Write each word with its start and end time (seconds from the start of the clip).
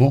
어? 0.00 0.10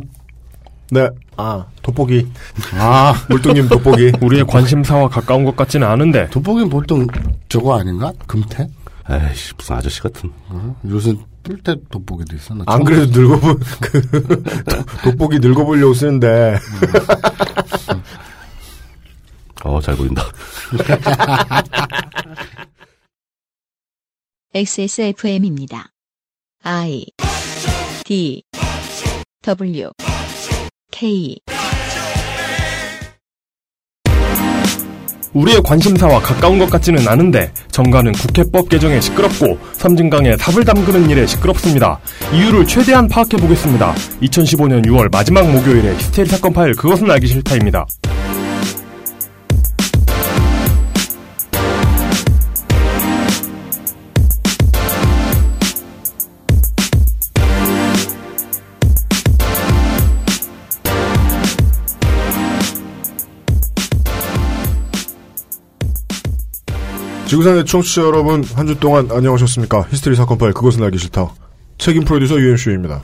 네. 0.91 1.09
아, 1.37 1.65
돋보기. 1.81 2.27
아, 2.73 3.13
물뚱님 3.29 3.67
돋보기. 3.67 4.13
우리의 4.21 4.45
관심사와 4.45 5.09
가까운 5.09 5.43
것 5.43 5.55
같지는 5.55 5.87
않은데. 5.87 6.27
돋보기는 6.29 6.69
보통 6.69 7.07
저거 7.49 7.79
아닌가? 7.79 8.11
금태? 8.27 8.67
에이씨, 9.09 9.53
무슨 9.57 9.75
아저씨 9.75 10.01
같은. 10.01 10.31
어? 10.49 10.75
요새 10.87 11.13
뿔때 11.41 11.75
돋보기도 11.89 12.35
있어. 12.37 12.53
나안 12.53 12.65
처음 12.65 12.83
그래도 12.85 13.19
늙어보, 13.19 13.59
그, 13.81 14.43
돋보기 15.03 15.39
늙어보려고 15.39 15.93
쓰는데. 15.93 16.57
어, 19.65 19.81
잘 19.81 19.95
보인다. 19.95 20.23
XSFM입니다. 24.53 25.91
I 26.63 27.05
D 28.05 28.43
W 29.43 29.89
K 30.89 31.37
우리의 35.33 35.61
관심사와 35.61 36.21
가까운 36.21 36.59
것 36.59 36.69
같지는 36.69 37.05
않은데 37.05 37.51
정가는 37.69 38.13
국회법 38.13 38.69
개정에 38.69 39.01
시끄럽고 39.01 39.57
섬진강에 39.73 40.37
삽을 40.37 40.63
담그는 40.63 41.09
일에 41.09 41.27
시끄럽습니다. 41.27 41.99
이유를 42.33 42.65
최대한 42.67 43.09
파악해 43.09 43.35
보겠습니다. 43.35 43.93
2015년 44.21 44.85
6월 44.85 45.11
마지막 45.11 45.51
목요일에 45.51 45.93
히스테리 45.95 46.29
사건 46.29 46.53
파일 46.53 46.73
그것은 46.75 47.11
알기 47.11 47.27
싫다입니다. 47.27 47.85
지구상의 67.33 67.65
청취자 67.65 68.03
여러분, 68.03 68.43
한 68.53 68.67
주 68.67 68.79
동안 68.79 69.09
안녕하셨습니까? 69.11 69.87
히스테리 69.89 70.15
사건 70.15 70.37
파일 70.37 70.53
그것은 70.53 70.83
알기 70.83 70.99
싫다. 70.99 71.33
책임 71.79 72.03
프로듀서 72.03 72.39
유엠쇼입니다. 72.39 73.03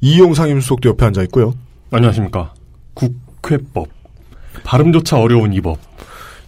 이용 0.00 0.34
상임 0.34 0.60
수석도 0.60 0.90
옆에 0.90 1.04
앉아 1.06 1.22
있고요. 1.24 1.52
안녕하십니까. 1.90 2.54
국회법. 2.94 3.88
발음조차 4.62 5.18
어려운 5.18 5.52
이 5.52 5.60
법. 5.60 5.78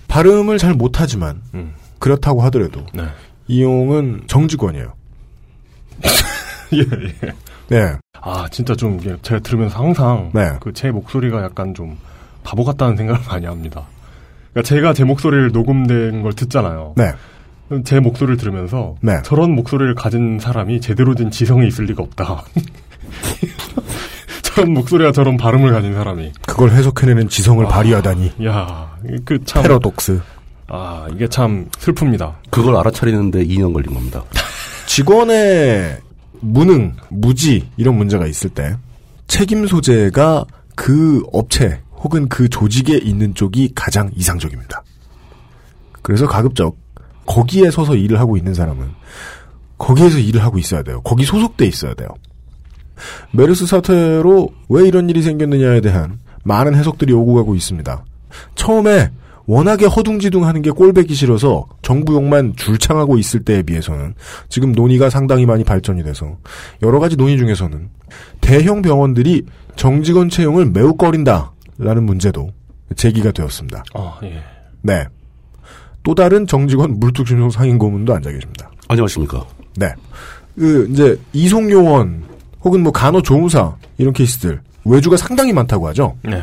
발음을 0.06 0.58
잘 0.58 0.74
못하지만 0.74 1.42
음. 1.54 1.74
그렇다고 1.98 2.42
하더라도 2.42 2.86
네. 2.94 3.02
이용은 3.48 4.22
정직원이에요. 4.28 4.94
예, 6.74 6.78
예. 6.78 7.32
네. 7.68 7.96
아, 8.20 8.46
진짜 8.52 8.76
좀, 8.76 9.00
제가 9.22 9.40
들으면서 9.40 9.76
항상, 9.82 10.30
네. 10.32 10.52
그제 10.60 10.92
목소리가 10.92 11.42
약간 11.42 11.74
좀 11.74 11.98
바보 12.44 12.62
같다는 12.64 12.96
생각을 12.96 13.22
많이 13.28 13.44
합니다. 13.46 13.86
그러니까 14.56 14.62
제가 14.62 14.94
제 14.94 15.04
목소리를 15.04 15.52
녹음된 15.52 16.22
걸 16.22 16.32
듣잖아요. 16.32 16.94
네. 16.96 17.12
제 17.84 18.00
목소리를 18.00 18.38
들으면서, 18.38 18.94
네. 19.02 19.12
저런 19.22 19.54
목소리를 19.54 19.94
가진 19.94 20.38
사람이 20.38 20.80
제대로 20.80 21.14
된 21.14 21.30
지성이 21.30 21.68
있을 21.68 21.84
리가 21.84 22.02
없다. 22.02 22.42
저런 24.40 24.72
목소리와 24.72 25.12
저런 25.12 25.36
발음을 25.36 25.72
가진 25.72 25.92
사람이. 25.92 26.32
그걸 26.46 26.70
해석해내는 26.70 27.28
지성을 27.28 27.66
아. 27.66 27.68
발휘하다니. 27.68 28.32
야, 28.46 28.96
그 29.26 29.44
참. 29.44 29.62
패러독스. 29.62 30.22
아, 30.68 31.06
이게 31.12 31.28
참 31.28 31.68
슬픕니다. 31.72 32.36
그걸 32.48 32.76
알아차리는데 32.76 33.44
2년 33.44 33.74
걸린 33.74 33.92
겁니다. 33.92 34.24
직원의 34.86 35.98
무능, 36.40 36.94
무지 37.10 37.68
이런 37.76 37.96
문제가 37.96 38.26
있을 38.26 38.48
때 38.48 38.74
책임 39.26 39.66
소재가 39.66 40.46
그 40.74 41.22
업체 41.32 41.80
혹은 42.06 42.28
그 42.28 42.48
조직에 42.48 42.98
있는 42.98 43.34
쪽이 43.34 43.72
가장 43.74 44.10
이상적입니다. 44.14 44.84
그래서 46.02 46.28
가급적 46.28 46.76
거기에 47.26 47.72
서서 47.72 47.96
일을 47.96 48.20
하고 48.20 48.36
있는 48.36 48.54
사람은 48.54 48.90
거기에서 49.76 50.18
일을 50.18 50.44
하고 50.44 50.58
있어야 50.58 50.84
돼요. 50.84 51.00
거기 51.02 51.24
소속돼 51.24 51.66
있어야 51.66 51.94
돼요. 51.94 52.08
메르스 53.32 53.66
사태로 53.66 54.50
왜 54.68 54.86
이런 54.86 55.10
일이 55.10 55.20
생겼느냐에 55.20 55.80
대한 55.80 56.20
많은 56.44 56.76
해석들이 56.76 57.12
오고 57.12 57.34
가고 57.34 57.56
있습니다. 57.56 58.04
처음에 58.54 59.10
워낙에 59.46 59.86
허둥지둥하는 59.86 60.62
게 60.62 60.70
꼴배기 60.70 61.12
싫어서 61.12 61.66
정부용만 61.82 62.54
줄창하고 62.54 63.18
있을 63.18 63.42
때에 63.42 63.62
비해서는 63.62 64.14
지금 64.48 64.70
논의가 64.70 65.10
상당히 65.10 65.44
많이 65.44 65.64
발전이 65.64 66.04
돼서 66.04 66.36
여러 66.82 67.00
가지 67.00 67.16
논의 67.16 67.36
중에서는 67.36 67.90
대형 68.40 68.80
병원들이 68.82 69.44
정직원 69.74 70.28
채용을 70.28 70.66
매우 70.66 70.96
꺼린다 70.96 71.52
라는 71.78 72.04
문제도 72.04 72.50
제기가 72.96 73.32
되었습니다. 73.32 73.84
아, 73.94 74.18
예. 74.22 74.42
네. 74.82 75.04
또 76.02 76.14
다른 76.14 76.46
정직원 76.46 76.98
물뚝심송 77.00 77.50
상인 77.50 77.78
고문도 77.78 78.14
앉아 78.14 78.30
계십니다. 78.30 78.70
안녕하십니까. 78.88 79.44
네. 79.76 79.92
그 80.56 80.88
이제 80.90 81.18
이송요원 81.32 82.24
혹은 82.62 82.82
뭐 82.82 82.92
간호조무사 82.92 83.76
이런 83.98 84.12
케이스들 84.12 84.60
외주가 84.84 85.16
상당히 85.16 85.52
많다고 85.52 85.88
하죠. 85.88 86.16
네. 86.22 86.42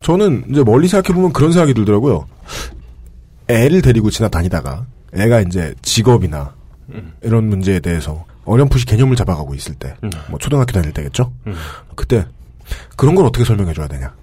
저는 0.00 0.44
이제 0.50 0.62
멀리 0.62 0.86
생각해 0.86 1.14
보면 1.14 1.32
그런 1.32 1.52
생각이 1.52 1.74
들더라고요. 1.74 2.26
애를 3.48 3.82
데리고 3.82 4.10
지나다니다가 4.10 4.86
애가 5.14 5.40
이제 5.40 5.74
직업이나 5.82 6.54
음. 6.90 7.12
이런 7.22 7.48
문제에 7.48 7.80
대해서 7.80 8.24
어렴풋이 8.44 8.86
개념을 8.86 9.16
잡아가고 9.16 9.54
있을 9.54 9.74
때, 9.74 9.94
음. 10.04 10.10
뭐 10.30 10.38
초등학교 10.38 10.72
다닐 10.72 10.92
때겠죠. 10.92 11.32
음. 11.46 11.54
그때 11.94 12.26
그런 12.96 13.14
걸 13.14 13.26
어떻게 13.26 13.44
설명해 13.44 13.74
줘야 13.74 13.88
되냐? 13.88 14.14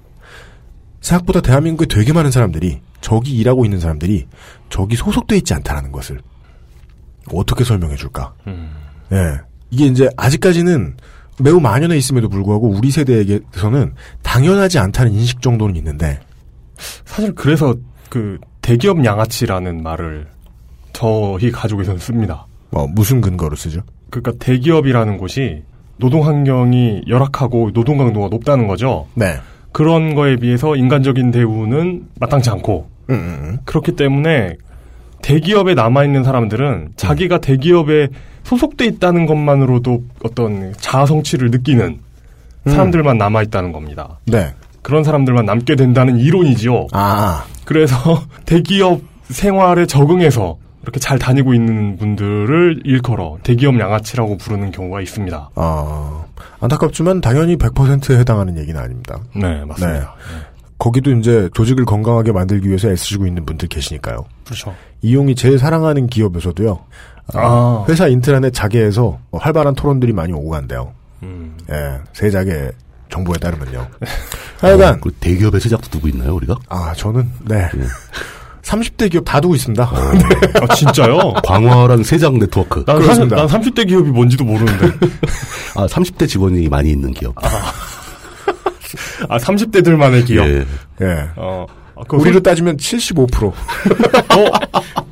생각보다 1.05 1.39
대한민국에 1.39 1.85
되게 1.85 2.13
많은 2.13 2.31
사람들이 2.31 2.81
저기 2.99 3.37
일하고 3.37 3.63
있는 3.63 3.79
사람들이 3.79 4.27
저기 4.69 4.95
소속돼 4.95 5.37
있지 5.37 5.53
않다라는 5.53 5.91
것을 5.91 6.19
어떻게 7.31 7.63
설명해 7.63 7.95
줄까? 7.95 8.33
음. 8.47 8.71
예. 9.11 9.39
이게 9.69 9.85
이제 9.85 10.09
아직까지는 10.17 10.97
매우 11.39 11.59
만연해 11.59 11.95
있음에도 11.97 12.27
불구하고 12.27 12.69
우리 12.69 12.89
세대에게서는 12.89 13.93
당연하지 14.23 14.79
않다는 14.79 15.13
인식 15.13 15.41
정도는 15.43 15.75
있는데 15.75 16.19
사실 17.05 17.35
그래서 17.35 17.75
그 18.09 18.39
대기업 18.61 19.05
양아치라는 19.05 19.83
말을 19.83 20.27
저희 20.93 21.51
가족에서는 21.51 21.99
씁니다. 21.99 22.47
뭐 22.71 22.87
무슨 22.87 23.21
근거로 23.21 23.55
쓰죠? 23.55 23.81
그러니까 24.09 24.43
대기업이라는 24.43 25.17
곳이 25.17 25.63
노동 25.97 26.25
환경이 26.25 27.03
열악하고 27.07 27.73
노동 27.73 27.97
강도가 27.97 28.27
높다는 28.29 28.67
거죠. 28.67 29.07
네. 29.13 29.39
그런 29.75 30.15
거에 30.15 30.37
비해서 30.37 30.77
인간적인 30.77 31.31
대우는 31.31 32.07
마땅치 32.21 32.49
않고 32.49 32.87
음, 33.09 33.13
음, 33.13 33.39
음. 33.43 33.57
그렇기 33.65 33.97
때문에 33.97 34.55
대기업에 35.21 35.73
남아 35.73 36.05
있는 36.05 36.23
사람들은 36.23 36.93
자기가 36.95 37.39
대기업에 37.39 38.07
소속돼 38.43 38.85
있다는 38.85 39.25
것만으로도 39.25 40.01
어떤 40.23 40.71
자아 40.77 41.05
성취를 41.05 41.51
느끼는 41.51 41.99
사람들만 42.65 43.17
남아 43.17 43.41
있다는 43.41 43.73
겁니다. 43.73 44.17
네. 44.27 44.53
그런 44.81 45.03
사람들만 45.03 45.43
남게 45.43 45.75
된다는 45.75 46.19
이론이지요. 46.19 46.87
아, 46.93 47.43
그래서 47.65 48.23
대기업 48.47 49.01
생활에 49.27 49.85
적응해서 49.85 50.55
이렇게 50.85 50.99
잘 50.99 51.17
다니고 51.17 51.55
있는 51.55 51.97
분들을 51.97 52.81
일컬어 52.85 53.39
대기업 53.41 53.79
양아치라고 53.79 54.37
부르는 54.37 54.71
경우가 54.71 55.01
있습니다. 55.01 55.49
아, 55.55 56.25
안타깝지만 56.59 57.21
당연히 57.21 57.57
100%에 57.57 58.19
해당하는 58.19 58.55
얘기는 58.59 58.79
아닙니다. 58.79 59.17
네, 59.35 59.65
맞습니다. 59.65 60.13
거기도 60.77 61.11
이제 61.11 61.49
조직을 61.55 61.85
건강하게 61.85 62.33
만들기 62.33 62.67
위해서 62.67 62.89
애쓰시고 62.89 63.25
있는 63.25 63.45
분들 63.45 63.67
계시니까요. 63.67 64.25
그렇죠. 64.45 64.75
이용이 65.01 65.33
제일 65.33 65.57
사랑하는 65.57 66.05
기업에서도요. 66.05 66.79
아. 67.33 67.85
회사 67.89 68.07
인트라넷 68.07 68.53
자계에서 68.53 69.17
활발한 69.31 69.73
토론들이 69.73 70.13
많이 70.13 70.33
오고 70.33 70.49
간대요. 70.51 70.93
음. 71.23 71.57
예, 71.71 71.99
세 72.13 72.29
자계 72.29 72.69
정보에 73.09 73.37
따르면요. 73.39 73.87
하여간 74.61 74.93
어, 74.95 74.97
그 75.01 75.11
대기업의 75.19 75.59
세작도 75.59 75.89
두고 75.89 76.07
있나요, 76.09 76.35
우리가? 76.35 76.55
아 76.69 76.93
저는 76.93 77.27
네 77.45 77.67
예. 77.75 77.81
30대 78.65 79.11
기업 79.11 79.23
다 79.25 79.39
두고 79.39 79.55
있습니다. 79.55 79.83
아, 79.83 80.75
진짜요? 80.75 81.33
광활한 81.45 82.03
세작 82.03 82.37
네트워크. 82.37 82.83
난, 82.85 82.99
그렇습니다. 82.99 83.35
난 83.35 83.47
30대 83.47 83.87
기업이 83.87 84.09
뭔지도 84.09 84.43
모르는데. 84.43 84.87
아, 85.75 85.85
30대 85.85 86.27
직원이 86.27 86.67
많이 86.67 86.89
있는 86.89 87.13
기업. 87.13 87.35
아, 89.29 89.37
30대들만의 89.37 90.25
기업. 90.25 90.47
예. 90.47 90.65
예. 91.01 91.29
어. 91.35 91.65
아, 91.97 92.01
그 92.07 92.17
우리로 92.17 92.41
따지면 92.41 92.77
75%. 92.77 93.45
어, 93.45 93.53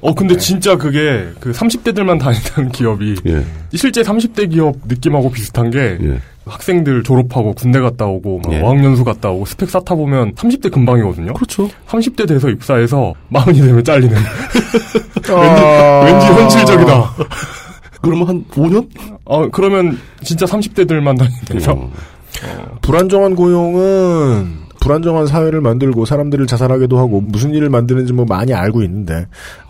어, 0.01 0.15
근데 0.15 0.35
진짜 0.35 0.75
그게 0.75 1.29
그 1.39 1.51
30대들만 1.51 2.19
다니는 2.19 2.71
기업이 2.73 3.15
예. 3.25 3.45
실제 3.73 4.01
30대 4.01 4.51
기업 4.51 4.75
느낌하고 4.85 5.31
비슷한 5.31 5.69
게 5.69 5.97
예. 6.01 6.19
학생들 6.45 7.04
졸업하고 7.04 7.54
군대 7.54 7.80
갔다 7.80 8.06
오고 8.06 8.42
막 8.44 8.54
예. 8.54 8.60
어학연수 8.62 9.04
갔다 9.04 9.30
오고 9.30 9.45
스펙 9.45 9.69
쌓다 9.69 9.95
보면 9.95 10.36
30대 10.36 10.72
금방이거든요. 10.72 11.34
그렇죠. 11.34 11.69
30대 11.88 12.28
돼서 12.28 12.50
입사해서 12.50 13.13
마흔이 13.30 13.62
되면 13.62 13.84
잘리는. 13.84 14.16
아. 15.30 16.01
왠지 16.06 16.25
현실적이다. 16.28 17.12
그러면 18.01 18.28
한 18.28 18.45
5년? 18.51 18.90
어, 19.24 19.48
그러면 19.50 19.98
진짜 20.22 20.45
30대들만 20.45 21.18
다니면서 21.18 21.72
어. 21.72 22.78
불안정한 22.81 23.36
고용은 23.36 24.63
불안정한 24.81 25.28
사회를 25.28 25.62
만들고 25.62 26.04
사람들을 26.04 26.45
자살하게도 26.45 27.00
하고 27.00 27.22
무슨 27.22 27.54
일을 27.54 27.69
만드는지 27.69 28.12
뭐 28.12 28.25
많이 28.25 28.54
알고 28.54 28.84
있는데 28.84 29.28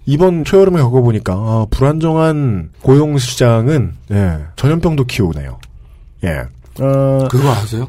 이번 0.08 0.44
초여름에 0.44 0.82
겪어보니까 0.82 1.34
아, 1.34 1.68
불안정한 1.70 2.72
고용 2.82 3.20
시장은 3.20 3.94
예, 4.12 4.40
전염병도 4.56 5.04
키우네요. 5.06 5.60
예. 6.24 6.42
어, 6.80 7.28
그거 7.30 7.52
아세요? 7.52 7.88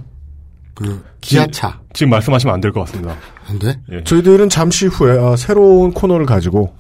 그 0.75 1.03
기아차. 1.21 1.79
지금 1.93 2.11
말씀하시면 2.11 2.55
안 2.55 2.61
될 2.61 2.73
것 2.73 2.81
같습니다. 2.87 3.15
근데 3.47 3.79
저희들은 4.05 4.49
잠시 4.49 4.87
후에 4.87 5.19
아, 5.19 5.37
새로운 5.37 5.93
코너를 5.93 6.27
가지고 6.27 6.75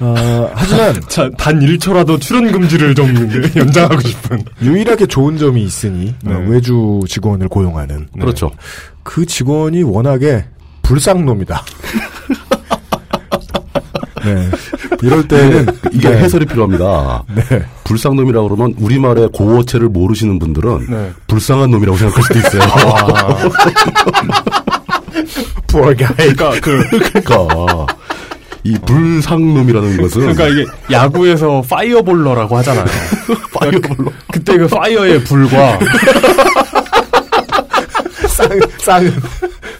어, 0.00 0.50
하지만 0.54 1.00
자, 1.08 1.30
단 1.38 1.60
1초라도 1.60 2.20
출연 2.20 2.50
금지를 2.52 2.94
좀 2.94 3.08
연장하고 3.56 4.00
싶은. 4.00 4.44
유일하게 4.62 5.06
좋은 5.06 5.38
점이 5.38 5.62
있으니 5.62 6.14
어, 6.26 6.30
네. 6.30 6.46
외주 6.48 7.00
직원을 7.08 7.48
고용하는 7.48 8.08
그렇죠. 8.20 8.50
그 9.02 9.24
직원이 9.24 9.82
워낙에 9.82 10.44
불쌍놈이다. 10.82 11.62
네. 14.24 14.50
이럴 15.04 15.28
때는 15.28 15.66
이게 15.92 16.08
네. 16.08 16.16
해설이 16.16 16.46
필요합니다. 16.46 17.22
네. 17.34 17.42
불쌍 17.84 18.16
놈이라고 18.16 18.48
그러면 18.48 18.74
우리말의 18.78 19.28
고어체를 19.34 19.90
모르시는 19.90 20.38
분들은 20.38 20.86
네. 20.88 21.12
불쌍한 21.26 21.70
놈이라고 21.70 21.98
생각할 21.98 22.22
수도 22.22 22.38
있어요. 22.38 22.62
poor 25.68 25.94
guy. 25.94 26.14
그러니까 26.16 26.52
그 26.62 26.88
그러니까 26.88 27.86
이 28.64 28.78
불상놈이라는 28.86 30.00
것은 30.00 30.20
그러니까 30.22 30.48
이게 30.48 30.64
야구에서 30.90 31.62
fireballer라고 31.68 32.56
하잖아요. 32.58 32.86
fireballer. 33.52 34.10
그때 34.32 34.56
그 34.56 34.66
파이어의 34.68 35.22
불과 35.24 35.78
쌍, 38.26 38.48
쌍은. 38.78 39.12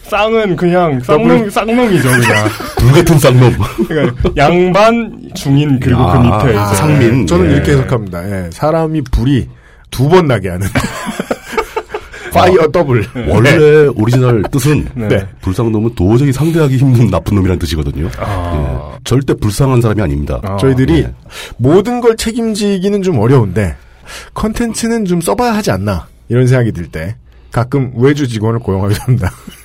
쌍은 0.05 0.56
그냥 0.56 1.01
쌍놈 1.01 1.51
쌍놈이죠 1.51 2.09
그냥. 2.09 2.49
불 2.79 2.93
같은 2.93 3.19
쌍놈. 3.19 3.53
그러니까 3.89 4.31
양반 4.37 5.31
중인 5.35 5.81
그리고 5.81 5.99
그 6.05 6.11
아, 6.11 6.45
밑에 6.45 6.56
아, 6.59 6.67
상민. 6.75 7.27
저는 7.27 7.51
예. 7.51 7.55
이렇게 7.55 7.73
해석합니다. 7.73 8.25
예, 8.47 8.51
사람이 8.53 9.03
불이 9.11 9.49
두 9.91 10.09
번 10.09 10.27
나게 10.27 10.49
하는. 10.51 10.67
fire 12.32 12.67
double. 12.73 13.06
원래 13.29 13.87
오리지널 13.95 14.43
뜻은 14.51 14.89
네. 14.95 15.25
불쌍놈은 15.41 15.95
도저히 15.95 16.33
상대하기 16.33 16.77
힘든 16.79 17.06
나쁜 17.09 17.37
놈이라는 17.37 17.59
뜻이거든요. 17.61 18.11
아. 18.19 18.91
예. 18.97 18.99
절대 19.05 19.35
불쌍한 19.35 19.81
사람이 19.81 20.03
아닙니다. 20.03 20.41
아. 20.43 20.56
저희들이 20.56 21.03
네. 21.05 21.15
모든 21.59 22.01
걸 22.01 22.17
책임지기는 22.17 23.03
좀 23.03 23.19
어려운데 23.21 23.77
컨텐츠는 24.35 25.05
좀 25.05 25.21
써봐야 25.21 25.55
하지 25.55 25.71
않나 25.71 26.09
이런 26.29 26.47
생각이 26.49 26.73
들 26.73 26.89
때 26.89 27.17
가끔 27.53 27.93
외주 27.97 28.27
직원을 28.27 28.59
고용하기도 28.59 29.01
합니다. 29.05 29.31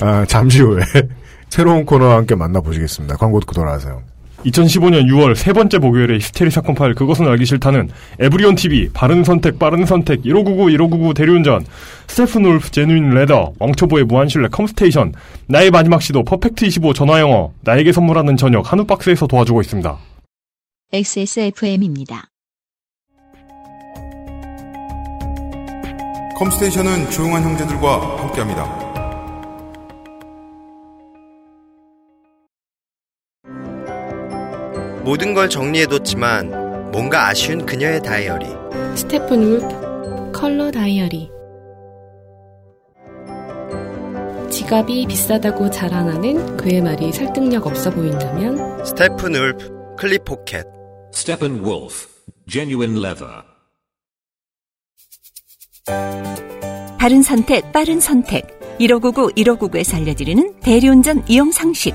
아, 0.00 0.24
잠시 0.26 0.60
후에 0.60 0.82
새로운 1.48 1.84
코너와 1.84 2.16
함께 2.16 2.34
만나보시겠습니다. 2.34 3.16
광고 3.16 3.40
듣고 3.40 3.52
돌아오세요. 3.52 4.02
2015년 4.46 5.06
6월 5.06 5.34
세 5.34 5.52
번째 5.52 5.78
목요일에 5.78 6.16
히스테리 6.16 6.50
사건 6.50 6.74
파일 6.74 6.94
그것은 6.94 7.26
알기 7.28 7.44
싫다는 7.44 7.90
에브리온 8.18 8.56
TV 8.56 8.90
바른 8.92 9.22
선택 9.24 9.58
빠른 9.58 9.86
선택 9.86 10.22
1599 10.24 10.70
1599 10.72 11.14
대리운전 11.14 11.64
Steppenwolf 12.08 12.70
genuine 12.70 13.10
leather 13.10 13.52
왕초보의 13.58 14.04
무한신뢰 14.04 14.48
컴스테이션 14.48 15.14
나의 15.46 15.70
마지막 15.70 16.02
시도 16.02 16.24
퍼펙트 16.24 16.64
25 16.64 16.92
전화영어 16.92 17.52
나에게 17.60 17.92
선물하는 17.92 18.36
저녁 18.36 18.72
한우 18.72 18.84
박스에서 18.84 19.26
도와주고 19.26 19.60
있습니다. 19.60 19.96
XSFM입니다. 20.92 22.24
컴스테이션은 26.36 27.10
조용한 27.10 27.44
형제들과 27.44 28.18
함께합니다. 28.18 28.91
모든 35.04 35.34
걸 35.34 35.48
정리해뒀지만 35.48 36.90
뭔가 36.92 37.28
아쉬운 37.28 37.66
그녀의 37.66 38.02
다이어리. 38.02 38.46
스테픈 38.96 39.42
울프 39.42 40.32
컬러 40.32 40.70
다이어리 40.70 41.30
지갑이 44.50 45.06
비싸다고 45.06 45.70
자랑하는 45.70 46.56
그의 46.56 46.82
말이 46.82 47.10
설득력 47.12 47.66
없어 47.66 47.90
보인다면 47.90 48.84
Steppenwolf 48.84 49.96
clip 49.98 50.24
pocket. 50.24 50.66
Steppenwolf, 51.14 52.08
genuine 52.48 52.98
leather. 52.98 53.42
바른 56.98 57.22
선택, 57.22 57.72
빠른 57.72 58.00
선택. 58.00 58.46
1599, 58.78 59.32
1599에서 59.32 59.96
알려드리는 59.96 60.60
대리운전 60.60 61.24
이용 61.28 61.50
상식. 61.50 61.94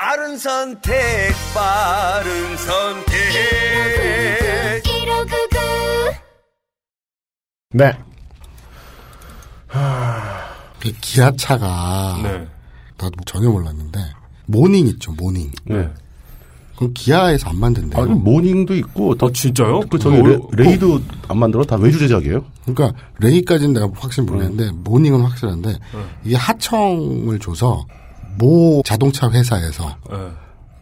바른 0.00 0.38
선택, 0.38 0.94
빠른 1.52 2.56
선택. 2.56 3.16
네. 7.74 7.98
그 10.78 10.92
기아차가 11.00 12.20
네. 12.22 12.46
나도 12.96 13.16
전혀 13.26 13.50
몰랐는데 13.50 13.98
모닝 14.46 14.86
있죠 14.86 15.10
모닝. 15.14 15.50
네. 15.64 15.90
그럼 16.76 16.94
기아에서 16.94 17.50
안 17.50 17.58
만든대요. 17.58 18.00
아니, 18.00 18.14
모닝도 18.14 18.76
있고, 18.76 19.16
더, 19.16 19.26
아 19.26 19.32
진짜요? 19.32 19.80
그, 19.90 19.98
저기, 19.98 20.22
레, 20.22 20.38
레이도 20.52 21.00
안 21.26 21.38
만들어? 21.38 21.64
다 21.64 21.74
외주 21.74 21.98
제작이에요? 21.98 22.44
그러니까 22.66 22.96
레이까지는 23.18 23.74
내가 23.74 23.88
확실히 23.96 24.28
모르겠는데 24.28 24.70
모닝은 24.76 25.22
확실한데 25.22 25.76
이게 26.24 26.36
하청을 26.36 27.40
줘서 27.40 27.84
모 28.38 28.82
자동차 28.84 29.30
회사에서 29.30 29.96
네. 30.10 30.16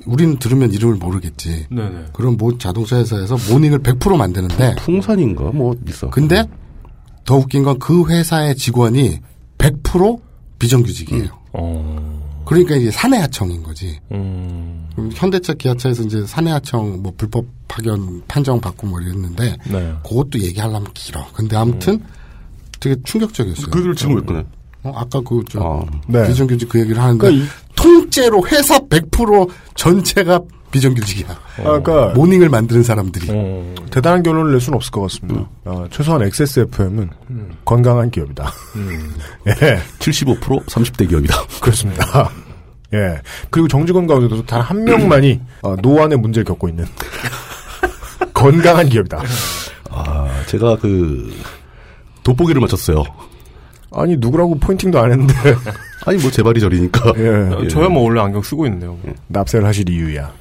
우리는 0.07 0.39
들으면 0.39 0.73
이름을 0.73 0.97
모르겠지. 0.97 1.67
네네. 1.71 2.07
그런 2.13 2.37
모 2.37 2.57
자동차 2.59 2.97
회사에서 2.99 3.37
모닝을 3.51 3.81
100% 3.81 4.17
만드는데 4.17 4.77
풍산인가? 4.77 5.45
뭐, 5.53 5.75
있어. 5.89 6.11
근데 6.11 6.45
더 7.25 7.37
웃긴 7.37 7.65
건 7.65 7.79
그 7.79 8.09
회사의 8.09 8.55
직원이 8.57 9.19
100% 9.59 10.21
비정규직이에요. 10.59 11.29
어. 11.55 12.43
그러니까 12.47 12.77
이제 12.77 12.91
사내하청인 12.93 13.63
거지. 13.65 13.99
음. 14.13 14.89
그럼 14.95 15.11
현대차, 15.13 15.55
기아차에서 15.55 16.05
이제 16.05 16.25
사내하청 16.25 17.03
뭐 17.03 17.13
불법 17.17 17.47
파견 17.67 18.23
판정 18.29 18.61
받고 18.61 18.87
뭐 18.87 19.01
이랬는데 19.01 19.57
네. 19.69 19.95
그것도 20.09 20.39
얘기하려면 20.41 20.87
길어. 20.95 21.27
근데 21.35 21.57
아무튼 21.57 22.01
되게 22.79 22.95
충격적이었어요. 23.03 23.67
그 23.71 23.79
얘기를 23.81 23.97
지금 23.97 24.17
왜 24.17 24.23
꺼내? 24.23 24.45
어, 24.87 24.93
아까 24.97 25.21
그, 25.21 25.43
저, 25.51 25.61
아, 25.61 25.99
네. 26.07 26.27
비정규직 26.29 26.69
그 26.69 26.81
얘기를 26.81 27.01
하는데, 27.03 27.19
그러니까 27.19 27.53
통째로 27.75 28.47
회사 28.49 28.79
100% 28.79 29.49
전체가 29.75 30.41
비정규직이야. 30.71 31.29
아까 31.65 32.09
모닝을 32.15 32.49
만드는 32.49 32.83
사람들이. 32.83 33.29
어. 33.31 33.75
대단한 33.91 34.23
결론을 34.23 34.53
낼 34.53 34.61
수는 34.61 34.77
없을 34.77 34.91
것 34.91 35.03
같습니다. 35.03 35.49
아, 35.65 35.87
최소한 35.91 36.23
XSFM은 36.23 37.11
건강한 37.65 38.11
기업이다. 38.11 38.53
예, 39.49 39.79
75% 40.01 40.65
30대 40.67 41.09
기업이다. 41.09 41.35
그렇습니다. 41.63 42.31
예. 42.93 43.21
그리고 43.51 43.69
정직원 43.69 44.07
가운데도 44.07 44.45
단 44.47 44.61
한 44.61 44.85
명만이 44.85 45.41
어, 45.63 45.77
노안의 45.77 46.19
문제를 46.19 46.45
겪고 46.45 46.69
있는 46.69 46.85
건강한 48.35 48.89
기업이다. 48.89 49.23
아, 49.91 50.29
제가 50.47 50.77
그, 50.77 51.33
돋보기를 52.23 52.61
맞췄어요. 52.61 53.03
아니 53.97 54.17
누구라고 54.17 54.57
포인팅도 54.59 54.99
안 55.01 55.13
했는데 55.13 55.35
아니, 56.07 56.19
뭐, 56.19 56.31
제발이 56.31 56.61
저리니까. 56.61 57.15
예, 57.19 57.29
어, 57.53 57.67
저야 57.67 57.89
뭐 57.89 58.05
원래 58.05 58.21
안경 58.21 58.41
쓰고 58.41 58.67
있는데요. 58.67 58.97
납세를 59.27 59.67
하실 59.67 59.89
이유야. 59.89 60.33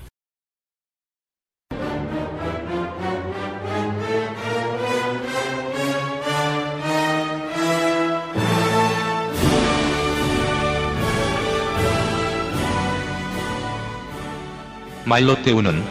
말로 15.05 15.39
때우는 15.43 15.83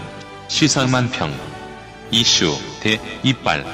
시사만 0.49 1.09
평 1.11 1.33
이슈 2.11 2.53
대 2.81 3.01
이빨 3.23 3.65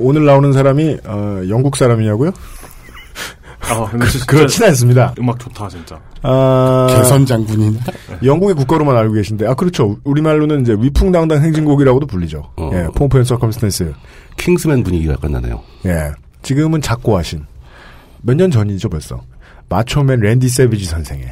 오늘 0.00 0.24
나오는 0.24 0.52
사람이 0.52 0.98
어, 1.04 1.42
영국 1.48 1.76
사람이냐고요? 1.76 2.32
아, 3.60 3.90
진짜 4.10 4.24
그렇진 4.26 4.64
않습니다. 4.64 5.14
음악 5.18 5.38
좋다 5.38 5.68
진짜. 5.68 6.00
아, 6.22 6.86
개선 6.96 7.26
장군이나 7.26 7.78
영국의 8.24 8.54
국가로만 8.54 8.96
알고 8.96 9.14
계신데, 9.14 9.46
아, 9.46 9.54
그렇죠. 9.54 9.98
우리 10.04 10.22
말로는 10.22 10.62
이제 10.62 10.74
위풍당당 10.78 11.42
행진곡이라고도 11.42 12.06
불리죠. 12.06 12.50
어. 12.56 12.70
예, 12.72 12.86
Pomp 12.94 13.18
and 13.18 13.24
Circumstance. 13.24 13.92
킹스맨 14.38 14.84
분위기가 14.84 15.14
약간 15.14 15.32
나네요. 15.32 15.62
예. 15.84 16.10
지금은 16.42 16.80
작고하신. 16.80 17.44
몇 18.22 18.36
년 18.36 18.50
전이죠, 18.50 18.88
벌써. 18.88 19.20
마초맨 19.68 20.20
랜디 20.20 20.48
세비지 20.48 20.86
선생의 20.86 21.28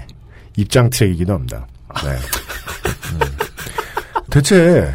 입장 0.56 0.90
트랙이기도 0.90 1.32
합니다. 1.32 1.66
네. 2.04 2.10
음. 3.14 3.20
대체 4.30 4.92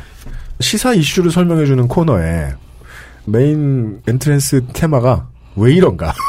시사 0.59 0.93
이슈를 0.93 1.31
설명해주는 1.31 1.87
코너에 1.87 2.53
main 3.25 4.01
entrance 4.07 4.65
테마가 4.73 5.27
왜 5.55 5.73
이런가? 5.73 6.13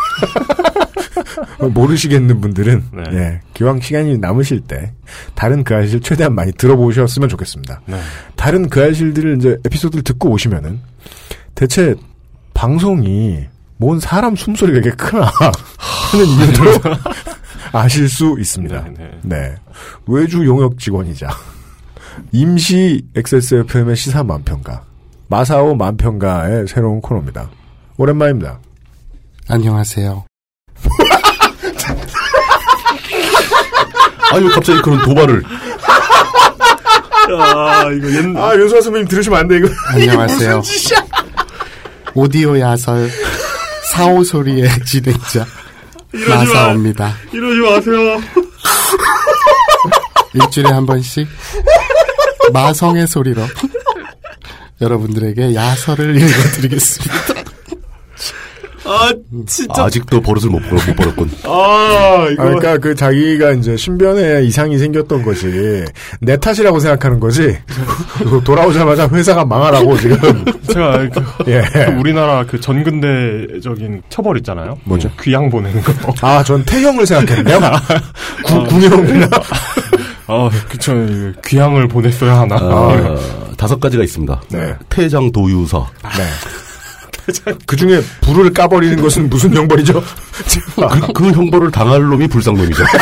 모르시겠는 1.72 2.40
분들은 2.40 2.84
네. 2.92 3.02
예, 3.12 3.40
기왕 3.54 3.80
시간이 3.80 4.18
남으실 4.18 4.60
때 4.60 4.92
다른 5.34 5.64
그 5.64 5.74
알실 5.74 6.00
최대한 6.00 6.34
많이 6.34 6.52
들어보셨으면 6.52 7.28
좋겠습니다. 7.28 7.80
네. 7.86 8.00
다른 8.36 8.68
그 8.68 8.82
알실들을 8.82 9.36
이제 9.38 9.56
에피소드를 9.64 10.02
듣고 10.02 10.30
오시면은 10.30 10.80
대체 11.54 11.94
방송이 12.54 13.44
뭔 13.76 14.00
사람 14.00 14.36
숨소리가 14.36 14.78
이렇게 14.78 14.96
크나 14.96 15.30
하는 15.78 16.26
이유로 16.26 16.80
아실 17.72 18.08
수 18.08 18.36
있습니다. 18.38 18.84
네, 18.84 18.94
네. 18.98 19.10
네. 19.22 19.54
외주 20.06 20.44
용역 20.44 20.78
직원이자 20.78 21.28
임시 22.32 23.06
XSFM의 23.16 23.96
시사 23.96 24.22
만평가 24.22 24.84
마사오 25.36 25.74
만평가의 25.74 26.68
새로운 26.68 27.00
코너입니다. 27.00 27.48
오랜만입니다. 27.96 28.58
안녕하세요. 29.48 30.26
아니, 34.30 34.44
왜 34.46 34.50
갑자기 34.52 34.82
그런 34.82 35.00
도발을. 35.02 35.42
아 37.34 37.84
이거 37.96 38.10
옛 38.10 38.36
아 38.36 38.54
윤수아 38.56 38.82
선배님 38.82 39.08
들으시면 39.08 39.38
안 39.38 39.48
돼 39.48 39.56
이거. 39.56 39.68
안녕하세요. 39.94 40.60
오디오 42.14 42.60
야설 42.60 43.08
사오 43.90 44.22
소리의 44.22 44.68
진행자 44.84 45.46
마사오입니다. 46.28 47.10
이러지 47.32 47.60
마세요. 47.60 48.20
일주일에 50.34 50.68
한 50.70 50.84
번씩 50.84 51.26
마성의 52.52 53.06
소리로 53.06 53.40
여러분들에게 54.82 55.54
야설을 55.54 56.16
읽어드리겠습니다. 56.20 57.14
아 58.84 59.12
진짜. 59.46 59.84
아직도 59.84 60.20
버릇을 60.20 60.50
못, 60.50 60.58
벌- 60.62 60.72
못 60.72 60.96
벌었군. 60.96 61.30
아 61.44 62.26
이거. 62.32 62.42
아, 62.42 62.46
그러니까 62.46 62.78
그 62.78 62.96
자기가 62.96 63.52
이제 63.52 63.76
신변에 63.76 64.42
이상이 64.42 64.76
생겼던 64.76 65.22
것이 65.22 65.84
내 66.20 66.36
탓이라고 66.36 66.80
생각하는 66.80 67.20
거지. 67.20 67.56
돌아오자마자 68.44 69.08
회사가 69.08 69.44
망하라고 69.44 69.96
지금. 69.98 70.44
제가 70.72 70.98
그, 71.10 71.22
예. 71.52 71.62
그 71.72 71.80
우리나라 72.00 72.44
그 72.44 72.60
전근대적인 72.60 74.02
처벌 74.08 74.38
있잖아요. 74.38 74.76
뭐죠? 74.84 75.08
귀양 75.22 75.48
보내는 75.48 75.80
거. 75.82 76.12
아, 76.20 76.42
전 76.42 76.64
태형을 76.64 77.06
생각했네요. 77.06 77.60
구, 78.44 78.64
군형이나. 78.64 79.28
아, 80.26 80.50
그쵸. 80.68 80.92
귀양을 81.44 81.88
보냈어야 81.88 82.40
하나. 82.40 82.56
아, 82.56 83.16
다섯 83.56 83.78
가지가 83.80 84.02
있습니다. 84.04 84.42
네. 84.50 84.74
퇴장 84.88 85.30
도유서. 85.32 85.88
네. 86.16 86.24
그 87.66 87.76
중에 87.76 88.00
불을 88.20 88.52
까버리는 88.52 89.00
것은 89.00 89.30
무슨 89.30 89.54
형벌이죠? 89.54 90.02
그, 90.74 91.12
그 91.12 91.30
형벌을 91.30 91.70
당할 91.70 92.02
놈이 92.02 92.26
불쌍놈이죠. 92.26 92.84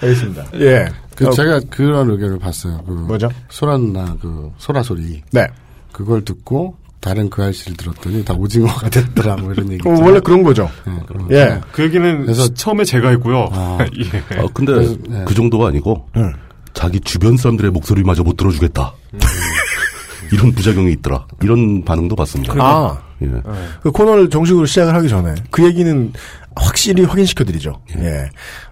알겠습니다. 0.00 0.44
예. 0.54 0.86
그 1.14 1.26
어, 1.28 1.30
제가 1.30 1.60
그런 1.70 2.10
의견을 2.10 2.38
봤어요. 2.38 2.82
그 2.86 2.92
뭐죠? 2.92 3.30
소라 3.48 3.78
누나 3.78 4.16
그 4.20 4.50
소라 4.58 4.82
소리 4.82 5.22
네. 5.32 5.46
그걸 5.92 6.24
듣고 6.24 6.76
다른 7.06 7.30
그 7.30 7.40
아이씨를 7.44 7.76
들었더니 7.76 8.24
다 8.24 8.34
오징어가 8.34 8.90
됐더라 8.90 9.36
뭐 9.36 9.52
이런 9.52 9.70
얘기. 9.70 9.88
어. 9.88 9.92
원래 10.02 10.18
그런 10.18 10.42
거죠. 10.42 10.68
네, 10.84 10.92
그런 11.06 11.30
예. 11.30 11.60
거. 11.60 11.60
그 11.70 11.84
얘기는 11.84 12.22
그래서- 12.22 12.52
처음에 12.52 12.82
제가 12.82 13.10
했고요. 13.10 13.48
아. 13.52 13.78
예. 14.34 14.40
어, 14.40 14.48
근데 14.52 14.72
그래서, 14.72 14.96
네. 15.08 15.22
그 15.24 15.32
정도가 15.32 15.68
아니고 15.68 16.08
응. 16.16 16.32
자기 16.74 16.98
주변 16.98 17.36
사람들의 17.36 17.70
목소리마저 17.70 18.24
못 18.24 18.36
들어주겠다. 18.36 18.92
이런 20.32 20.50
부작용이 20.50 20.90
있더라. 20.94 21.28
이런 21.44 21.84
반응도 21.84 22.16
봤습니다. 22.16 22.54
아. 22.58 22.98
예. 23.22 23.28
그 23.84 23.92
코너를 23.92 24.28
정식으로 24.28 24.66
시작을 24.66 24.92
하기 24.96 25.08
전에 25.08 25.36
그 25.52 25.64
얘기는 25.64 26.12
확실히 26.56 27.04
확인시켜드리죠. 27.04 27.82
예. 27.98 28.28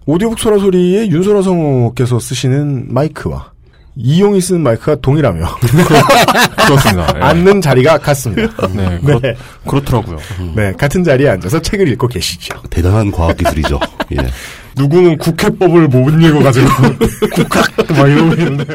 오디오북 0.07 0.41
소라 0.41 0.59
소리의 0.59 1.09
윤소라 1.09 1.43
성우께서 1.43 2.19
쓰시는 2.19 2.93
마이크와 2.93 3.53
이용이 3.97 4.41
쓰는 4.41 4.63
마이크가 4.63 4.97
동일하며 4.97 5.47
그렇습니다. 6.67 7.13
예. 7.17 7.21
앉는 7.21 7.61
자리가 7.61 7.99
같습니다. 7.99 8.67
네, 8.69 8.99
그렇, 8.99 9.21
네. 9.21 9.37
그렇더라고요. 9.67 10.19
네, 10.57 10.73
같은 10.73 11.05
자리에 11.05 11.29
앉아서 11.29 11.63
책을 11.63 11.89
읽고 11.89 12.09
계시죠. 12.09 12.61
대단한 12.71 13.13
과학기술이죠. 13.13 13.79
예. 14.13 14.17
누구는 14.77 15.19
국회법을 15.19 15.89
못 15.89 16.11
읽어가지고 16.11 16.67
국학 17.35 17.71
막 17.97 18.09
이러고 18.09 18.33
있는데. 18.35 18.75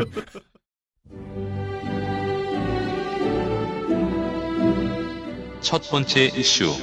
첫 5.62 5.90
번째 5.92 6.32
이슈. 6.36 6.74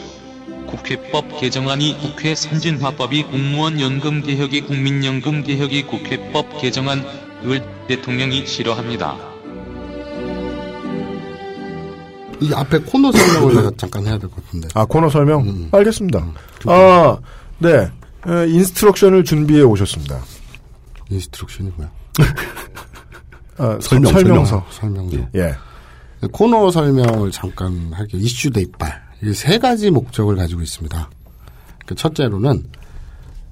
국회법 0.67 1.41
개정안이 1.41 1.97
국회 1.99 2.35
선진화법이 2.35 3.23
공무원 3.25 3.81
연금 3.81 4.21
개혁이 4.23 4.63
국민연금 4.63 5.45
개혁이 5.45 5.85
국회법 5.85 6.61
개정안을 6.61 7.76
대통령이 7.89 8.47
싫어합니다. 8.47 9.17
이 12.41 12.53
앞에 12.53 12.79
코너 12.81 13.11
설명을 13.13 13.55
내가 13.55 13.71
잠깐 13.77 14.07
해야 14.07 14.19
될 14.19 14.29
것 14.29 14.45
같은데. 14.45 14.69
아, 14.75 14.85
코너 14.85 15.09
설명? 15.09 15.43
음. 15.49 15.69
알겠습니다. 15.73 16.27
아, 16.67 17.17
네. 17.59 17.71
에, 18.29 18.49
instruction을 18.49 19.25
준비해 19.25 19.63
오셨습니다. 19.63 20.19
instruction이 21.11 21.71
뭐야? 21.77 21.91
아, 23.59 23.79
설명, 23.81 24.13
설명서. 24.13 24.67
설명서. 24.71 25.17
예. 25.37 25.55
코너 26.33 26.71
설명을 26.71 27.31
잠깐 27.31 27.91
할게요. 27.93 28.21
이슈 28.23 28.51
대 28.51 28.68
이빨. 28.68 29.03
이게 29.23 29.33
세 29.33 29.59
가지 29.59 29.91
목적을 29.91 30.37
가지고 30.37 30.61
있습니다. 30.61 31.09
그 31.87 31.95
첫째로는 31.95 32.65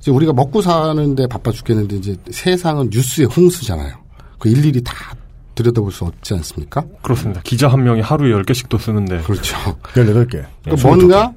이제 0.01 0.11
우리가 0.11 0.33
먹고 0.35 0.61
사는데 0.61 1.27
바빠 1.27 1.53
죽겠는데 1.53 1.97
이제 1.97 2.17
세상은 2.31 2.91
뉴스의 2.91 3.29
홍수잖아요. 3.29 4.04
그 4.45 4.51
일일이 4.51 4.83
다 4.83 4.95
들여다볼 5.55 5.91
수 5.91 6.05
없지 6.05 6.35
않습니까? 6.35 6.85
그렇습니다. 7.01 7.41
기자 7.45 7.69
한 7.69 7.83
명이 7.83 8.03
하루에 8.03 8.31
10개씩도 8.43 8.79
쓰는데. 8.79 9.23
그렇죠. 9.23 9.57
18개. 9.95 10.45
그러니까 10.63 10.87
뭔가 10.89 11.33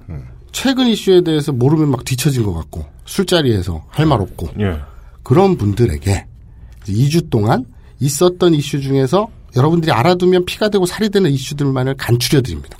최근 0.51 0.87
이슈에 0.87 1.21
대해서 1.21 1.53
모르면 1.53 1.89
막 1.89 2.03
뒤처진 2.03 2.43
것 2.43 2.53
같고 2.53 2.85
술자리에서 3.05 3.85
할 3.89 4.05
말 4.05 4.19
없고 4.21 4.49
예. 4.59 4.79
그런 5.23 5.55
분들에게 5.55 6.25
2주 6.85 7.29
동안 7.29 7.65
있었던 8.01 8.53
이슈 8.53 8.81
중에서 8.81 9.27
여러분들이 9.55 9.91
알아두면 9.93 10.43
피가 10.45 10.67
되고 10.69 10.85
살이 10.85 11.09
되는 11.09 11.31
이슈들만을 11.31 11.95
간추려 11.95 12.41
드립니다. 12.41 12.77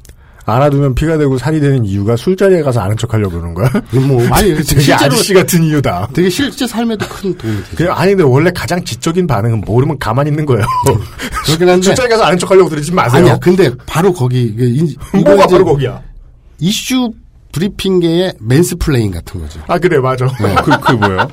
알아두면 0.50 0.96
피가 0.96 1.18
되고 1.18 1.38
살이 1.38 1.60
되는 1.60 1.84
이유가 1.84 2.16
술자리에 2.16 2.62
가서 2.64 2.80
아는 2.80 2.96
척 2.96 3.14
하려고 3.14 3.32
그러는 3.36 3.54
거야? 3.54 3.70
뭐 4.08 4.26
아니 4.32 4.52
되게 4.56 4.64
실제로 4.64 4.96
아저씨 5.06 5.34
같은 5.34 5.62
이유다. 5.62 6.08
되게 6.14 6.30
실제 6.30 6.66
삶에도 6.66 7.06
큰 7.10 7.38
도움이 7.38 7.58
되죠. 7.76 7.92
아니 7.92 8.12
근데 8.12 8.24
원래 8.24 8.50
가장 8.56 8.82
지적인 8.84 9.28
반응은 9.28 9.62
모르면 9.62 10.00
가만히 10.00 10.30
있는 10.30 10.46
거예요. 10.46 10.64
그렇긴 11.46 11.68
한데 11.68 11.84
술자리 11.84 12.08
가서 12.10 12.24
아는 12.24 12.38
척 12.38 12.50
하려고 12.50 12.70
그러지 12.70 12.94
마세요. 12.94 13.22
아니야. 13.22 13.38
근데 13.40 13.70
바로 13.86 14.14
거기 14.14 14.44
이게 14.44 14.66
인- 14.68 14.96
뭐가 15.26 15.48
바로 15.48 15.66
거기야? 15.66 16.02
이슈 16.60 17.12
브리핑계의 17.52 18.36
mansplain 18.40 19.12
같은 19.12 19.42
거죠. 19.42 19.60
아 19.68 19.78
그래 19.78 20.00
맞아. 20.00 20.28
그, 20.64 20.80
그 20.80 20.92
뭐예요? 20.94 21.28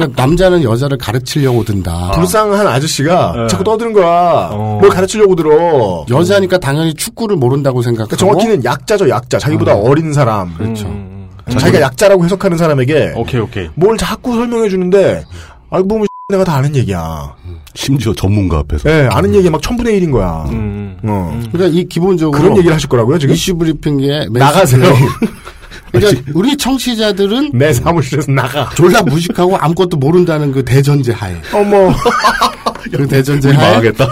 그러니까 0.00 0.22
남자는 0.22 0.62
여자를 0.62 0.96
가르치려고 0.98 1.64
든다. 1.64 2.12
불쌍한 2.12 2.66
아저씨가 2.66 3.32
네. 3.36 3.46
자꾸 3.48 3.64
떠드는 3.64 3.92
거야. 3.92 4.48
어. 4.52 4.78
뭘 4.80 4.90
가르치려고 4.90 5.36
들어. 5.36 6.06
여자니까 6.10 6.58
당연히 6.58 6.94
축구를 6.94 7.36
모른다고 7.36 7.82
생각하고 7.82 8.08
그러니까 8.16 8.16
정확히는 8.16 8.64
약자죠 8.64 9.08
약자. 9.08 9.38
자기보다 9.38 9.74
어린 9.76 10.12
사람. 10.12 10.54
그렇죠. 10.54 10.86
음, 10.86 11.28
자기가 11.58 11.80
약자라고 11.80 12.24
해석하는 12.24 12.56
사람에게 12.56 13.12
오케이, 13.16 13.40
오케이. 13.40 13.68
뭘 13.74 13.96
자꾸 13.96 14.34
설명해 14.34 14.68
주는데 14.68 15.24
알고 15.70 15.88
보면 15.88 16.06
내가 16.30 16.44
다 16.44 16.54
아는 16.56 16.74
얘기야. 16.76 17.34
심지어 17.74 18.12
전문가 18.14 18.58
앞에서. 18.58 18.88
예, 18.90 19.08
아는 19.10 19.34
얘기 19.34 19.50
막 19.50 19.60
천분의 19.62 19.96
일인 19.96 20.10
거야. 20.10 20.44
음, 20.50 20.96
어. 21.04 21.40
그러니까 21.52 21.78
이 21.78 21.84
기본적으로 21.84 22.38
그런 22.40 22.56
얘기를 22.56 22.74
하실 22.74 22.88
거라고요 22.88 23.18
지금? 23.18 23.34
이슈 23.34 23.56
브리핑계의 23.56 24.28
나가세요. 24.30 24.82
그러니까 25.92 26.22
우리 26.34 26.56
청취자들은 26.56 27.50
내 27.54 27.72
사무실에서 27.72 28.30
나가. 28.32 28.70
졸라 28.76 29.02
무식하고 29.02 29.56
아무것도 29.56 29.96
모른다는 29.96 30.52
그 30.52 30.64
대전제 30.64 31.12
하에 31.12 31.36
어머. 31.52 31.92
그 32.92 33.06
대전제 33.08 33.48
우리 33.48 33.56
하에 33.56 33.66
망하겠다. 33.68 34.08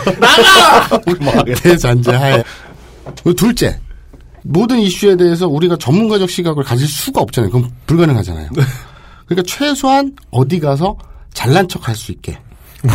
대전제 1.62 2.12
하에 2.12 2.42
그리고 3.22 3.32
둘째 3.34 3.78
모든 4.42 4.78
이슈에 4.78 5.16
대해서 5.16 5.46
우리가 5.48 5.76
전문가적 5.78 6.28
시각을 6.30 6.64
가질 6.64 6.86
수가 6.86 7.20
없잖아요. 7.20 7.50
그럼 7.50 7.70
불가능하잖아요. 7.86 8.50
그러니까 9.26 9.42
최소한 9.46 10.12
어디 10.30 10.58
가서 10.60 10.96
잘난 11.34 11.68
척 11.68 11.86
할 11.88 11.94
수 11.94 12.12
있게 12.12 12.38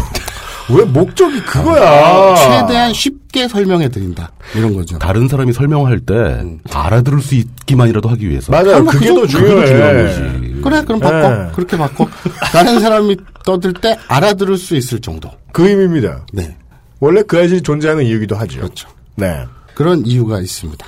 왜 0.69 0.83
목적이 0.85 1.39
아, 1.39 1.43
그거야? 1.45 2.35
최대한 2.35 2.93
쉽게 2.93 3.47
설명해 3.47 3.89
드린다 3.89 4.31
이런 4.55 4.73
거죠. 4.75 4.97
다른 4.97 5.27
사람이 5.27 5.51
설명할 5.53 5.99
때 5.99 6.13
알아들을 6.71 7.21
수 7.21 7.35
있기만이라도 7.35 8.07
하기 8.09 8.29
위해서. 8.29 8.51
맞아요. 8.51 8.81
뭐 8.83 8.91
그게 8.91 9.07
그더더 9.09 9.27
중요한 9.27 9.65
중요해. 9.65 10.03
거지. 10.03 10.61
그래 10.61 10.81
그럼 10.83 10.99
바꿔 10.99 11.29
네. 11.29 11.51
그렇게 11.53 11.77
바꿔 11.77 12.07
다른 12.51 12.79
사람이 12.79 13.17
떠들 13.45 13.73
때 13.73 13.97
알아들을 14.07 14.57
수 14.57 14.75
있을 14.75 14.99
정도. 14.99 15.29
그 15.51 15.67
의미입니다. 15.67 16.25
네 16.31 16.55
원래 16.99 17.21
그 17.23 17.37
아이들이 17.37 17.61
존재하는 17.61 18.05
이유기도 18.05 18.35
하죠. 18.37 18.61
그렇죠. 18.61 18.87
네. 19.15 19.45
그런 19.73 20.05
이유가 20.05 20.39
있습니다. 20.39 20.85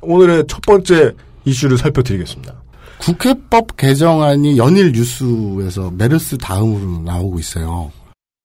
오늘의 0.00 0.44
첫 0.48 0.60
번째 0.62 1.12
이슈를 1.44 1.78
살펴드리겠습니다. 1.78 2.52
국회법 2.98 3.76
개정안이 3.76 4.56
연일 4.58 4.92
뉴스에서 4.92 5.90
메르스 5.96 6.38
다음으로 6.38 7.02
나오고 7.04 7.38
있어요. 7.38 7.92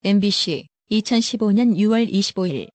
MBC 0.05 0.65
2015년 0.91 1.75
6월 1.75 2.09
25일 2.09 2.69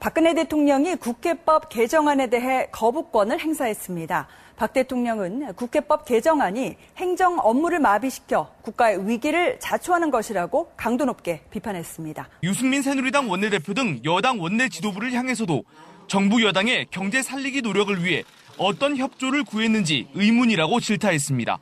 박근혜 0.00 0.34
대통령이 0.34 0.96
국회법 0.96 1.70
개정안에 1.70 2.28
대해 2.28 2.68
거부권을 2.72 3.40
행사했습니다. 3.40 4.28
박 4.54 4.72
대통령은 4.74 5.54
국회법 5.54 6.04
개정안이 6.04 6.76
행정 6.98 7.38
업무를 7.38 7.80
마비시켜 7.80 8.52
국가의 8.60 9.08
위기를 9.08 9.58
자초하는 9.58 10.10
것이라고 10.10 10.70
강도 10.76 11.06
높게 11.06 11.40
비판했습니다. 11.50 12.28
유승민 12.42 12.82
새누리당 12.82 13.30
원내대표 13.30 13.72
등 13.72 14.00
여당 14.04 14.38
원내 14.38 14.68
지도부를 14.68 15.12
향해서도 15.12 15.64
정부 16.06 16.44
여당의 16.44 16.88
경제 16.90 17.22
살리기 17.22 17.62
노력을 17.62 18.04
위해 18.04 18.24
어떤 18.58 18.96
협조를 18.98 19.44
구했는지 19.44 20.08
의문이라고 20.14 20.80
질타했습니다. 20.80 21.60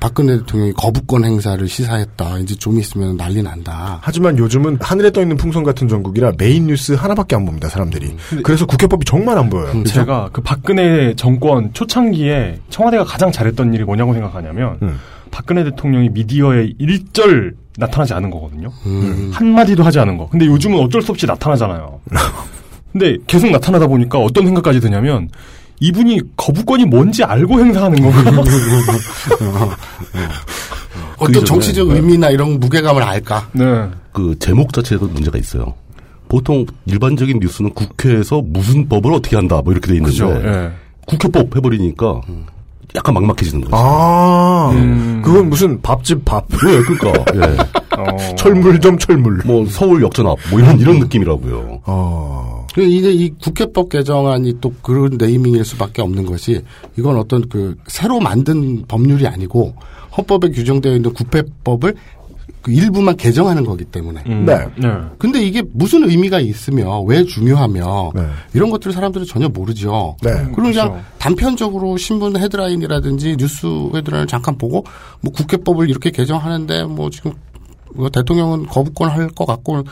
박근혜 0.00 0.38
대통령이 0.38 0.72
거부권 0.72 1.24
행사를 1.24 1.68
시사했다. 1.68 2.38
이제 2.38 2.54
좀 2.54 2.78
있으면 2.80 3.16
난리 3.16 3.42
난다. 3.42 3.98
하지만 4.02 4.38
요즘은 4.38 4.78
하늘에 4.80 5.10
떠 5.10 5.20
있는 5.20 5.36
풍선 5.36 5.62
같은 5.62 5.88
전국이라 5.88 6.32
메인 6.38 6.66
뉴스 6.66 6.92
하나밖에 6.92 7.36
안 7.36 7.44
봅니다, 7.44 7.68
사람들이. 7.68 8.16
그래서 8.42 8.64
국회법이 8.66 9.04
정말 9.04 9.38
안 9.38 9.50
보여요. 9.50 9.84
제가 9.84 10.30
그 10.32 10.40
박근혜 10.40 11.14
정권 11.14 11.72
초창기에 11.74 12.60
청와대가 12.70 13.04
가장 13.04 13.30
잘했던 13.30 13.74
일이 13.74 13.84
뭐냐고 13.84 14.14
생각하냐면 14.14 14.78
음. 14.82 14.98
박근혜 15.30 15.62
대통령이 15.64 16.08
미디어에 16.08 16.72
일절 16.78 17.54
나타나지 17.76 18.14
않은 18.14 18.30
거거든요. 18.30 18.72
음. 18.86 19.30
한마디도 19.34 19.82
하지 19.82 19.98
않은 20.00 20.16
거. 20.16 20.28
근데 20.28 20.46
요즘은 20.46 20.78
어쩔 20.78 21.02
수 21.02 21.12
없이 21.12 21.26
나타나잖아요. 21.26 22.00
근데 22.92 23.16
계속 23.26 23.50
나타나다 23.50 23.86
보니까 23.86 24.18
어떤 24.18 24.46
생각까지 24.46 24.80
드냐면 24.80 25.28
이분이 25.80 26.20
거부권이 26.36 26.84
뭔지 26.84 27.24
알고 27.24 27.58
행사하는 27.58 28.02
건가? 28.02 28.42
어떤 31.16 31.32
그 31.32 31.44
정치적 31.44 31.86
이전에, 31.86 32.00
의미나 32.00 32.30
이런 32.30 32.60
무게감을 32.60 33.02
알까? 33.02 33.48
네. 33.52 33.64
그 34.12 34.34
제목 34.38 34.72
자체에도 34.72 35.06
문제가 35.08 35.38
있어요. 35.38 35.74
보통 36.28 36.64
일반적인 36.86 37.40
뉴스는 37.40 37.74
국회에서 37.74 38.42
무슨 38.44 38.88
법을 38.88 39.12
어떻게 39.12 39.36
한다 39.36 39.60
뭐 39.62 39.72
이렇게 39.72 39.88
돼 39.88 39.94
있는데 39.96 40.12
그죠. 40.12 40.30
예. 40.44 40.70
국회법 41.06 41.56
해버리니까 41.56 42.20
약간 42.94 43.14
막막해지는 43.14 43.62
거죠. 43.62 43.76
아, 43.76 44.70
음. 44.74 45.22
그건 45.24 45.50
무슨 45.50 45.80
밥집 45.80 46.24
밥. 46.24 46.46
네, 46.48 46.80
그러니까 46.82 47.24
예. 47.34 47.56
어. 47.98 48.34
철물점 48.36 48.98
철물. 48.98 49.42
뭐 49.44 49.66
서울 49.66 50.02
역전 50.02 50.26
앞뭐 50.26 50.60
이런 50.60 50.78
이런 50.78 50.98
느낌이라고요. 51.00 51.80
어. 51.84 52.49
그 52.74 52.82
이게 52.82 53.12
이 53.12 53.30
국회법 53.30 53.88
개정안이 53.88 54.60
또 54.60 54.72
그런 54.82 55.16
네이밍일 55.18 55.64
수밖에 55.64 56.02
없는 56.02 56.26
것이 56.26 56.62
이건 56.96 57.16
어떤 57.16 57.48
그 57.48 57.76
새로 57.86 58.20
만든 58.20 58.84
법률이 58.86 59.26
아니고 59.26 59.74
헌법에 60.16 60.50
규정되어 60.50 60.96
있는 60.96 61.12
국회법을 61.12 61.94
그 62.62 62.72
일부만 62.72 63.16
개정하는 63.16 63.64
거기 63.64 63.84
때문에. 63.84 64.22
음. 64.26 64.44
네. 64.44 64.58
네. 64.76 64.88
근데 65.18 65.42
이게 65.42 65.62
무슨 65.72 66.08
의미가 66.08 66.40
있으며 66.40 67.00
왜 67.00 67.24
중요하며 67.24 68.12
네. 68.14 68.22
이런 68.52 68.70
것들을 68.70 68.92
사람들은 68.92 69.26
전혀 69.26 69.48
모르죠. 69.48 70.16
네. 70.22 70.30
그럼 70.30 70.54
그냥 70.54 70.72
그렇죠. 70.72 71.00
단편적으로 71.18 71.96
신문 71.96 72.36
헤드라인이라든지 72.36 73.36
뉴스 73.38 73.66
헤드라인을 73.94 74.26
잠깐 74.26 74.58
보고 74.58 74.84
뭐 75.22 75.32
국회법을 75.32 75.88
이렇게 75.88 76.10
개정하는데 76.10 76.84
뭐 76.84 77.08
지금 77.08 77.32
뭐 77.94 78.10
대통령은 78.10 78.66
거부권 78.66 79.08
할 79.10 79.28
것 79.28 79.46
같고 79.46 79.82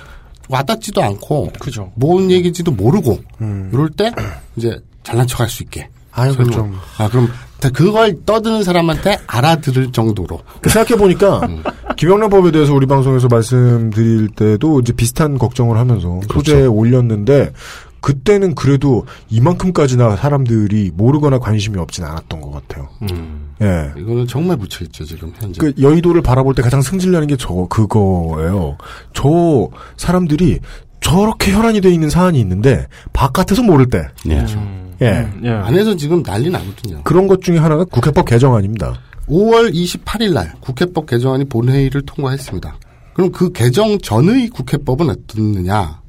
와닿지도 0.49 1.03
않고 1.03 1.53
그죠. 1.59 1.93
뭔 1.95 2.31
얘기인지도 2.31 2.73
모르고 2.73 3.19
음. 3.41 3.71
이럴 3.73 3.91
때 3.91 4.13
이제 4.57 4.81
잘난 5.03 5.27
척할 5.27 5.49
수 5.49 5.63
있게. 5.63 5.89
아유. 6.13 6.35
좀. 6.51 6.77
아 6.99 7.09
그럼 7.09 7.29
그걸 7.73 8.25
떠드는 8.25 8.63
사람한테 8.63 9.19
알아들을 9.27 9.91
정도로. 9.93 10.41
생각해 10.69 10.99
보니까, 10.99 11.41
김영란법에 11.97 12.53
대해서 12.53 12.73
우리 12.73 12.87
방송에서 12.87 13.27
말씀드릴 13.27 14.29
때도 14.29 14.81
이제 14.81 14.93
비슷한 14.93 15.39
걱정을 15.39 15.77
하면서 15.77 16.21
소재에 16.33 16.67
올렸는데, 16.67 17.53
그때는 18.01 18.55
그래도 18.55 19.07
이만큼까지나 19.31 20.17
사람들이 20.17 20.93
모르거나 20.95 21.39
관심이 21.39 21.79
없진 21.79 22.05
않았던 22.05 22.41
것 22.41 22.51
같아요. 22.51 22.89
음. 23.11 23.55
예. 23.63 23.93
이거는 23.97 24.27
정말 24.27 24.57
묻혀 24.57 24.85
있죠 24.85 25.05
지금 25.05 25.33
현재. 25.37 25.59
그 25.61 25.73
여의도를 25.81 26.23
바라볼 26.23 26.55
때 26.55 26.63
가장 26.63 26.83
승질나는 26.83 27.27
게 27.27 27.37
저 27.39 27.67
그거예요. 27.71 28.77
저 29.15 29.69
사람들이 29.97 30.59
저렇게 31.01 31.53
혈안이 31.53 31.81
돼 31.81 31.91
있는 31.91 32.11
사안이 32.11 32.39
있는데 32.41 32.87
바깥에서 33.13 33.63
모를 33.63 33.87
때, 33.89 34.09
예. 34.29 34.45
예 35.01 35.09
음, 35.11 35.41
예. 35.45 35.51
안에서 35.51 35.97
지금 35.97 36.23
난리 36.23 36.51
나거든요. 36.51 37.03
그런 37.05 37.29
것 37.29 37.41
중에 37.41 37.57
하나가 37.59 37.85
국회법 37.85 38.27
개정안입니다. 38.27 38.99
5월 39.29 39.73
28일 39.73 40.35
날 40.35 40.53
국회법 40.61 41.07
개정안이 41.07 41.45
본회의를 41.45 42.03
통과했습니다. 42.03 42.77
그럼 43.15 43.31
그 43.31 43.53
개정 43.53 43.99
전의 43.99 44.49
국회법은 44.49 45.11
어떻느냐? 45.11 46.01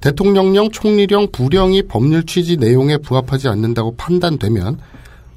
대통령령, 0.00 0.70
총리령, 0.70 1.28
부령이 1.30 1.82
법률 1.82 2.24
취지 2.24 2.56
내용에 2.56 2.96
부합하지 2.98 3.48
않는다고 3.48 3.96
판단되면 3.96 4.78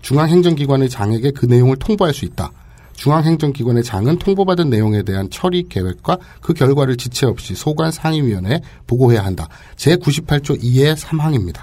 중앙행정기관의 0.02 0.89
장에게 0.89 1.32
그 1.32 1.45
내용을 1.45 1.78
통보할 1.78 2.13
수 2.13 2.26
있다. 2.26 2.52
중앙행정기관의 2.95 3.84
장은 3.84 4.19
통보받은 4.19 4.69
내용에 4.69 5.04
대한 5.04 5.30
처리 5.30 5.67
계획과 5.67 6.17
그 6.41 6.54
결과를 6.54 6.95
지체 6.95 7.26
없이 7.26 7.56
소관 7.56 7.91
상임위원회에 7.91 8.62
보고해야 8.88 9.26
한다. 9.26 9.47
제 9.76 9.95
98조 9.95 10.62
2의 10.62 10.95
3항입니다. 10.95 11.62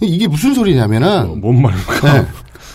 이게 0.00 0.28
무슨 0.28 0.54
소리냐면은 0.54 1.40
뭔 1.40 1.62
말인가? 1.62 2.12
네. 2.12 2.26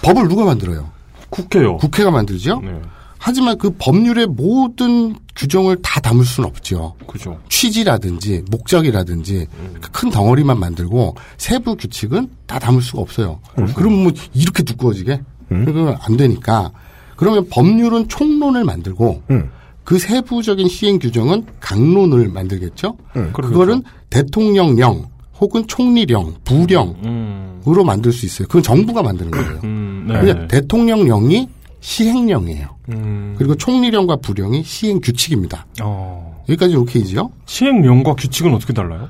법을 0.03 0.27
누가 0.27 0.45
만들어요? 0.45 0.89
국회요. 1.29 1.77
국회가 1.77 2.11
만들죠. 2.11 2.61
네. 2.63 2.81
하지만 3.23 3.55
그 3.59 3.69
법률의 3.77 4.25
모든 4.25 5.15
규정을 5.35 5.77
다 5.83 5.99
담을 5.99 6.25
수는 6.25 6.49
없죠. 6.49 6.95
그죠. 7.05 7.39
취지라든지 7.49 8.43
목적이라든지 8.49 9.45
그큰 9.79 10.09
덩어리만 10.09 10.59
만들고 10.59 11.15
세부 11.37 11.75
규칙은 11.75 12.29
다 12.47 12.57
담을 12.57 12.81
수가 12.81 12.99
없어요. 12.99 13.39
그럼 13.75 14.03
뭐 14.03 14.11
이렇게 14.33 14.63
두꺼워지게? 14.63 15.21
그러면 15.49 15.97
안 16.01 16.17
되니까. 16.17 16.71
그러면 17.15 17.47
법률은 17.49 18.07
총론을 18.07 18.63
만들고 18.63 19.21
음. 19.29 19.51
그 19.83 19.99
세부적인 19.99 20.67
시행 20.67 20.97
규정은 20.97 21.45
강론을 21.59 22.29
만들겠죠. 22.29 22.97
음. 23.17 23.31
그거는 23.33 23.83
대통령령 24.09 25.09
혹은 25.39 25.67
총리령, 25.67 26.35
부령으로 26.43 26.95
음. 27.05 27.85
만들 27.85 28.11
수 28.11 28.25
있어요. 28.25 28.47
그건 28.47 28.63
정부가 28.63 29.03
만드는 29.03 29.29
거예요. 29.29 29.59
음, 29.63 30.05
네. 30.07 30.19
그냥 30.19 30.47
대통령령이 30.47 31.47
시행령이에요. 31.81 32.67
음. 32.89 33.35
그리고 33.37 33.55
총리령과 33.55 34.17
부령이 34.17 34.63
시행 34.63 35.01
규칙입니다. 35.01 35.65
어. 35.81 36.43
여기까지 36.47 36.75
오케이지요? 36.75 37.31
시행령과 37.45 38.13
규칙은 38.15 38.53
어떻게 38.53 38.71
달라요? 38.73 39.09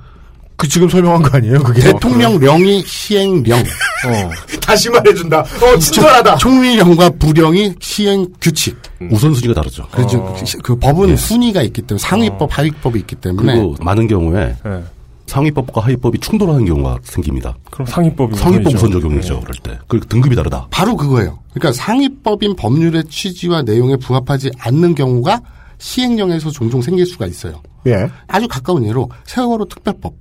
그 0.55 0.67
지금 0.67 0.87
설명한 0.89 1.23
거 1.23 1.37
아니에요? 1.37 1.63
그게 1.63 1.81
대통령령이 1.81 2.83
시행령, 2.85 3.57
어. 3.59 3.63
다시 4.61 4.89
말해준다. 4.91 5.39
어 5.39 5.77
친절하다. 5.79 6.35
총리령과 6.37 7.09
부령이 7.17 7.73
시행 7.79 8.27
규칙. 8.39 8.77
우선순위가 9.09 9.55
다르죠. 9.55 9.87
그렇죠. 9.89 10.19
어. 10.19 10.35
그- 10.37 10.57
그 10.59 10.75
법은 10.75 11.17
순위가 11.17 11.63
있기 11.63 11.81
때문에 11.81 11.99
상위법, 11.99 12.55
하위법이 12.57 12.99
있기 12.99 13.15
때문에 13.15 13.53
그리고 13.55 13.75
많은 13.81 14.07
경우에 14.07 14.55
네. 14.63 14.83
상위법과 15.31 15.79
하위법이 15.79 16.19
충돌하는 16.19 16.65
경우가 16.65 16.99
생깁니다. 17.03 17.55
그럼 17.69 17.85
상위법이 17.85 18.35
상위법. 18.35 18.73
우선 18.75 18.91
적용이죠. 18.91 19.35
네. 19.35 19.39
그럴 19.39 19.55
때. 19.63 19.79
그 19.87 19.99
등급이 20.01 20.35
다르다. 20.35 20.67
바로 20.69 20.97
그거예요. 20.97 21.39
그러니까 21.53 21.71
상위법인 21.71 22.57
법률의 22.57 23.05
취지와 23.05 23.61
내용에 23.61 23.95
부합하지 23.95 24.51
않는 24.59 24.93
경우가 24.93 25.41
시행령에서 25.77 26.51
종종 26.51 26.81
생길 26.81 27.05
수가 27.05 27.27
있어요. 27.27 27.61
예. 27.87 28.09
아주 28.27 28.49
가까운 28.49 28.85
예로 28.85 29.09
세월호 29.23 29.65
특별법. 29.65 30.15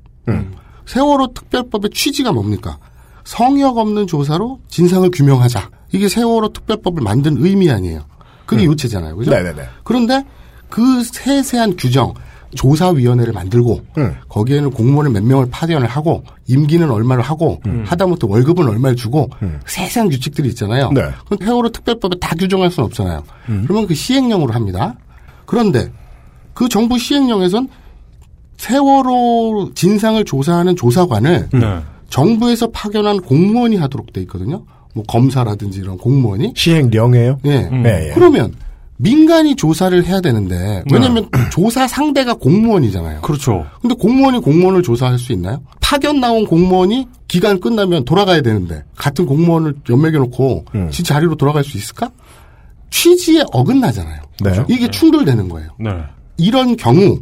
세월호 0.86 1.34
특별법의 1.34 1.90
취지가 1.90 2.30
뭡니까? 2.30 2.78
성역 3.24 3.78
없는 3.78 4.06
조사로 4.06 4.60
진상을 4.68 5.10
규명하자. 5.10 5.70
이게 5.92 6.08
세월호 6.08 6.52
특별법을 6.52 7.02
만든 7.02 7.36
의미 7.40 7.68
아니에요. 7.68 8.04
그게 8.46 8.64
요체잖아요. 8.64 9.16
그죠? 9.16 9.32
네네네. 9.32 9.62
그런데 9.82 10.24
그 10.68 11.02
세세한 11.02 11.76
규정, 11.76 12.14
조사위원회를 12.54 13.32
만들고 13.32 13.80
거기에는 14.28 14.70
공무원을 14.70 15.10
몇 15.12 15.22
명을 15.22 15.46
파견을 15.50 15.86
하고 15.86 16.24
임기는 16.48 16.90
얼마를 16.90 17.22
하고 17.22 17.60
하다못해 17.84 18.26
월급은 18.28 18.68
얼마를 18.68 18.96
주고 18.96 19.30
세세한 19.66 20.10
규칙들이 20.10 20.48
있잖아요. 20.50 20.90
네. 20.92 21.02
그럼 21.26 21.38
세월호 21.44 21.70
특별법에 21.70 22.16
다 22.20 22.34
규정할 22.36 22.70
수는 22.70 22.86
없잖아요. 22.86 23.22
그러면 23.46 23.86
그 23.86 23.94
시행령으로 23.94 24.52
합니다. 24.52 24.94
그런데 25.46 25.90
그 26.54 26.68
정부 26.68 26.98
시행령에선 26.98 27.68
세월호 28.56 29.70
진상을 29.74 30.22
조사하는 30.24 30.76
조사관을 30.76 31.48
네. 31.52 31.78
정부에서 32.10 32.70
파견한 32.70 33.20
공무원이 33.20 33.76
하도록 33.76 34.12
돼 34.12 34.20
있거든요. 34.22 34.64
뭐 34.92 35.04
검사라든지 35.06 35.78
이런 35.78 35.96
공무원이 35.96 36.54
시행령이에요? 36.56 37.38
예. 37.44 37.68
네, 37.68 38.08
예. 38.08 38.12
그러면 38.12 38.52
민간이 39.02 39.56
조사를 39.56 40.04
해야 40.04 40.20
되는데 40.20 40.82
왜냐면 40.92 41.28
조사 41.50 41.88
상대가 41.88 42.34
공무원이잖아요. 42.34 43.22
그렇죠. 43.22 43.66
근데 43.80 43.94
공무원이 43.94 44.40
공무원을 44.40 44.82
조사할 44.82 45.18
수 45.18 45.32
있나요? 45.32 45.62
파견 45.80 46.20
나온 46.20 46.46
공무원이 46.46 47.08
기간 47.26 47.60
끝나면 47.60 48.04
돌아가야 48.04 48.42
되는데 48.42 48.84
같은 48.96 49.24
공무원을 49.24 49.74
연맥해 49.88 50.18
놓고 50.18 50.66
지 50.90 51.02
자리로 51.02 51.36
돌아갈 51.36 51.64
수 51.64 51.78
있을까? 51.78 52.10
취지에 52.90 53.44
어긋나잖아요. 53.52 54.22
네. 54.42 54.64
이게 54.68 54.90
충돌되는 54.90 55.48
거예요. 55.48 55.70
네. 55.78 55.90
이런 56.36 56.76
경우 56.76 57.18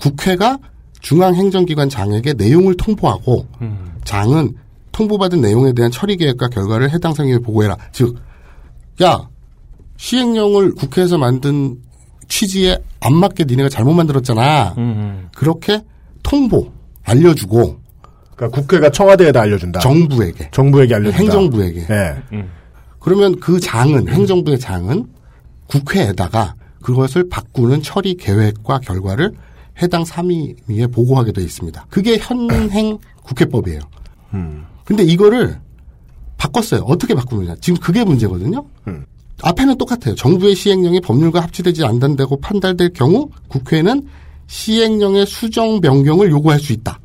국회가 0.00 0.58
중앙행정기관 1.00 1.88
장에게 1.88 2.32
내용을 2.32 2.76
통보하고 2.76 3.46
장은 4.04 4.54
통보받은 4.92 5.40
내용에 5.40 5.72
대한 5.74 5.90
처리 5.90 6.16
계획과 6.16 6.48
결과를 6.48 6.90
해당 6.90 7.12
상임위에 7.12 7.38
보고해라. 7.38 7.76
즉, 7.92 8.16
야 9.02 9.28
시행령을 9.98 10.74
국회에서 10.74 11.18
만든 11.18 11.76
취지에 12.28 12.78
안 13.00 13.14
맞게 13.14 13.44
니네가 13.44 13.68
잘못 13.68 13.92
만들었잖아. 13.94 14.74
그렇게 15.34 15.82
통보 16.22 16.72
알려주고 17.04 17.80
그러니까 18.36 18.60
국회가 18.60 18.90
청와대에다 18.90 19.40
알려준다. 19.40 19.80
정부에게 19.80 20.48
정부에게 20.52 20.94
알려준다. 20.94 21.18
행정부에게. 21.18 21.86
예. 21.90 22.16
그러면 23.00 23.38
그 23.40 23.58
장은 23.60 24.08
행정부의 24.08 24.58
장은 24.58 25.06
국회에다가 25.66 26.54
그것을 26.82 27.28
바꾸는 27.28 27.82
처리 27.82 28.14
계획과 28.16 28.78
결과를 28.80 29.32
해당 29.82 30.04
상임위에 30.04 30.86
보고하게 30.92 31.32
돼 31.32 31.42
있습니다. 31.42 31.86
그게 31.90 32.18
현행 32.18 32.98
국회법이에요. 33.24 33.80
근데 34.84 35.02
이거를 35.02 35.58
바꿨어요. 36.36 36.82
어떻게 36.82 37.14
바꾸느냐. 37.14 37.56
지금 37.60 37.80
그게 37.80 38.04
문제거든요. 38.04 38.64
앞에는 39.42 39.78
똑같아요. 39.78 40.14
정부의 40.14 40.54
시행령이 40.54 41.00
법률과 41.00 41.40
합치되지 41.40 41.84
않는다고 41.84 42.40
판단될 42.40 42.92
경우 42.92 43.28
국회는 43.48 44.02
시행령의 44.46 45.26
수정 45.26 45.80
변경을 45.80 46.30
요구할 46.30 46.58
수 46.58 46.72
있다. 46.72 46.98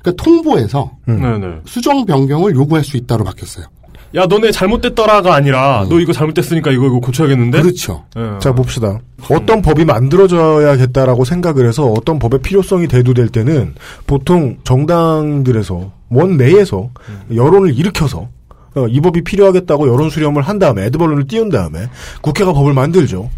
그러니까 0.00 0.22
통보에서 0.22 0.92
네네. 1.06 1.60
수정 1.64 2.04
변경을 2.04 2.54
요구할 2.54 2.84
수 2.84 2.96
있다로 2.96 3.24
바뀌었어요. 3.24 3.66
야, 4.14 4.24
너네 4.26 4.50
잘못됐더라가 4.50 5.34
아니라, 5.34 5.84
너 5.88 5.98
이거 6.00 6.12
잘못됐으니까 6.12 6.70
이거, 6.70 6.86
이거 6.86 7.00
고쳐야겠는데? 7.00 7.60
그렇죠. 7.60 8.04
예. 8.16 8.38
자 8.40 8.54
봅시다. 8.54 8.98
어떤 9.30 9.60
법이 9.60 9.84
만들어져야겠다라고 9.84 11.24
생각을 11.24 11.66
해서 11.66 11.86
어떤 11.86 12.18
법의 12.18 12.40
필요성이 12.40 12.86
대두될 12.86 13.28
때는 13.28 13.74
보통 14.06 14.58
정당들에서 14.64 15.92
원 16.08 16.36
내에서 16.36 16.90
여론을 17.34 17.76
일으켜서 17.76 18.28
어, 18.76 18.86
이 18.88 19.00
법이 19.00 19.24
필요하겠다고 19.24 19.88
여론 19.88 20.10
수렴을 20.10 20.42
한 20.42 20.58
다음에 20.58 20.84
에드벌론을 20.84 21.26
띄운 21.26 21.48
다음에 21.48 21.88
국회가 22.20 22.52
법을 22.52 22.74
만들죠. 22.74 23.30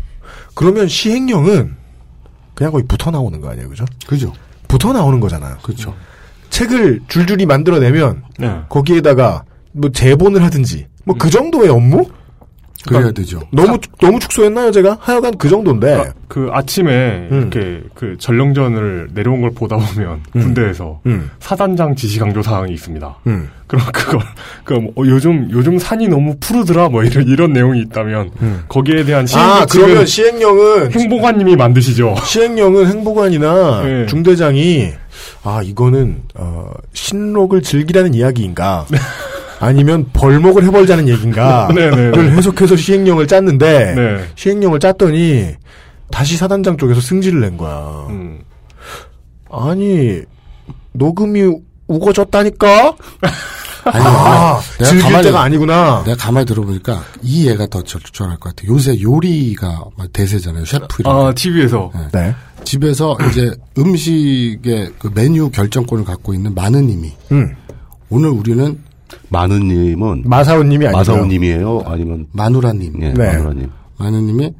그러면 0.55 0.88
시행령은 0.88 1.77
그냥 2.55 2.72
거의 2.72 2.85
붙어 2.87 3.12
나오는 3.12 3.40
거 3.40 3.48
아니에요, 3.51 3.68
그죠? 3.68 3.85
그죠. 4.07 4.33
붙어 4.66 4.92
나오는 4.92 5.20
거잖아요. 5.20 5.57
그렇죠. 5.62 5.94
책을 6.51 7.03
줄줄이 7.07 7.46
만들어내면 7.46 8.24
네. 8.38 8.61
거기에다가 8.68 9.44
뭐 9.70 9.90
제본을 9.92 10.42
하든지 10.42 10.88
뭐그 11.05 11.31
정도의 11.31 11.68
업무? 11.68 12.05
그래야 12.96 13.12
되죠. 13.12 13.40
너무 13.51 13.79
너무 14.01 14.18
축소했나요, 14.18 14.70
제가? 14.70 14.98
하여간 15.01 15.38
그 15.38 15.48
정도인데. 15.48 16.12
그 16.29 16.48
아침에 16.53 17.29
음. 17.33 17.51
이렇게 17.51 17.83
그 17.94 18.16
전령전을 18.18 19.09
내려온 19.14 19.40
걸 19.40 19.51
보다 19.51 19.77
보면 19.77 20.22
군대에서 20.33 21.01
음. 21.07 21.31
사단장 21.40 21.94
지시 21.96 22.18
강조 22.18 22.42
사항이 22.42 22.72
있습니다. 22.74 23.18
음. 23.27 23.48
그럼 23.66 23.85
그걸 23.92 24.20
그럼 24.64 24.88
어, 24.96 25.03
요즘 25.07 25.48
요즘 25.51 25.79
산이 25.79 26.09
너무 26.09 26.37
푸르더라 26.38 26.88
뭐 26.90 27.03
이런 27.03 27.27
이런 27.27 27.53
내용이 27.53 27.81
있다면 27.83 28.31
거기에 28.68 29.05
대한 29.05 29.27
시행 29.27 29.44
아, 29.44 29.66
그러면 29.66 30.07
시행령은 30.07 30.92
행보관님이 30.98 31.57
만드시죠. 31.57 32.14
시행령은 32.24 32.87
행보관이나 32.88 33.83
네. 33.83 34.07
중대장이 34.07 34.92
아 35.44 35.62
이거는 35.62 36.22
어, 36.35 36.70
신록을 36.92 37.62
즐기라는 37.62 38.14
이야기인가 38.14 38.87
아니면 39.61 40.07
벌목을 40.12 40.64
해벌자는 40.64 41.09
얘기인가 41.09 41.68
네, 41.75 41.90
네, 41.90 41.97
네. 41.97 42.11
를 42.11 42.33
해석해서 42.33 42.77
시행령을 42.77 43.27
짰는데 43.27 43.94
네. 43.94 44.25
시행령을 44.37 44.79
짰더니 44.81 45.55
다시 46.11 46.37
사단장 46.37 46.77
쪽에서 46.79 47.01
승질을 47.01 47.40
낸 47.40 47.57
거야. 47.57 48.07
음. 48.09 48.40
아니 49.51 50.21
녹음이 50.92 51.42
우거졌다니까? 51.87 52.97
아니, 53.85 54.05
아, 54.05 54.61
내가 54.79 54.90
즐길 54.90 55.05
가만히- 55.11 55.23
때가 55.25 55.40
아니구나. 55.40 56.03
내가 56.05 56.16
가만히 56.16 56.44
들어보니까 56.47 57.03
이 57.23 57.49
얘가 57.49 57.66
더 57.68 57.83
적절할 57.83 58.37
것 58.38 58.55
같아. 58.55 58.68
요새 58.68 59.01
요리가 59.01 59.85
막 59.97 60.12
대세잖아요. 60.12 60.66
셰프 60.66 60.87
이런 61.01 61.14
아 61.16 61.18
거. 61.21 61.33
TV에서 61.35 61.90
네. 62.12 62.35
집에서 62.64 63.16
이제 63.31 63.51
음식의 63.79 64.92
그 64.99 65.11
메뉴 65.14 65.49
결정권을 65.51 66.05
갖고 66.05 66.35
있는 66.35 66.55
마느님이 66.55 67.12
음. 67.33 67.55
오늘 68.11 68.29
우리는 68.29 68.79
마느님은 69.31 70.23
마사오님이 70.27 70.87
아니고요. 70.87 70.99
마사오님이에요. 70.99 71.83
아니면 71.87 72.27
마누라님, 72.33 72.94
예, 73.03 73.12
네. 73.12 73.33
마누라님. 73.33 73.71
마느님이 73.99 74.53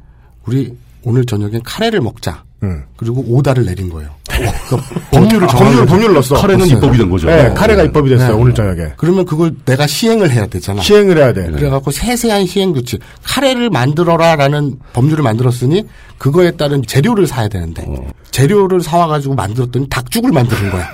우리 0.45 0.73
오늘 1.03 1.25
저녁엔 1.25 1.61
카레를 1.63 2.01
먹자. 2.01 2.43
음. 2.61 2.83
그리고 2.97 3.23
오다를 3.27 3.65
내린 3.65 3.89
거예요. 3.89 4.09
그 4.69 4.77
법률을 5.11 5.47
법률. 5.47 5.85
법률 5.85 6.13
넣었어. 6.13 6.35
카레는 6.35 6.61
없어요. 6.63 6.77
입법이 6.77 6.97
된 6.97 7.09
거죠. 7.09 7.27
네, 7.27 7.49
카레가 7.53 7.83
입법이 7.83 8.09
됐어요, 8.09 8.35
네. 8.35 8.41
오늘 8.41 8.53
저녁에. 8.53 8.93
그러면 8.97 9.25
그걸 9.25 9.55
내가 9.65 9.87
시행을 9.87 10.29
해야 10.31 10.45
되잖아. 10.45 10.81
시행을 10.81 11.17
해야 11.17 11.33
돼. 11.33 11.49
그래갖고 11.51 11.91
세세한 11.91 12.45
시행 12.45 12.73
규칙, 12.73 12.99
카레를 13.23 13.69
만들어라라는 13.69 14.75
법률을 14.93 15.23
만들었으니 15.23 15.83
그거에 16.17 16.51
따른 16.51 16.81
재료를 16.85 17.27
사야 17.27 17.47
되는데 17.47 17.85
재료를 18.31 18.81
사와가지고 18.81 19.35
만들었더니 19.35 19.87
닭죽을 19.89 20.31
만드는 20.31 20.71
거야. 20.71 20.89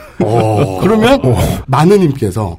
그러면 0.82 1.20
마느님께서 1.68 2.58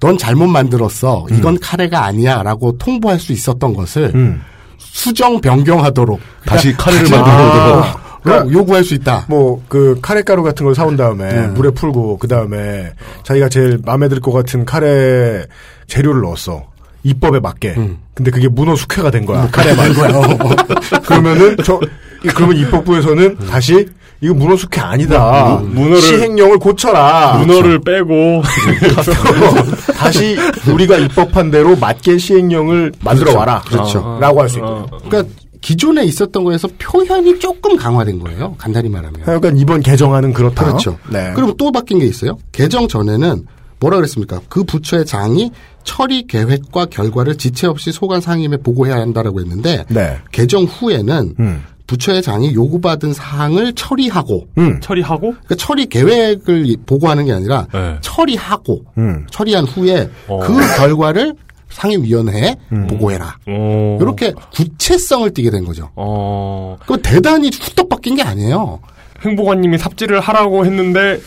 넌 0.00 0.16
잘못 0.18 0.46
만들었어. 0.48 1.26
이건 1.30 1.58
카레가 1.60 2.04
아니야라고 2.06 2.78
통보할 2.78 3.18
수 3.20 3.32
있었던 3.32 3.74
것을 3.74 4.10
음. 4.14 4.40
수정 4.78 5.40
변경하도록 5.40 6.18
다시 6.46 6.72
카레를 6.74 7.02
만들어야 7.10 7.94
아, 8.24 8.30
로 8.42 8.52
요구할 8.52 8.82
수 8.84 8.94
있다. 8.94 9.24
뭐, 9.28 9.62
그, 9.68 9.98
카레 10.02 10.20
가루 10.22 10.42
같은 10.42 10.64
걸 10.66 10.74
사온 10.74 10.94
다음에, 10.96 11.26
네. 11.32 11.46
물에 11.48 11.70
풀고, 11.70 12.18
그 12.18 12.28
다음에, 12.28 12.92
자기가 13.22 13.48
제일 13.48 13.78
마음에 13.82 14.08
들 14.10 14.20
것 14.20 14.30
같은 14.32 14.66
카레 14.66 15.46
재료를 15.86 16.20
넣었어. 16.20 16.64
입법에 17.02 17.40
맞게. 17.40 17.74
음. 17.78 17.96
근데 18.12 18.30
그게 18.30 18.46
문어 18.48 18.76
숙회가 18.76 19.10
된 19.10 19.24
거야. 19.24 19.48
카레 19.50 19.74
만 19.74 19.92
거야. 19.94 20.10
그러면은, 21.06 21.56
저, 21.64 21.80
이- 22.22 22.28
그러면 22.28 22.58
입법부에서는 22.58 23.38
다시, 23.48 23.88
이거 24.22 24.34
문어 24.34 24.56
숙회 24.56 24.80
아니다. 24.80 25.60
문- 25.62 25.74
문어를- 25.92 26.00
시행령을 26.00 26.58
고쳐라. 26.58 27.38
문어를 27.38 27.80
빼고 27.80 28.42
다시 29.96 30.36
우리가 30.70 30.96
입법한 30.98 31.50
대로 31.50 31.76
맞게 31.76 32.18
시행령을 32.18 32.92
만들어 33.00 33.36
와라. 33.36 33.62
그렇죠. 33.66 34.18
라고 34.20 34.40
할 34.42 34.48
수 34.48 34.58
있고. 34.58 34.86
그러니까 35.08 35.32
기존에 35.60 36.04
있었던 36.04 36.42
거에서 36.44 36.68
표현이 36.78 37.38
조금 37.38 37.76
강화된 37.76 38.18
거예요. 38.18 38.54
간단히 38.58 38.88
말하면. 38.88 39.22
하여간 39.24 39.56
이번 39.58 39.80
개정안은 39.80 40.32
그렇다. 40.32 40.64
그렇죠. 40.64 40.98
네. 41.10 41.32
그리고 41.34 41.54
또 41.56 41.70
바뀐 41.70 41.98
게 41.98 42.06
있어요. 42.06 42.38
개정 42.52 42.88
전에는 42.88 43.44
뭐라 43.78 43.96
그랬습니까? 43.96 44.40
그 44.48 44.64
부처의 44.64 45.06
장이 45.06 45.50
처리 45.84 46.26
계획과 46.26 46.86
결과를 46.86 47.36
지체 47.36 47.66
없이 47.66 47.92
소관 47.92 48.20
상임에 48.20 48.58
보고해야 48.58 48.96
한다라고 48.96 49.40
했는데 49.40 49.84
네. 49.88 50.18
개정 50.32 50.64
후에는 50.64 51.34
음. 51.40 51.62
부처의 51.90 52.22
장이 52.22 52.54
요구받은 52.54 53.12
사항을 53.12 53.72
처리하고 53.72 54.46
음. 54.58 54.78
처리하고 54.80 55.32
그러니까 55.32 55.56
처리 55.56 55.86
계획을 55.86 56.64
이- 56.66 56.76
보고하는 56.86 57.24
게 57.26 57.32
아니라 57.32 57.66
네. 57.72 57.96
처리하고 58.00 58.84
음. 58.96 59.26
처리한 59.28 59.64
후에 59.64 60.08
어. 60.28 60.38
그 60.38 60.54
결과를 60.76 61.34
상임위원회에 61.70 62.54
보고해라. 62.88 63.36
어, 63.48 63.98
이렇게 64.00 64.32
구체성을 64.54 65.32
띠게 65.34 65.50
된 65.50 65.64
거죠. 65.64 65.90
어 65.96 66.76
그 66.86 67.00
대단히 67.02 67.48
후떡 67.52 67.88
바뀐 67.88 68.14
게 68.14 68.22
아니에요. 68.22 68.78
행보관님이 69.24 69.76
삽질을 69.78 70.20
하라고 70.20 70.64
했는데 70.64 71.20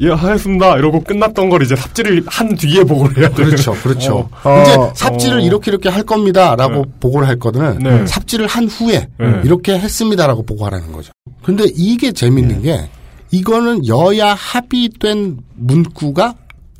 예, 0.00 0.10
하였습니다. 0.10 0.76
이러고 0.76 1.04
끝났던 1.04 1.48
걸 1.50 1.62
이제 1.62 1.76
삽질을 1.76 2.24
한 2.26 2.56
뒤에 2.56 2.82
보고를 2.84 3.18
해야 3.18 3.28
돼요. 3.28 3.46
그렇죠, 3.46 3.72
그렇죠. 3.74 4.28
어. 4.42 4.62
이제 4.62 4.74
어, 4.74 4.92
삽질을 4.94 5.38
어. 5.38 5.40
이렇게 5.40 5.70
이렇게 5.70 5.88
할 5.88 6.02
겁니다라고 6.02 6.74
네. 6.74 6.82
보고를 7.00 7.28
할 7.28 7.38
거는 7.38 7.78
네. 7.78 8.06
삽질을 8.06 8.46
한 8.46 8.66
후에 8.66 9.08
네. 9.18 9.26
이렇게 9.44 9.78
했습니다라고 9.78 10.44
보고하라는 10.44 10.92
거죠. 10.92 11.12
근데 11.42 11.64
이게 11.74 12.12
재밌는 12.12 12.62
게 12.62 12.88
이거는 13.30 13.86
여야 13.86 14.34
합의된 14.34 15.38
문구가 15.56 16.34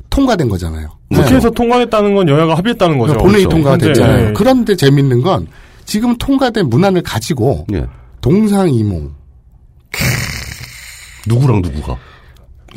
통과된 0.09 0.49
거잖아요. 0.49 0.89
국회에서 1.13 1.49
통과했다는 1.51 2.15
건 2.15 2.27
여야가 2.27 2.55
합의했다는 2.55 2.97
거죠. 2.97 3.13
본회의 3.17 3.45
그렇죠. 3.45 3.49
통과가 3.49 3.77
됐잖아요. 3.77 4.27
예. 4.29 4.33
그런데 4.33 4.75
재밌는 4.75 5.21
건 5.21 5.47
지금 5.85 6.17
통과된 6.17 6.67
문안을 6.69 7.01
가지고 7.03 7.65
예. 7.73 7.85
동상이몽 8.21 9.13
누구랑 11.27 11.61
누구가? 11.61 11.97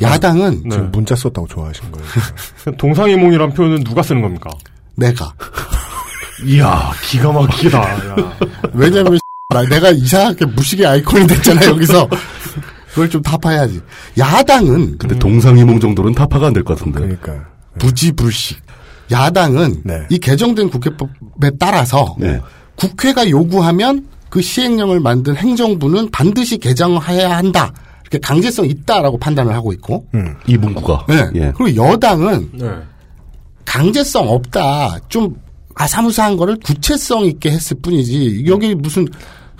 야당은 0.01 0.61
네. 0.63 0.69
지금 0.71 0.91
문자 0.91 1.15
썼다고 1.15 1.47
좋아하시는 1.47 1.91
거예요. 1.91 2.07
동상이몽이란 2.77 3.53
표현은 3.53 3.83
누가 3.83 4.01
쓰는 4.03 4.21
겁니까? 4.21 4.49
내가 4.95 5.33
이야, 6.45 6.91
기가 7.09 7.31
막히다. 7.31 7.79
야. 7.79 8.15
왜냐면 8.73 9.17
나- 9.49 9.63
내가 9.67 9.89
이상하게 9.89 10.45
무식의 10.45 10.85
아이콘이 10.85 11.27
됐잖아 11.27 11.65
여기서 11.65 12.07
그걸 12.91 13.09
좀 13.09 13.21
타파해야지. 13.21 13.81
야당은 14.17 14.97
근데 14.97 15.17
동상이몽 15.19 15.79
정도는 15.79 16.13
타파가 16.13 16.47
안 16.47 16.53
될 16.53 16.63
것 16.63 16.77
같은데. 16.77 16.99
그러니까 17.01 17.47
부지불식. 17.79 18.57
야당은 19.11 19.81
네. 19.85 20.01
이 20.09 20.17
개정된 20.19 20.69
국회법에 20.69 21.51
따라서 21.59 22.15
네. 22.19 22.39
국회가 22.75 23.27
요구하면 23.29 24.07
그 24.29 24.41
시행령을 24.41 24.99
만든 24.99 25.35
행정부는 25.35 26.11
반드시 26.11 26.57
개정해야 26.59 27.35
한다. 27.35 27.73
이렇게 28.09 28.19
강제성 28.19 28.65
있다라고 28.65 29.17
판단을 29.17 29.53
하고 29.53 29.71
있고. 29.73 30.05
이 30.47 30.57
문구가. 30.57 31.05
네. 31.07 31.29
예. 31.35 31.53
그리고 31.55 31.87
여당은 31.87 32.49
네. 32.53 32.69
강제성 33.65 34.27
없다. 34.27 34.99
좀 35.09 35.35
아사무사한 35.75 36.35
거를 36.35 36.57
구체성 36.63 37.25
있게 37.25 37.51
했을 37.51 37.77
뿐이지. 37.81 38.45
여기 38.47 38.73
무슨 38.73 39.07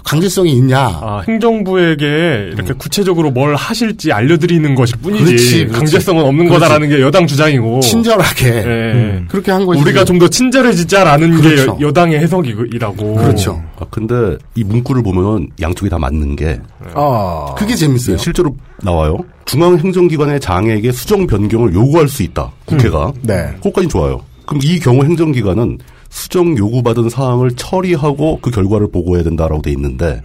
강제성이 0.10 0.52
있냐. 0.54 0.80
아, 0.80 1.22
행정부에게 1.28 2.52
이렇게 2.54 2.74
구체적으로 2.74 3.30
뭘 3.32 3.56
하실지 3.56 4.12
알려드리는 4.12 4.74
것일 4.76 4.98
뿐이지. 5.02 5.22
음. 5.24 5.26
그렇지, 5.28 5.58
그렇지. 5.66 5.74
강제성은 5.80 6.24
없는 6.24 6.46
그렇지. 6.48 6.60
거다라는 6.60 6.90
게 6.90 7.02
여당 7.02 7.28
주장이고. 7.28 7.80
친절하게 7.82 8.46
예. 8.48 9.24
그렇게 9.28 9.52
한 9.52 9.66
거지. 9.66 9.82
우리가 9.82 10.04
좀 10.06 10.20
더 10.20 10.28
친절해지자라는 10.28 11.40
그렇죠. 11.40 11.78
게 11.78 11.86
여, 11.86 11.92
당의 11.94 12.20
해석이라고. 12.20 13.16
그렇죠. 13.16 13.64
아, 13.80 13.86
근데 13.90 14.38
이 14.56 14.64
문구를 14.66 15.02
보면 15.04 15.48
양쪽이 15.62 15.90
다 15.90 15.98
맞는 15.98 16.36
게 16.36 16.60
아 16.94 17.54
그게 17.58 17.76
재밌어요. 17.76 18.18
실제로 18.18 18.56
나와요. 18.82 19.18
중앙행정기관의 19.46 20.40
장에게 20.40 20.92
수정 20.92 21.26
변경을 21.28 21.74
요구할 21.74 22.08
수 22.08 22.24
있다. 22.24 22.52
국회가. 22.66 23.12
네. 23.22 23.50
그것까지 23.58 23.88
좋아요. 23.88 24.22
그럼 24.46 24.62
이 24.64 24.80
경우 24.80 25.04
행정기관은 25.04 25.78
수정 26.10 26.58
요구받은 26.58 27.10
사항을 27.10 27.52
처리하고 27.52 28.40
그 28.42 28.50
결과를 28.52 28.92
보고해야 28.92 29.24
된다라고 29.24 29.62
돼 29.62 29.72
있는데 29.72 30.22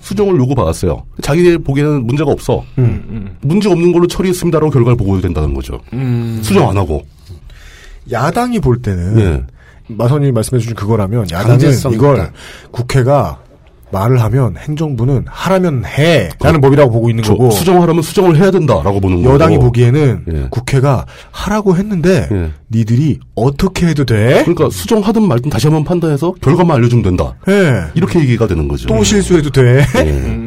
수정을 0.00 0.38
요구받았어요. 0.38 1.04
자기들 1.22 1.58
보기에는 1.58 2.06
문제가 2.06 2.30
없어. 2.30 2.64
문제 3.42 3.70
없는 3.70 3.92
걸로 3.92 4.06
처리했습니다라고 4.06 4.70
결과를 4.70 4.96
보고해야 4.96 5.22
된다는 5.22 5.54
거죠. 5.54 5.80
수정 6.42 6.70
안 6.70 6.76
하고. 6.76 7.02
야당이 8.10 8.60
볼 8.60 8.80
때는 8.80 9.14
네. 9.14 9.42
마선이 9.88 10.32
말씀해주신 10.32 10.74
그거라면 10.74 11.24
야당은 11.30 11.58
강제성 11.58 11.92
이걸. 11.92 12.32
국회가 12.70 13.38
말을 13.90 14.20
하면 14.22 14.56
행정부는 14.56 15.24
하라면 15.28 15.84
해라는 15.84 16.60
법이라고 16.60 16.90
보고 16.90 17.08
있는 17.10 17.22
저 17.22 17.32
거고 17.34 17.50
수정하려면 17.50 18.02
수정을 18.02 18.36
해야 18.36 18.50
된다라고 18.50 19.00
보는 19.00 19.22
거고. 19.22 19.34
여당이 19.34 19.58
보기에는 19.58 20.24
예. 20.32 20.46
국회가 20.50 21.06
하라고 21.30 21.76
했는데 21.76 22.28
예. 22.30 22.50
니들이 22.70 23.20
어떻게 23.34 23.86
해도 23.86 24.04
돼? 24.04 24.42
그러니까 24.44 24.70
수정하든 24.70 25.26
말든 25.26 25.50
다시 25.50 25.66
한번 25.68 25.84
판단해서 25.84 26.32
결과만 26.40 26.76
알려주면 26.78 27.04
된다. 27.04 27.34
예. 27.48 27.84
이렇게 27.94 28.18
얘기가 28.20 28.46
되는 28.46 28.66
거죠. 28.68 28.88
또 28.88 29.02
실수해도 29.04 29.50
돼? 29.50 29.84
예. 29.96 30.38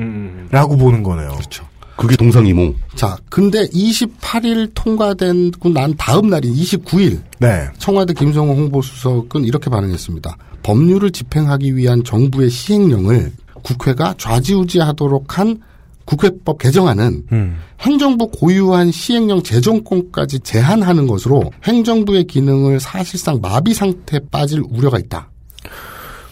라고 0.51 0.75
보는 0.75 1.03
거네요. 1.03 1.29
그렇죠. 1.29 1.63
그게 1.99 2.15
동상이몽. 2.15 2.75
자, 2.95 3.17
근데 3.29 3.67
28일 3.67 4.71
통과되고 4.73 5.69
난 5.73 5.93
다음 5.97 6.29
날인 6.29 6.55
29일 6.55 7.19
네. 7.39 7.67
청와대 7.77 8.13
김성호 8.13 8.53
홍보수석은 8.53 9.43
이렇게 9.43 9.69
반응했습니다. 9.69 10.37
법률을 10.63 11.11
집행하기 11.11 11.75
위한 11.75 12.05
정부의 12.05 12.51
시행령을 12.51 13.33
국회가 13.63 14.15
좌지우지하도록 14.17 15.37
한 15.37 15.59
국회법 16.05 16.59
개정안은 16.59 17.23
음. 17.33 17.57
행정부 17.81 18.31
고유한 18.31 18.93
시행령 18.93 19.43
제정권까지 19.43 20.39
제한하는 20.39 21.05
것으로 21.05 21.51
행정부의 21.65 22.23
기능을 22.23 22.79
사실상 22.79 23.39
마비 23.41 23.73
상태에 23.73 24.21
빠질 24.31 24.63
우려가 24.69 24.99
있다. 24.99 25.29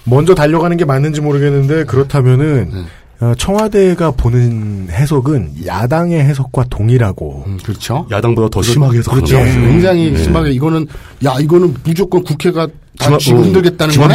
먼저 0.06 0.34
달려가는 0.34 0.78
게 0.78 0.86
맞는지 0.86 1.20
모르겠는데 1.20 1.84
그렇다면은 1.84 2.70
네. 2.74 2.84
어, 3.20 3.34
청와대가 3.36 4.12
보는 4.12 4.90
해석은 4.92 5.66
야당의 5.66 6.20
해석과 6.24 6.66
동일하고 6.70 7.46
음, 7.48 7.58
그렇죠. 7.64 8.06
야당보다 8.12 8.50
더 8.50 8.62
심하게 8.62 9.00
해석하는 9.00 9.24
그렇죠. 9.26 9.44
거죠. 9.44 9.60
굉장히 9.68 10.12
네. 10.12 10.24
심하게 10.24 10.52
이거는 10.52 10.86
야 11.26 11.36
이거는 11.40 11.74
무조건 11.84 12.24
국회가 12.24 12.68
다 13.00 13.10
지마- 13.10 13.18
쥐고 13.18 13.40
어, 13.40 13.44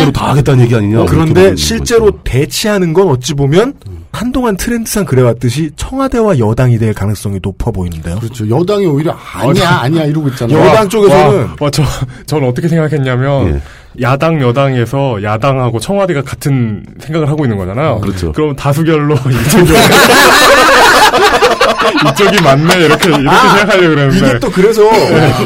거네. 0.05 0.12
다 0.12 0.29
하겠다는 0.31 0.65
얘기 0.65 0.75
아니냐. 0.77 0.97
이렇게 0.99 1.11
그런데 1.11 1.57
실제로 1.57 2.07
거죠. 2.07 2.19
대치하는 2.25 2.93
건 2.93 3.09
어찌 3.09 3.35
보면 3.35 3.75
한동안 4.12 4.57
트렌드상 4.57 5.05
그래왔듯이 5.05 5.71
청와대와 5.77 6.38
여당이 6.38 6.79
될 6.79 6.93
가능성이 6.95 7.41
높아 7.43 7.71
보이는데요. 7.73 8.19
그렇죠. 8.21 8.49
여당이 8.49 8.87
오히려 8.87 9.12
아니야 9.35 9.69
아니야 9.81 10.05
이러고 10.05 10.29
있잖아요. 10.29 10.59
여당 10.65 10.88
쪽에서는 10.88 11.41
와, 11.43 11.57
와, 11.61 11.71
저, 11.71 11.83
저는 12.27 12.47
어떻게 12.49 12.69
생각했냐면, 12.69 13.61
야당, 14.00 14.40
여당에서 14.40 15.22
야당하고 15.22 15.78
청와대가 15.78 16.22
같은 16.22 16.85
생각을 16.98 17.28
하고 17.28 17.44
있는 17.44 17.59
거잖아요. 17.59 18.00
그렇죠. 18.00 18.33
그럼 18.33 18.57
다수결로 18.57 19.14
이쪽이, 19.46 19.72
이쪽이 22.11 22.42
맞네, 22.42 22.74
이렇게, 22.85 23.09
이렇게 23.09 23.18
생각하려고 23.18 23.88
그랬는데. 23.94 24.16
이게 24.16 24.38
또 24.38 24.50
그래서 24.50 24.83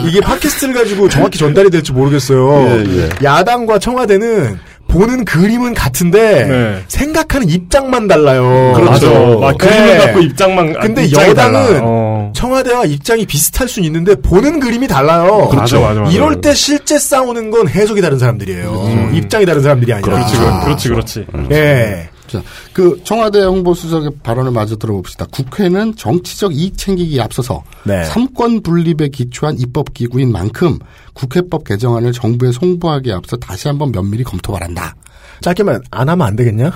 이게 0.05 0.21
팟캐스트를 0.21 0.75
가지고 0.75 1.09
정확히 1.09 1.39
전달이 1.39 1.71
될지 1.71 1.93
모르겠어요. 1.93 2.69
예, 2.69 2.85
예. 2.99 3.09
야당과 3.23 3.79
청와대는 3.79 4.59
보는 4.89 5.25
그림은 5.25 5.75
같은데 5.75 6.45
네. 6.45 6.83
생각하는 6.89 7.49
입장만 7.49 8.09
달라요. 8.09 8.73
맞아. 8.85 9.09
막 9.09 9.59
그림을 9.59 9.87
네. 9.87 9.99
갖고 9.99 10.21
입장만, 10.21 10.73
근데 10.81 11.05
입장이 11.05 11.31
여당은. 11.31 11.81
어. 11.83 12.33
청와대와 12.35 12.85
입장이 12.85 13.27
비슷할 13.27 13.69
수는 13.69 13.87
있는데 13.87 14.15
보는 14.15 14.61
그림이 14.61 14.89
달라요. 14.89 15.49
그렇죠. 15.51 15.81
맞아, 15.81 15.89
맞아, 15.89 16.01
맞아. 16.01 16.13
이럴 16.13 16.41
때 16.41 16.55
실제 16.55 16.99
싸우는 16.99 17.51
건 17.51 17.69
해석이 17.69 18.01
다른 18.01 18.19
사람들이에요. 18.19 19.11
입장이 19.15 19.47
다른 19.47 19.63
사람들이 19.63 19.93
아니라. 19.93 20.13
그렇지, 20.15 20.37
그렇지, 20.65 20.89
그렇지. 20.89 21.27
예. 21.53 22.09
자, 22.27 22.43
그 22.73 23.01
청와대 23.05 23.43
홍보수석의 23.43 24.11
발언을 24.23 24.51
마저 24.51 24.77
들어봅시다. 24.77 25.27
국회는 25.31 25.95
정치적 25.97 26.55
이익 26.55 26.77
챙기기에 26.77 27.21
앞서서 27.21 27.63
네. 27.85 28.05
삼권 28.05 28.63
분립에 28.63 29.09
기초한 29.09 29.59
입법 29.59 29.95
기구인 29.95 30.33
만큼 30.33 30.79
국회법 31.15 31.65
개정안을 31.65 32.13
정부에 32.13 32.53
송부하기에 32.53 33.13
앞서 33.13 33.37
다시 33.37 33.69
한번 33.69 33.93
면밀히 33.93 34.25
검토 34.25 34.53
바란다. 34.53 34.95
짧게만 35.41 35.83
안 35.91 36.09
하면 36.09 36.27
안 36.27 36.37
되겠냐? 36.37 36.73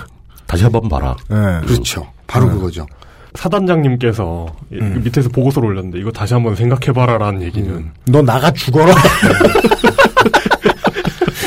다시 0.46 0.62
한번 0.64 0.88
봐라. 0.88 1.16
예. 1.30 1.66
그렇죠. 1.66 2.06
바로 2.26 2.48
그거죠. 2.50 2.86
사단장님께서 3.34 4.46
이- 4.72 4.76
음. 4.76 5.00
밑에서 5.04 5.28
보고서를 5.28 5.68
올렸는데, 5.68 6.00
이거 6.00 6.10
다시 6.10 6.34
한번 6.34 6.56
생각해봐라라는 6.56 7.42
얘기는. 7.42 7.90
너 8.06 8.22
나가 8.22 8.50
죽어라. 8.52 8.92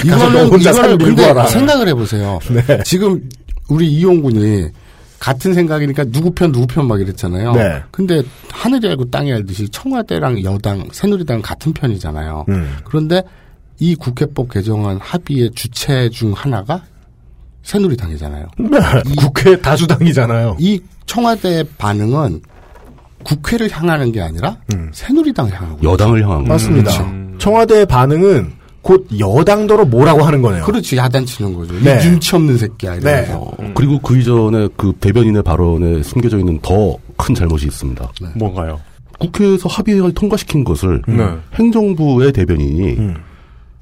이거는 0.05 0.49
밀고 0.97 1.05
근데 1.05 1.27
와라. 1.27 1.47
생각을 1.47 1.87
해보세요. 1.89 2.39
네. 2.49 2.83
지금 2.83 3.21
우리 3.69 3.87
이용군이 3.91 4.67
같은 5.19 5.53
생각이니까 5.53 6.03
누구 6.05 6.31
편 6.31 6.51
누구 6.51 6.67
편 6.67 6.85
막 6.87 6.99
이랬잖아요. 6.99 7.53
네. 7.53 7.81
근데 7.91 8.21
하늘이 8.51 8.89
알고 8.89 9.09
땅이 9.09 9.31
알듯이 9.31 9.69
청와대랑 9.69 10.43
여당 10.43 10.85
새누리당 10.91 11.41
같은 11.41 11.71
편이잖아요. 11.73 12.45
음. 12.49 12.75
그런데 12.83 13.23
이 13.79 13.95
국회법 13.95 14.51
개정안 14.51 14.97
합의의 15.01 15.51
주체 15.55 16.09
중 16.09 16.33
하나가 16.33 16.83
새누리당이잖아요. 17.63 18.47
국회 19.17 19.57
다수당이잖아요. 19.59 20.57
이 20.59 20.81
청와대의 21.05 21.65
반응은 21.77 22.41
국회를 23.23 23.69
향하는 23.71 24.11
게 24.11 24.21
아니라 24.21 24.57
새누리당을 24.91 25.53
향하고 25.53 25.79
여당을 25.91 26.21
향한 26.23 26.39
거죠. 26.39 26.49
맞습니다. 26.49 26.91
그렇죠. 26.91 27.37
청와대의 27.37 27.85
반응은 27.85 28.51
곧 28.83 29.07
여당더러 29.17 29.85
뭐라고 29.85 30.21
하는 30.21 30.41
거네요. 30.43 30.63
그렇지 30.65 30.97
야단치는 30.97 31.55
거죠. 31.55 31.73
네. 31.83 31.95
이 31.95 32.07
눈치 32.09 32.35
없는 32.35 32.57
새끼야. 32.59 32.99
네. 32.99 32.99
이러면서. 32.99 33.37
어, 33.39 33.57
그리고 33.73 33.97
그 33.99 34.19
이전에 34.19 34.67
그 34.77 34.93
대변인의 34.99 35.41
발언에 35.41 36.03
숨겨져 36.03 36.37
있는 36.37 36.59
더 36.61 36.97
큰 37.17 37.35
잘못이 37.35 37.67
있습니다. 37.67 38.11
뭔가요? 38.35 38.79
국회에서 39.19 39.69
합의를 39.69 40.13
통과시킨 40.13 40.63
것을 40.63 41.01
네. 41.07 41.23
행정부의 41.55 42.33
대변인이 42.33 42.97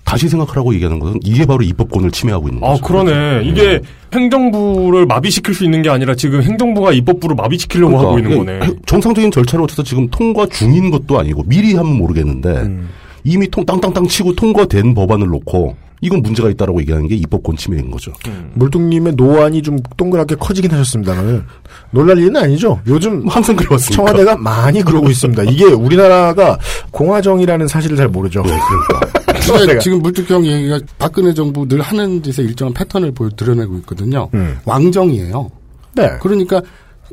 다시 0.04 0.28
생각하라고 0.30 0.74
얘기하는 0.76 1.00
것은 1.00 1.20
이게 1.24 1.46
바로 1.46 1.64
입법권을 1.64 2.12
침해하고 2.12 2.50
있는 2.50 2.64
아, 2.64 2.72
거죠. 2.72 2.84
그러네. 2.84 3.46
이게 3.46 3.80
행정부를 4.14 5.06
마비시킬 5.06 5.54
수 5.54 5.64
있는 5.64 5.82
게 5.82 5.90
아니라 5.90 6.14
지금 6.16 6.42
행정부가 6.44 6.92
입법부를 6.92 7.36
마비시키려고 7.36 7.98
하고 7.98 8.20
있는 8.20 8.32
그러니까 8.44 8.66
거네. 8.68 8.80
정상적인 8.86 9.32
절차를 9.32 9.64
거쳐서 9.64 9.84
지금 9.84 10.08
통과 10.10 10.46
중인 10.48 10.92
것도 10.92 11.20
아니고 11.20 11.44
미리 11.48 11.74
하면 11.76 11.96
모르겠는데 11.98 12.50
음. 12.50 12.90
이미 13.23 13.49
통 13.49 13.65
땅땅땅 13.65 14.07
치고 14.07 14.36
통과된 14.36 14.93
법안을 14.93 15.27
놓고 15.27 15.75
이건 16.01 16.23
문제가 16.23 16.49
있다라고 16.49 16.81
얘기하는 16.81 17.07
게 17.07 17.15
입법 17.15 17.43
권 17.43 17.55
침해인 17.55 17.91
거죠. 17.91 18.12
음. 18.27 18.51
물뚱님의 18.55 19.13
노안이 19.15 19.62
좀 19.62 19.77
동그랗게 19.97 20.36
커지긴 20.36 20.71
하셨습니다만 20.71 21.45
놀랄 21.91 22.17
일은 22.17 22.36
아니죠. 22.36 22.81
요즘 22.88 23.27
항상 23.27 23.55
그래왔습니다. 23.55 23.95
청와대가 23.95 24.36
많이 24.36 24.81
그러고 24.81 25.10
있습니다. 25.10 25.43
이게 25.43 25.65
우리나라가 25.65 26.57
공화정이라는 26.89 27.67
사실을 27.67 27.97
잘 27.97 28.07
모르죠. 28.07 28.41
근데 29.45 29.77
지금 29.79 30.01
물뚝형 30.01 30.45
얘기가 30.45 30.79
박근혜 30.97 31.34
정부 31.34 31.67
늘 31.67 31.81
하는 31.81 32.21
짓의 32.23 32.47
일정한 32.47 32.73
패턴을 32.73 33.12
보여 33.12 33.29
드러내고 33.29 33.77
있거든요. 33.77 34.29
왕정이에요. 34.65 35.51
네. 35.95 36.10
그러니까 36.21 36.62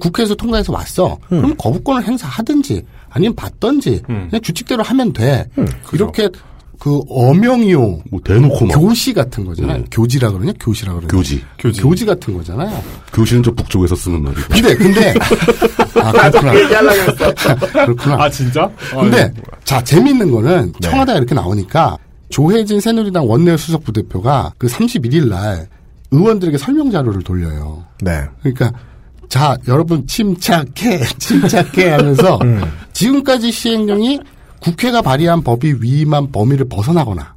국회에서 0.00 0.34
통과해서 0.34 0.72
왔어. 0.72 1.18
그럼 1.28 1.54
거부권을 1.58 2.04
행사하든지 2.04 2.84
아니면 3.18 3.34
받든지 3.34 4.02
그냥 4.06 4.30
규칙대로 4.42 4.82
하면 4.84 5.12
돼. 5.12 5.48
이렇게 5.92 6.28
그 6.78 7.00
엄영이요. 7.08 7.80
뭐 8.08 8.20
대놓고 8.22 8.66
막. 8.66 8.74
교시 8.74 9.12
같은 9.12 9.44
거잖아요. 9.44 9.78
네. 9.78 9.84
교지라 9.90 10.30
그러냐? 10.30 10.52
교시라 10.60 10.92
그러냐? 10.92 11.08
교지. 11.08 11.42
교지. 11.58 12.06
같은 12.06 12.34
거잖아요. 12.34 12.82
교실은 13.12 13.42
저 13.42 13.50
북쪽에서 13.50 13.96
쓰는 13.96 14.22
말이고. 14.22 14.42
근데 14.48 14.74
근데 14.76 15.14
아 16.00 16.12
그렇구나. 16.12 16.52
그렇구나. 17.84 18.22
아, 18.22 18.30
진짜? 18.30 18.70
근데 18.92 19.32
자 19.64 19.82
재미있는 19.82 20.30
거는 20.30 20.72
청와대가 20.80 21.18
이렇게 21.18 21.34
나오니까 21.34 21.98
조혜진 22.28 22.80
새누리당 22.80 23.28
원내 23.28 23.56
수석 23.56 23.82
부대표가 23.82 24.52
그 24.56 24.68
31일 24.68 25.28
날 25.28 25.68
의원들에게 26.12 26.56
설명 26.58 26.92
자료를 26.92 27.22
돌려요. 27.22 27.84
네. 28.00 28.22
그러니까 28.40 28.72
자 29.28 29.56
여러분 29.68 30.06
침착해 30.06 31.00
침착해 31.18 31.90
하면서 31.90 32.38
지금까지 32.92 33.52
시행령이 33.52 34.20
국회가 34.60 35.02
발의한 35.02 35.42
법이 35.42 35.76
위임한 35.80 36.32
범위를 36.32 36.68
벗어나거나 36.68 37.34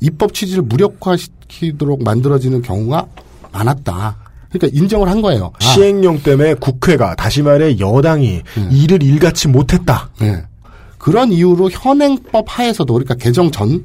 입법 0.00 0.34
취지를 0.34 0.62
무력화시키도록 0.64 2.02
만들어지는 2.04 2.62
경우가 2.62 3.06
많았다. 3.52 4.16
그러니까 4.50 4.78
인정을 4.78 5.08
한 5.08 5.22
거예요. 5.22 5.52
아, 5.54 5.64
시행령 5.64 6.22
때문에 6.22 6.54
국회가 6.54 7.14
다시 7.14 7.42
말해 7.42 7.78
여당이 7.78 8.42
일을 8.70 9.02
일같이 9.02 9.48
못했다. 9.48 10.10
네. 10.20 10.42
그런 10.98 11.32
이유로 11.32 11.70
현행법 11.70 12.46
하에서도 12.48 12.92
그러니까 12.92 13.14
개정 13.14 13.50
전 13.50 13.84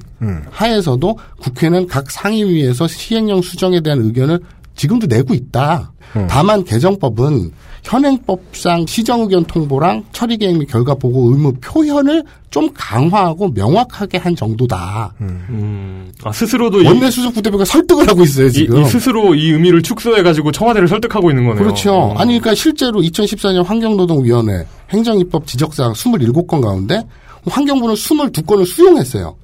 하에서도 0.50 1.17
국회는 1.39 1.88
각 1.88 2.10
상임위에서 2.10 2.88
시행령 2.88 3.41
수정에 3.41 3.82
대한 3.82 4.02
의견을 4.02 4.39
지금도 4.76 5.08
내고 5.08 5.34
있다. 5.34 5.92
다만 6.28 6.64
개정법은 6.64 7.52
현행법상 7.84 8.86
시정 8.86 9.22
의견 9.22 9.44
통보랑 9.46 10.04
처리 10.12 10.38
계획 10.38 10.58
및 10.58 10.68
결과 10.68 10.94
보고 10.94 11.32
의무 11.32 11.54
표현을 11.62 12.24
좀 12.50 12.70
강화하고 12.74 13.50
명확하게 13.50 14.18
한 14.18 14.36
정도다. 14.36 15.14
음. 15.22 16.12
아, 16.24 16.32
스스로도 16.32 16.82
이, 16.82 16.86
원내 16.86 17.10
수석 17.10 17.34
부대표가 17.34 17.66
설득을 17.66 18.08
하고 18.08 18.24
있어요 18.24 18.48
이, 18.48 18.52
지금. 18.52 18.82
이 18.82 18.86
스스로 18.86 19.34
이 19.34 19.52
의미를 19.52 19.82
축소해가지고 19.82 20.52
청와대를 20.52 20.88
설득하고 20.88 21.32
있는 21.32 21.46
거네요. 21.48 21.64
그렇죠. 21.64 22.12
음. 22.12 22.18
아니, 22.18 22.40
그러니까 22.40 22.56
실제로 22.56 23.02
2014년 23.02 23.64
환경노동위원회 23.64 24.66
행정입법 24.92 25.48
지적사항 25.48 25.94
27건 25.94 26.62
가운데 26.62 27.02
환경부는 27.48 27.96
22건을 27.96 28.66
수용했어요. 28.66 29.36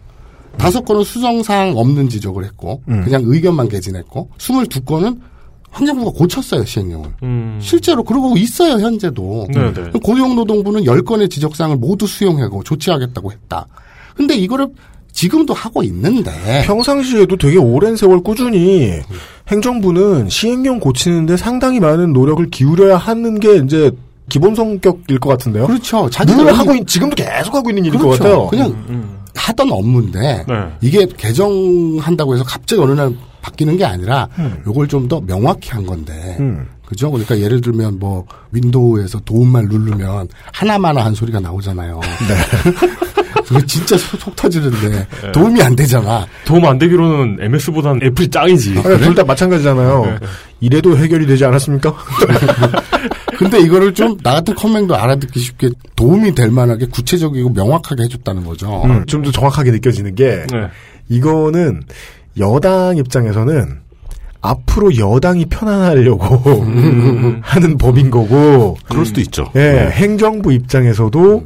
다섯 0.58 0.84
건은 0.84 1.04
수정사항 1.04 1.78
없는 1.78 2.10
지적을 2.10 2.44
했고, 2.46 2.82
그냥 2.86 3.22
의견만 3.26 3.70
개진했고, 3.70 4.30
22건은 4.38 5.20
환경부가 5.70 6.12
고쳤어요, 6.18 6.66
시행령을. 6.66 7.10
음. 7.24 7.60
실제로 7.62 8.04
그러고 8.04 8.36
있어요, 8.38 8.74
현재도. 8.84 9.48
네네. 9.54 9.92
고용노동부는 10.04 10.84
10건의 10.84 11.30
지적사항을 11.30 11.78
모두 11.78 12.08
수용하고 12.08 12.64
조치하겠다고 12.64 13.32
했다. 13.32 13.68
근데 14.16 14.36
이거를 14.36 14.70
지금도 15.12 15.54
하고 15.54 15.84
있는데. 15.84 16.32
평상시에도 16.66 17.38
되게 17.38 17.58
오랜 17.58 17.96
세월 17.96 18.22
꾸준히 18.22 18.94
행정부는 19.50 20.30
시행령 20.30 20.80
고치는데 20.80 21.38
상당히 21.38 21.80
많은 21.80 22.14
노력을 22.14 22.46
기울여야 22.50 22.98
하는 22.98 23.40
게 23.40 23.58
이제 23.58 23.92
기본 24.30 24.56
성격일 24.56 25.20
것 25.20 25.30
같은데요. 25.30 25.68
그렇죠. 25.68 26.10
늘 26.10 26.54
하고 26.58 26.76
있, 26.76 26.86
지금도 26.86 27.16
계속 27.16 27.56
하고 27.56 27.70
있는 27.70 27.84
것 27.92 27.98
그렇죠. 28.00 28.10
같아요. 28.10 28.48
그냥 28.48 29.17
하던 29.38 29.72
업무인데 29.72 30.46
네. 30.48 30.54
이게 30.82 31.06
개정한다고 31.06 32.34
해서 32.34 32.44
갑자기 32.44 32.82
어느 32.82 32.92
날 32.92 33.14
바뀌는 33.42 33.78
게 33.78 33.86
아니라 33.86 34.28
음. 34.40 34.62
요걸 34.68 34.88
좀 34.88 35.08
더 35.08 35.22
명확히 35.22 35.70
한 35.72 35.86
건데 35.86 36.36
그죠? 36.88 37.12
그러니까 37.12 37.38
예를 37.38 37.60
들면 37.60 38.00
뭐 38.00 38.26
윈도우에서 38.54 39.20
도움만 39.26 39.66
누르면 39.66 40.30
하나마나 40.54 41.04
한 41.04 41.14
소리가 41.14 41.40
나오잖아요. 41.42 42.00
그거 43.46 43.62
진짜 43.66 43.98
속, 43.98 44.20
속 44.20 44.36
터지는데 44.36 45.06
도움이 45.34 45.62
안 45.62 45.76
되잖아. 45.76 46.26
도움 46.46 46.66
안 46.66 46.78
되기로는 46.78 47.38
MS보다는 47.42 48.04
애플이 48.04 48.30
짱이지. 48.30 48.76
둘다 48.82 49.26
마찬가지잖아요. 49.26 50.18
이래도 50.62 50.98
해결이 50.98 51.26
되지 51.28 51.44
않았습니까? 51.46 51.94
근데 53.38 53.60
이거를 53.60 53.94
좀 53.94 54.18
나 54.24 54.34
같은 54.36 54.56
커맨도 54.56 54.96
알아듣기 54.96 55.40
쉽게 55.40 55.70
도움이 55.96 56.34
될 56.36 56.50
만하게 56.52 56.86
구체적이고 56.88 57.50
명확하게 57.52 58.04
해줬다는 58.04 58.46
거죠. 58.46 58.82
음, 58.86 59.06
좀더 59.06 59.32
정확하게 59.32 59.72
느껴지는 59.72 60.16
게 60.16 60.46
네. 60.52 60.68
이거는 61.10 61.84
여당 62.40 62.98
입장에서는 62.98 63.82
앞으로 64.42 64.98
여당이 64.98 65.46
편안하려고 65.46 66.66
하는 67.42 67.78
법인 67.78 68.10
거고 68.10 68.78
그럴 68.88 69.06
수도 69.06 69.22
있죠. 69.22 69.46
예, 69.56 69.60
네. 69.60 69.90
행정부 69.90 70.54
입장에서도 70.54 71.46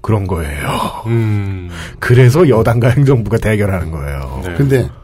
그런 0.00 0.26
거예요. 0.26 0.68
음. 1.06 1.70
그래서 2.00 2.48
여당과 2.48 2.88
행정부가 2.90 3.38
대결하는 3.38 3.90
거예요. 3.90 4.40
네. 4.44 4.54
근데 4.56 4.82
자 4.82 5.01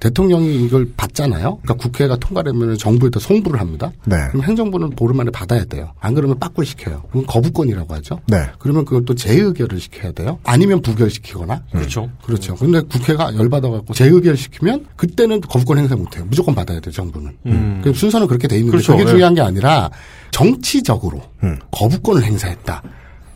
대통령이 0.00 0.64
이걸 0.64 0.90
받잖아요. 0.96 1.58
그러니까 1.62 1.74
국회가 1.74 2.16
통과되면 2.16 2.78
정부에다 2.78 3.20
송부를 3.20 3.60
합니다. 3.60 3.92
네. 4.04 4.16
그럼 4.28 4.42
행정부는 4.44 4.90
보름 4.90 5.16
만에 5.16 5.30
받아야 5.30 5.64
돼요. 5.64 5.92
안 6.00 6.14
그러면 6.14 6.38
빠꿀 6.38 6.66
시켜요. 6.66 7.02
그건 7.08 7.26
거부권이라고 7.26 7.94
하죠. 7.94 8.20
네. 8.26 8.46
그러면 8.58 8.84
그걸 8.84 9.04
또 9.04 9.14
재의결을 9.14 9.80
시켜야 9.80 10.12
돼요. 10.12 10.38
아니면 10.44 10.82
부결시키거나. 10.82 11.64
그렇죠. 11.72 12.10
그렇죠. 12.24 12.54
근데 12.54 12.80
국회가 12.80 13.34
열받아갖고 13.34 13.94
재의결 13.94 14.36
시키면 14.36 14.86
그때는 14.96 15.40
거부권 15.40 15.78
행사 15.78 15.96
못해요. 15.96 16.24
무조건 16.28 16.54
받아야 16.54 16.80
돼요. 16.80 16.92
정부는. 16.92 17.36
음. 17.46 17.80
그 17.82 17.92
순서는 17.92 18.26
그렇게 18.26 18.48
돼 18.48 18.56
있는데 18.56 18.72
그렇죠. 18.72 18.92
그게 18.92 19.04
네. 19.04 19.10
중요한 19.10 19.34
게 19.34 19.40
아니라 19.40 19.90
정치적으로 20.30 21.22
음. 21.42 21.58
거부권을 21.70 22.22
행사했다. 22.22 22.82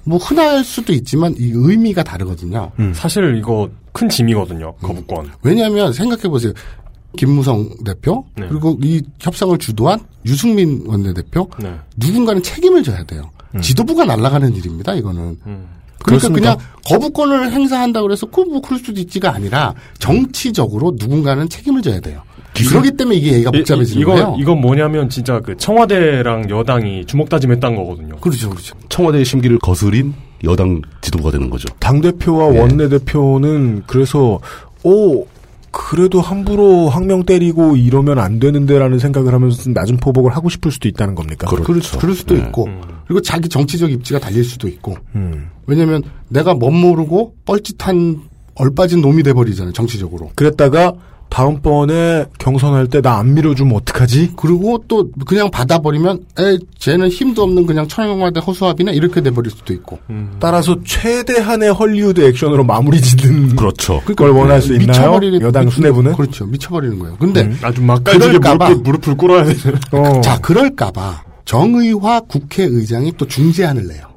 뭐 0.05 0.19
흔할 0.19 0.65
수도 0.65 0.93
있지만 0.93 1.35
이 1.38 1.51
의미가 1.55 2.03
다르거든요. 2.03 2.73
사실 2.95 3.37
이거 3.37 3.71
큰 3.93 4.09
짐이거든요. 4.09 4.75
거부권. 4.81 5.31
왜냐하면 5.43 5.93
생각해 5.93 6.23
보세요. 6.25 6.53
김무성 7.17 7.69
대표 7.85 8.25
네. 8.37 8.47
그리고 8.49 8.79
이 8.83 9.03
협상을 9.21 9.57
주도한 9.59 10.01
유승민 10.25 10.83
원내대표 10.87 11.49
네. 11.59 11.75
누군가는 11.97 12.43
책임을 12.43 12.83
져야 12.83 13.05
돼요. 13.05 13.31
지도부가 13.61 14.05
날아가는 14.05 14.55
일입니다. 14.55 14.95
이거는. 14.95 15.38
음. 15.47 15.69
그러니까 16.03 16.29
그렇습니까? 16.29 16.57
그냥 16.57 16.59
거부권을 16.85 17.53
행사한다 17.53 18.03
그래서 18.03 18.27
그뭐 18.27 18.61
그럴 18.61 18.81
수도 18.81 19.01
있지가 19.01 19.33
아니라 19.35 19.75
정치적으로 19.99 20.97
누군가는 20.99 21.49
책임을 21.49 21.83
져야 21.83 22.01
돼요. 22.01 22.23
그렇기 22.55 22.97
때문에 22.97 23.17
이게 23.17 23.33
얘기가 23.33 23.51
복잡해지는 23.51 24.01
이, 24.01 24.05
거 24.05 24.12
거예요. 24.12 24.37
이건 24.38 24.61
뭐냐면 24.61 25.09
진짜 25.09 25.41
그 25.41 25.57
청와대랑 25.57 26.51
여당이 26.51 27.07
주먹 27.07 27.29
다짐했다는 27.29 27.77
거거든요. 27.77 28.17
그렇죠, 28.17 28.51
그렇죠. 28.51 28.77
청와대의 28.88 29.25
심기를 29.25 29.59
거스린 29.59 30.15
여당 30.45 30.83
지도부가 31.01 31.31
되는 31.31 31.49
거죠. 31.49 31.69
당 31.79 32.01
대표와 32.01 32.55
예. 32.55 32.61
원내 32.61 32.88
대표는 32.88 33.85
그래서 33.87 34.41
오 34.83 35.27
그래도 35.71 36.21
함부로 36.21 36.91
항명 36.91 37.25
때리고 37.25 37.77
이러면 37.77 38.19
안 38.19 38.38
되는데라는 38.38 38.99
생각을 38.99 39.33
하면서 39.33 39.71
낮은 39.71 39.97
포복을 39.97 40.37
하고 40.37 40.51
싶을 40.51 40.71
수도 40.71 40.87
있다는 40.87 41.15
겁니까? 41.15 41.49
그렇죠. 41.49 41.99
그럴 41.99 42.15
수도 42.15 42.35
네. 42.35 42.43
있고 42.43 42.69
그리고 43.07 43.23
자기 43.23 43.49
정치적 43.49 43.91
입지가 43.91 44.21
달릴 44.21 44.45
수도 44.45 44.69
있고 44.69 44.97
음. 45.15 45.49
왜냐하면 45.67 46.03
내가 46.29 46.55
멋 46.55 46.71
모르고 46.71 47.37
뻘짓한 47.47 48.21
얼빠진 48.55 49.01
놈이 49.01 49.22
돼버리잖아요 49.22 49.72
정치적으로. 49.72 50.31
그랬다가 50.35 50.93
다음번에 51.33 52.26
경선할 52.39 52.89
때 52.89 53.01
나 53.01 53.12
안 53.18 53.35
밀어주면 53.35 53.74
어떡하지? 53.76 54.33
그리고 54.37 54.85
또 54.87 55.11
그냥 55.26 55.51
받아버리면 55.51 56.20
에 56.39 56.59
쟤는 56.78 57.09
힘도 57.09 57.43
없는 57.43 57.66
그냥 57.66 57.89
천연공화대 57.89 58.41
허수아비네 58.41 58.93
이렇게 58.93 59.20
돼버릴 59.22 59.51
수도 59.51 59.72
있고. 59.72 59.99
따라서 60.39 60.76
최대한의 60.85 61.72
헐리우드 61.72 62.20
액션으로 62.20 62.64
마무리 62.64 63.01
짓는 63.01 63.57
그렇죠. 63.57 64.01
걸 64.16 64.30
원할 64.30 64.61
수 64.61 64.72
있나요? 64.74 64.89
미쳐버리는 64.89 65.41
여당 65.41 65.64
미- 65.66 65.70
수뇌부는? 65.70 66.12
그렇죠 66.14 66.47
미쳐버리는 66.47 66.99
거예요. 66.99 67.16
근데 67.18 67.43
음, 67.43 67.59
아주 67.62 67.80
그럴까봐. 67.83 68.68
무릎, 68.70 68.83
무릎을 68.83 69.16
꿇어야 69.16 69.45
되는. 69.45 69.78
어. 69.93 70.20
자 70.20 70.39
그럴까봐 70.41 71.24
정의화 71.45 72.20
국회의장이 72.28 73.12
또 73.16 73.26
중재안을 73.26 73.89
내요. 73.89 74.12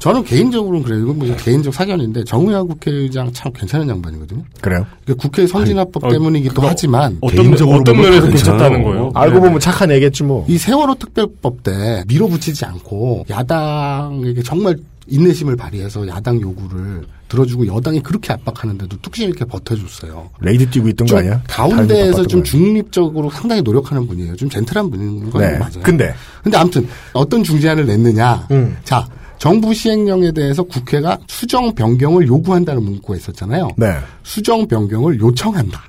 저는 0.00 0.24
개인적으로는 0.24 0.82
그래요. 0.82 1.02
이건 1.02 1.18
뭐 1.18 1.36
개인적 1.36 1.74
사견인데 1.74 2.24
정의화 2.24 2.62
국회의장 2.62 3.30
참 3.32 3.52
괜찮은 3.52 3.88
양반이거든요. 3.88 4.42
그래요? 4.60 4.86
그러니까 5.04 5.22
국회 5.22 5.46
선진화법 5.46 6.04
아니, 6.04 6.10
어, 6.10 6.18
때문이기도 6.18 6.62
하지만 6.62 7.18
어떤 7.20 7.44
개인적으로 7.44 7.80
어떤 7.80 8.00
면에서 8.00 8.26
괜찮다는. 8.26 8.82
거예요? 8.82 9.10
알고 9.14 9.34
네. 9.34 9.40
보면 9.40 9.60
착한 9.60 9.90
애겠지 9.90 10.24
뭐. 10.24 10.46
이 10.48 10.56
세월호 10.56 10.94
특별법 10.94 11.62
때 11.62 12.02
밀어붙이지 12.08 12.64
않고 12.64 13.26
야당에게 13.28 14.42
정말 14.42 14.76
인내심을 15.06 15.56
발휘해서 15.56 16.08
야당 16.08 16.40
요구를 16.40 17.02
들어주고 17.28 17.66
여당이 17.66 18.00
그렇게 18.02 18.32
압박하는데도 18.32 18.96
뚝심 19.02 19.28
있게 19.30 19.44
버텨줬어요. 19.44 20.30
raid 20.40 20.68
뛰고 20.70 20.88
있던 20.88 21.06
거좀 21.06 21.18
아니야? 21.18 21.42
가운데에서 21.46 22.26
좀거 22.26 22.44
중립적으로 22.44 23.28
상당히 23.30 23.60
노력하는 23.60 24.06
분이에요. 24.06 24.36
좀 24.36 24.48
젠틀한 24.48 24.90
분인 24.90 25.30
건 25.30 25.42
네. 25.42 25.58
맞아요. 25.58 25.80
근데. 25.82 26.14
근데 26.42 26.56
아무튼 26.56 26.88
어떤 27.12 27.44
중재안을 27.44 27.86
냈느냐. 27.86 28.46
음. 28.50 28.76
자, 28.82 29.06
정부 29.40 29.72
시행령에 29.72 30.32
대해서 30.32 30.62
국회가 30.62 31.18
수정 31.26 31.74
변경을 31.74 32.26
요구한다는 32.28 32.82
문구가 32.82 33.16
있었잖아요. 33.16 33.70
네. 33.78 33.86
수정 34.22 34.68
변경을 34.68 35.18
요청한다. 35.18 35.82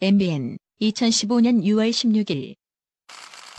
MBN 0.00 0.56
2015년 0.80 1.64
6월 1.64 1.90
16일 1.90 2.54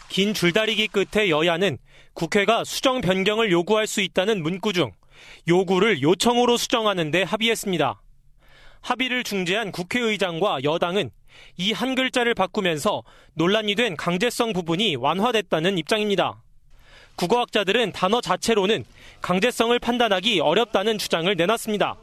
긴 0.07 0.33
줄다리기 0.33 0.87
끝에 0.87 1.29
여야는 1.29 1.77
국회가 2.13 2.63
수정 2.63 3.01
변경을 3.01 3.51
요구할 3.51 3.85
수 3.85 3.99
있다는 3.99 4.41
문구 4.41 4.71
중 4.71 4.91
요구를 5.49 6.01
요청으로 6.01 6.55
수정하는 6.55 7.11
데 7.11 7.23
합의했습니다. 7.23 8.01
합의를 8.79 9.25
중재한 9.25 9.73
국회의장과 9.73 10.63
여당은 10.63 11.11
이 11.57 11.73
한 11.73 11.95
글자를 11.95 12.33
바꾸면서 12.33 13.03
논란이 13.33 13.75
된 13.75 13.97
강제성 13.97 14.53
부분이 14.53 14.95
완화됐다는 14.95 15.77
입장입니다. 15.77 16.41
국어학자들은 17.19 17.91
단어 17.91 18.21
자체로는 18.21 18.85
강제성을 19.21 19.77
판단하기 19.79 20.39
어렵다는 20.39 20.97
주장을 20.97 21.33
내놨습니다. 21.35 21.95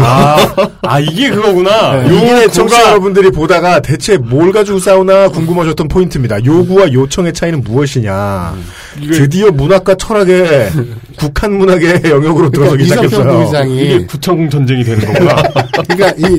아, 0.00 0.36
아, 0.82 0.98
이게 0.98 1.30
그거구나. 1.30 2.02
네, 2.02 2.08
요구가- 2.10 2.52
청취자 2.52 2.88
여러분들이 2.90 3.30
보다가 3.30 3.80
대체 3.80 4.16
뭘 4.18 4.50
가지고 4.52 4.78
싸우나 4.78 5.28
궁금하셨던 5.28 5.88
포인트입니다. 5.88 6.44
요구와 6.44 6.92
요청의 6.92 7.32
차이는 7.32 7.62
무엇이냐. 7.62 8.54
드디어 9.12 9.50
문학과 9.50 9.94
철학의 9.94 10.70
국한 11.18 11.52
문학의 11.58 12.02
영역으로 12.04 12.50
들어서기 12.50 12.84
이성평 12.84 13.08
시작했어요. 13.08 13.32
부의장이 13.38 13.80
이게 13.82 14.06
구청 14.06 14.50
전쟁이 14.50 14.84
되는 14.84 15.00
거구나. 15.06 15.36
그러니까 15.88 16.28
이 16.28 16.38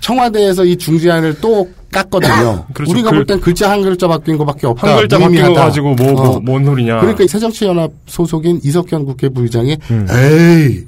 청와대에서 0.00 0.64
이 0.64 0.76
중재안을 0.76 1.38
또 1.40 1.68
깠거든요. 2.02 2.64
그렇죠. 2.74 2.92
우리가 2.92 3.10
그- 3.10 3.16
볼땐 3.16 3.40
글자 3.40 3.70
한 3.70 3.82
글자 3.82 4.06
바뀐 4.08 4.36
거밖에 4.38 4.66
없다. 4.66 4.88
한 4.88 4.96
글자 4.98 5.18
바뀐 5.18 5.42
거. 5.46 5.52
가지고 5.54 5.94
뭐, 5.94 6.12
뭐, 6.12 6.40
뭔 6.40 6.64
소리냐. 6.64 7.00
그러니까 7.00 7.24
이 7.24 7.28
새정치연합 7.28 7.90
소속인 8.06 8.60
이석현 8.64 9.04
국회 9.06 9.28
부의장이 9.28 9.76
음. 9.90 10.06
에이 10.10 10.84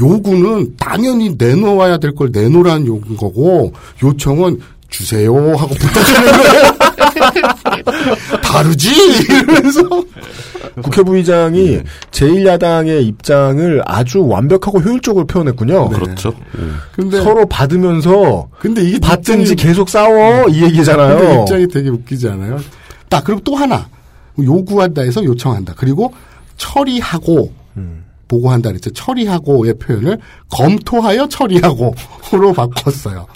요구는 0.00 0.74
당연히 0.78 1.34
내놓아야 1.38 1.98
될 1.98 2.14
걸 2.14 2.30
내놓으라는 2.32 2.86
요구인 2.86 3.16
거고 3.16 3.72
요청은 4.02 4.60
주세요 4.88 5.32
하고 5.56 5.74
부탁하는 5.74 6.32
거예요. 6.32 6.73
다르지 8.42 8.90
이러면서 9.28 9.82
국회 10.82 11.02
부의장이 11.02 11.80
제1야당의 12.10 13.04
입장을 13.06 13.82
아주 13.86 14.26
완벽하고 14.26 14.80
효율적으로 14.80 15.26
표현했군요. 15.26 15.88
그렇죠. 15.90 16.32
근데 16.92 17.22
서로 17.22 17.46
받으면서 17.46 18.48
근데 18.58 18.82
이게 18.82 18.98
받든지 18.98 19.54
입장이- 19.54 19.58
계속 19.58 19.88
싸워 19.88 20.48
이 20.48 20.62
얘기잖아요. 20.62 21.18
근데 21.18 21.40
입장이 21.42 21.68
되게 21.68 21.88
웃기지 21.90 22.28
않아요? 22.28 22.58
딱 23.08 23.24
그리고 23.24 23.40
또 23.44 23.54
하나 23.54 23.86
요구한다 24.38 25.02
해서 25.02 25.22
요청한다. 25.22 25.74
그리고 25.76 26.12
처리하고 26.56 27.52
보고한다 28.26 28.70
그랬죠. 28.70 28.90
처리하고의 28.90 29.74
표현을 29.74 30.18
검토하여 30.50 31.28
처리하고로 31.28 32.52
바꿨어요. 32.56 33.26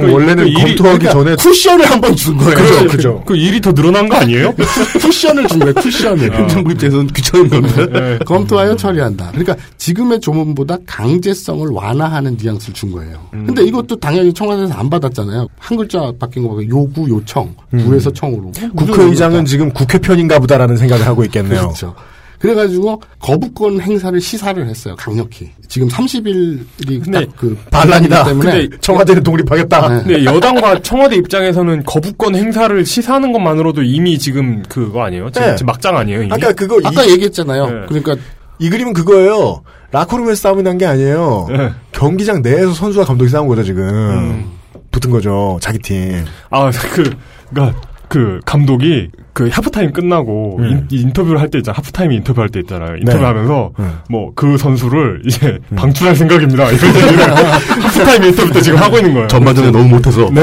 그럼 0.00 0.12
원래는 0.12 0.52
검토하기 0.54 1.06
전에 1.06 1.36
쿠션을 1.36 1.84
한 1.90 2.00
번 2.00 2.14
준 2.16 2.36
거예요. 2.36 2.54
그죠, 2.56 2.86
그죠. 2.88 3.22
그 3.26 3.36
일이 3.36 3.60
더 3.60 3.72
늘어난 3.72 4.08
거 4.08 4.16
아니에요? 4.16 4.52
쿠션을 5.00 5.46
준 5.48 5.58
거예요. 5.60 5.74
쿠션을. 5.74 6.34
행정부 6.34 6.72
입장에서는 6.72 7.06
귀찮은 7.08 7.48
건데. 7.48 7.86
네. 7.92 8.18
검토하여 8.26 8.74
처리한다. 8.76 9.30
그러니까 9.30 9.56
지금의 9.78 10.20
조문보다 10.20 10.76
강제성을 10.86 11.66
완화하는 11.68 12.36
뉘앙스를 12.40 12.74
준 12.74 12.90
거예요. 12.92 13.18
근데 13.30 13.62
이것도 13.64 13.96
당연히 14.00 14.32
청와대에서 14.32 14.74
안 14.74 14.90
받았잖아요. 14.90 15.46
한 15.58 15.76
글자 15.76 16.12
바뀐 16.18 16.42
거 16.42 16.48
보고 16.50 16.66
요구, 16.68 17.08
요청, 17.08 17.54
구에서 17.70 18.12
청으로. 18.12 18.52
국회의장은 18.76 19.44
지금 19.44 19.70
국회 19.72 19.98
편인가 19.98 20.38
보다라는 20.38 20.76
생각을 20.76 21.06
하고 21.06 21.24
있겠네요. 21.24 21.60
그렇죠. 21.60 21.94
그래가지고 22.42 23.00
거부권 23.20 23.80
행사를 23.80 24.20
시사를 24.20 24.66
했어요. 24.66 24.96
강력히. 24.98 25.50
지금 25.68 25.86
30일이 25.86 27.12
딱그 27.12 27.56
반란이다. 27.70 28.24
때문에 28.24 28.50
근데 28.62 28.76
청와대는 28.80 29.22
독립하겠다. 29.22 29.88
네. 29.88 30.02
근데 30.02 30.24
여당과 30.24 30.82
청와대 30.82 31.14
입장에서는 31.16 31.84
거부권 31.84 32.34
행사를 32.34 32.84
시사하는 32.84 33.32
것만으로도 33.32 33.84
이미 33.84 34.18
지금 34.18 34.64
그거 34.68 35.04
아니에요? 35.04 35.30
지금, 35.30 35.46
네. 35.48 35.54
지금 35.54 35.66
막장 35.68 35.96
아니에요? 35.96 36.22
이미? 36.24 36.32
아까 36.32 36.52
그거 36.52 36.80
아까 36.82 37.04
이, 37.04 37.12
얘기했잖아요. 37.12 37.66
네. 37.70 37.86
그러니까 37.88 38.16
이 38.58 38.68
그림은 38.68 38.92
그거예요. 38.92 39.62
라커룸에서 39.92 40.34
싸움이 40.34 40.62
난 40.64 40.78
게 40.78 40.86
아니에요. 40.86 41.46
네. 41.48 41.70
경기장 41.92 42.42
내에서 42.42 42.72
선수와 42.72 43.04
감독이 43.04 43.30
싸운 43.30 43.46
거죠 43.46 43.62
지금. 43.62 43.84
음. 43.84 44.50
붙은 44.90 45.10
거죠 45.12 45.58
자기 45.62 45.78
팀. 45.78 46.24
아, 46.50 46.70
그, 46.72 47.10
그니까, 47.54 47.80
그, 48.08 48.40
감독이, 48.44 49.10
그, 49.32 49.48
하프타임 49.50 49.92
끝나고, 49.92 50.58
음. 50.58 50.86
인, 50.90 51.12
터뷰를 51.12 51.40
할 51.40 51.48
때 51.48 51.58
있잖아. 51.58 51.76
하프타임 51.78 52.12
인터뷰 52.12 52.40
할 52.40 52.48
때 52.50 52.60
있잖아요. 52.60 52.96
인터뷰 52.98 53.18
네. 53.18 53.24
하면서, 53.24 53.72
음. 53.78 53.98
뭐, 54.10 54.32
그 54.34 54.58
선수를, 54.58 55.22
이제, 55.26 55.58
방출할 55.74 56.14
생각입니다. 56.16 56.70
이런 56.70 56.94
얘기를, 56.96 57.34
하프타임 57.34 58.24
인터뷰 58.24 58.52
때 58.52 58.60
지금 58.60 58.78
하고 58.78 58.98
있는 58.98 59.14
거예요. 59.14 59.28
전반전에 59.28 59.70
너무 59.70 59.88
못해서. 59.88 60.28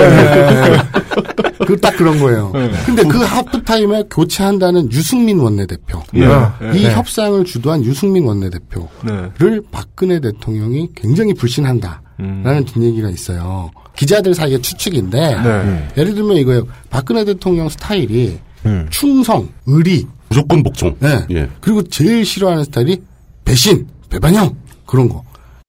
그딱 1.67 1.97
그런 1.97 2.19
거예요. 2.19 2.51
네. 2.53 2.71
근데 2.85 3.03
그 3.03 3.19
하프타임에 3.19 4.03
교체한다는 4.09 4.91
유승민 4.91 5.39
원내대표. 5.39 6.01
네. 6.13 6.25
이 6.73 6.83
네. 6.83 6.91
협상을 6.93 7.43
주도한 7.45 7.83
유승민 7.83 8.25
원내대표를 8.25 8.89
네. 9.05 9.59
박근혜 9.71 10.19
대통령이 10.19 10.89
굉장히 10.95 11.33
불신한다 11.33 12.01
라는 12.17 12.57
음. 12.59 12.65
뒷얘기가 12.65 13.09
있어요. 13.09 13.69
기자들 13.95 14.33
사이의 14.33 14.61
추측인데 14.61 15.19
네. 15.43 15.87
예를 15.97 16.15
들면 16.15 16.37
이거예요. 16.37 16.63
박근혜 16.89 17.25
대통령 17.25 17.69
스타일이 17.69 18.39
음. 18.65 18.87
충성, 18.91 19.49
의리, 19.65 20.05
무조건 20.27 20.63
복종. 20.63 20.95
네. 20.99 21.25
예. 21.31 21.49
그리고 21.59 21.83
제일 21.83 22.25
싫어하는 22.25 22.63
스타일이 22.65 23.01
배신, 23.45 23.87
배반형 24.09 24.57
그런 24.85 25.09
거. 25.09 25.23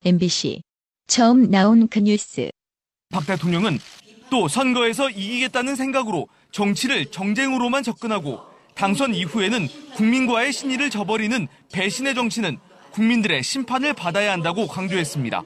MBC 0.04 0.62
처음 1.06 1.50
나온 1.50 1.88
그 1.88 2.00
뉴스 2.00 2.50
박 3.12 3.26
대통령은 3.26 3.78
또 4.30 4.48
선거에서 4.48 5.10
이기겠다는 5.10 5.76
생각으로 5.76 6.28
정치를 6.52 7.06
정쟁으로만 7.06 7.82
접근하고 7.82 8.40
당선 8.74 9.14
이후에는 9.14 9.68
국민과의 9.94 10.52
신의를 10.52 10.90
저버리는 10.90 11.48
배신의 11.72 12.14
정치는 12.14 12.58
국민들의 12.92 13.42
심판을 13.42 13.92
받아야 13.92 14.32
한다고 14.32 14.66
강조했습니다. 14.66 15.42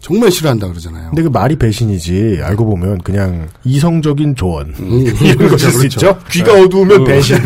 정말 0.00 0.30
싫어한다 0.30 0.68
그러잖아요. 0.68 1.08
근데 1.08 1.22
그 1.22 1.28
말이 1.28 1.56
배신이지 1.56 2.40
알고 2.42 2.64
보면 2.66 2.98
그냥 2.98 3.48
이성적인 3.64 4.36
조언 4.36 4.72
음, 4.78 5.06
이런 5.20 5.36
그렇죠, 5.36 5.50
것일 5.56 5.70
수 5.72 5.78
그렇죠. 5.78 6.06
있죠. 6.06 6.18
귀가 6.30 6.52
어두우면 6.52 7.04
배신. 7.04 7.38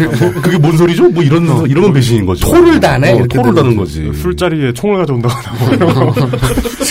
그게 0.43 0.59
뭔 0.59 0.77
소리죠? 0.77 1.09
뭐 1.09 1.23
이런, 1.23 1.45
이러면 1.67 1.93
배신인 1.93 2.27
거죠. 2.27 2.47
토를 2.47 2.79
다네, 2.79 3.13
어, 3.21 3.27
토를 3.27 3.55
다는 3.55 3.77
거지. 3.77 4.13
술자리에 4.15 4.73
총을 4.73 4.99
가져온다고 4.99 5.35
하고. 5.35 6.15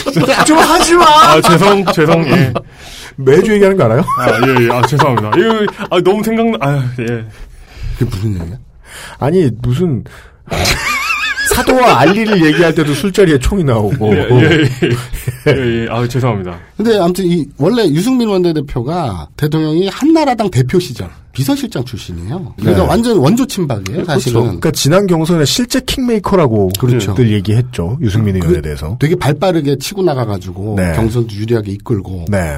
좀 0.45 0.57
하지 0.57 0.95
마. 0.95 1.05
아, 1.05 1.41
죄송, 1.41 1.85
죄송, 1.93 2.25
예. 2.31 2.53
매주 3.17 3.53
얘기하는 3.53 3.77
거 3.77 3.83
알아요? 3.83 4.03
아, 4.17 4.47
예, 4.47 4.65
예. 4.65 4.71
아, 4.71 4.81
죄송합니다. 4.83 5.31
이거, 5.37 5.65
아, 5.89 6.01
너무 6.01 6.23
생각나, 6.23 6.57
아, 6.61 6.83
예. 6.99 7.25
그게 7.97 8.05
무슨 8.09 8.33
얘기야? 8.41 8.57
아니 9.19 9.49
무슨 9.61 10.03
사도와 11.55 11.99
알리를 11.99 12.45
얘기할 12.45 12.73
때도 12.75 12.93
술자리에 12.93 13.39
총이 13.39 13.63
나오고. 13.63 14.13
예, 14.15 14.27
예, 14.31 14.35
예. 14.35 14.89
예, 15.47 15.83
예. 15.83 15.87
아, 15.89 16.07
죄송합니다. 16.07 16.57
근데 16.77 16.97
아무튼 16.99 17.25
이 17.25 17.45
원래 17.57 17.83
유승민 17.87 18.29
원내대표가 18.29 19.29
대통령이 19.37 19.87
한나라당 19.89 20.49
대표 20.51 20.79
시절 20.79 21.09
비서실장 21.31 21.85
출신이에요. 21.85 22.53
그러니까 22.57 22.83
네. 22.83 22.89
완전 22.89 23.17
원조 23.17 23.45
친박이에요, 23.45 24.03
사실은. 24.05 24.33
그렇죠. 24.33 24.41
그러니까 24.47 24.71
지난 24.71 25.07
경선에 25.07 25.45
실제 25.45 25.79
킹메이커라고 25.79 26.69
그렇죠. 26.79 27.13
늘 27.13 27.31
얘기했죠. 27.31 27.97
유승민 28.01 28.35
의원에 28.35 28.55
그- 28.55 28.61
대해서. 28.61 28.97
되게 28.99 29.15
발빠르게 29.15 29.77
치고 29.77 30.01
나가가지고 30.03 30.75
네. 30.77 30.93
경선도 30.95 31.33
유리하게 31.35 31.71
이끌고. 31.73 32.25
네. 32.29 32.57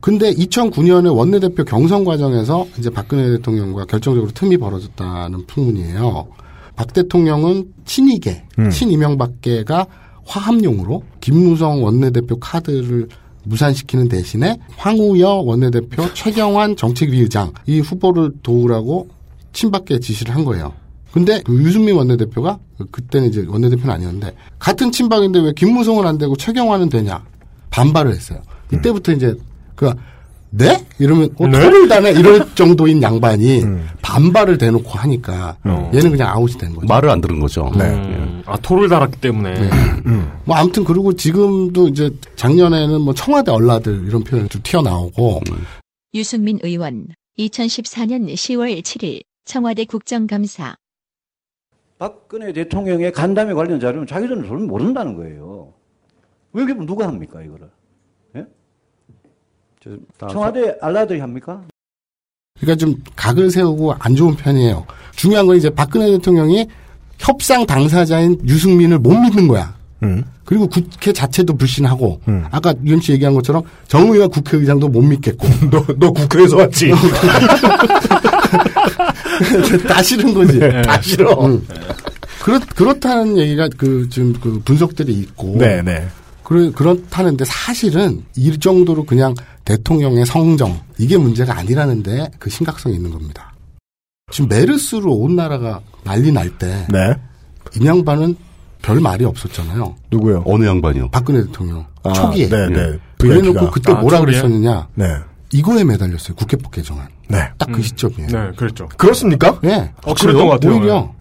근데 0.00 0.32
2009년에 0.32 1.14
원내대표 1.14 1.64
경선 1.64 2.04
과정에서 2.04 2.66
이제 2.78 2.88
박근혜 2.88 3.28
대통령과 3.36 3.84
결정적으로 3.84 4.30
틈이 4.32 4.56
벌어졌다는 4.56 5.46
풍문이에요. 5.46 6.26
박 6.80 6.94
대통령은 6.94 7.66
친이계, 7.84 8.42
음. 8.58 8.70
친이명박계가 8.70 9.86
화합용으로 10.24 11.02
김무성 11.20 11.84
원내대표 11.84 12.38
카드를 12.38 13.06
무산시키는 13.44 14.08
대신에 14.08 14.58
황우여 14.78 15.28
원내대표 15.44 16.14
최경환 16.14 16.76
정책위의장 16.76 17.52
이 17.66 17.80
후보를 17.80 18.30
도우라고 18.42 19.08
친박계 19.52 20.00
지시를 20.00 20.34
한 20.34 20.46
거예요. 20.46 20.72
근데 21.12 21.42
그 21.44 21.52
유승민 21.62 21.96
원내대표가 21.96 22.58
그- 22.78 22.86
그때는 22.86 23.28
이제 23.28 23.44
원내대표는 23.46 23.90
아니었는데 23.90 24.34
같은 24.58 24.90
친박인데 24.90 25.38
왜 25.40 25.52
김무성은 25.54 26.06
안 26.06 26.16
되고 26.16 26.34
최경환은 26.34 26.88
되냐 26.88 27.22
반발을 27.68 28.12
했어요. 28.12 28.40
이때부터 28.72 29.12
이제 29.12 29.34
그 29.74 29.92
네? 30.50 30.84
이러면 30.98 31.30
어, 31.38 31.48
토를 31.50 31.88
다네 31.88 32.12
이럴 32.12 32.52
정도인 32.54 33.02
양반이 33.02 33.62
반발을 34.02 34.58
대놓고 34.58 34.88
하니까 34.90 35.56
얘는 35.94 36.10
그냥 36.10 36.28
아웃이 36.28 36.58
된 36.58 36.74
거죠. 36.74 36.86
말을 36.86 37.08
안 37.08 37.20
들은 37.20 37.38
거죠. 37.40 37.70
네. 37.76 37.84
음, 37.84 38.42
아 38.46 38.56
토를 38.58 38.88
달았기 38.88 39.20
때문에. 39.20 39.54
뭐 40.44 40.56
아무튼 40.56 40.84
그리고 40.84 41.12
지금도 41.14 41.88
이제 41.88 42.10
작년에는 42.36 43.00
뭐 43.00 43.14
청와대 43.14 43.50
얼라들 43.52 44.06
이런 44.06 44.24
표현이 44.24 44.48
좀 44.48 44.60
튀어나오고 44.62 45.40
유승민 46.14 46.58
의원 46.62 47.06
2014년 47.38 48.32
10월 48.34 48.82
7일 48.82 49.22
청와대 49.44 49.84
국정감사 49.84 50.76
박근혜 51.98 52.52
대통령의 52.52 53.12
간담회 53.12 53.52
관련 53.54 53.78
자료는 53.78 54.06
자기들은 54.06 54.46
전혀 54.48 54.64
모른다는 54.64 55.14
거예요. 55.16 55.72
왜 56.52 56.64
이게 56.64 56.74
누가 56.74 57.06
합니까 57.06 57.42
이거를? 57.42 57.68
청와대 60.18 60.76
알라들이 60.80 61.20
합니까? 61.20 61.62
그러니까 62.60 62.76
좀 62.76 62.94
각을 63.16 63.50
세우고 63.50 63.94
안 63.98 64.14
좋은 64.14 64.36
편이에요. 64.36 64.86
중요한 65.16 65.46
건 65.46 65.56
이제 65.56 65.70
박근혜 65.70 66.10
대통령이 66.10 66.66
협상 67.18 67.66
당사자인 67.66 68.38
유승민을 68.46 68.98
못 68.98 69.18
믿는 69.18 69.48
거야. 69.48 69.74
그리고 70.44 70.66
국회 70.66 71.12
자체도 71.12 71.56
불신하고 71.56 72.20
아까 72.50 72.74
유현 72.84 73.00
씨 73.00 73.12
얘기한 73.12 73.34
것처럼 73.34 73.62
정의와 73.88 74.28
국회의장도 74.28 74.88
못 74.88 75.00
믿겠고 75.02 75.46
너, 75.70 75.84
너 75.98 76.10
국회에서 76.12 76.56
왔지? 76.56 76.92
다 79.86 80.02
싫은 80.02 80.34
거지. 80.34 80.58
네. 80.58 80.82
다 80.82 81.00
싫어. 81.00 81.46
응. 81.46 81.64
그렇, 82.42 82.58
그렇다는 82.74 83.38
얘기가 83.38 83.68
그, 83.76 84.08
지금 84.10 84.32
그 84.34 84.60
분석들이 84.64 85.12
있고. 85.12 85.56
네, 85.58 85.82
네. 85.82 86.06
그러, 86.42 86.70
그렇다는데 86.72 87.44
사실은 87.44 88.24
이 88.36 88.58
정도로 88.58 89.04
그냥 89.04 89.34
대통령의 89.70 90.26
성정, 90.26 90.80
이게 90.98 91.16
문제가 91.16 91.56
아니라는데 91.56 92.28
그 92.40 92.50
심각성이 92.50 92.96
있는 92.96 93.10
겁니다. 93.10 93.52
지금 94.32 94.48
메르스로 94.48 95.12
온 95.14 95.36
나라가 95.36 95.80
난리 96.02 96.32
날 96.32 96.50
때. 96.58 96.86
네. 96.88 97.14
이 97.80 97.86
양반은 97.86 98.34
별 98.82 98.98
말이 99.00 99.24
없었잖아요. 99.24 99.94
누구요? 100.10 100.42
어느 100.44 100.64
양반이요? 100.66 101.10
박근혜 101.10 101.42
대통령. 101.44 101.86
아, 102.02 102.12
초기에. 102.12 102.48
네, 102.48 102.66
네. 102.68 102.98
그래놓고 103.18 103.52
VIP가. 103.52 103.70
그때 103.70 103.92
아, 103.92 104.00
뭐라 104.00 104.18
초기에? 104.18 104.40
그랬었느냐. 104.40 104.88
네. 104.94 105.04
이거에 105.52 105.84
매달렸어요. 105.84 106.34
국회법 106.34 106.72
개정안. 106.72 107.06
네. 107.28 107.38
딱그 107.58 107.80
시점이에요. 107.82 108.26
네, 108.28 108.50
그랬죠. 108.56 108.88
그렇습니까? 108.96 109.60
네. 109.62 109.92
어, 110.04 110.14
그랬던 110.14 110.46
것 110.46 110.52
같아요. 110.54 110.76
오히려 110.76 111.12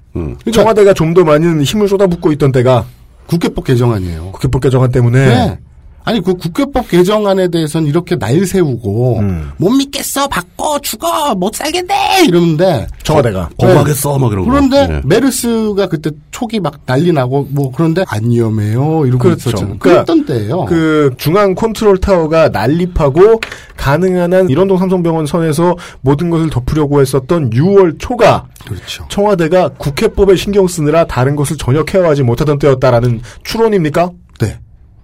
청와대가 0.51 0.93
좀 0.93 1.13
더 1.13 1.23
많은 1.23 1.61
힘을 1.63 1.87
쏟아붓고 1.87 2.31
있던 2.33 2.51
때가 2.51 2.85
국회법 3.27 3.63
개정안이에요. 3.65 4.31
국회법 4.31 4.61
개정안 4.63 4.91
때문에 4.91 5.25
네. 5.27 5.59
아니 6.03 6.21
그 6.21 6.33
국회법 6.33 6.87
개정안에 6.89 7.49
대해서는 7.49 7.87
이렇게 7.87 8.15
날 8.17 8.45
세우고 8.45 9.19
음. 9.19 9.51
못 9.57 9.69
믿겠어 9.69 10.27
바꿔 10.27 10.79
죽어 10.79 11.35
못 11.35 11.55
살겠네 11.55 12.25
이러는데 12.27 12.87
청와대가 13.03 13.49
거부하겠어 13.57 14.17
막 14.17 14.31
이런 14.31 14.45
거. 14.45 14.51
그런데 14.51 14.87
네. 14.87 15.01
메르스가 15.05 15.87
그때 15.87 16.11
초기 16.31 16.59
막 16.59 16.85
난리 16.85 17.11
나고 17.11 17.47
뭐 17.51 17.71
그런데 17.71 18.03
안 18.07 18.31
위험해요 18.31 19.05
이러고 19.05 19.19
그렇죠. 19.19 19.49
있었잖아요. 19.49 19.77
그러니까 19.79 20.05
그랬던 20.05 20.25
때예요. 20.25 20.65
그 20.65 21.13
중앙 21.17 21.53
컨트롤 21.53 21.99
타워가 21.99 22.49
난립하고 22.49 23.39
가능한 23.77 24.33
한 24.33 24.49
일원동 24.49 24.77
삼성병원 24.77 25.25
선에서 25.25 25.75
모든 26.01 26.29
것을 26.29 26.49
덮으려고 26.49 27.01
했었던 27.01 27.49
6월 27.51 27.97
초가 27.99 28.47
그렇죠. 28.65 29.05
청와대가 29.09 29.69
국회법에 29.69 30.35
신경 30.35 30.67
쓰느라 30.67 31.05
다른 31.05 31.35
것을 31.35 31.57
전혀 31.57 31.83
케어하지 31.83 32.23
못하던 32.23 32.59
때였다라는 32.59 33.21
추론입니까? 33.43 34.11
네. 34.41 34.59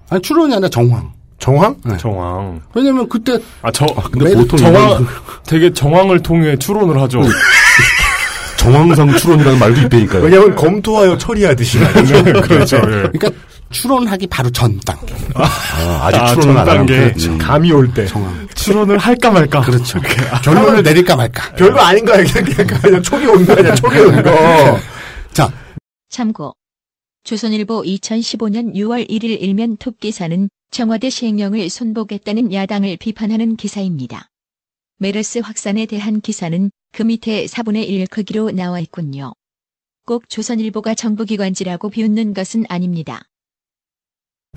아니 0.09 0.21
추론이 0.21 0.53
아니라 0.53 0.69
정황. 0.69 1.11
정황? 1.39 1.75
정황. 1.99 2.61
왜냐면 2.73 3.07
그때 3.09 3.37
아, 3.61 3.71
저, 3.71 3.85
근데 4.11 4.29
메- 4.29 4.35
보통 4.35 4.57
정황, 4.57 5.05
되게 5.45 5.71
정황을 5.71 6.21
통해 6.23 6.55
추론을 6.57 6.99
하죠. 7.03 7.21
정황상 8.57 9.15
추론이라는 9.17 9.59
말도 9.59 9.81
있다니까요. 9.81 10.23
왜냐하면 10.23 10.55
검토하여 10.55 11.17
처리하듯이 11.17 11.77
그렇죠. 11.79 12.77
예. 12.77 12.81
그러니까 12.81 13.29
추론하기 13.69 14.27
바로 14.27 14.49
전 14.49 14.79
단계. 14.85 15.13
아, 15.35 15.43
아직 16.03 16.19
아, 16.21 16.27
추론을 16.27 16.57
안. 16.69 16.85
그- 16.85 17.13
음. 17.25 17.37
감이 17.37 17.71
올때 17.71 18.07
추론을 18.55 18.97
할까 18.97 19.29
말까. 19.31 19.61
그렇죠. 19.61 19.99
결론을 20.43 20.81
내릴까 20.83 21.15
말까. 21.15 21.51
별거 21.55 21.79
아닌 21.81 22.05
거야 22.05 22.23
그냥, 22.23 22.45
그냥, 22.65 22.81
그냥 22.81 23.01
촉이 23.03 23.25
온 23.27 23.45
거야 23.45 23.75
촉이 23.75 23.99
온 23.99 24.23
거. 24.23 24.79
자 25.33 25.51
참고 26.09 26.53
조선일보 27.25 27.81
2015년 27.81 28.75
6월 28.75 29.09
1일 29.09 29.41
일면 29.41 29.77
톱 29.77 29.99
기사는 29.99 30.47
청와대 30.69 31.09
시행령을 31.09 31.67
손보겠다는 31.71 32.53
야당을 32.53 32.97
비판하는 32.97 33.55
기사입니다. 33.55 34.29
메르스 34.99 35.39
확산에 35.39 35.87
대한 35.87 36.21
기사는 36.21 36.69
그 36.93 37.01
밑에 37.01 37.45
4분의 37.45 37.89
1 37.89 38.07
크기로 38.07 38.51
나와 38.51 38.79
있군요. 38.79 39.33
꼭 40.05 40.29
조선일보가 40.29 40.93
정부기관지라고 40.93 41.89
비웃는 41.89 42.35
것은 42.35 42.65
아닙니다. 42.69 43.23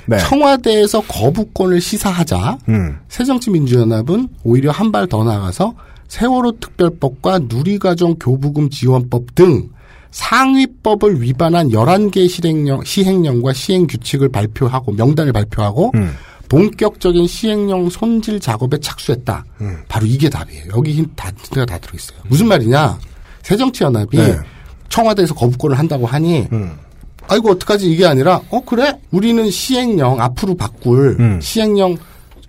네. 0.07 0.19
청와대에서 0.19 1.01
거부권을 1.09 1.81
시사하자 1.81 2.59
음. 2.69 2.99
새정치민주연합은 3.09 4.29
오히려 4.45 4.71
한 4.73 4.93
발 4.93 5.07
더 5.07 5.25
나가서 5.25 5.75
세월호 6.09 6.59
특별법과 6.61 7.39
누리과정 7.49 8.17
교부금 8.21 8.69
지원법 8.69 9.35
등 9.35 9.71
상위법을 10.11 11.23
위반한 11.23 11.69
11개 11.71 12.29
시행령, 12.29 12.83
시행령과 12.85 13.53
시행 13.53 13.87
규칙을 13.87 14.29
발표하고 14.31 14.93
명단을 14.93 15.33
발표하고 15.33 15.93
음. 15.95 16.15
본격적인 16.49 17.27
시행령 17.27 17.91
손질 17.91 18.41
작업에 18.41 18.79
착수했다. 18.81 19.45
음. 19.61 19.79
바로 19.87 20.07
이게 20.07 20.31
답이에요. 20.31 20.65
여기 20.77 20.93
힌- 20.93 21.11
다, 21.15 21.29
힌트가 21.29 21.67
다 21.67 21.79
들어있어요. 21.79 22.19
무슨 22.29 22.49
말이냐. 22.49 22.99
새정치연합이 23.43 24.17
네. 24.17 24.39
청와대에서 24.89 25.35
거부권을 25.35 25.79
한다고 25.79 26.07
하니 26.07 26.47
음. 26.53 26.73
아이고 27.29 27.51
어떡하지 27.51 27.91
이게 27.91 28.07
아니라 28.07 28.41
어 28.51 28.61
그래 28.65 28.99
우리는 29.11 29.51
시행령 29.51 30.19
앞으로 30.21 30.55
바꿀 30.57 31.17
음. 31.21 31.39
시행령 31.43 31.97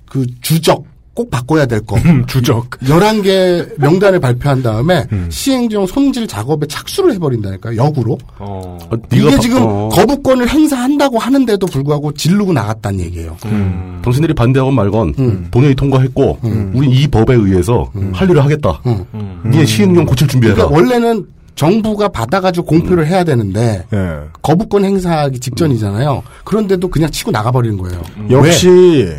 그 0.06 0.26
주적 0.42 0.86
꼭 1.20 1.30
바꿔야 1.30 1.66
될 1.66 1.82
거. 1.86 1.98
주적. 2.28 2.70
11개 2.86 3.78
명단을 3.78 4.22
발표한 4.22 4.64
다음에 4.64 5.06
음. 5.12 5.28
시행령 5.30 5.86
손질 5.86 6.26
작업에 6.28 6.66
착수를 6.66 7.14
해버린다니까요. 7.16 7.76
역으로. 7.76 8.18
어. 8.38 8.78
이게 9.12 9.26
네가 9.26 9.36
바- 9.36 9.40
지금 9.42 9.58
어. 9.64 9.90
거부권을 9.92 10.48
행사한다고 10.48 11.20
하는데도 11.20 11.66
불구하고 11.68 12.14
지르고 12.14 12.54
나갔다는 12.54 13.02
얘기예요. 13.02 13.36
음. 13.48 14.00
당신들이 14.02 14.34
반대하건 14.34 14.74
말건 14.76 15.14
음. 15.20 15.48
본회의 15.52 15.76
통과했고 15.76 16.38
우리 16.74 16.88
이 16.90 17.06
법에 17.08 17.34
의해서 17.36 17.92
할 18.14 18.30
일을 18.30 18.42
하겠다. 18.46 18.82
음. 18.86 19.42
니네 19.46 19.66
시행령 19.66 20.06
고칠 20.06 20.26
준비해라. 20.30 20.68
그러니까 20.70 20.74
원래는 20.78 21.26
정부가 21.56 22.08
받아가지고 22.08 22.66
공표를 22.66 23.08
해야 23.08 23.26
되는데 23.26 23.84
예. 23.92 24.20
거부권 24.42 24.86
행사하기 24.86 25.42
직전이잖아요. 25.42 26.24
그런데도 26.46 26.88
그냥 26.88 27.12
치고 27.12 27.32
나가버리는 27.32 27.78
거예요. 27.78 28.02
역시 28.32 29.10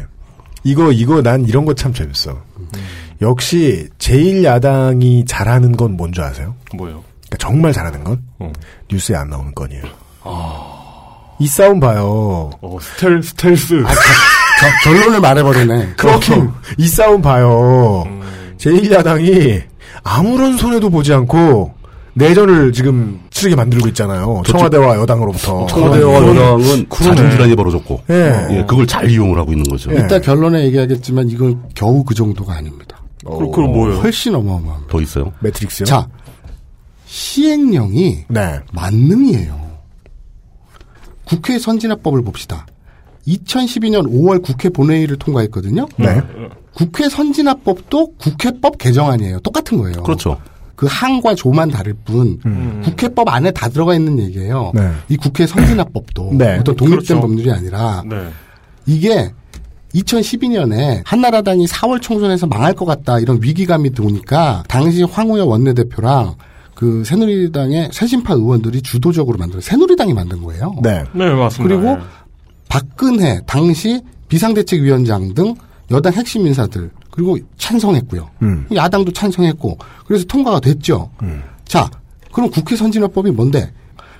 이거 0.64 0.92
이거 0.92 1.22
난 1.22 1.44
이런 1.46 1.64
거 1.64 1.74
참 1.74 1.92
재밌어. 1.92 2.36
역시 3.22 3.88
제일 3.98 4.44
야당이 4.44 5.24
잘하는 5.26 5.72
건 5.76 5.96
뭔지 5.96 6.20
아세요? 6.20 6.54
뭐요? 6.74 7.02
그러니까 7.28 7.36
정말 7.38 7.72
잘하는 7.72 8.02
건 8.04 8.22
어. 8.38 8.52
뉴스에 8.90 9.16
안 9.16 9.28
나오는 9.30 9.54
건이에요. 9.54 9.84
이 11.38 11.46
싸움 11.46 11.80
봐요. 11.80 12.50
어, 12.60 12.78
스텔, 12.80 13.22
스텔스. 13.22 13.82
겨- 13.82 14.90
결론을 14.92 15.20
말해버리네. 15.20 15.94
그렇게 15.96 16.34
이 16.76 16.86
싸움 16.86 17.22
봐요. 17.22 18.04
제일 18.58 18.90
야당이 18.92 19.60
아무런 20.02 20.58
손해도 20.58 20.90
보지 20.90 21.12
않고 21.14 21.74
내전을 22.20 22.72
지금 22.72 23.20
치르게 23.30 23.56
만들고 23.56 23.88
있잖아요. 23.88 24.42
청와대와 24.46 24.96
여당으로부터. 24.98 25.66
청와대와 25.66 26.14
여당은 26.14 26.88
그러네. 26.88 27.16
자중질환이 27.16 27.56
벌어졌고 27.56 28.02
예. 28.10 28.46
예, 28.50 28.64
그걸 28.68 28.86
잘 28.86 29.10
이용을 29.10 29.38
하고 29.38 29.52
있는 29.52 29.64
거죠. 29.64 29.90
이따 29.92 30.20
결론에 30.20 30.64
얘기하겠지만 30.66 31.28
이건 31.30 31.62
겨우 31.74 32.04
그 32.04 32.14
정도가 32.14 32.54
아닙니다. 32.54 33.02
그럼, 33.24 33.50
그럼 33.50 33.72
뭐예요? 33.72 33.98
훨씬 34.00 34.34
어마어마합니다. 34.34 34.90
더 34.92 35.00
있어요? 35.00 35.32
매트릭스요? 35.40 35.86
자, 35.86 36.08
시행령이 37.06 38.24
네. 38.28 38.60
만능이에요. 38.72 39.58
국회 41.24 41.58
선진화법을 41.58 42.22
봅시다. 42.22 42.66
2012년 43.26 44.10
5월 44.10 44.42
국회 44.42 44.68
본회의를 44.68 45.16
통과했거든요. 45.16 45.86
네. 45.96 46.20
국회 46.74 47.08
선진화법도 47.08 48.14
국회법 48.16 48.78
개정안이에요. 48.78 49.40
똑같은 49.40 49.78
거예요. 49.78 50.02
그렇죠. 50.02 50.38
그 50.80 50.86
항과 50.88 51.34
조만 51.34 51.70
다를 51.70 51.92
뿐 51.92 52.38
국회법 52.82 53.28
안에 53.28 53.50
다 53.50 53.68
들어가 53.68 53.94
있는 53.94 54.18
얘기예요. 54.18 54.72
네. 54.74 54.90
이 55.10 55.16
국회 55.18 55.46
선진화법도 55.46 56.30
네. 56.38 56.56
어떤 56.58 56.74
독립된 56.74 57.18
그렇죠. 57.18 57.20
법률이 57.20 57.52
아니라 57.52 58.02
네. 58.08 58.30
이게 58.86 59.30
2012년에 59.94 61.02
한나라당이 61.04 61.66
4월 61.66 62.00
총선에서 62.00 62.46
망할 62.46 62.72
것 62.72 62.86
같다 62.86 63.18
이런 63.18 63.42
위기감이 63.42 63.90
드니까 63.92 64.64
당시 64.68 65.02
황우여 65.02 65.44
원내대표랑 65.44 66.36
그 66.74 67.04
새누리당의 67.04 67.90
새신파 67.92 68.32
의원들이 68.32 68.80
주도적으로 68.80 69.36
만든 69.36 69.60
새누리당이 69.60 70.14
만든 70.14 70.42
거예요. 70.42 70.74
네. 70.82 71.04
네, 71.12 71.30
맞습니다. 71.30 71.74
그리고 71.76 71.96
네. 71.96 72.02
박근혜 72.70 73.42
당시 73.46 74.00
비상대책위원장 74.28 75.34
등 75.34 75.54
여당 75.90 76.14
핵심 76.14 76.46
인사들 76.46 76.90
그리고 77.10 77.38
찬성했고요. 77.58 78.30
음. 78.42 78.66
야당도 78.74 79.12
찬성했고 79.12 79.78
그래서 80.06 80.24
통과가 80.24 80.60
됐죠. 80.60 81.10
자, 81.64 81.90
그럼 82.32 82.50
국회 82.50 82.76
선진화법이 82.76 83.30
뭔데? 83.30 83.72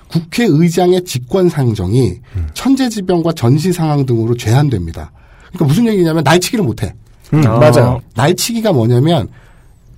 국회의장의 0.09 1.05
직권 1.05 1.47
상정이 1.47 2.19
천재지변과 2.53 3.31
전시 3.33 3.71
상황 3.71 4.05
등으로 4.05 4.35
제한됩니다. 4.35 5.11
그러니까 5.47 5.65
무슨 5.65 5.87
얘기냐면 5.87 6.23
날치기를 6.23 6.65
못해. 6.65 6.93
음, 7.33 7.41
맞아요. 7.41 8.01
날치기가 8.15 8.73
뭐냐면 8.73 9.29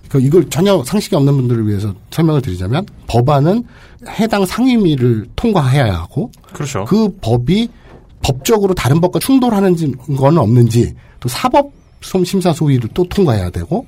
그 0.09 0.21
이걸 0.21 0.47
전혀 0.49 0.83
상식이 0.83 1.15
없는 1.15 1.33
분들을 1.33 1.67
위해서 1.67 1.95
설명을 2.11 2.43
드리자면 2.43 2.85
법안은 3.07 3.63
해당 4.19 4.45
상임위를 4.45 5.29
통과해야 5.35 5.91
하고 5.91 6.31
그렇죠. 6.53 6.85
그 6.85 7.17
법이 7.19 7.69
법적으로 8.21 8.75
다른 8.75 9.01
법과 9.01 9.17
충돌하는 9.19 9.75
건 10.15 10.37
없는지 10.37 10.93
또 11.19 11.27
사법 11.27 11.71
심사 12.25 12.53
소위를 12.53 12.89
또 12.93 13.07
통과해야 13.07 13.49
되고 13.49 13.85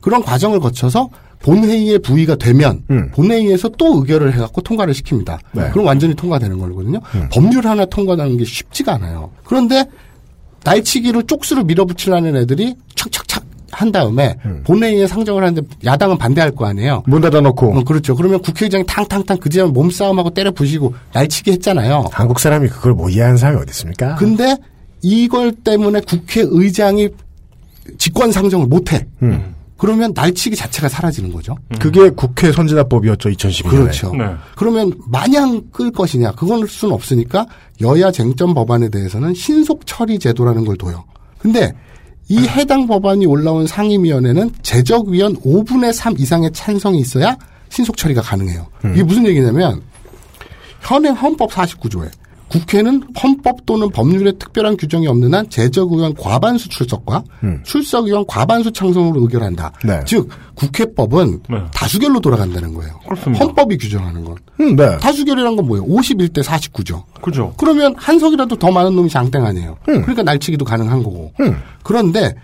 그런 0.00 0.22
과정을 0.22 0.60
거쳐서 0.60 1.10
본회의의 1.40 1.98
부의가 2.00 2.34
되면 2.36 2.82
본회의에서 3.12 3.68
또 3.78 3.98
의결을 3.98 4.34
해갖고 4.34 4.60
통과를 4.62 4.94
시킵니다. 4.94 5.38
네. 5.52 5.68
그럼 5.70 5.86
완전히 5.86 6.14
통과되는 6.14 6.58
거거든요. 6.58 7.00
법률 7.32 7.66
하나 7.66 7.84
통과하는 7.84 8.36
게 8.36 8.44
쉽지가 8.44 8.94
않아요. 8.94 9.30
그런데 9.44 9.84
날치기를 10.64 11.24
쪽수로 11.24 11.64
밀어붙이려는 11.64 12.36
애들이 12.36 12.74
착착착 12.96 13.44
한 13.70 13.92
다음에 13.92 14.36
본회의에 14.64 15.06
상정을 15.06 15.44
하는데 15.44 15.62
야당은 15.84 16.18
반대할 16.18 16.50
거 16.50 16.66
아니에요. 16.66 17.04
문 17.06 17.20
닫아놓고. 17.20 17.78
어, 17.78 17.84
그렇죠. 17.84 18.16
그러면 18.16 18.40
국회의장이 18.40 18.84
탕탕탕 18.86 19.38
그지만 19.40 19.72
몸싸움하고 19.72 20.30
때려 20.30 20.50
부시고 20.50 20.94
날치기 21.12 21.52
했잖아요. 21.52 22.06
한국 22.10 22.40
사람이 22.40 22.68
그걸 22.68 22.94
못 22.94 23.10
이해하는 23.10 23.36
사람이 23.36 23.60
어디 23.60 23.70
있습니까? 23.70 24.16
근데 24.16 24.56
이걸 25.02 25.52
때문에 25.52 26.00
국회의장이 26.00 27.10
직권 27.96 28.32
상정을 28.32 28.66
못해. 28.66 29.06
음. 29.22 29.54
그러면 29.78 30.12
날치기 30.12 30.56
자체가 30.56 30.88
사라지는 30.88 31.32
거죠. 31.32 31.56
그게 31.78 32.10
국회 32.10 32.50
선진화법이었죠, 32.50 33.28
2012년에. 33.30 33.70
그렇죠. 33.70 34.12
그러면 34.56 34.92
마냥 35.06 35.62
끌 35.72 35.92
것이냐? 35.92 36.32
그건 36.32 36.66
수는 36.66 36.92
없으니까 36.92 37.46
여야 37.80 38.10
쟁점 38.10 38.54
법안에 38.54 38.88
대해서는 38.88 39.34
신속 39.34 39.86
처리 39.86 40.18
제도라는 40.18 40.64
걸 40.64 40.76
둬요. 40.76 41.04
근데 41.38 41.72
이 42.28 42.38
해당 42.48 42.88
법안이 42.88 43.24
올라온 43.26 43.68
상임위원회는 43.68 44.50
제적위원 44.62 45.36
5분의 45.36 45.92
3 45.92 46.14
이상의 46.18 46.50
찬성이 46.52 46.98
있어야 46.98 47.36
신속 47.68 47.96
처리가 47.96 48.20
가능해요. 48.20 48.66
이게 48.92 49.04
무슨 49.04 49.26
얘기냐면 49.26 49.80
현행 50.80 51.14
헌법 51.14 51.50
49조에 51.52 52.10
국회는 52.48 53.02
헌법 53.22 53.66
또는 53.66 53.90
법률에 53.90 54.32
특별한 54.32 54.76
규정이 54.76 55.06
없는 55.06 55.34
한 55.34 55.48
제적 55.50 55.92
의원 55.92 56.14
과반수 56.14 56.68
출석과 56.68 57.24
출석 57.64 58.06
의원 58.06 58.26
과반수 58.26 58.72
창성으로 58.72 59.20
의결한다. 59.22 59.72
네. 59.84 60.00
즉 60.06 60.28
국회법은 60.54 61.42
네. 61.48 61.58
다수결로 61.74 62.20
돌아간다는 62.20 62.74
거예요. 62.74 62.98
그렇습니다. 63.04 63.44
헌법이 63.44 63.76
규정하는 63.76 64.24
건. 64.24 64.36
음, 64.60 64.76
네. 64.76 64.96
다수결이란 64.98 65.56
건 65.56 65.66
뭐예요? 65.66 65.86
51대 65.86 66.42
49죠. 66.42 67.04
그죠. 67.20 67.52
그러면 67.58 67.94
한 67.96 68.18
석이라도 68.18 68.56
더 68.56 68.70
많은 68.70 68.96
놈이 68.96 69.08
장땡 69.10 69.44
아니에요. 69.44 69.76
그러니까 69.84 70.22
날치기도 70.22 70.64
가능한 70.64 71.02
거고. 71.02 71.32
그런데 71.82 72.34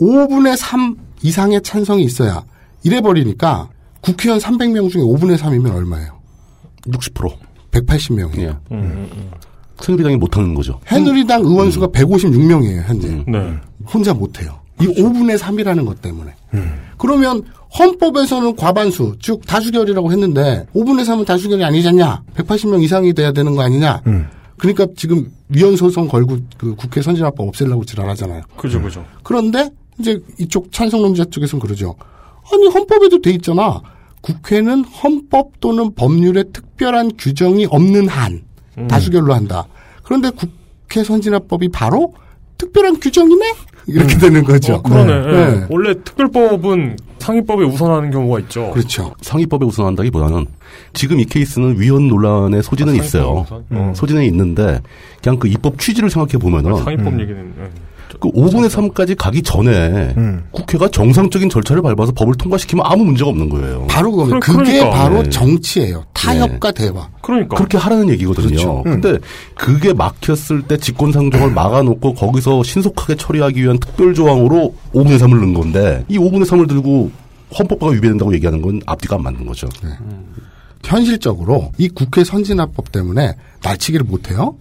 5분의 0.00 0.56
3 0.56 0.96
이상의 1.22 1.60
찬성이 1.62 2.04
있어야 2.04 2.42
이래 2.82 3.00
버리니까 3.02 3.68
국회의원 4.00 4.40
300명 4.40 4.90
중에 4.90 5.02
5분의 5.02 5.36
3이면 5.36 5.74
얼마예요? 5.74 6.18
60%. 6.86 7.50
180명이에요. 7.70 8.58
새누리당이 9.82 10.16
못하는 10.16 10.54
거죠. 10.54 10.80
새누리당 10.86 11.42
의원 11.42 11.70
수가 11.70 11.88
156명이에요, 11.88 12.82
현재. 12.84 13.24
네. 13.26 13.54
혼자 13.86 14.14
못해요. 14.14 14.58
이 14.80 14.86
5분의 14.86 15.38
3이라는 15.38 15.84
것 15.86 16.00
때문에. 16.00 16.32
그러면 16.98 17.42
헌법에서는 17.78 18.56
과반수, 18.56 19.16
즉 19.20 19.46
다수결이라고 19.46 20.10
했는데 20.12 20.66
5분의 20.74 21.04
3은 21.04 21.26
다수결이 21.26 21.64
아니잖냐? 21.64 22.22
180명 22.34 22.82
이상이 22.82 23.12
돼야 23.12 23.32
되는 23.32 23.54
거 23.54 23.62
아니냐? 23.62 24.02
그러니까 24.56 24.86
지금 24.96 25.30
위헌 25.48 25.76
소송 25.76 26.08
걸고 26.08 26.38
그 26.58 26.74
국회 26.74 27.00
선진화법 27.00 27.48
없애려고 27.48 27.84
지랄하잖아요. 27.84 28.42
그죠, 28.56 28.80
그죠. 28.82 29.04
그런데 29.22 29.70
이제 29.98 30.18
이쪽 30.38 30.72
찬성론자 30.72 31.26
쪽에서는 31.26 31.60
그러죠. 31.60 31.94
아니 32.52 32.66
헌법에도 32.68 33.20
돼 33.20 33.30
있잖아. 33.32 33.80
국회는 34.22 34.84
헌법 34.84 35.60
또는 35.60 35.94
법률에 35.94 36.44
특별한 36.52 37.12
규정이 37.18 37.66
없는 37.70 38.08
한 38.08 38.42
음. 38.80 38.88
다수결로 38.88 39.34
한다. 39.34 39.66
그런데 40.02 40.30
국회 40.30 41.04
선진화법이 41.04 41.68
바로 41.70 42.14
특별한 42.58 43.00
규정이네 43.00 43.54
이렇게 43.86 44.18
되는 44.18 44.44
거죠. 44.44 44.74
어, 44.74 44.82
그러네. 44.82 45.12
예. 45.12 45.46
네. 45.56 45.66
원래 45.68 45.94
특별법은 45.94 46.96
상위법에 47.18 47.64
우선하는 47.64 48.10
경우가 48.10 48.40
있죠. 48.40 48.70
그렇죠. 48.70 49.14
상위법에 49.20 49.64
우선한다기보다는 49.66 50.46
지금 50.94 51.20
이 51.20 51.24
케이스는 51.24 51.80
위헌 51.80 52.08
논란의 52.08 52.62
소지는 52.62 52.94
아, 52.94 52.96
있어요. 52.96 53.44
우선? 53.46 53.64
어. 53.70 53.92
소지는 53.94 54.24
있는데 54.24 54.80
그냥 55.22 55.38
그 55.38 55.48
입법 55.48 55.78
취지를 55.78 56.10
생각해 56.10 56.38
보면은 56.38 56.82
상위법 56.82 57.20
얘기는. 57.20 57.54
예. 57.60 57.89
그 58.18 58.28
5분의 58.30 58.68
3까지 58.68 59.16
가기 59.16 59.42
전에 59.42 60.14
국회가 60.50 60.88
정상적인 60.88 61.48
절차를 61.50 61.82
밟아서 61.82 62.12
법을 62.12 62.34
통과시키면 62.34 62.84
아무 62.86 63.04
문제가 63.04 63.30
없는 63.30 63.48
거예요. 63.48 63.86
바로 63.88 64.12
그러- 64.12 64.40
그게 64.40 64.62
그러니까. 64.80 64.90
바로 64.90 65.22
네. 65.22 65.30
정치예요. 65.30 66.04
타협과 66.14 66.72
대화. 66.72 67.08
그러니까. 67.22 67.56
그렇게 67.56 67.78
하라는 67.78 68.08
얘기거든요. 68.10 68.48
그렇죠. 68.48 68.82
근데 68.82 69.18
그게 69.54 69.92
막혔을 69.92 70.62
때 70.62 70.76
직권 70.76 71.12
상정을 71.12 71.50
막아놓고 71.52 72.14
거기서 72.14 72.62
신속하게 72.62 73.16
처리하기 73.16 73.62
위한 73.62 73.78
특별 73.78 74.14
조항으로 74.14 74.74
5분의 74.94 75.18
3을 75.18 75.36
넣은 75.40 75.54
건데 75.54 76.04
이 76.08 76.18
5분의 76.18 76.46
3을 76.46 76.68
들고 76.68 77.10
헌법과 77.58 77.88
위배된다고 77.88 78.32
얘기하는 78.34 78.62
건 78.62 78.80
앞뒤가 78.86 79.16
안 79.16 79.22
맞는 79.22 79.44
거죠. 79.46 79.68
현실적으로 80.84 81.72
이 81.78 81.88
국회 81.88 82.24
선진화법 82.24 82.90
때문에 82.90 83.34
날치기를 83.62 84.06
못해요. 84.06 84.56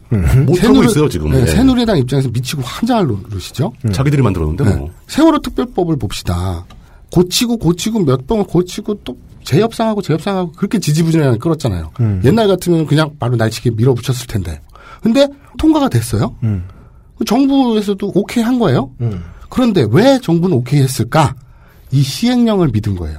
못하고 0.46 0.84
있어요, 0.84 1.10
지금. 1.10 1.32
네, 1.32 1.42
예. 1.42 1.46
새누리당 1.46 1.98
입장에서 1.98 2.30
미치고 2.30 2.62
환장할 2.62 3.08
노릇이죠. 3.08 3.72
자기들이 3.94 4.22
만들었는데 4.22 4.64
네. 4.64 4.76
뭐. 4.76 4.92
세월호 5.08 5.40
특별법을 5.40 5.98
봅시다. 5.98 6.66
고치고 7.12 7.58
고치고 7.58 8.00
몇 8.04 8.28
번을 8.28 8.44
고치고 8.44 9.00
또 9.04 9.18
재협상하고 9.44 10.02
재협상하고 10.02 10.52
그렇게 10.52 10.80
지지부진하게 10.80 11.38
끌었잖아요. 11.38 11.92
옛날 12.26 12.48
같으면 12.48 12.86
그냥 12.86 13.12
바로 13.18 13.36
날치기 13.36 13.72
밀어붙였을 13.72 14.28
텐데. 14.28 14.62
근데 15.02 15.28
통과가 15.58 15.90
됐어요. 15.90 16.36
정부에서도 17.26 18.12
오케이 18.14 18.44
한 18.44 18.60
거예요. 18.60 18.92
그런데 19.50 19.88
왜 19.90 20.20
정부는 20.22 20.58
오케이 20.58 20.82
했을까? 20.82 21.34
이 21.92 22.04
시행령을 22.04 22.70
믿은 22.72 22.96
거예요. 22.96 23.18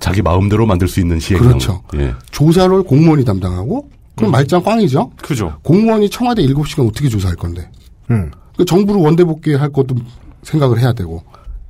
자기 0.00 0.22
마음대로 0.22 0.66
만들 0.66 0.88
수 0.88 1.00
있는 1.00 1.20
시행령. 1.20 1.48
그렇죠. 1.48 1.82
예. 1.96 2.14
조사를 2.30 2.82
공무원이 2.82 3.24
담당하고 3.24 3.88
그럼 4.16 4.32
말짱 4.32 4.62
꽝이죠. 4.62 5.10
그죠. 5.22 5.58
공무원이 5.62 6.10
청와대 6.10 6.42
7시간 6.42 6.88
어떻게 6.88 7.08
조사할 7.08 7.36
건데. 7.36 7.70
음. 8.10 8.30
그 8.56 8.64
정부를 8.64 9.00
원대 9.00 9.24
복귀 9.24 9.54
할 9.54 9.70
것도 9.70 9.94
생각을 10.42 10.78
해야 10.80 10.92
되고 10.92 11.22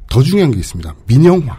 더 0.09 0.23
중요한 0.23 0.51
게 0.51 0.59
있습니다. 0.59 0.95
민영화. 1.07 1.57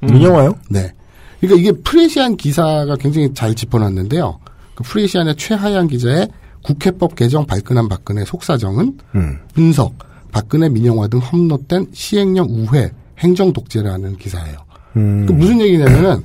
민영화요? 0.00 0.54
네. 0.68 0.92
그러니까 1.40 1.60
이게 1.60 1.72
프레시안 1.82 2.36
기사가 2.36 2.96
굉장히 2.96 3.32
잘 3.34 3.54
짚어놨는데요. 3.54 4.38
그 4.74 4.84
프레시안의 4.84 5.36
최하양 5.36 5.86
기자의 5.88 6.28
국회법 6.62 7.14
개정 7.14 7.46
발끈한 7.46 7.88
박근혜 7.88 8.24
속사정은 8.24 8.98
음. 9.14 9.38
분석, 9.54 9.94
박근혜 10.32 10.68
민영화 10.68 11.08
등 11.08 11.18
험롯된 11.18 11.88
시행령 11.92 12.46
우회, 12.50 12.90
행정 13.18 13.52
독재라는 13.52 14.16
기사예요. 14.16 14.65
음. 14.96 15.26
그 15.26 15.32
무슨 15.32 15.60
얘기냐면은 15.60 16.22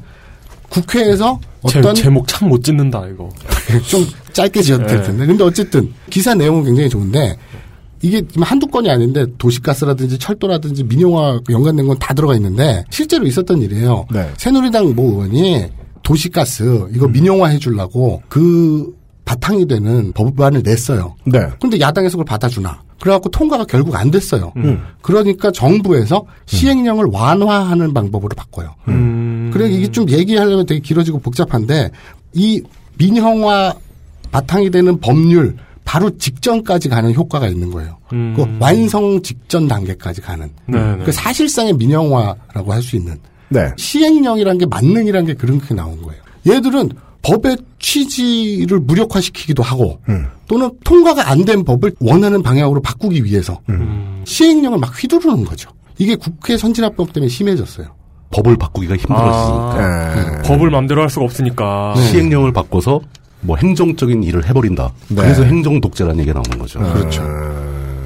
국회에서 0.69 1.39
어떤 1.61 1.93
제, 1.93 2.03
제목 2.03 2.27
참 2.27 2.47
못 2.49 2.63
짓는다, 2.63 3.05
이거. 3.07 3.29
좀 3.87 4.05
짧게 4.33 4.61
지어도 4.61 4.87
될 4.87 4.97
네. 5.01 5.03
텐데. 5.07 5.25
근데 5.25 5.43
어쨌든 5.43 5.91
기사 6.09 6.33
내용은 6.33 6.63
굉장히 6.63 6.89
좋은데 6.89 7.37
이게 8.01 8.23
한두 8.39 8.65
건이 8.67 8.89
아닌데 8.89 9.25
도시가스라든지 9.37 10.17
철도라든지 10.17 10.83
민영화 10.85 11.39
연관된 11.49 11.85
건 11.85 11.99
다 11.99 12.13
들어가 12.15 12.33
있는데 12.35 12.83
실제로 12.89 13.27
있었던 13.27 13.61
일이에요. 13.61 14.07
네. 14.11 14.27
새누리당 14.37 14.95
모 14.95 15.03
의원이 15.11 15.65
도시가스 16.01 16.87
이거 16.95 17.05
음. 17.05 17.11
민영화 17.11 17.49
해주려고 17.49 18.23
그 18.27 18.91
바탕이 19.25 19.67
되는 19.67 20.11
법안을 20.13 20.63
냈어요. 20.63 21.15
네. 21.25 21.39
근데 21.61 21.79
야당에서 21.79 22.13
그걸 22.17 22.25
받아주나. 22.25 22.81
그래갖고 23.01 23.29
통과가 23.29 23.65
결국 23.65 23.95
안 23.95 24.11
됐어요. 24.11 24.53
음. 24.57 24.83
그러니까 25.01 25.51
정부에서 25.51 26.25
시행령을 26.45 27.05
완화하는 27.11 27.93
방법으로 27.93 28.35
바꿔요. 28.35 28.75
음. 28.87 29.49
그래 29.53 29.69
이게 29.69 29.91
좀 29.91 30.07
얘기하려면 30.09 30.65
되게 30.65 30.79
길어지고 30.79 31.19
복잡한데 31.19 31.89
이 32.33 32.61
민형화 32.97 33.73
바탕이 34.31 34.69
되는 34.69 34.99
법률 34.99 35.57
바로 35.83 36.15
직전까지 36.15 36.89
가는 36.89 37.13
효과가 37.13 37.47
있는 37.47 37.71
거예요. 37.71 37.97
음. 38.13 38.33
그 38.37 38.45
완성 38.59 39.21
직전 39.23 39.67
단계까지 39.67 40.21
가는. 40.21 40.49
네네. 40.67 41.03
그 41.03 41.11
사실상의 41.11 41.73
민영화라고 41.73 42.71
할 42.71 42.81
수 42.83 42.95
있는 42.95 43.17
네. 43.49 43.71
시행령이란 43.77 44.59
게 44.59 44.65
만능이란 44.67 45.25
게 45.25 45.33
그렇게 45.33 45.73
나온 45.73 46.01
거예요. 46.03 46.21
얘들은 46.47 46.89
법의 47.21 47.57
취지를 47.79 48.79
무력화시키기도 48.79 49.61
하고 49.63 49.99
또는 50.47 50.71
통과가 50.83 51.29
안 51.29 51.45
된 51.45 51.63
법을 51.63 51.93
원하는 51.99 52.41
방향으로 52.43 52.81
바꾸기 52.81 53.23
위해서 53.23 53.59
시행령을 54.25 54.77
막 54.79 54.91
휘두르는 55.01 55.45
거죠. 55.45 55.69
이게 55.97 56.15
국회 56.15 56.57
선진화법 56.57 57.13
때문에 57.13 57.29
심해졌어요. 57.29 57.87
법을 58.31 58.57
바꾸기가 58.57 58.95
힘들어지니까. 58.95 59.75
아, 59.77 60.41
법을 60.45 60.69
마음대로 60.69 61.01
할 61.01 61.09
수가 61.09 61.25
없으니까. 61.25 61.93
네. 61.97 62.01
시행령을 62.07 62.53
바꿔서 62.53 63.01
뭐 63.41 63.57
행정적인 63.57 64.23
일을 64.23 64.47
해버린다. 64.47 64.91
네. 65.09 65.15
그래서 65.15 65.43
행정 65.43 65.81
독재라는 65.81 66.19
얘기가 66.21 66.39
나오는 66.41 66.57
거죠. 66.57 66.79
그렇죠. 66.79 67.21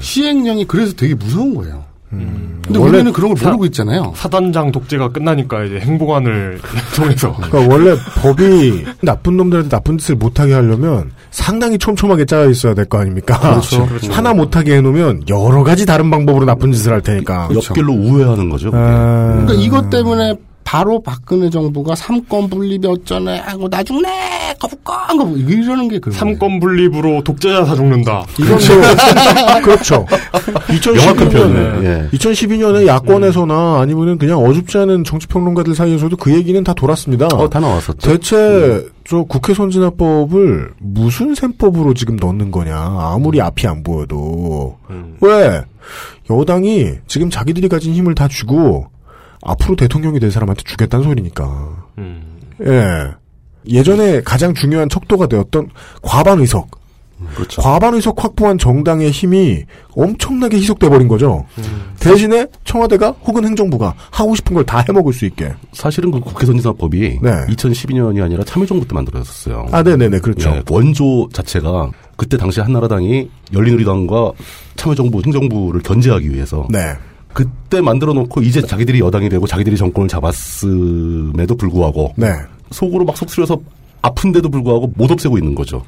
시행령이 0.00 0.66
그래서 0.66 0.92
되게 0.94 1.14
무서운 1.14 1.54
거예요. 1.54 1.84
근데 2.08 2.78
원래 2.78 2.96
우리는 2.98 3.12
그런 3.12 3.30
걸 3.30 3.38
사- 3.38 3.46
모르고 3.46 3.66
있잖아요. 3.66 4.12
사단장 4.14 4.70
독재가 4.72 5.08
끝나니까 5.10 5.64
이제 5.64 5.80
행보관을 5.80 6.60
통해서. 6.94 7.34
그러니까 7.34 7.74
원래 7.74 7.96
법이 8.22 8.84
나쁜 9.02 9.36
놈들한테 9.36 9.68
나쁜 9.68 9.98
짓을 9.98 10.14
못하게 10.14 10.54
하려면 10.54 11.10
상당히 11.30 11.78
촘촘하게 11.78 12.24
짜여 12.24 12.48
있어야 12.50 12.74
될 12.74 12.86
거 12.86 12.98
아닙니까? 12.98 13.38
그렇죠. 13.40 13.86
그렇죠. 13.88 14.12
하나 14.12 14.32
못하게 14.32 14.76
해놓으면 14.76 15.24
여러 15.28 15.64
가지 15.64 15.84
다른 15.84 16.10
방법으로 16.10 16.44
나쁜 16.46 16.72
짓을 16.72 16.92
할 16.92 17.00
테니까. 17.02 17.48
옆길로 17.54 17.92
우회하는 17.92 18.48
거죠. 18.50 18.70
그게. 18.70 18.82
그러니까 18.82 19.52
이것 19.54 19.90
때문에 19.90 20.34
바로 20.66 21.00
박근혜 21.00 21.48
정부가 21.48 21.94
삼권 21.94 22.50
분립이 22.50 22.84
어쩌네 22.88 23.38
하고 23.38 23.68
나 23.68 23.84
죽네 23.84 24.56
거북권 24.58 25.16
거북 25.16 25.38
이러는 25.38 25.86
게 25.86 26.00
그런 26.00 26.18
삼권 26.18 26.58
분립으로 26.58 27.22
독재자 27.22 27.64
다 27.64 27.76
죽는다. 27.76 28.26
이건 28.36 28.50
뭐, 28.50 29.60
그렇죠. 29.62 30.04
2012년에, 30.66 32.10
2012년에 32.10 32.86
야권에서나 32.88 33.78
아니면은 33.80 34.18
그냥 34.18 34.40
어줍지 34.40 34.76
않은 34.78 35.04
정치 35.04 35.28
평론가들 35.28 35.76
사이에서도 35.76 36.16
그 36.16 36.34
얘기는 36.34 36.62
다 36.64 36.74
돌았습니다. 36.74 37.28
어, 37.28 37.48
다 37.48 37.60
나왔었죠. 37.60 37.98
대체 37.98 38.84
저 39.04 39.22
국회 39.22 39.54
선진화법을 39.54 40.72
무슨 40.80 41.36
셈법으로 41.36 41.94
지금 41.94 42.16
넣는 42.16 42.50
거냐. 42.50 42.76
아무리 42.76 43.40
앞이 43.40 43.68
안 43.68 43.84
보여도. 43.84 44.78
왜? 45.20 45.62
여당이 46.28 46.94
지금 47.06 47.30
자기들이 47.30 47.68
가진 47.68 47.94
힘을 47.94 48.16
다 48.16 48.26
주고 48.26 48.88
앞으로 49.42 49.76
대통령이 49.76 50.20
될 50.20 50.30
사람한테 50.30 50.62
주겠다는 50.64 51.04
소리니까. 51.04 51.86
예. 52.64 53.10
예전에 53.68 54.22
가장 54.22 54.54
중요한 54.54 54.88
척도가 54.88 55.26
되었던 55.26 55.68
과반 56.02 56.40
의석. 56.40 56.70
그렇죠. 57.34 57.62
과반 57.62 57.94
의석 57.94 58.22
확보한 58.22 58.58
정당의 58.58 59.10
힘이 59.10 59.64
엄청나게 59.92 60.58
희석돼 60.58 60.88
버린 60.90 61.08
거죠. 61.08 61.46
대신에 61.98 62.46
청와대가 62.64 63.14
혹은 63.24 63.44
행정부가 63.44 63.94
하고 64.10 64.34
싶은 64.34 64.54
걸 64.54 64.64
다 64.64 64.84
해먹을 64.86 65.12
수 65.14 65.24
있게. 65.24 65.54
사실은 65.72 66.10
그 66.10 66.20
국회 66.20 66.44
선진화법이 66.44 67.20
네. 67.22 67.30
2012년이 67.48 68.22
아니라 68.22 68.44
참여정부 68.44 68.86
때 68.86 68.94
만들어졌어요. 68.94 69.66
아, 69.72 69.82
네네네, 69.82 70.18
그렇죠. 70.20 70.50
예, 70.50 70.62
원조 70.70 71.26
자체가 71.32 71.90
그때 72.16 72.36
당시 72.36 72.60
한나라당이 72.60 73.30
열린우리당과 73.54 74.32
참여정부, 74.76 75.22
행정부를 75.24 75.80
견제하기 75.82 76.30
위해서 76.30 76.66
네. 76.70 76.80
그때 77.36 77.82
만들어 77.82 78.14
놓고 78.14 78.40
이제 78.40 78.62
자기들이 78.62 78.98
여당이 79.00 79.28
되고 79.28 79.46
자기들이 79.46 79.76
정권을 79.76 80.08
잡았음에도 80.08 81.54
불구하고 81.54 82.14
네. 82.16 82.32
속으로 82.70 83.04
막 83.04 83.14
속쓰려서 83.14 83.60
아픈데도 84.00 84.48
불구하고 84.48 84.90
못 84.96 85.10
없애고 85.10 85.36
있는 85.36 85.54
거죠. 85.54 85.84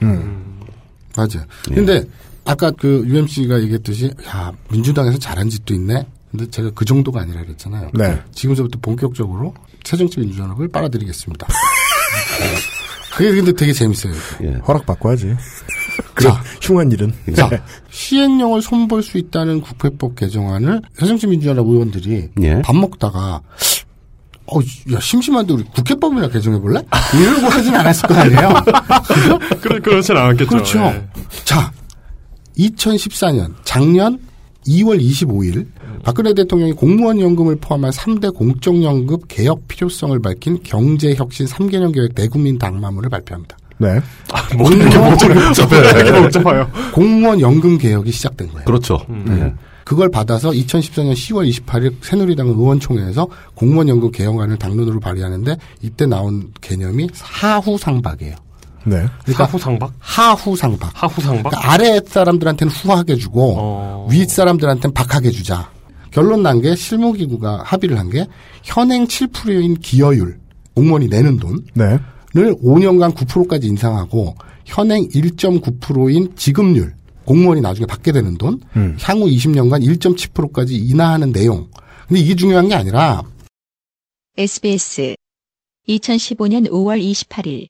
맞아요. 1.16 1.46
예. 1.70 1.74
근데 1.74 2.04
아까 2.44 2.70
그 2.72 3.02
UMC가 3.06 3.62
얘기했듯이 3.62 4.12
야 4.26 4.52
민주당에서 4.70 5.18
잘한 5.18 5.48
짓도 5.48 5.72
있네. 5.72 6.06
근데 6.30 6.50
제가 6.50 6.70
그 6.74 6.84
정도가 6.84 7.22
아니라 7.22 7.40
그랬잖아요. 7.40 7.92
네. 7.94 8.22
지금부터 8.34 8.78
본격적으로 8.82 9.54
새정치 9.84 10.20
민주연합을 10.20 10.68
빨아들이겠습니다. 10.68 11.46
그게 13.18 13.32
근데 13.32 13.52
되게 13.52 13.72
재밌어요. 13.72 14.12
허락받고 14.68 15.08
하지. 15.10 15.34
그런 16.14 16.34
흉한 16.62 16.92
일은. 16.92 17.12
자, 17.34 17.48
네. 17.48 17.60
시행령을 17.90 18.62
손볼 18.62 19.02
수 19.02 19.18
있다는 19.18 19.60
국회법 19.60 20.14
개정안을 20.14 20.82
새정치 20.96 21.26
민주연합 21.26 21.66
의원들이 21.66 22.28
예. 22.42 22.62
밥 22.62 22.76
먹다가 22.76 23.40
어, 24.46 24.60
야, 24.92 25.00
심심한데 25.00 25.52
우리 25.52 25.64
국회법이나 25.64 26.28
개정해볼래? 26.28 26.80
이러고 27.14 27.48
하진 27.48 27.74
않았을 27.74 28.08
거 28.08 28.14
아니에요? 28.14 28.54
그렇, 29.60 29.80
그렇진 29.82 30.16
않았겠죠. 30.16 30.48
그렇죠. 30.48 30.78
예. 30.78 31.04
자, 31.44 31.72
2014년, 32.56 33.52
작년 33.64 34.20
2월 34.64 35.00
25일, 35.02 35.66
박근혜 36.08 36.32
대통령이 36.32 36.72
공무원 36.72 37.20
연금을 37.20 37.56
포함한 37.56 37.90
3대 37.90 38.34
공적연금 38.34 39.18
개혁 39.28 39.68
필요성을 39.68 40.18
밝힌 40.22 40.58
경제혁신 40.62 41.44
3개년 41.44 41.92
계획 41.92 42.12
내국민 42.14 42.56
당마문을 42.56 43.10
발표합니다. 43.10 43.58
네. 43.76 44.00
뭐 44.56 44.70
이렇게 44.70 44.98
복잡해요. 44.98 46.00
이렇게 46.00 46.22
복잡해요. 46.22 46.70
공무원 46.94 47.42
연금 47.42 47.76
개혁이 47.76 48.10
시작된 48.10 48.48
거예요. 48.48 48.64
그렇죠. 48.64 48.98
네. 49.26 49.52
그걸 49.84 50.10
받아서 50.10 50.48
2014년 50.50 51.12
10월 51.12 51.46
28일 51.50 51.96
새누리당 52.00 52.46
의원총회에서 52.46 53.28
공무원 53.54 53.90
연금 53.90 54.10
개혁안을 54.10 54.56
당론으로 54.56 55.00
발의하는데 55.00 55.58
이때 55.82 56.06
나온 56.06 56.54
개념이 56.62 57.10
하후상박이에요. 57.20 58.34
네. 58.86 59.04
그러니까 59.24 59.44
하후상박? 59.44 59.92
하후상박. 59.98 60.90
하후상박? 60.94 61.50
그러니까 61.50 61.70
아래 61.70 62.00
사람들한테는 62.02 62.72
후하게 62.72 63.16
주고 63.16 63.56
어. 63.58 64.08
위 64.10 64.24
사람들한테는 64.24 64.94
박하게 64.94 65.32
주자. 65.32 65.68
결론 66.10 66.42
난 66.42 66.60
게 66.60 66.74
실무기구가 66.74 67.62
합의를 67.64 67.98
한 67.98 68.10
게 68.10 68.26
현행 68.62 69.06
7%인 69.06 69.74
기여율 69.76 70.38
공무원이 70.74 71.08
내는 71.08 71.38
돈을 71.38 71.58
네. 71.74 71.98
5년간 72.34 73.14
9%까지 73.14 73.66
인상하고 73.66 74.34
현행 74.64 75.06
1.9%인 75.08 76.34
지급률 76.36 76.94
공무원이 77.24 77.60
나중에 77.60 77.86
받게 77.86 78.12
되는 78.12 78.36
돈 78.38 78.60
음. 78.76 78.96
향후 79.00 79.26
20년간 79.26 79.84
1.7%까지 79.98 80.76
인하하는 80.76 81.32
내용. 81.32 81.68
근데 82.06 82.20
이게 82.20 82.34
중요한 82.34 82.68
게 82.68 82.74
아니라 82.74 83.22
SBS 84.36 85.14
2015년 85.88 86.68
5월 86.70 87.02
28일 87.02 87.66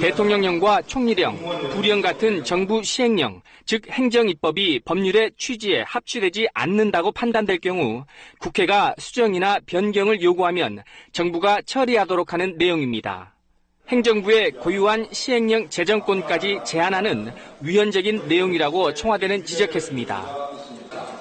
대통령령과 0.00 0.82
총리령, 0.82 1.38
부령 1.72 2.00
같은 2.02 2.42
정부 2.44 2.82
시행령, 2.82 3.40
즉 3.66 3.88
행정입법이 3.88 4.80
법률의 4.84 5.32
취지에 5.38 5.82
합치되지 5.82 6.48
않는다고 6.52 7.12
판단될 7.12 7.58
경우 7.58 8.04
국회가 8.38 8.94
수정이나 8.98 9.58
변경을 9.66 10.22
요구하면 10.22 10.82
정부가 11.12 11.62
처리하도록 11.62 12.32
하는 12.32 12.56
내용입니다. 12.58 13.34
행정부의 13.88 14.52
고유한 14.52 15.06
시행령 15.12 15.68
제정권까지 15.68 16.60
제한하는 16.64 17.32
위헌적인 17.60 18.28
내용이라고 18.28 18.94
청와대는 18.94 19.44
지적했습니다. 19.44 20.54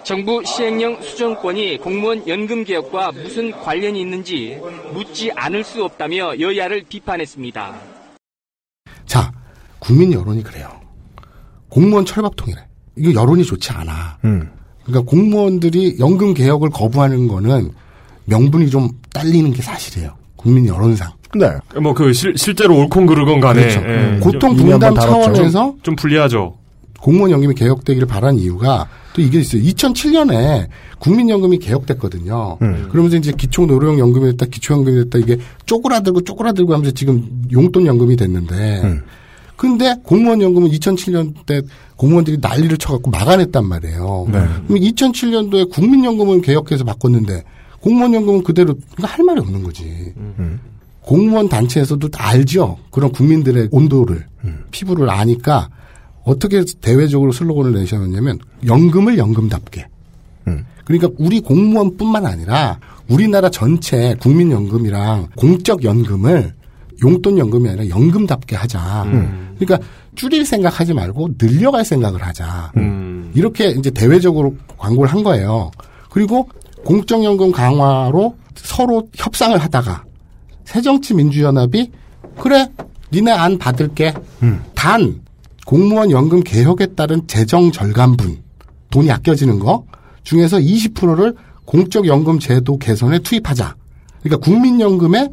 정부 0.04 0.44
시행령 0.44 1.02
수정권이 1.02 1.78
공무원 1.78 2.28
연금 2.28 2.64
개혁과 2.64 3.14
무슨 3.14 3.52
관련이 3.52 4.00
있는지 4.02 4.60
묻지 4.94 5.32
않을 5.32 5.64
수 5.64 5.84
없다며 5.84 6.40
여야를 6.40 6.84
비판했습니다. 6.88 7.82
자 9.06 9.32
국민 9.80 10.12
여론이 10.12 10.44
그래요. 10.44 10.83
공무원 11.74 12.06
철밥통이래. 12.06 12.62
이거 12.98 13.20
여론이 13.20 13.44
좋지 13.44 13.72
않아. 13.72 14.20
음. 14.26 14.48
그러니까 14.86 15.10
공무원들이 15.10 15.96
연금 16.00 16.36
개혁을 16.36 16.70
거부하는 16.70 17.28
거는 17.28 17.72
명분이 18.26 18.70
좀 18.70 18.90
딸리는 19.12 19.52
게 19.54 19.62
사실이에요. 19.64 20.12
국민 20.36 20.68
여론상. 20.68 21.12
네. 21.36 21.50
뭐 21.82 21.94
그 21.96 22.14
실제로 22.14 22.78
옳건 22.78 23.08
그르건 23.08 23.40
간에 23.40 23.62
그렇죠. 23.62 23.82
예. 23.88 24.20
고통 24.22 24.56
좀 24.56 24.68
분담. 24.70 24.94
차원에서 24.94 25.76
좀 25.82 25.96
불리하죠. 25.96 26.58
공무원 27.00 27.32
연금이 27.32 27.56
개혁되기를 27.56 28.08
바란 28.08 28.38
이유가 28.38 28.88
또 29.14 29.22
이게 29.24 29.40
있어요. 29.40 29.64
2007년에 29.64 30.68
국민연금이 31.00 31.58
개혁됐거든요. 31.58 32.60
음. 32.62 32.88
그러면서 32.92 33.18
이제 33.18 33.32
기초 33.36 33.66
노령 33.66 33.98
연금이 33.98 34.30
됐다, 34.32 34.46
기초 34.46 34.76
연금이 34.76 35.04
됐다, 35.06 35.18
이게 35.18 35.38
쪼그라들고 35.66 36.22
쪼그라들고 36.22 36.72
하면서 36.74 36.92
지금 36.92 37.28
용돈 37.52 37.88
연금이 37.88 38.16
됐는데, 38.16 38.82
음. 38.84 39.02
근데 39.56 39.96
공무원 40.04 40.42
연금은 40.42 40.70
2007년 40.72 41.34
때 41.46 41.62
공무원들이 41.96 42.38
난리를 42.42 42.78
쳐갖고 42.78 43.12
막아냈단 43.12 43.66
말이에요. 43.66 44.28
네. 44.32 44.40
그럼 44.68 44.82
2007년도에 44.82 45.70
국민연금은 45.70 46.42
개혁해서 46.42 46.84
바꿨는데, 46.84 47.44
공무원 47.80 48.14
연금은 48.14 48.44
그대로, 48.44 48.74
그러니까 48.96 49.08
할 49.08 49.24
말이 49.26 49.40
없는 49.40 49.64
거지. 49.64 50.14
공무원 51.02 51.50
단체에서도 51.50 52.08
다 52.10 52.30
알죠. 52.30 52.78
그런 52.90 53.12
국민들의 53.12 53.70
온도를, 53.72 54.26
피부를 54.72 55.10
아니까 55.10 55.70
어떻게 56.24 56.64
대외적으로 56.82 57.32
슬로건을 57.32 57.74
내셨냐면 57.74 58.40
연금을 58.66 59.18
연금답게. 59.18 59.88
그러니까 60.86 61.10
우리 61.18 61.40
공무원뿐만 61.40 62.26
아니라 62.26 62.80
우리나라 63.08 63.50
전체 63.50 64.16
국민연금이랑 64.20 65.30
공적연금을 65.36 66.54
용돈 67.04 67.38
연금이 67.38 67.70
아니라 67.70 67.88
연금답게 67.90 68.56
하자. 68.56 69.06
그러니까 69.60 69.88
줄일 70.16 70.46
생각하지 70.46 70.94
말고 70.94 71.30
늘려갈 71.40 71.86
생각을 71.86 72.22
하자. 72.24 72.72
이렇게 73.36 73.70
이제 73.70 73.90
대외적으로 73.90 74.56
광고를 74.78 75.12
한 75.12 75.24
거예요. 75.24 75.72
그리고 76.10 76.48
공적연금 76.86 77.52
강화로 77.52 78.36
서로 78.56 79.08
협상을 79.16 79.58
하다가 79.58 80.04
새정치민주연합이 80.66 81.92
그래 82.40 82.68
니네 83.12 83.32
안 83.32 83.58
받을게. 83.58 84.14
음. 84.42 84.62
단 84.74 85.22
공무원 85.66 86.12
연금 86.12 86.42
개혁에 86.42 86.88
따른 86.88 87.26
재정 87.28 87.72
절감분 87.72 88.42
돈이 88.90 89.12
아껴지는 89.12 89.60
거 89.60 89.86
중에서 90.24 90.58
20%를 90.58 91.36
공적 91.66 92.06
연금 92.08 92.40
제도 92.40 92.78
개선에 92.78 93.20
투입하자. 93.20 93.76
그러니까 94.22 94.46
국민연금의 94.46 95.30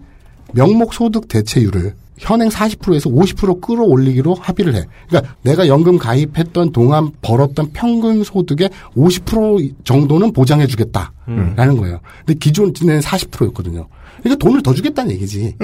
명목 0.55 0.95
소득 0.95 1.29
대체율을 1.29 1.95
현행 2.19 2.49
40%에서 2.51 3.09
50% 3.09 3.63
끌어올리기로 3.63 4.35
합의를 4.35 4.75
해. 4.75 4.85
그러니까 5.09 5.35
내가 5.43 5.67
연금 5.69 5.97
가입했던 5.97 6.73
동안 6.73 7.11
벌었던 7.23 7.71
평균 7.73 8.23
소득의 8.23 8.69
50% 8.95 9.75
정도는 9.85 10.33
보장해 10.33 10.67
주겠다라는 10.67 11.77
거예요. 11.79 12.01
근데 12.27 12.39
기존에는 12.39 13.01
40%였거든요. 13.01 13.89
그러니까 14.23 14.45
돈을 14.45 14.63
더 14.63 14.75
주겠다는 14.75 15.13
얘기지. 15.13 15.57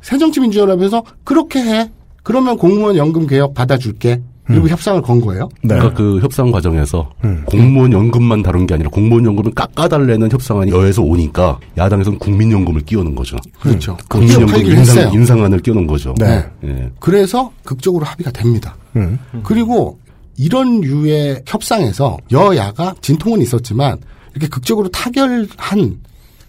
새정치민주연합에서 0.00 1.04
그렇게 1.24 1.60
해. 1.60 1.90
그러면 2.22 2.56
공무원 2.56 2.96
연금 2.96 3.26
개혁 3.26 3.52
받아줄게. 3.52 4.22
그리고 4.50 4.68
협상을 4.68 5.00
건 5.02 5.20
거예요. 5.20 5.48
그러니까 5.62 5.92
그 5.94 6.18
협상 6.20 6.50
과정에서 6.50 7.10
공무원 7.46 7.92
연금만 7.92 8.42
다룬 8.42 8.66
게 8.66 8.74
아니라 8.74 8.90
공무원 8.90 9.24
연금을 9.24 9.52
깎아달라는 9.54 10.30
협상안이 10.30 10.70
여에서 10.70 11.02
오니까 11.02 11.58
야당에서는 11.76 12.18
국민연금을 12.18 12.82
끼우는 12.82 13.14
거죠. 13.14 13.36
그렇죠. 13.60 13.96
국민연금 14.08 14.46
그렇게 14.46 14.70
인상. 14.72 15.12
인상안을 15.12 15.60
끼우는 15.60 15.86
거죠. 15.86 16.14
네. 16.18 16.44
예. 16.64 16.90
그래서 16.98 17.52
극적으로 17.64 18.04
합의가 18.04 18.30
됩니다. 18.30 18.76
음. 18.96 19.18
그리고 19.44 19.98
이런 20.36 20.80
류의 20.80 21.42
협상에서 21.46 22.18
여야가 22.32 22.94
진통은 23.00 23.40
있었지만 23.42 23.98
이렇게 24.32 24.48
극적으로 24.48 24.88
타결한 24.88 26.00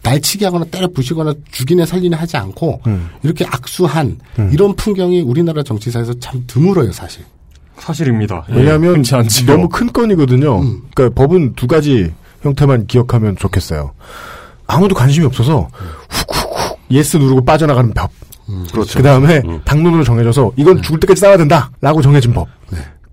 날치기 0.04 0.45
하거나 0.45 0.66
때려 0.66 0.88
부시거나 0.88 1.34
죽이네 1.52 1.86
살리네 1.86 2.16
하지 2.16 2.38
않고 2.38 2.82
음. 2.88 3.10
이렇게 3.22 3.45
악수한 3.45 4.18
이런 4.52 4.76
풍경이 4.76 5.22
우리나라 5.22 5.62
정치사에서 5.62 6.16
참 6.20 6.43
드물어요, 6.47 6.91
사실. 6.91 7.24
사실입니다. 7.82 8.45
예, 8.51 8.55
왜냐하면 8.55 9.03
않지요. 9.11 9.51
너무 9.51 9.67
큰 9.67 9.91
건이거든요. 9.91 10.59
음. 10.61 10.82
그러니까 10.93 11.21
법은 11.21 11.55
두 11.55 11.67
가지 11.67 12.13
형태만 12.41 12.88
기억하면 12.88 13.36
좋겠어요. 13.38 13.91
아무도 14.67 14.95
관심이 14.95 15.25
없어서 15.25 15.67
훅훅훅 16.09 16.79
yes 16.91 17.18
누르고 17.17 17.43
빠져나가는 17.43 17.91
법. 17.93 18.11
그렇죠. 18.71 18.97
그 18.97 19.03
다음에 19.03 19.41
당론으로 19.65 20.03
정해져서 20.03 20.51
이건 20.57 20.82
죽을 20.82 20.99
때까지 20.99 21.21
싸워야 21.21 21.38
된다라고 21.38 22.01
정해진 22.01 22.34
법. 22.34 22.47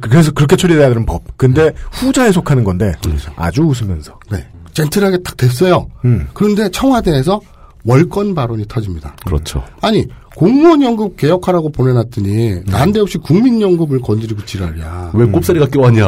그래서 0.01 0.31
그렇게 0.33 0.57
처리돼야 0.57 0.89
되는 0.89 1.05
법. 1.07 1.23
근데 1.37 1.73
후자에 1.93 2.31
속하는 2.33 2.65
건데 2.65 2.93
아주 3.37 3.63
웃으면서. 3.63 4.19
네. 4.31 4.47
젠틀하게 4.73 5.19
딱 5.25 5.37
됐어요. 5.37 5.89
음. 6.05 6.29
그런데 6.35 6.71
청와대에서 6.71 7.41
월권 7.85 8.35
발언이 8.35 8.67
터집니다. 8.69 9.17
그렇죠. 9.25 9.65
아니 9.81 10.07
공무원 10.39 10.81
연금 10.85 11.17
개혁하라고 11.17 11.71
보내놨더니 11.71 12.61
난데없이 12.67 13.19
국민연금을 13.19 14.01
건드리고 14.01 14.45
지랄이야. 14.45 15.11
왜 15.13 15.27
꼽사리가 15.27 15.67
껴왔냐. 15.67 16.07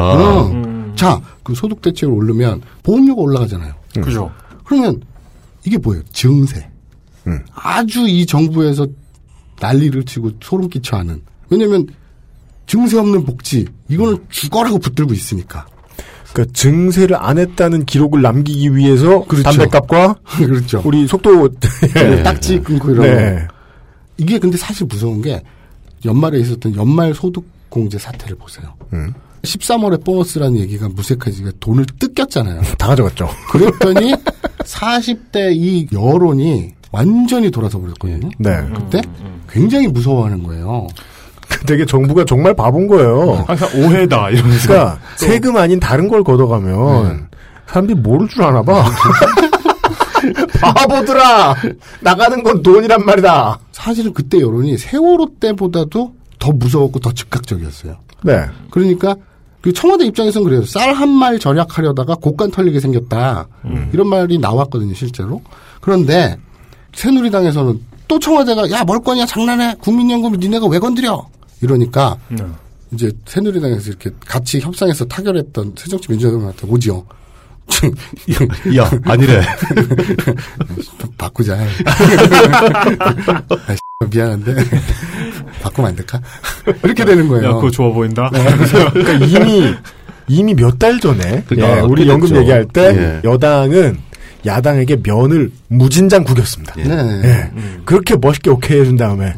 응. 0.53 0.93
자, 0.95 1.19
그 1.43 1.53
소득 1.53 1.81
대체율 1.81 2.13
오르면 2.13 2.61
보험료가 2.81 3.21
올라가잖아요. 3.21 3.73
그죠. 4.01 4.31
그러면 4.63 5.01
이게 5.65 5.77
뭐예요? 5.77 6.01
증세. 6.13 6.65
아주 7.53 8.07
이 8.07 8.25
정부에서 8.25 8.87
난리를 9.59 10.05
치고 10.05 10.31
소름 10.41 10.69
끼쳐 10.69 10.95
하는. 10.95 11.21
왜냐면 11.49 11.85
증세 12.67 12.97
없는 12.99 13.25
복지 13.25 13.67
이거는 13.89 14.17
죽어라고 14.29 14.79
붙들고 14.79 15.13
있으니까. 15.13 15.65
그러니까 16.31 16.53
증세를 16.53 17.17
안 17.17 17.37
했다는 17.37 17.83
기록을 17.83 18.21
남기기 18.21 18.77
위해서 18.77 19.25
그렇죠. 19.25 19.43
담배값과 19.43 20.15
그렇죠. 20.23 20.81
우리 20.85 21.05
속도 21.05 21.49
네, 21.93 22.23
딱지 22.23 22.61
끊고 22.61 22.91
이런 22.91 23.01
네. 23.01 23.47
거. 23.49 23.60
이게 24.21 24.37
근데 24.37 24.55
사실 24.55 24.85
무서운 24.85 25.19
게 25.23 25.41
연말에 26.05 26.39
있었던 26.39 26.75
연말 26.75 27.15
소득 27.15 27.43
공제 27.69 27.97
사태를 27.97 28.37
보세요. 28.37 28.75
음. 28.93 29.13
13월에 29.41 30.05
보너스라는 30.05 30.59
얘기가 30.59 30.89
무색해지게 30.89 31.53
돈을 31.59 31.87
뜯겼잖아요. 31.99 32.61
다 32.77 32.87
가져갔죠. 32.89 33.27
그랬더니 33.49 34.13
40대 34.59 35.55
이 35.55 35.87
여론이 35.91 36.71
완전히 36.91 37.49
돌아서 37.49 37.79
버렸거든요. 37.79 38.29
네. 38.37 38.51
그때 38.75 39.01
굉장히 39.49 39.87
무서워하는 39.87 40.43
거예요. 40.43 40.87
되게 41.65 41.83
정부가 41.83 42.23
정말 42.25 42.53
바본 42.55 42.85
거예요. 42.87 43.43
항상 43.47 43.69
오해다 43.75 44.29
이러면서. 44.29 44.67
그러니까 44.67 44.99
세금 45.15 45.57
아닌 45.57 45.79
다른 45.79 46.07
걸 46.07 46.23
걷어가면 46.23 47.27
사람들이 47.65 47.97
모를 47.99 48.27
줄 48.27 48.43
아나 48.43 48.61
봐. 48.61 48.85
바보들아! 50.61 51.55
나가는 52.01 52.43
건 52.43 52.61
돈이란 52.61 53.05
말이다. 53.05 53.59
사실은 53.71 54.13
그때 54.13 54.39
여론이 54.39 54.77
세월호 54.77 55.35
때보다도 55.39 56.13
더 56.39 56.51
무서웠고 56.51 56.99
더 56.99 57.11
즉각적이었어요. 57.13 57.97
네. 58.23 58.45
그러니까 58.69 59.15
그 59.61 59.71
청와대 59.73 60.05
입장에서는 60.05 60.47
그래요. 60.47 60.65
쌀 60.65 60.93
한 60.93 61.09
말 61.09 61.37
절약하려다가 61.39 62.15
곡간 62.15 62.51
털리게 62.51 62.79
생겼다. 62.79 63.47
이런 63.93 64.07
말이 64.07 64.37
나왔거든요, 64.39 64.93
실제로. 64.95 65.41
그런데 65.81 66.37
새누리당에서는 66.95 67.79
또 68.07 68.19
청와대가 68.19 68.69
야, 68.71 68.83
뭘 68.83 68.99
거냐, 68.99 69.25
장난해. 69.25 69.75
국민연금 69.79 70.33
니네가 70.33 70.67
왜 70.67 70.79
건드려? 70.79 71.27
이러니까 71.61 72.17
이제 72.91 73.11
새누리당에서 73.25 73.89
이렇게 73.89 74.09
같이 74.25 74.59
협상해서 74.59 75.05
타결했던 75.05 75.73
새정치민주연합한테 75.77 76.67
오지요. 76.67 77.05
야, 78.77 78.89
아니래. 79.05 79.41
바꾸자. 81.17 81.57
아, 83.49 84.05
미안한데. 84.11 84.55
바꾸면 85.61 85.89
안 85.91 85.95
될까? 85.95 86.19
이렇게 86.83 87.05
되는 87.05 87.27
거예요. 87.27 87.49
야, 87.49 87.53
그거 87.53 87.69
좋아 87.71 87.91
보인다. 87.91 88.29
그러니까 88.93 89.25
이미 89.25 89.73
이미 90.27 90.53
몇 90.53 90.77
달 90.79 90.99
전에 90.99 91.43
그러니까 91.47 91.77
예, 91.77 91.81
우리. 91.81 92.07
연금 92.07 92.35
얘기할 92.37 92.65
때 92.65 92.81
예. 92.95 93.21
여당은 93.23 93.97
야당에게 94.45 94.97
면을 95.03 95.51
무진장 95.67 96.23
구겼습니다. 96.23 96.73
네. 96.75 97.21
예. 97.23 97.51
그렇게 97.85 98.15
멋있게 98.15 98.49
오케이 98.49 98.79
해준 98.79 98.95
다음에 98.97 99.33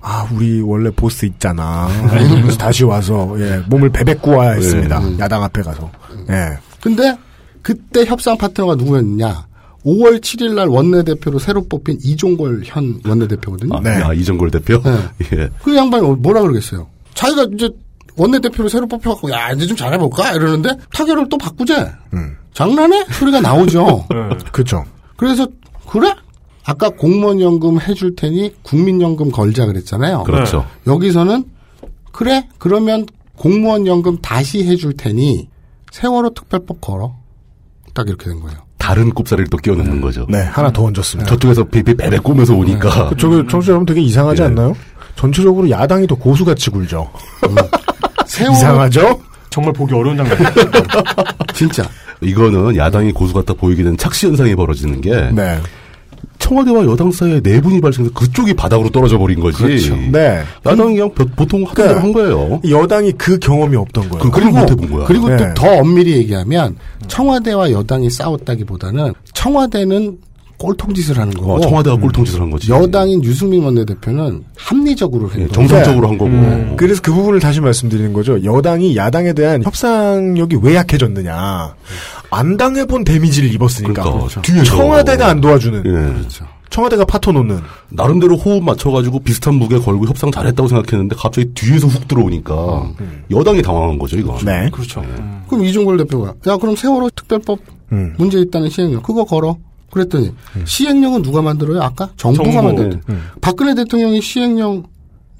아 0.00 0.26
우리 0.32 0.62
원래 0.62 0.90
보스 0.90 1.26
있잖아. 1.26 1.88
그래서 2.08 2.56
다시 2.56 2.84
와서 2.84 3.34
예, 3.38 3.62
몸을 3.68 3.90
베베꾸어야 3.90 4.52
했습니다. 4.52 5.02
야당 5.18 5.42
앞에 5.42 5.60
가서. 5.62 5.90
예. 6.30 6.56
근데 6.80 7.16
그때 7.62 8.04
협상 8.04 8.36
파트너가 8.38 8.74
누구였냐? 8.76 9.46
5월 9.84 10.20
7일 10.20 10.54
날 10.54 10.68
원내대표로 10.68 11.38
새로 11.38 11.64
뽑힌 11.66 11.98
이종걸 12.02 12.62
현 12.64 13.00
원내대표거든요. 13.06 13.74
아, 13.76 14.00
야, 14.00 14.12
이정걸 14.12 14.50
대표? 14.50 14.80
네. 14.82 14.98
예. 15.32 15.48
그 15.62 15.74
양반이 15.74 16.06
뭐라 16.18 16.42
그러겠어요? 16.42 16.86
자기가 17.14 17.46
이제 17.54 17.70
원내대표로 18.16 18.68
새로 18.68 18.86
뽑혀갖고 18.86 19.30
야 19.30 19.50
이제 19.52 19.66
좀 19.66 19.76
잘해볼까 19.76 20.32
이러는데 20.32 20.70
타결을 20.92 21.28
또 21.28 21.38
바꾸재. 21.38 21.92
장난해? 22.52 23.04
소리가 23.10 23.40
나오죠. 23.40 24.06
그렇죠. 24.52 24.84
그래서 25.16 25.46
그래? 25.88 26.14
아까 26.64 26.90
공무원연금 26.90 27.80
해줄 27.80 28.14
테니 28.16 28.54
국민연금 28.62 29.30
걸자 29.30 29.66
그랬잖아요. 29.66 30.24
그렇죠. 30.24 30.66
여기서는 30.86 31.44
그래 32.12 32.48
그러면 32.58 33.06
공무원연금 33.36 34.18
다시 34.20 34.64
해줄 34.64 34.92
테니 34.94 35.48
세월호 35.90 36.30
특별법 36.34 36.80
걸어. 36.80 37.14
딱 37.94 38.08
이렇게 38.08 38.26
된 38.26 38.40
거예요. 38.40 38.58
다른 38.78 39.10
꼽사리를 39.12 39.48
또 39.50 39.56
끼워 39.58 39.76
넣는 39.76 40.00
거죠. 40.00 40.26
네, 40.28 40.38
하나 40.42 40.70
더 40.72 40.84
얹었습니다. 40.84 41.28
저쪽에서 41.28 41.64
베베 41.64 41.94
베베 41.94 42.18
꼬면서 42.18 42.54
오니까. 42.54 43.10
저기 43.18 43.46
청취자 43.48 43.72
여러분 43.72 43.86
되게 43.86 44.00
이상하지 44.00 44.42
예. 44.42 44.46
않나요? 44.46 44.74
전체적으로 45.16 45.68
야당이 45.68 46.06
더 46.06 46.14
고수같이 46.14 46.70
굴죠. 46.70 47.10
세월호 48.26 48.56
이상하죠? 48.56 49.20
정말 49.50 49.72
보기 49.72 49.92
어려운 49.94 50.16
장면. 50.16 50.36
진짜. 51.52 51.84
이거는 52.22 52.76
야당이 52.76 53.12
고수 53.12 53.32
같아 53.34 53.52
보이게 53.54 53.82
되는 53.82 53.96
착시 53.96 54.26
현상이 54.26 54.54
벌어지는 54.54 55.00
게 55.00 55.30
네. 55.32 55.58
청와대와 56.40 56.84
여당 56.86 57.12
사이에 57.12 57.40
내분이 57.42 57.80
발생해서 57.80 58.12
그쪽이 58.12 58.54
바닥으로 58.54 58.90
떨어져 58.90 59.16
버린 59.18 59.38
거지. 59.38 59.58
그렇죠. 59.62 59.96
네. 60.10 60.40
야당이 60.66 60.94
그냥 60.96 61.14
보- 61.14 61.26
보통 61.36 61.62
하던 61.64 61.86
대로 61.86 62.00
한 62.00 62.12
거예요. 62.12 62.60
여당이 62.68 63.12
그 63.12 63.38
경험이 63.38 63.76
없던 63.76 64.08
거예요. 64.08 64.22
그, 64.24 64.30
그걸 64.30 64.50
못 64.50 64.68
해본 64.70 64.90
거야. 64.90 65.04
그리고 65.06 65.28
네. 65.28 65.36
또더 65.54 65.78
엄밀히 65.80 66.16
얘기하면 66.16 66.76
청와대와 67.06 67.70
여당이 67.70 68.10
싸웠다기보다는 68.10 69.12
청와대는 69.34 70.18
꼴통짓을 70.58 71.18
하는 71.18 71.32
거고 71.32 71.54
어, 71.54 71.60
청와대가 71.60 71.96
꼴통짓을 71.96 72.40
한 72.42 72.50
거지. 72.50 72.70
여당인 72.70 73.24
유승민 73.24 73.62
원내대표는 73.62 74.44
합리적으로 74.56 75.30
예, 75.36 75.40
행동. 75.40 75.52
정상적으로 75.54 76.08
한 76.08 76.18
거고. 76.18 76.30
음, 76.30 76.74
그래서 76.76 77.00
그 77.00 77.14
부분을 77.14 77.40
다시 77.40 77.60
말씀드리는 77.62 78.12
거죠. 78.12 78.42
여당이 78.44 78.94
야당에 78.94 79.32
대한 79.32 79.62
협상력이 79.62 80.56
왜 80.60 80.74
약해졌느냐. 80.74 81.74
안 82.30 82.56
당해본 82.56 83.04
데미지를 83.04 83.52
입었으니까. 83.54 84.02
그러니까, 84.02 84.40
뒤에서. 84.42 84.64
청와대가 84.64 85.26
안 85.28 85.40
도와주는. 85.40 85.78
예. 85.86 85.90
그렇죠. 86.14 86.46
청와대가 86.70 87.04
파토 87.04 87.32
놓는. 87.32 87.58
나름대로 87.88 88.36
호흡 88.36 88.62
맞춰가지고 88.62 89.20
비슷한 89.20 89.54
무게 89.54 89.76
걸고 89.78 90.06
협상 90.06 90.30
잘했다고 90.30 90.68
생각했는데 90.68 91.16
갑자기 91.18 91.50
뒤에서 91.54 91.88
훅 91.88 92.06
들어오니까 92.06 92.92
여당이 93.30 93.60
당황한 93.62 93.98
거죠, 93.98 94.16
이거. 94.16 94.38
네. 94.44 94.70
그렇죠. 94.72 95.04
그럼 95.48 95.64
이종걸 95.64 95.96
대표가 95.98 96.34
야 96.46 96.56
그럼 96.56 96.76
세월호 96.76 97.10
특별법 97.16 97.58
음. 97.92 98.14
문제 98.18 98.38
있다는 98.38 98.70
시행령 98.70 99.02
그거 99.02 99.24
걸어. 99.24 99.56
그랬더니 99.90 100.32
시행령은 100.64 101.22
누가 101.22 101.42
만들어요? 101.42 101.82
아까 101.82 102.08
정부가 102.16 102.52
정부. 102.52 102.62
만들죠. 102.68 102.96
네. 103.08 103.14
음. 103.14 103.24
박근혜 103.40 103.74
대통령이 103.74 104.22
시행령 104.22 104.84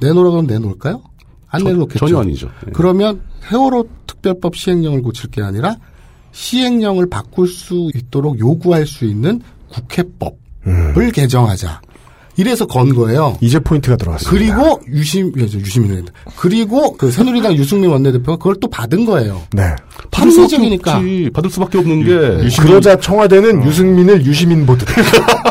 내놓으라 0.01 0.31
그러면 0.31 0.47
내놓을까요? 0.49 1.01
안 1.49 1.61
전- 1.63 1.73
내놓겠죠. 1.73 2.01
전혀 2.01 2.19
아니죠. 2.21 2.51
예. 2.67 2.73
그러면 2.73 3.21
세월호 3.49 3.87
특별법 4.09 4.57
시행령을 4.57 5.03
고칠 5.03 5.31
게 5.31 5.41
아니라 5.43 5.77
시행령을 6.33 7.09
바꿀 7.09 7.49
수 7.49 7.91
있도록 7.95 8.39
요구할 8.39 8.87
수 8.87 9.05
있는 9.05 9.41
국회법을 9.69 11.13
개정하자. 11.13 11.81
이래서 12.37 12.67
건 12.67 12.95
거예요. 12.95 13.37
이제 13.43 13.59
포인트가 13.59 13.97
들어왔습니다. 13.97 14.31
그리고 14.31 14.81
유심 14.89 15.33
예, 15.37 15.47
저 15.47 15.59
유시민은 15.59 16.07
그리고 16.37 16.97
그 16.97 17.11
새누리당 17.11 17.55
유승민 17.55 17.91
원내대표가 17.91 18.37
그걸 18.39 18.57
또 18.61 18.69
받은 18.69 19.05
거예요. 19.05 19.43
네. 19.53 19.63
받을 20.11 20.33
수밖에 20.33 20.57
합리적이니까. 20.57 21.03
받을 21.35 21.51
수밖에 21.51 21.79
없는 21.79 22.05
게 22.05 22.57
그러자 22.57 22.99
청와대는 22.99 23.65
유승민을 23.67 24.25
유시민 24.25 24.65
보드. 24.65 24.87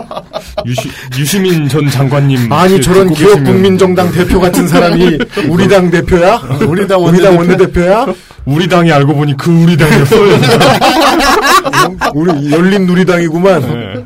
유시, 0.66 0.90
유시민 1.18 1.68
전 1.70 1.90
장관님. 1.90 2.52
아니 2.52 2.82
저런 2.82 3.14
기업 3.14 3.38
계시면- 3.40 3.46
국민정당 3.46 4.12
대표 4.12 4.40
같은 4.40 4.68
사람이 4.68 5.18
우리 5.50 5.68
당 5.68 5.90
대표야? 5.90 6.36
우리 6.68 6.88
당 6.88 7.04
우리 7.04 7.22
당 7.22 7.38
원내대표 7.38 7.82
야? 7.88 8.06
우리 8.46 8.68
당이 8.68 8.92
알고 8.92 9.14
보니 9.16 9.36
그 9.38 9.52
우리 9.52 9.78
당이었어요. 9.78 10.40
우리 12.16 12.52
열린 12.52 12.86
누리당이구만. 12.86 13.62
네. 13.62 14.06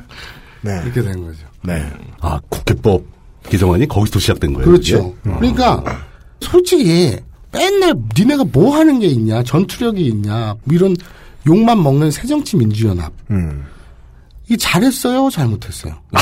네. 0.62 0.82
이렇게 0.86 1.02
된 1.02 1.24
거죠. 1.26 1.40
네. 1.64 1.86
아 2.22 2.40
국회법 2.50 3.04
개정안이 3.50 3.88
거기서 3.88 4.20
시작된 4.20 4.54
거예요. 4.54 4.66
그렇죠. 4.66 5.14
이게? 5.26 5.36
그러니까 5.38 5.84
솔직히 6.40 7.18
맨날 7.52 7.94
니네가 8.18 8.46
뭐 8.52 8.76
하는 8.76 9.00
게 9.00 9.08
있냐, 9.08 9.44
전투력이 9.44 10.02
있냐, 10.08 10.56
뭐 10.64 10.76
이런 10.76 10.96
욕만 11.48 11.82
먹는 11.84 12.10
새정치 12.12 12.58
민주연합. 12.58 13.12
음. 13.32 13.64
이 14.50 14.58
잘했어요, 14.58 15.30
잘못했어요. 15.32 15.94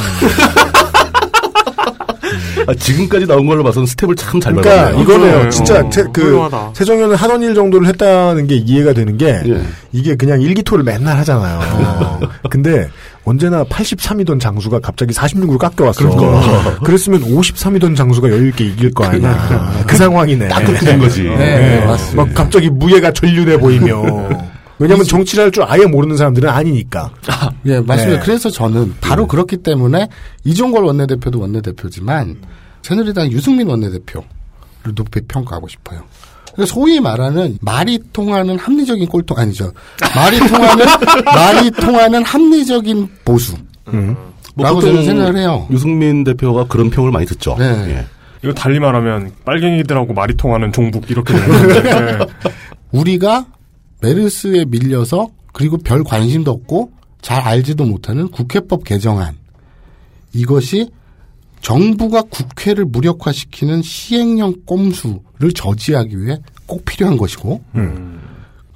아, 2.67 2.74
지금까지 2.76 3.26
나온 3.26 3.47
걸로 3.47 3.63
봐서는 3.63 3.88
스텝을 3.88 4.15
참잘 4.15 4.53
그러니까 4.53 4.76
밟았네요. 4.86 5.01
이거네요. 5.03 5.38
어, 5.39 5.49
진짜 5.49 5.80
어, 5.80 5.89
태- 5.89 6.03
그 6.13 6.22
훌륭하다. 6.22 6.72
세정현은 6.76 7.15
하던 7.15 7.41
일 7.41 7.55
정도를 7.55 7.88
했다는 7.88 8.45
게 8.47 8.55
이해가 8.55 8.93
되는 8.93 9.17
게 9.17 9.41
예. 9.47 9.61
이게 9.91 10.15
그냥 10.15 10.41
일기토를 10.41 10.84
맨날 10.84 11.17
하잖아요. 11.17 12.19
근데 12.49 12.88
언제나 13.26 13.63
83이던 13.63 14.39
장수가 14.39 14.80
갑자기 14.80 15.13
46으로 15.13 15.57
깎여왔어. 15.57 16.07
그러니까. 16.07 16.80
그랬으면 16.86 17.22
53이던 17.24 17.95
장수가 17.97 18.30
여유있게 18.30 18.63
이길 18.65 18.93
거 18.93 19.05
아니야. 19.05 19.84
그 19.88 19.95
상황이네. 19.97 20.47
딱 20.47 20.63
그렇게 20.63 20.86
된 20.86 20.99
거지. 20.99 21.24
네, 21.24 21.84
맞습니다. 21.86 22.24
막 22.26 22.34
갑자기 22.36 22.69
무예가 22.69 23.11
전륜해 23.11 23.57
보이며. 23.57 24.03
왜냐면 24.82 25.05
정치를 25.05 25.45
할줄 25.45 25.63
아예 25.67 25.86
모르는 25.86 26.17
사람들은 26.17 26.49
아니니까. 26.49 27.11
예, 27.67 27.79
맞습니다. 27.79 28.19
네. 28.19 28.25
그래서 28.25 28.49
저는 28.49 28.95
바로 28.99 29.27
그렇기 29.27 29.57
때문에 29.57 30.07
이종걸 30.43 30.84
원내대표도 30.84 31.39
원내대표지만 31.39 32.38
새누리당 32.82 33.32
유승민 33.32 33.67
원내대표를 33.67 34.23
높이 34.95 35.21
평가하고 35.27 35.67
싶어요. 35.67 36.01
그러니까 36.53 36.73
소위 36.73 36.99
말하는 36.99 37.57
말이 37.61 37.99
통하는 38.11 38.57
합리적인 38.57 39.07
꼴통 39.07 39.38
아니죠. 39.38 39.71
말이 40.15 40.39
통하는 40.39 40.86
말이 41.25 41.71
통하는 41.71 42.23
합리적인 42.25 43.09
보수. 43.23 43.55
음. 43.93 44.15
뭐 44.55 44.65
라고 44.65 44.82
저는 44.82 45.05
생각을 45.05 45.38
해요. 45.38 45.67
유승민 45.71 46.23
대표가 46.23 46.65
그런 46.67 46.89
평을 46.89 47.11
많이 47.11 47.25
듣죠. 47.25 47.55
네. 47.57 47.65
예. 47.97 48.05
이거 48.43 48.51
달리 48.53 48.79
말하면 48.79 49.32
빨갱이들하고 49.45 50.13
말이 50.13 50.36
통하는 50.36 50.73
종북 50.73 51.09
이렇게 51.11 51.34
되는 51.34 51.47
건데. 51.61 51.82
네. 52.17 52.25
우리가 52.91 53.45
메르스에 54.01 54.65
밀려서 54.65 55.29
그리고 55.53 55.77
별 55.77 56.03
관심도 56.03 56.51
없고 56.51 56.91
잘 57.21 57.41
알지도 57.41 57.85
못하는 57.85 58.27
국회법 58.29 58.83
개정안 58.83 59.35
이것이 60.33 60.89
정부가 61.61 62.23
국회를 62.23 62.85
무력화시키는 62.85 63.83
시행령 63.83 64.55
꼼수를 64.65 65.51
저지하기 65.53 66.23
위해 66.23 66.39
꼭 66.65 66.83
필요한 66.85 67.17
것이고 67.17 67.61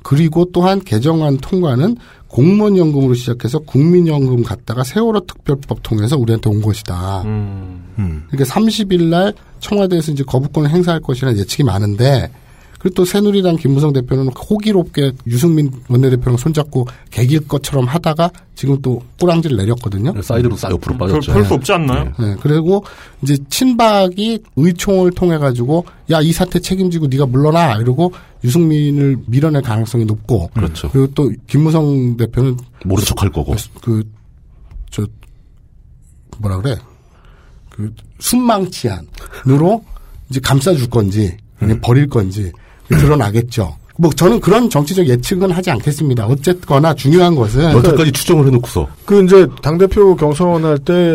그리고 0.04 0.46
또한 0.52 0.80
개정안 0.84 1.38
통과는 1.38 1.98
공무원 2.28 2.78
연금으로 2.78 3.16
시작해서 3.16 3.60
국민연금 3.60 4.44
갔다가 4.44 4.84
세월호 4.84 5.22
특별법 5.22 5.82
통해서 5.82 6.18
우리한테 6.18 6.50
온 6.50 6.62
것이다. 6.62 7.24
그러니까 7.96 8.44
30일 8.44 9.06
날 9.06 9.34
청와대에서 9.62 10.12
이제 10.12 10.24
거부권을 10.24 10.70
행사할 10.70 11.00
것이라는 11.00 11.40
예측이 11.40 11.64
많은데 11.64 12.30
그리고 12.86 12.94
또 12.98 13.04
새누리당 13.06 13.56
김무성 13.56 13.94
대표는 13.94 14.28
호기롭게 14.28 15.14
유승민 15.26 15.72
원내대표랑 15.90 16.38
손잡고 16.38 16.86
개길 17.10 17.48
것처럼 17.48 17.86
하다가 17.86 18.30
지금 18.54 18.80
또 18.84 19.02
꼬랑지를 19.20 19.58
내렸거든요. 19.58 20.14
사이드로 20.22 20.56
싹 20.56 20.70
옆으로 20.70 20.96
빠졌죠. 20.96 21.34
별 21.34 21.44
수 21.46 21.56
없지 21.56 21.74
않나요? 21.74 22.12
네, 22.20 22.36
그리고 22.42 22.84
이제 23.24 23.38
친박이 23.50 24.38
의총을 24.56 25.10
통해 25.14 25.40
가지고 25.40 25.84
야 26.12 26.22
이 26.22 26.32
사태 26.32 26.60
책임지고 26.60 27.08
네가 27.08 27.26
물러나 27.26 27.78
이러고 27.78 28.12
유승민을 28.44 29.18
밀어낼 29.26 29.64
가능성이 29.64 30.06
높고 30.06 30.52
그렇죠. 30.54 30.88
그리고 30.92 31.08
또 31.16 31.32
김무성 31.48 32.16
대표는 32.18 32.56
모른 32.86 33.04
척할 33.04 33.32
거고. 33.32 33.56
그저 33.82 35.08
뭐라 36.38 36.62
그래 36.62 36.76
그 37.72 37.92
순망치한으로 38.20 39.84
이제 40.30 40.40
감싸줄 40.40 40.88
건지 40.92 41.36
그냥 41.58 41.82
버릴 41.82 42.08
건지 42.08 42.52
드러나겠죠. 42.90 43.76
뭐 43.98 44.12
저는 44.12 44.42
그런 44.42 44.70
정치적 44.70 45.08
예측은 45.08 45.52
하지 45.52 45.72
않겠습니다. 45.72 46.26
어쨌거나 46.26 46.94
중요한 46.94 47.34
것은 47.36 47.72
여태까지 47.72 48.12
추정을 48.12 48.46
해놓고서 48.48 48.88
그 49.06 49.24
이제 49.24 49.48
당 49.62 49.78
대표 49.78 50.16
경선할 50.18 50.80
때 50.80 51.14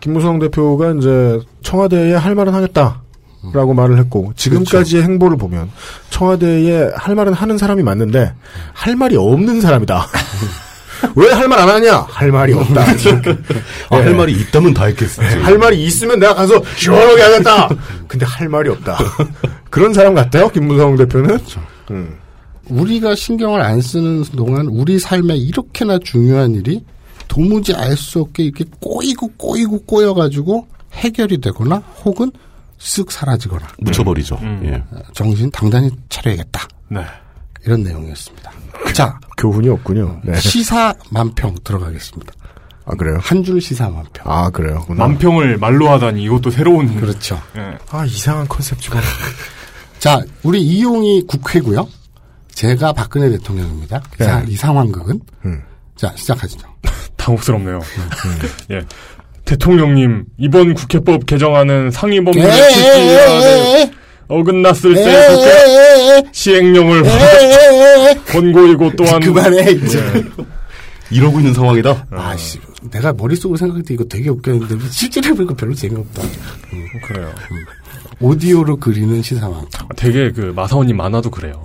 김무성 0.00 0.38
대표가 0.38 0.92
이제 0.98 1.38
청와대에 1.62 2.14
할 2.14 2.34
말은 2.34 2.54
하겠다 2.54 3.02
라고 3.52 3.74
말을 3.74 3.98
했고 3.98 4.32
지금까지의 4.34 5.02
행보를 5.04 5.36
보면 5.36 5.70
청와대에 6.10 6.90
할 6.96 7.14
말은 7.14 7.32
하는 7.34 7.58
사람이 7.58 7.82
맞는데 7.82 8.32
할 8.72 8.96
말이 8.96 9.16
없는 9.16 9.60
사람이다. 9.60 10.06
왜 11.14 11.28
할 11.30 11.46
말 11.46 11.58
안 11.60 11.68
하냐? 11.68 12.06
할 12.08 12.32
말이 12.32 12.54
없다. 12.54 12.80
아, 13.90 13.96
할 13.96 14.04
네. 14.06 14.12
말이 14.14 14.32
있다면 14.32 14.72
다 14.72 14.86
했겠지. 14.86 15.20
할 15.20 15.58
말이 15.58 15.84
있으면 15.84 16.18
내가 16.18 16.34
가서 16.34 16.60
시원하게 16.76 17.20
하겠다. 17.22 17.68
근데 18.08 18.24
할 18.24 18.48
말이 18.48 18.70
없다. 18.70 18.98
그런 19.76 19.92
사람 19.92 20.14
같아요, 20.14 20.48
김무성 20.48 20.96
대표는. 20.96 21.38
음. 21.90 22.16
우리가 22.70 23.14
신경을 23.14 23.60
안 23.60 23.80
쓰는 23.82 24.24
동안 24.34 24.66
우리 24.68 24.98
삶에 24.98 25.36
이렇게나 25.36 25.98
중요한 26.02 26.54
일이 26.54 26.82
도무지 27.28 27.74
알 27.74 27.94
수 27.96 28.20
없게 28.22 28.44
이렇게 28.44 28.64
꼬이고 28.80 29.28
꼬이고 29.36 29.82
꼬여가지고 29.82 30.66
해결이 30.94 31.42
되거나 31.42 31.76
혹은 32.04 32.30
쓱 32.78 33.10
사라지거나 33.10 33.66
묻혀버리죠. 33.80 34.38
예. 34.64 34.82
정신 35.12 35.50
당당히 35.50 35.90
차려야겠다. 36.08 36.66
네. 36.88 37.00
이런 37.66 37.82
내용이었습니다. 37.82 38.50
자, 38.94 39.18
교훈이 39.36 39.68
없군요. 39.68 40.20
네. 40.24 40.34
시사 40.40 40.94
만평 41.10 41.54
들어가겠습니다. 41.64 42.32
아 42.86 42.94
그래요? 42.94 43.18
한 43.20 43.44
줄 43.44 43.60
시사 43.60 43.90
만평. 43.90 44.24
아 44.24 44.48
그래요. 44.50 44.84
만평을 44.88 45.58
말로 45.58 45.90
하다니 45.90 46.22
이것도 46.22 46.50
새로운. 46.50 46.96
그렇죠. 46.98 47.38
예. 47.56 47.76
아 47.90 48.06
이상한 48.06 48.48
컨셉 48.48 48.80
지금. 48.80 48.98
자, 49.98 50.20
우리 50.42 50.60
이용이 50.60 51.22
국회고요. 51.26 51.88
제가 52.52 52.92
박근혜 52.92 53.28
대통령입니다. 53.30 54.02
자, 54.18 54.44
이 54.48 54.56
상황극은 54.56 55.20
음. 55.44 55.62
자 55.94 56.12
시작하시죠. 56.16 56.66
당혹스럽네요. 57.16 57.80
예. 58.72 58.80
대통령님, 59.44 60.24
이번 60.38 60.74
국회법 60.74 61.26
개정안은 61.26 61.90
에에에에에. 61.90 62.70
취지에 62.72 63.90
어긋났을 64.28 64.94
때 64.94 65.04
국회. 65.04 66.30
시행령을. 66.32 67.02
권고이고 68.26 68.92
또한 68.96 69.20
그만해 69.20 69.70
이제. 69.70 70.24
이러고 71.10 71.38
있는 71.38 71.54
상황이다. 71.54 72.06
아씨, 72.10 72.58
내가 72.90 73.12
머릿속으로 73.12 73.56
생각할 73.56 73.84
때 73.84 73.94
이거 73.94 74.02
되게 74.04 74.28
웃겼는데 74.28 74.88
실제로 74.90 75.28
해보니까 75.28 75.54
별로 75.54 75.72
재미없다. 75.74 76.22
음. 76.72 76.86
그래요. 77.04 77.32
오디오로 78.20 78.76
그리는 78.76 79.20
시사만. 79.22 79.66
되게 79.96 80.32
그 80.32 80.52
마사오님 80.54 80.96
만화도 80.96 81.30
그래요. 81.30 81.64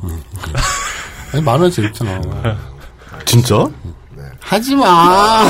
아니 1.33 1.41
만화 1.43 1.69
재밌잖아. 1.69 2.21
진짜? 3.25 3.69
하지 4.39 4.75
마. 4.75 4.85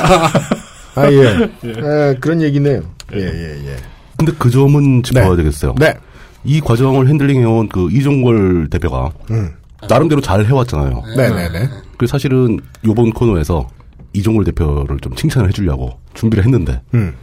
아 0.95 1.12
예. 1.12 1.49
예, 1.64 2.16
그런 2.20 2.41
얘기네요. 2.41 2.82
예예 3.14 3.66
예. 3.66 3.78
근데 4.18 4.32
그 4.38 4.49
점은 4.52 5.02
짚어야 5.04 5.36
되겠어요. 5.36 5.74
네. 5.80 5.97
이 6.43 6.60
과정을 6.60 7.08
핸들링해온 7.08 7.70
그 7.70 7.89
이종걸 7.91 8.70
대표가 8.70 9.12
음. 9.32 9.52
나름대로 9.88 10.22
잘 10.22 10.45
해왔잖아요. 10.45 11.02
네네네. 11.18 11.70
그 11.97 12.08
사실은 12.08 12.60
요번 12.86 13.12
코너에서 13.12 13.68
이종걸 14.14 14.43
대표를 14.45 14.99
좀 14.99 15.16
칭찬을 15.16 15.49
해주려고 15.49 15.97
준비를 16.14 16.43
했는데 16.43 16.82
음. 16.93 17.14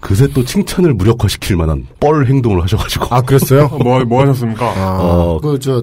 그새 0.00 0.28
또 0.28 0.44
칭찬을 0.44 0.94
무력화시킬 0.94 1.56
만한 1.56 1.86
뻘 2.00 2.26
행동을 2.26 2.62
하셔가지고 2.62 3.06
아 3.14 3.22
그랬어요? 3.22 3.68
뭐, 3.82 4.00
뭐 4.04 4.22
하셨습니까? 4.22 4.72
어, 5.00 5.40
그 5.40 5.58
저 5.58 5.82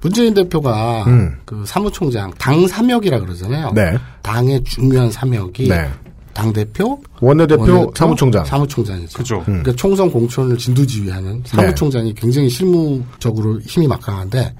문재인 0.00 0.32
대표가 0.34 1.04
음. 1.06 1.36
그 1.44 1.62
사무총장 1.66 2.32
당 2.38 2.66
사역이라 2.66 3.20
그러잖아요. 3.20 3.72
네. 3.74 3.96
당의 4.22 4.62
중요한 4.64 5.10
사역이 5.10 5.68
네. 5.68 5.88
당대표, 6.32 7.00
원내대표, 7.20 7.92
사무총장. 7.94 8.44
사무총장이죠. 8.44 9.18
그죠. 9.18 9.38
음. 9.40 9.62
그러니까 9.62 9.72
총선 9.72 10.10
공천을 10.10 10.56
진두지휘하는 10.56 11.42
사무총장이 11.44 12.14
굉장히 12.14 12.48
실무적으로 12.48 13.60
힘이 13.60 13.86
막강한데 13.88 14.54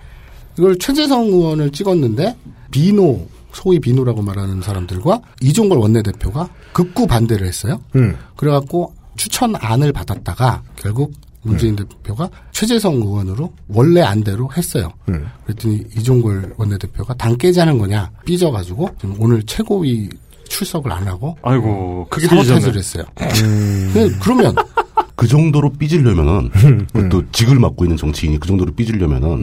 이걸 0.59 0.79
최재성 0.79 1.27
의원을 1.27 1.71
찍었는데 1.71 2.37
비노 2.71 3.27
소위 3.53 3.79
비노라고 3.81 4.23
말하는 4.23 4.63
사람들과 4.63 5.21
이종걸 5.43 5.79
원내대표가 5.79 6.49
극구 6.73 7.07
반대를 7.07 7.47
했어요. 7.47 7.81
음. 7.97 8.17
그래갖고 8.37 8.95
추천안을 9.17 9.93
받았다가 9.93 10.63
결국 10.77 11.13
문재인 11.43 11.75
대표가 11.75 12.29
최재성 12.53 12.97
의원으로 12.97 13.53
원래 13.69 14.03
안대로 14.03 14.51
했어요. 14.57 14.93
음. 15.09 15.27
그랬더니 15.45 15.85
이종걸 15.97 16.55
원내대표가 16.57 17.15
당 17.15 17.37
깨자는 17.37 17.79
거냐 17.79 18.11
삐져가지고 18.27 18.91
오늘 19.19 19.43
최고위 19.45 20.09
출석을 20.49 20.91
안 20.93 21.07
하고 21.09 21.37
아이고 21.43 22.07
크게 22.11 22.29
삐지셨네. 22.29 22.77
했어요. 22.77 23.05
그- 23.15 24.19
그러면 24.21 24.55
그 25.17 25.27
정도로 25.27 25.71
삐지려면은 25.75 26.51
음. 26.97 27.09
또 27.09 27.23
직을 27.31 27.59
맡고 27.59 27.85
있는 27.85 27.97
정치인이 27.97 28.39
그 28.39 28.47
정도로 28.49 28.73
삐지려면은 28.75 29.43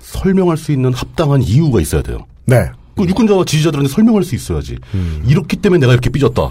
설명할 0.00 0.56
수 0.56 0.72
있는 0.72 0.92
합당한 0.94 1.42
이유가 1.42 1.80
있어야 1.80 2.02
돼요. 2.02 2.18
네. 2.44 2.70
그 2.96 3.04
유권자와 3.04 3.44
지지자들한테 3.44 3.92
설명할 3.92 4.24
수 4.24 4.34
있어야지. 4.34 4.78
이렇기 5.26 5.56
때문에 5.56 5.80
내가 5.80 5.92
이렇게 5.92 6.10
삐졌다. 6.10 6.50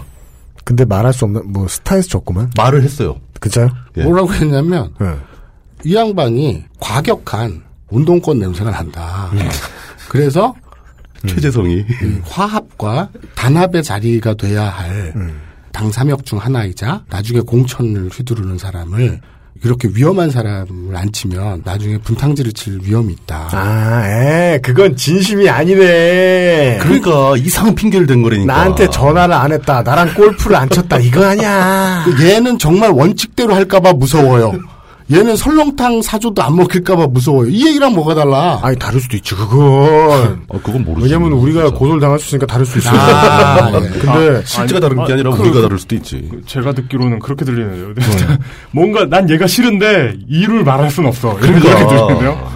근데 0.64 0.84
말할 0.84 1.12
수 1.12 1.24
없는 1.24 1.52
뭐 1.52 1.68
스타에서 1.68 2.08
줬구만. 2.08 2.50
말을 2.56 2.82
했어요. 2.82 3.20
그쵸? 3.40 3.68
뭐라고 3.96 4.32
했냐면 4.32 4.92
이 5.84 5.94
양반이 5.94 6.64
과격한 6.80 7.62
운동권 7.90 8.38
냄새가 8.38 8.70
난다. 8.70 9.30
그래서 10.08 10.54
최재성이 11.26 11.78
이 11.80 11.84
화합과 12.24 13.10
단합의 13.34 13.82
자리가 13.82 14.34
돼야 14.34 14.68
할당 14.68 15.90
삼역 15.92 16.24
중 16.24 16.38
하나이자 16.38 17.04
나중에 17.08 17.40
공천을 17.40 18.08
휘두르는 18.08 18.58
사람을 18.58 19.20
이렇게 19.64 19.88
위험한 19.92 20.30
사람을 20.30 20.94
앉히면 20.94 21.62
나중에 21.64 21.98
분탕질을 21.98 22.52
칠 22.52 22.78
위험이 22.82 23.14
있다. 23.14 23.48
아, 23.52 24.04
에, 24.08 24.60
그건 24.62 24.96
진심이 24.96 25.48
아니네. 25.48 26.78
그러니까 26.82 27.36
이상한 27.38 27.74
핑계를 27.74 28.06
댄 28.06 28.22
거라니까. 28.22 28.52
나한테 28.52 28.88
전화를 28.90 29.34
안 29.34 29.52
했다. 29.52 29.82
나랑 29.82 30.14
골프를 30.14 30.56
안 30.56 30.68
쳤다. 30.68 30.98
이거 30.98 31.24
아니야. 31.24 32.04
그 32.04 32.28
얘는 32.28 32.58
정말 32.58 32.90
원칙대로 32.90 33.54
할까봐 33.54 33.94
무서워요. 33.94 34.52
얘는 35.12 35.36
설렁탕 35.36 36.02
사줘도 36.02 36.42
안 36.42 36.56
먹힐까봐 36.56 37.06
무서워요. 37.06 37.48
이 37.48 37.64
얘기랑 37.68 37.94
뭐가 37.94 38.14
달라? 38.16 38.58
아니 38.62 38.76
다를 38.76 39.00
수도 39.00 39.16
있지 39.16 39.36
그건. 39.36 40.42
어, 40.48 40.58
그건 40.64 40.84
모르지. 40.84 41.06
왜냐면 41.06 41.30
우리가 41.32 41.70
고소를 41.70 42.00
당할 42.00 42.18
수 42.18 42.26
있으니까 42.26 42.46
다를 42.46 42.66
수 42.66 42.78
있어요. 42.78 42.98
아, 42.98 43.70
예. 43.72 43.88
근데 44.00 44.42
실제가 44.44 44.80
다른 44.80 45.04
게 45.04 45.12
아니라 45.12 45.30
그- 45.30 45.42
우리가 45.42 45.62
다를 45.62 45.78
수도 45.78 45.94
있지. 45.94 46.28
제가 46.46 46.72
듣기로는 46.72 47.20
그렇게 47.20 47.44
들리네요. 47.44 47.94
뭔가 48.72 49.04
난 49.04 49.30
얘가 49.30 49.46
싫은데 49.46 50.16
이유를 50.28 50.64
말할 50.64 50.90
순 50.90 51.06
없어. 51.06 51.38
이런 51.38 51.60
그러니까. 51.60 51.70
얘기 51.80 51.88
들리거든요. 51.88 52.48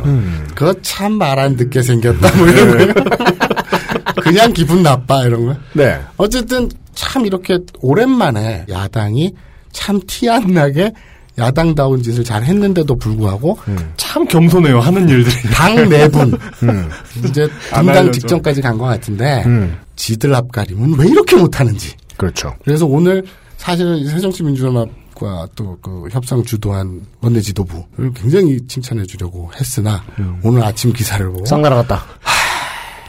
그거 0.57 0.74
참 0.82 1.12
말 1.12 1.38
안 1.38 1.55
듣게 1.57 1.82
생겼다. 1.82 2.36
뭐 2.36 2.48
이런 2.48 2.92
거. 2.94 3.03
그냥 4.22 4.53
기분 4.53 4.82
나빠 4.82 5.22
이런 5.24 5.46
거. 5.46 5.57
네. 5.74 6.01
어쨌든 6.16 6.68
참 6.96 7.24
이렇게 7.26 7.59
오랜만에 7.80 8.66
야당이 8.68 9.34
참 9.72 10.01
티 10.09 10.28
안 10.28 10.48
나게 10.53 10.92
야당다운 11.41 12.03
짓을 12.03 12.22
잘 12.22 12.45
했는데도 12.45 12.95
불구하고 12.97 13.59
참 13.97 14.26
겸손해요. 14.28 14.78
하는 14.80 15.09
일들이. 15.09 15.34
당 15.53 15.88
내분 15.88 16.38
음. 16.62 16.88
이제 17.24 17.49
안 17.72 17.84
분당. 17.86 18.12
직전까지 18.12 18.61
간 18.62 18.78
것 18.78 18.84
같은데 18.84 19.43
음. 19.47 19.76
지들 19.97 20.34
앞가림은 20.34 20.99
왜 20.99 21.09
이렇게 21.09 21.34
못하는지. 21.36 21.95
그렇죠. 22.16 22.55
그래서 22.64 22.86
오늘 22.86 23.24
사실은 23.57 24.07
새정치민주연합과 24.07 25.49
또 25.57 25.78
그 25.82 26.09
협상 26.11 26.43
주도한 26.45 27.01
원내 27.20 27.41
지도부를 27.41 28.12
굉장히 28.14 28.59
칭찬해 28.66 29.05
주려고 29.05 29.51
했으나 29.59 30.03
오늘 30.43 30.62
아침 30.62 30.93
기사를 30.93 31.26
보고 31.30 31.45
싹 31.47 31.61
날아갔다. 31.61 32.05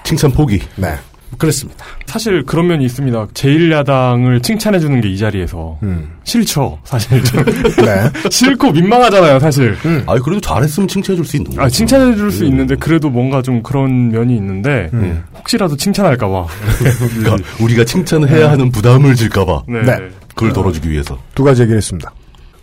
칭찬 0.03 0.32
포기. 0.32 0.59
네. 0.77 0.95
그렇습니다. 1.38 1.86
사실 2.05 2.43
그런 2.43 2.67
면이 2.67 2.84
있습니다. 2.86 3.27
제1야당을 3.27 4.43
칭찬해주는 4.43 5.01
게 5.01 5.09
이 5.09 5.17
자리에서. 5.17 5.77
싫죠, 6.23 6.79
사실. 6.84 7.23
좀. 7.23 7.43
싫고 8.29 8.71
민망하잖아요, 8.71 9.39
사실. 9.39 9.75
아니, 10.05 10.19
그래도 10.21 10.39
잘했으면 10.41 10.88
칭찬해줄 10.88 11.25
수 11.25 11.38
있는 11.38 11.59
아, 11.59 11.67
칭찬해줄 11.69 12.32
수 12.32 12.45
있는데, 12.45 12.75
그래도 12.75 13.09
뭔가 13.09 13.41
좀 13.41 13.63
그런 13.63 14.09
면이 14.09 14.36
있는데, 14.36 14.89
혹시라도 15.38 15.75
칭찬할까봐. 15.75 16.45
그러니까 17.19 17.49
우리가 17.61 17.84
칭찬을 17.86 18.29
해야 18.29 18.51
하는 18.51 18.71
부담을 18.71 19.15
질까봐. 19.15 19.63
네. 19.67 19.82
네. 19.84 20.09
그걸 20.36 20.53
덜어주기 20.53 20.89
위해서. 20.89 21.17
두 21.36 21.43
가지 21.43 21.61
얘기를 21.61 21.77
했습니다. 21.77 22.11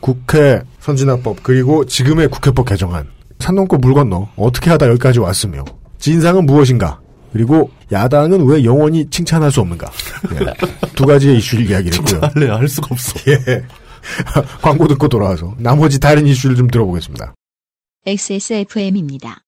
국회 0.01 0.61
선진화법 0.81 1.43
그리고 1.43 1.85
지금의 1.85 2.29
국회법 2.29 2.67
개정안 2.69 3.07
산 3.41 3.57
넘고 3.57 3.79
물 3.79 3.95
건너 3.95 4.29
어떻게 4.37 4.71
하다 4.71 4.87
여기까지 4.91 5.19
왔으며 5.19 5.65
진상은 5.99 6.47
무엇인가 6.47 7.01
그리고 7.33 7.71
야당은 7.93 8.47
왜 8.47 8.65
영원히 8.65 9.09
칭찬할 9.11 9.51
수 9.51 9.61
없는가 9.61 9.91
예. 10.35 10.55
두 10.95 11.05
가지의 11.07 11.39
이슈를 11.39 11.69
이야기를 11.71 11.99
했고요. 11.99 12.21
칭찬할래 12.21 12.49
할 12.51 12.69
수가 12.69 12.89
없어. 12.91 13.15
예. 13.31 13.65
광고 14.63 14.89
듣고 14.89 15.09
돌아와서 15.09 15.55
나머지 15.59 16.01
다른 16.01 16.27
이슈를 16.27 16.57
좀 16.57 16.69
들어보겠습니다. 16.69 17.35
XSFM입니다. 18.07 19.43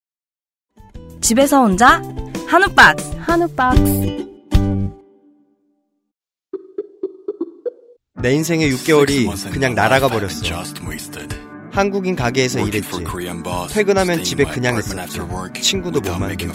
집에서 1.20 1.62
혼자 1.62 2.02
한우 2.46 2.66
박스 2.74 3.14
한우 3.18 3.48
박스 3.48 3.82
내 8.22 8.34
인생의 8.34 8.70
6개월이 8.72 9.50
그냥 9.50 9.74
날아가 9.74 10.08
버렸어. 10.08 10.42
한국인 11.72 12.16
가게에서 12.16 12.60
일했지. 12.60 13.04
퇴근하면 13.72 14.24
집에 14.24 14.44
그냥 14.44 14.78
있었지. 14.78 15.20
친구도 15.62 16.00
못 16.00 16.18
만들고. 16.18 16.52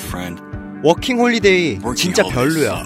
워킹 0.85 1.17
홀리데이 1.17 1.79
진짜 1.97 2.21
별로야. 2.21 2.83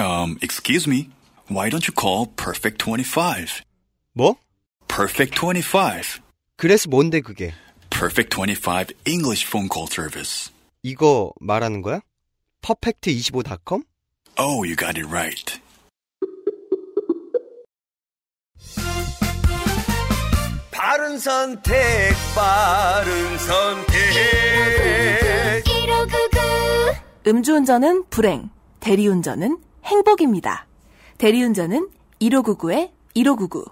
Um, 0.00 0.36
excuse 0.42 0.88
me. 0.88 1.10
Why 1.48 1.70
don't 1.70 1.86
you 1.86 1.94
call 1.94 2.26
Perfect 2.34 2.78
25? 2.82 3.62
뭐? 4.12 4.34
Perfect 4.88 5.38
25. 5.38 6.20
그래서 6.56 6.88
뭔데 6.88 7.20
그게? 7.20 7.54
Perfect 7.90 8.34
25 8.34 8.94
English 9.06 9.46
phone 9.46 9.68
call 9.72 9.86
service. 9.88 10.50
이거 10.82 11.32
말하는 11.40 11.82
거야? 11.82 12.00
퍼펙트25.com? 12.62 13.84
Oh, 14.38 14.64
you 14.64 14.74
got 14.74 14.98
it 14.98 15.06
right. 15.06 15.60
바른 20.72 21.16
선택, 21.20 22.12
바른 22.34 23.38
선택. 23.38 25.21
음주운전은 27.26 28.04
불행, 28.10 28.50
대리운전은 28.80 29.58
행복입니다. 29.84 30.66
대리운전은 31.18 31.88
1599에 32.20 32.90
1599. 33.14 33.64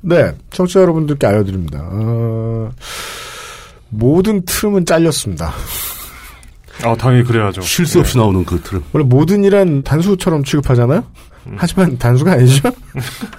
네, 0.00 0.34
청취자 0.50 0.80
여러분들께 0.80 1.26
알려드립니다. 1.26 1.80
어, 1.82 2.70
모든 3.90 4.42
트름은 4.44 4.86
잘렸습니다. 4.86 5.52
아, 6.82 6.94
당연히 6.96 7.24
그래야죠. 7.24 7.60
쉴 7.62 7.86
수 7.86 8.00
없이 8.00 8.16
나오는 8.16 8.44
그 8.44 8.60
트름. 8.60 8.82
원래 8.92 9.04
모든 9.06 9.44
일은 9.44 9.82
단수처럼 9.82 10.44
취급하잖아요? 10.44 11.04
하지만 11.56 11.96
단수가 11.98 12.32
아니죠? 12.32 12.70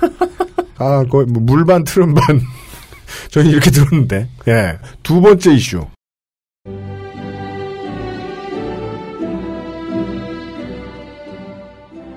아, 0.77 1.03
거의 1.09 1.25
뭐 1.27 1.41
물반 1.41 1.83
트름반. 1.83 2.21
저는 3.31 3.49
이렇게 3.49 3.71
들었는데. 3.71 4.29
예. 4.47 4.79
두 5.03 5.21
번째 5.21 5.53
이슈. 5.53 5.85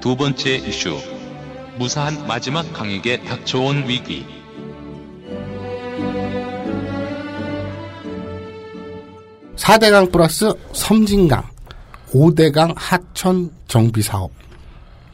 두 0.00 0.16
번째 0.16 0.56
이슈. 0.56 0.96
무사한 1.78 2.26
마지막 2.26 2.72
강에게 2.72 3.22
닥쳐온 3.22 3.86
위기. 3.86 4.24
사대강 9.56 10.10
플러스 10.10 10.52
섬진강, 10.72 11.42
오대강 12.12 12.72
하천 12.76 13.50
정비 13.68 14.00
사업. 14.00 14.30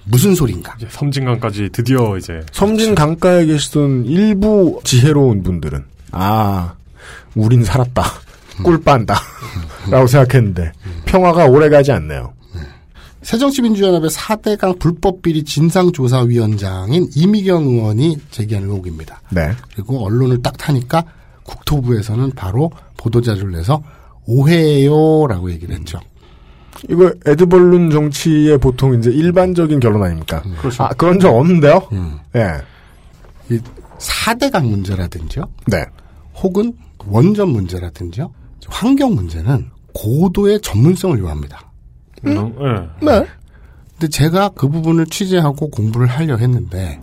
무슨 0.05 0.37
소린가? 0.37 0.77
이제 0.79 0.87
섬진강까지 0.89 1.71
드디어 1.73 2.17
이제. 2.17 2.41
섬진 2.53 2.95
강가에 2.95 3.45
계시던 3.47 4.05
일부 4.07 4.81
지혜로운 4.85 5.43
분들은, 5.43 5.85
아, 6.13 6.75
우린 7.35 7.65
살았다. 7.65 8.05
꿀 8.63 8.81
빤다. 8.83 9.17
라고 9.91 10.07
생각했는데, 10.07 10.73
평화가 11.07 11.47
오래 11.47 11.69
가지 11.69 11.91
않네요. 11.91 12.36
새정치민주연합의 13.27 14.09
4대강 14.09 14.79
불법비리 14.79 15.43
진상조사위원장인 15.43 17.11
이미경 17.13 17.65
의원이 17.65 18.19
제기한 18.31 18.63
의혹입니다. 18.63 19.21
네. 19.31 19.51
그리고 19.75 20.07
언론을 20.07 20.43
딱 20.43 20.57
타니까 20.57 21.03
국토부에서는 21.43 22.31
바로 22.37 22.71
보도자료를 22.97 23.51
내서 23.51 23.83
오해요라고 24.27 25.51
얘기를 25.51 25.75
했죠. 25.75 25.99
이거 26.89 27.13
에드벌룬 27.27 27.91
정치의 27.91 28.59
보통 28.59 28.97
이제 28.97 29.11
일반적인 29.11 29.81
결론 29.81 30.05
아닙니까? 30.05 30.45
그렇죠. 30.61 30.85
아, 30.85 30.91
그런 30.91 31.19
적 31.19 31.35
없는데요? 31.35 31.89
예. 32.37 32.47
이 33.51 33.59
4대강 33.99 34.69
문제라든지요. 34.69 35.43
네. 35.67 35.85
혹은 36.37 36.75
원전 37.09 37.49
문제라든지요. 37.49 38.31
환경 38.69 39.17
문제는 39.17 39.69
고도의 39.95 40.61
전문성을 40.61 41.19
요합니다. 41.19 41.66
음, 42.33 42.91
네. 43.03 43.25
근데 43.93 44.09
제가 44.09 44.51
그 44.51 44.69
부분을 44.69 45.07
취재하고 45.07 45.71
공부를 45.71 46.07
하려 46.07 46.37
했는데 46.37 47.01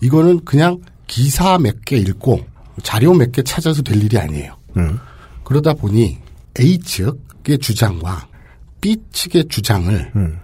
이거는 0.00 0.44
그냥 0.44 0.80
기사 1.06 1.58
몇 1.58 1.84
개 1.84 1.96
읽고 1.96 2.40
자료 2.82 3.12
몇 3.14 3.32
개 3.32 3.42
찾아서 3.42 3.82
될 3.82 4.02
일이 4.02 4.16
아니에요. 4.18 4.56
음. 4.76 4.98
그러다 5.44 5.74
보니 5.74 6.18
A 6.60 6.78
측의 6.78 7.58
주장과 7.60 8.26
B 8.80 8.96
측의 9.12 9.46
주장을 9.48 10.12
음. 10.16 10.38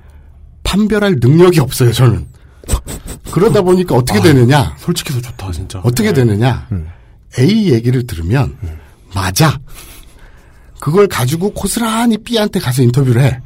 판별할 0.65 1.16
능력이 1.20 1.61
없어요, 1.61 1.93
저는. 1.93 2.27
그러다 3.31 3.62
보니까 3.62 3.94
어떻게 3.94 4.20
되느냐? 4.20 4.74
솔직해서 4.78 5.20
좋다, 5.20 5.53
진짜. 5.53 5.78
어떻게 5.85 6.09
네. 6.09 6.15
되느냐? 6.24 6.69
A 7.39 7.73
얘기를 7.73 8.07
들으면 8.07 8.57
맞아. 9.15 9.59
그걸 10.81 11.07
가지고 11.07 11.51
고스란히 11.53 12.19
B한테 12.19 12.61
가서 12.61 12.82
인터뷰를 12.82 13.23
해. 13.23 13.40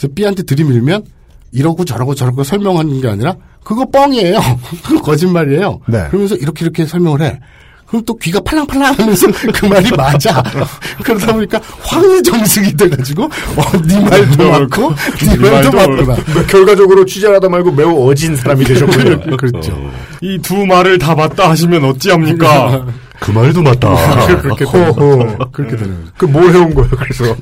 그래서 0.00 0.14
B한테 0.14 0.44
들이밀면 0.44 1.04
이러고 1.52 1.84
저러고 1.84 2.14
저러고 2.14 2.42
설명하는 2.42 3.02
게 3.02 3.08
아니라 3.08 3.36
그거 3.62 3.84
뻥이에요. 3.84 4.40
그거 4.82 5.02
거짓말이에요. 5.02 5.80
네. 5.88 6.06
그러면서 6.08 6.36
이렇게 6.36 6.64
이렇게 6.64 6.86
설명을 6.86 7.20
해. 7.20 7.38
그럼 7.86 8.04
또 8.06 8.16
귀가 8.16 8.38
팔랑팔랑 8.40 8.94
하면서 8.94 9.26
그 9.52 9.66
말이 9.66 9.90
맞아. 9.90 10.42
그러다 11.04 11.32
보니까 11.32 11.60
황해정승이 11.80 12.76
돼가지고, 12.76 13.24
어, 13.24 13.82
네 13.84 13.98
말도 13.98 14.48
맞고, 14.48 14.94
네 15.18 15.50
말도 15.50 15.72
맞구나. 15.72 16.16
결과적으로 16.46 17.04
취재를 17.04 17.34
하다 17.34 17.48
말고 17.48 17.72
매우 17.72 18.08
어진 18.08 18.36
사람이 18.36 18.64
되셨군요. 18.64 19.36
그렇죠. 19.36 19.90
이두 20.20 20.64
말을 20.66 20.98
다 20.98 21.16
맞다 21.16 21.50
하시면 21.50 21.84
어찌합니까? 21.84 22.86
그 23.18 23.32
말도 23.32 23.60
맞다. 23.60 24.36
그렇게. 24.40 24.64
되는 24.64 24.92
거죠. 24.92 25.50
그렇게 25.50 25.76
되는 25.76 26.00
거죠. 26.00 26.12
그뭘 26.16 26.54
해온 26.54 26.72
거예요, 26.72 26.90
그래서? 26.90 27.36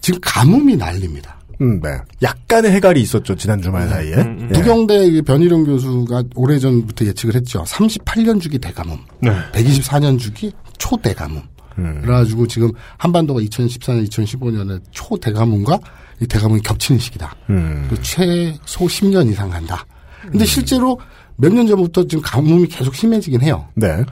지금 0.00 0.18
가뭄이 0.22 0.74
난립니다. 0.76 1.41
음, 1.62 1.80
네. 1.80 1.90
약간의 2.22 2.72
해갈이 2.72 3.00
있었죠, 3.00 3.34
지난 3.36 3.62
주말 3.62 3.88
사이에. 3.88 4.14
음, 4.16 4.48
예. 4.50 4.58
부경대 4.58 5.22
변희룡 5.22 5.64
교수가 5.64 6.24
오래전부터 6.34 7.06
예측을 7.06 7.34
했죠. 7.36 7.62
38년 7.64 8.40
주기 8.40 8.58
대가뭄. 8.58 8.98
네. 9.20 9.30
124년 9.52 10.18
주기 10.18 10.52
초대가뭄. 10.78 11.42
음. 11.78 12.00
그래가지고 12.02 12.46
지금 12.48 12.70
한반도가 12.98 13.40
2014년, 13.40 14.06
2015년에 14.08 14.80
초대가뭄과 14.90 15.78
이 16.20 16.26
대가뭄이 16.26 16.60
겹치는 16.62 16.98
시기다. 16.98 17.34
음. 17.50 17.86
그 17.88 18.00
최소 18.02 18.86
10년 18.86 19.30
이상 19.30 19.48
간다. 19.48 19.86
근데 20.22 20.44
실제로 20.44 20.98
몇 21.36 21.52
년 21.52 21.66
전부터 21.66 22.06
지금 22.06 22.22
가뭄이 22.22 22.66
계속 22.66 22.94
심해지긴 22.94 23.40
해요. 23.40 23.66
네. 23.74 24.04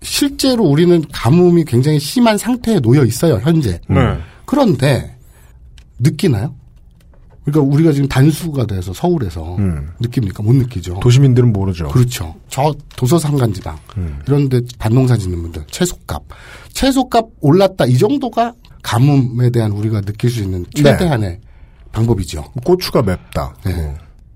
실제로 0.00 0.64
우리는 0.64 1.02
가뭄이 1.12 1.64
굉장히 1.64 1.98
심한 1.98 2.38
상태에 2.38 2.80
놓여 2.80 3.04
있어요, 3.04 3.38
현재. 3.42 3.80
네. 3.88 3.96
그런데 4.46 5.16
느끼나요? 5.98 6.54
그러니까 7.44 7.74
우리가 7.74 7.92
지금 7.92 8.08
단수가 8.08 8.66
돼서 8.66 8.92
서울에서 8.92 9.56
음. 9.56 9.90
느낍니까? 10.00 10.42
못 10.42 10.54
느끼죠. 10.54 11.00
도시민들은 11.00 11.52
모르죠. 11.52 11.88
그렇죠. 11.88 12.34
저 12.48 12.72
도서상간 12.96 13.52
지방 13.52 13.76
음. 13.96 14.20
이런데 14.26 14.60
반농사 14.78 15.16
짓는 15.16 15.42
분들 15.42 15.64
채소값 15.70 16.22
채소값 16.72 17.26
올랐다 17.40 17.86
이 17.86 17.98
정도가 17.98 18.52
가뭄에 18.82 19.50
대한 19.50 19.72
우리가 19.72 20.00
느낄 20.02 20.30
수 20.30 20.42
있는 20.42 20.64
최대한의 20.74 21.40
방법이죠. 21.92 22.44
고추가 22.64 23.02
맵다. 23.02 23.54
네. 23.64 23.94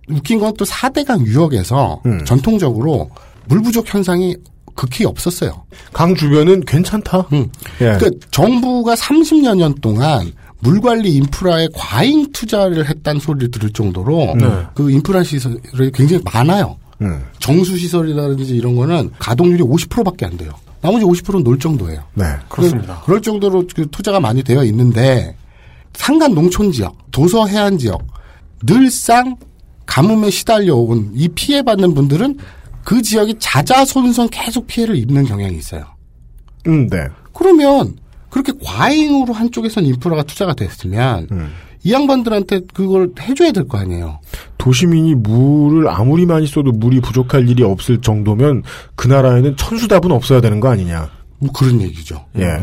웃긴 0.09 0.39
건 0.39 0.53
또 0.57 0.65
4대강 0.65 1.24
유역에서 1.27 2.01
음. 2.07 2.24
전통적으로 2.24 3.11
물 3.47 3.62
부족 3.62 3.93
현상이 3.93 4.37
극히 4.74 5.05
없었어요. 5.05 5.65
강 5.93 6.15
주변은 6.15 6.61
괜찮다. 6.61 7.20
음. 7.33 7.49
예. 7.81 7.97
그러니까 7.97 8.11
정부가 8.31 8.95
30여 8.95 9.57
년 9.57 9.74
동안 9.77 10.31
물 10.61 10.81
관리 10.81 11.15
인프라에 11.15 11.69
과잉 11.74 12.33
투자를 12.33 12.89
했다는 12.89 13.20
소리를 13.20 13.51
들을 13.51 13.70
정도로 13.70 14.35
네. 14.39 14.66
그 14.74 14.91
인프라 14.91 15.23
시설이 15.23 15.91
굉장히 15.93 16.23
많아요. 16.24 16.77
음. 17.03 17.23
정수 17.39 17.77
시설이라든지 17.77 18.57
이런 18.57 18.74
거는 18.74 19.11
가동률이 19.19 19.62
50%밖에 19.62 20.24
안 20.27 20.37
돼요. 20.37 20.53
나머지 20.81 21.05
50%는 21.05 21.45
놀 21.45 21.59
정도예요. 21.59 22.03
네. 22.15 22.24
그렇습니다. 22.49 23.03
그럴 23.05 23.20
정도로 23.20 23.66
그 23.74 23.87
투자가 23.91 24.20
많이 24.20 24.43
되어 24.43 24.65
있는데 24.65 25.37
산간 25.95 26.35
농촌 26.35 26.73
지역, 26.73 26.97
도서 27.11 27.47
해안 27.47 27.78
지역 27.78 28.07
늘상 28.65 29.37
가뭄에 29.85 30.31
시달려온 30.31 31.12
이 31.15 31.28
피해받는 31.28 31.95
분들은 31.95 32.39
그 32.85 33.03
지역이 33.03 33.37
자자손손 33.39 34.28
계속 34.28 34.66
피해를 34.66 34.97
입는 34.97 35.24
경향이 35.24 35.57
있어요. 35.57 35.85
음, 36.66 36.89
네. 36.89 36.99
그러면 37.33 37.97
그렇게 38.36 38.52
과잉으로 38.62 39.32
한쪽에선 39.32 39.86
인프라가 39.86 40.22
투자가 40.22 40.52
됐으면 40.54 41.26
음. 41.32 41.48
이 41.82 41.92
양반들한테 41.92 42.60
그걸 42.74 43.10
해줘야 43.18 43.50
될 43.52 43.66
거 43.66 43.78
아니에요. 43.78 44.18
도시민이 44.58 45.14
물을 45.14 45.88
아무리 45.88 46.26
많이 46.26 46.46
써도 46.46 46.70
물이 46.70 47.00
부족할 47.00 47.48
일이 47.48 47.62
없을 47.62 48.02
정도면 48.02 48.62
그 48.94 49.08
나라에는 49.08 49.56
천수답은 49.56 50.10
없어야 50.12 50.42
되는 50.42 50.60
거 50.60 50.68
아니냐. 50.68 51.08
뭐 51.38 51.50
그런 51.52 51.80
얘기죠. 51.80 52.26
예. 52.38 52.58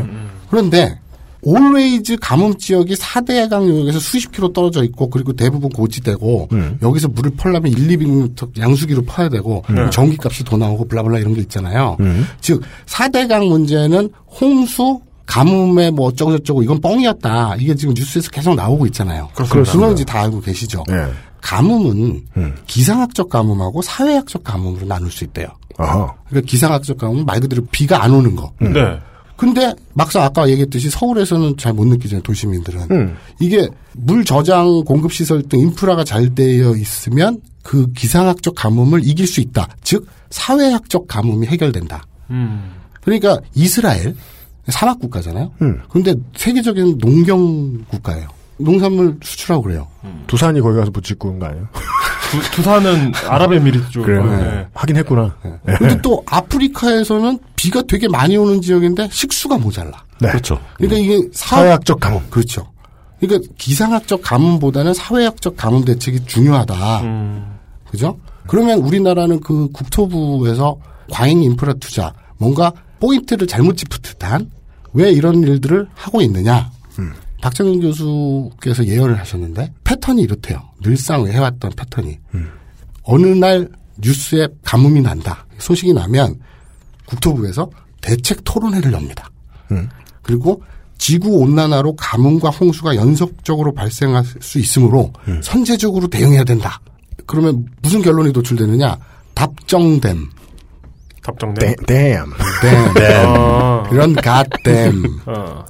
그런데 0.48 1.00
always 1.42 2.18
가뭄 2.20 2.56
지역이 2.56 2.94
4대강 2.94 3.66
유역에서 3.68 3.98
수십 3.98 4.30
킬로 4.30 4.52
떨어져 4.52 4.84
있고 4.84 5.10
그리고 5.10 5.32
대부분 5.32 5.70
고지대고 5.70 6.48
음. 6.52 6.78
여기서 6.82 7.08
물을 7.08 7.32
펄려면 7.36 7.72
1, 7.72 7.88
200m 7.98 8.58
양수기로 8.58 9.02
퍼야 9.02 9.28
되고 9.28 9.64
음. 9.70 9.90
전기값이 9.90 10.44
더 10.44 10.56
나오고 10.56 10.86
blah 10.86 11.02
blah 11.02 11.18
이런 11.18 11.34
게 11.34 11.40
있잖아요. 11.40 11.96
음. 12.00 12.26
즉 12.40 12.62
4대강 12.86 13.48
문제는 13.48 14.10
홍수 14.40 15.00
가뭄에 15.26 15.90
뭐 15.90 16.08
어쩌고저쩌고 16.08 16.62
이건 16.62 16.80
뻥이었다. 16.80 17.56
이게 17.58 17.74
지금 17.74 17.94
뉴스에서 17.94 18.30
계속 18.30 18.54
나오고 18.54 18.86
있잖아요. 18.86 19.28
그렇습니다. 19.34 19.72
그건 19.72 19.92
이제 19.92 20.04
다 20.04 20.20
알고 20.22 20.40
계시죠. 20.40 20.84
예. 20.90 21.06
가뭄은 21.40 22.22
음. 22.36 22.54
기상학적 22.66 23.28
가뭄하고 23.28 23.82
사회학적 23.82 24.44
가뭄으로 24.44 24.86
나눌 24.86 25.10
수 25.10 25.24
있대요. 25.24 25.48
아하. 25.78 26.14
그러니까 26.28 26.48
기상학적 26.50 26.98
가뭄은 26.98 27.26
말 27.26 27.40
그대로 27.40 27.64
비가 27.70 28.02
안 28.02 28.12
오는 28.12 28.34
거. 28.36 28.52
음. 28.62 28.72
네. 28.72 28.98
근데 29.36 29.74
막상 29.94 30.22
아까 30.22 30.48
얘기했듯이 30.48 30.88
서울에서는 30.90 31.56
잘 31.56 31.72
못 31.72 31.86
느끼잖아요, 31.86 32.22
도시민들은. 32.22 32.86
음. 32.92 33.16
이게 33.40 33.68
물 33.92 34.24
저장 34.24 34.84
공급 34.84 35.12
시설 35.12 35.42
등 35.42 35.58
인프라가 35.58 36.04
잘 36.04 36.34
되어 36.34 36.76
있으면 36.76 37.40
그 37.62 37.90
기상학적 37.92 38.54
가뭄을 38.54 39.00
이길 39.04 39.26
수 39.26 39.40
있다. 39.40 39.68
즉 39.82 40.06
사회학적 40.30 41.08
가뭄이 41.08 41.46
해결된다. 41.46 42.04
음. 42.30 42.74
그러니까 43.00 43.38
이스라엘 43.54 44.14
사막 44.68 44.98
국가잖아요. 44.98 45.52
음. 45.62 45.80
그런데 45.88 46.14
세계적인 46.36 46.98
농경 46.98 47.84
국가예요. 47.88 48.28
농산물 48.58 49.18
수출하고 49.22 49.62
그래요. 49.64 49.88
두산이 50.26 50.60
거기 50.60 50.76
가서 50.78 50.90
붙이고 50.90 51.38
거 51.38 51.46
아니에요? 51.46 51.68
두, 52.30 52.50
두산은 52.52 53.12
아랍에미리트 53.28 53.90
쪽. 53.90 54.04
그래요. 54.04 54.24
네. 54.24 54.66
하긴 54.74 54.96
했구나. 54.96 55.36
근데 55.78 56.00
또 56.02 56.22
아프리카에서는 56.26 57.38
비가 57.56 57.82
되게 57.82 58.08
많이 58.08 58.36
오는 58.36 58.60
지역인데 58.62 59.08
식수가 59.10 59.58
모자라. 59.58 59.90
네. 60.20 60.28
그렇죠. 60.28 60.60
그러니까 60.76 60.98
이게 61.00 61.28
사- 61.32 61.56
사회학적 61.56 62.00
가뭄. 62.00 62.22
그렇죠. 62.30 62.68
그러니까 63.20 63.52
기상학적 63.58 64.20
가뭄보다는 64.22 64.94
사회학적 64.94 65.56
가뭄 65.56 65.84
대책이 65.84 66.24
중요하다. 66.26 67.00
음. 67.02 67.56
그죠? 67.90 68.18
그러면 68.46 68.78
우리나라는 68.80 69.40
그 69.40 69.68
국토부에서 69.72 70.76
과잉 71.10 71.42
인프라 71.42 71.72
투자, 71.80 72.12
뭔가 72.38 72.72
포인트를 73.00 73.46
잘못 73.46 73.76
짚은 73.76 73.98
듯한 74.02 74.50
왜 74.92 75.10
이런 75.10 75.42
일들을 75.42 75.88
하고 75.94 76.22
있느냐. 76.22 76.70
박정현 77.42 77.80
교수께서 77.80 78.86
예언을 78.86 79.18
하셨는데 79.18 79.72
패턴이 79.84 80.22
이렇대요. 80.22 80.62
늘상 80.82 81.26
해왔던 81.26 81.72
패턴이. 81.76 82.18
어느 83.02 83.26
날 83.26 83.68
뉴스에 83.98 84.48
가뭄이 84.64 85.02
난다. 85.02 85.44
소식이 85.58 85.92
나면 85.92 86.40
국토부에서 87.06 87.70
대책 88.00 88.42
토론회를 88.44 88.92
엽니다. 88.92 89.30
음. 89.72 89.88
그리고 90.22 90.62
지구 90.96 91.36
온난화로 91.38 91.96
가뭄과 91.96 92.48
홍수가 92.50 92.96
연속적으로 92.96 93.74
발생할 93.74 94.24
수 94.40 94.58
있으므로 94.58 95.12
선제적으로 95.42 96.08
대응해야 96.08 96.44
된다. 96.44 96.80
그러면 97.26 97.66
무슨 97.82 98.00
결론이 98.00 98.32
도출되느냐? 98.32 98.96
답정댐. 99.34 100.30
답정네. 101.24 101.54
댐. 101.54 101.76
댐. 101.86 102.26
아. 103.26 103.88
이런 103.90 104.14
갓댐. 104.14 105.02
어. 105.26 105.64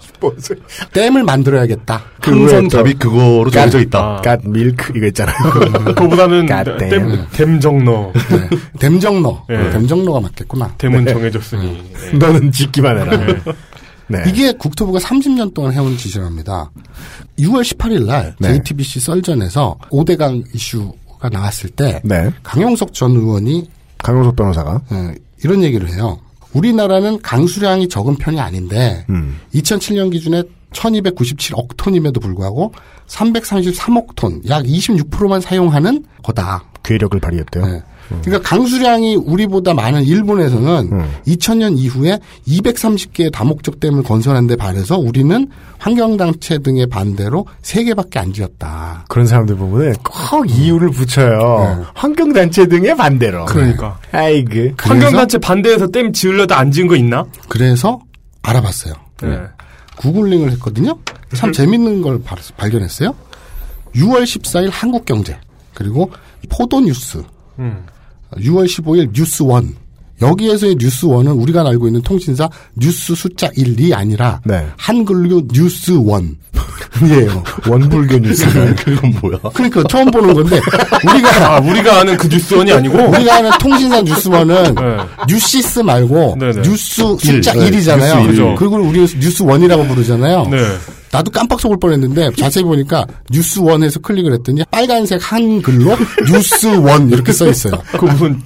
댐을 0.93 1.23
만들어야겠다. 1.23 2.03
항상 2.21 2.69
답이 2.69 2.95
그거로 2.95 3.51
정해져 3.51 3.81
있다. 3.81 4.21
갓 4.25 4.41
밀크 4.45 4.93
이거 4.97 5.07
있잖아요. 5.07 5.37
그거보다는 5.85 6.47
갓댐. 6.47 6.89
댐, 6.91 7.27
댐정너. 7.33 8.13
댐정로. 8.81 9.43
네. 9.49 9.71
댐정로가 9.71 10.21
맞겠구나. 10.21 10.75
댐은 10.79 11.05
네. 11.05 11.13
정해졌으니. 11.13 11.93
네. 11.93 12.19
너는 12.19 12.51
짓기만 12.51 12.99
해라. 12.99 13.17
네. 13.17 13.37
네. 14.09 14.25
이게 14.27 14.53
국토부가 14.53 14.99
30년 14.99 15.55
동안 15.55 15.73
해온 15.73 15.97
지시랍니다. 15.97 16.71
6월 17.39 17.63
18일 17.63 18.07
날 18.07 18.35
네. 18.39 18.55
JTBC 18.55 19.01
썰전에서 19.01 19.79
5대강 19.91 20.45
이슈가 20.55 21.29
나왔을 21.31 21.71
때 21.71 22.01
네. 22.05 22.31
강용석 22.43 22.93
전 22.93 23.13
의원이 23.13 23.69
강용석 24.03 24.37
변호사가 24.37 24.83
어, 24.91 25.13
이런 25.45 25.63
얘기를 25.63 25.89
해요. 25.91 26.19
우리나라는 26.55 27.21
강수량이 27.21 27.89
적은 27.89 28.17
편이 28.17 28.41
아닌데 28.41 29.05
음. 29.11 29.39
2007년 29.55 30.11
기준에 30.11 30.43
1297억 30.73 31.77
톤임에도 31.77 32.19
불구하고 32.19 32.73
333억 33.07 34.17
톤, 34.17 34.41
약 34.49 34.65
26%만 34.65 35.41
사용하는 35.41 36.05
거다. 36.23 36.65
괴력을 36.83 37.19
발휘했대요. 37.21 37.67
네. 37.67 37.83
그러니까 38.23 38.49
강수량이 38.49 39.17
우리보다 39.17 39.75
많은 39.75 40.03
일본에서는 40.05 40.89
음. 40.93 41.11
2000년 41.27 41.79
이후에 41.79 42.19
230개의 42.47 43.33
다목적 43.33 43.81
댐을 43.81 44.03
건설한 44.03 44.47
데 44.47 44.57
반해서 44.57 44.99
우리는 44.99 45.49
환경단체 45.79 46.59
등의 46.59 46.87
반대로 46.87 47.47
3개밖에 47.63 48.17
안 48.19 48.33
지었다. 48.33 49.05
그런 49.09 49.27
사람들 49.27 49.57
보면 49.57 49.95
꼭 50.03 50.51
이유를 50.51 50.91
붙여요. 50.91 51.87
환경단체 51.95 52.67
등의 52.69 52.97
반대로. 52.97 53.45
그러니까. 53.47 53.99
아이그. 54.13 54.75
환경단체 54.79 55.39
반대해서 55.39 55.87
댐 55.89 56.13
지으려다 56.13 56.59
안 56.59 56.71
지은 56.71 56.87
거 56.87 56.97
있나? 56.97 57.25
그래서 57.49 58.01
알아봤어요. 58.43 58.95
네. 59.23 59.39
구글링을 59.97 60.51
했거든요. 60.53 60.99
참 61.35 61.53
재밌는 61.53 62.03
걸 62.03 62.23
발- 62.23 62.39
발견했어요. 62.57 63.15
6월 63.97 64.25
14일 64.25 64.71
한국경제 64.71 65.39
그리고 65.73 66.11
포도뉴스 66.51 67.23
음. 67.59 67.85
6월 68.39 68.67
15일 68.67 69.11
뉴스원 69.15 69.75
여기에서의 70.23 70.77
뉴스원은 70.79 71.33
우리가 71.33 71.67
알고 71.67 71.87
있는 71.89 72.03
통신사 72.03 72.49
뉴스 72.77 73.15
숫자 73.15 73.49
1, 73.57 73.79
2 73.79 73.95
아니라 73.95 74.41
네. 74.45 74.67
한글로 74.77 75.43
뉴스원 75.53 76.37
이에요. 77.03 77.43
원불교 77.69 78.19
뉴스. 78.19 78.47
그건 78.85 79.15
뭐야? 79.21 79.39
그러니까 79.55 79.83
처음 79.89 80.11
보는 80.11 80.35
건데 80.35 80.61
우리가 81.09 81.55
아, 81.55 81.59
우리가 81.61 82.01
아는 82.01 82.17
그 82.17 82.27
뉴스원이 82.29 82.73
아니고? 82.73 82.99
우리가 83.11 83.37
아는 83.37 83.51
통신사 83.61 84.01
뉴스원은 84.03 84.75
네. 84.75 84.97
뉴시스 85.29 85.81
말고 85.81 86.37
네네. 86.39 86.63
뉴스 86.63 87.03
일, 87.25 87.43
숫자 87.43 87.53
네, 87.53 87.71
1이잖아요. 87.71 88.17
뉴스 88.17 88.29
일이죠. 88.29 88.55
그걸 88.57 88.81
우리는 88.81 89.07
뉴스원이라고 89.19 89.85
부르잖아요. 89.87 90.49
네. 90.51 90.59
나도 91.11 91.31
깜빡 91.31 91.61
속을 91.61 91.79
뻔했는데 91.79 92.31
자세히 92.37 92.65
보니까 92.65 93.07
뉴스원에서 93.31 94.01
클릭을 94.01 94.33
했더니 94.35 94.65
빨간색 94.71 95.21
한글로 95.23 95.97
뉴스원 96.29 97.09
이렇게 97.11 97.33
써 97.33 97.49
있어요. 97.49 97.81
그 97.93 98.05
무슨 98.05 98.43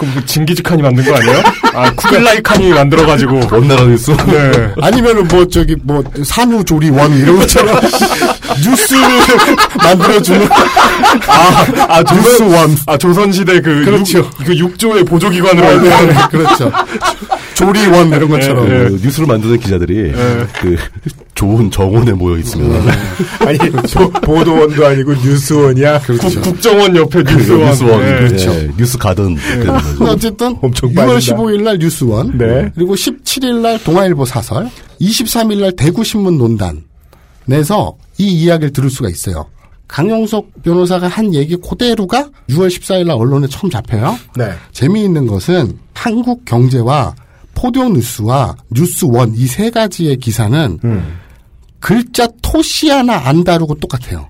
그 0.00 0.06
무슨 0.06 0.26
징기즈 0.26 0.62
칸이 0.62 0.80
만든 0.80 1.04
거 1.04 1.14
아니에요? 1.14 1.42
아 1.74 1.92
쿠빌라이 1.94 2.42
칸이 2.42 2.70
만들어가지고 2.70 3.40
원나라 3.52 3.84
뉴스. 3.84 4.10
네. 4.26 4.72
아니면은 4.80 5.28
뭐 5.28 5.46
저기 5.46 5.76
뭐 5.82 6.02
산후조리원 6.24 7.18
이런 7.18 7.38
것처럼 7.40 7.78
뉴스를 8.64 9.02
만들어주는 9.76 10.48
아, 11.28 11.66
아 11.88 12.02
조선. 12.02 12.76
아 12.86 12.96
조선 12.96 13.30
시대 13.30 13.60
그 13.60 13.84
그렇죠. 13.84 14.18
육, 14.18 14.30
그 14.44 14.56
육조의 14.56 15.04
보조기관으로 15.04 15.82
네, 15.82 15.90
했던 15.90 16.08
네, 16.08 16.14
그렇죠. 16.30 16.72
조리원 17.54 18.08
이런 18.08 18.28
것처럼. 18.28 18.68
네, 18.68 18.88
그 18.88 19.00
뉴스를 19.02 19.26
만드는 19.26 19.58
기자들이 19.58 20.12
그 20.60 20.76
좋은 21.34 21.70
정원에 21.70 22.12
모여 22.12 22.38
있으면 22.38 22.88
아니 23.40 23.58
보, 24.22 24.44
도원도 24.44 24.86
아니고 24.86 25.12
뉴스원이야. 25.14 26.00
그렇죠. 26.00 26.40
국, 26.40 26.60
정원 26.60 26.94
옆에 26.96 27.22
뉴스원. 27.22 27.66
뉴스원, 27.66 28.00
네. 28.00 28.18
그렇죠. 28.18 28.50
예, 28.54 28.70
뉴스 28.76 28.98
가든 28.98 29.36
어쨌든 30.00 30.56
엄청 30.60 30.90
6월 30.90 30.94
빠진다. 31.14 31.36
15일 31.42 31.62
날 31.62 31.78
뉴스원 31.78 32.38
네. 32.38 32.70
그리고 32.74 32.94
17일 32.94 33.60
날 33.60 33.82
동아일보 33.82 34.24
사설 34.24 34.68
23일 35.00 35.60
날 35.60 35.72
대구신문 35.72 36.36
논단에서 36.38 37.96
이 38.18 38.24
이야기를 38.24 38.72
들을 38.72 38.90
수가 38.90 39.08
있어요. 39.08 39.46
강용석 39.88 40.62
변호사가 40.62 41.08
한 41.08 41.34
얘기 41.34 41.56
그대로가 41.56 42.28
6월 42.50 42.68
14일 42.68 43.06
날 43.06 43.16
언론에 43.16 43.48
처음 43.48 43.70
잡혀요. 43.70 44.16
네. 44.36 44.52
재미있는 44.72 45.26
것은 45.26 45.78
한국 45.94 46.44
경제와 46.44 47.14
포도뉴스와 47.60 48.56
뉴스원 48.70 49.34
이 49.34 49.46
세 49.46 49.70
가지의 49.70 50.16
기사는 50.16 50.78
음. 50.84 51.14
글자 51.78 52.26
토시 52.42 52.88
하나 52.90 53.28
안 53.28 53.42
다루고 53.44 53.74
똑같아요. 53.76 54.26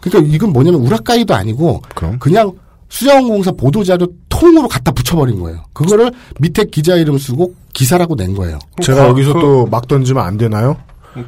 그러니까 0.00 0.32
이건 0.34 0.52
뭐냐면 0.52 0.80
우라카이도 0.82 1.34
아니고 1.34 1.82
그럼? 1.94 2.18
그냥 2.18 2.52
수자원공사 2.88 3.52
보도자료 3.52 4.06
통으로 4.28 4.68
갖다 4.68 4.92
붙여버린 4.92 5.40
거예요. 5.40 5.62
그거를 5.72 6.12
밑에 6.40 6.64
기자 6.64 6.94
이름 6.96 7.18
쓰고 7.18 7.54
기사라고 7.72 8.14
낸 8.16 8.34
거예요. 8.34 8.58
제가 8.82 9.02
그- 9.04 9.08
여기서 9.10 9.32
그- 9.34 9.40
또막 9.40 9.88
던지면 9.88 10.22
안 10.24 10.36
되나요? 10.36 10.76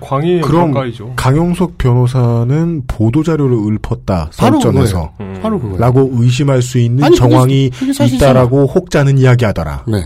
광희 0.01 0.41
그럼 0.43 0.73
가까이죠. 0.73 1.13
강용석 1.17 1.79
변호사는 1.79 2.83
보도 2.89 3.23
자료를 3.23 3.57
읊었다 3.57 4.31
바로 4.37 4.61
설전에서 4.61 5.13
그거예요. 5.13 5.35
음. 5.37 5.41
바로 5.43 5.59
그거예요. 5.61 5.79
라고 5.79 6.11
의심할 6.15 6.61
수 6.63 6.79
있는 6.79 7.05
아니, 7.05 7.17
그게- 7.17 7.29
정황이 7.31 7.71
그게 7.71 7.93
사실이잖아. 7.93 8.31
있다라고 8.33 8.67
혹자는 8.67 9.19
이야기하더라. 9.19 9.85
네. 9.89 10.03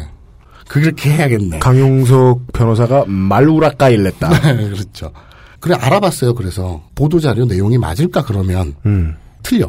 그렇게 0.71 1.11
해야겠네. 1.11 1.59
강용석 1.59 2.53
변호사가 2.53 3.05
말우라까일 3.09 4.05
냈다. 4.05 4.29
네, 4.55 4.69
그렇죠. 4.69 5.11
그래 5.59 5.75
알아봤어요. 5.75 6.37
그래서 6.37 6.85
보도자료 6.95 7.45
내용이 7.45 7.77
맞을까 7.77 8.23
그러면 8.25 8.77
음. 8.87 9.17
틀려. 9.43 9.69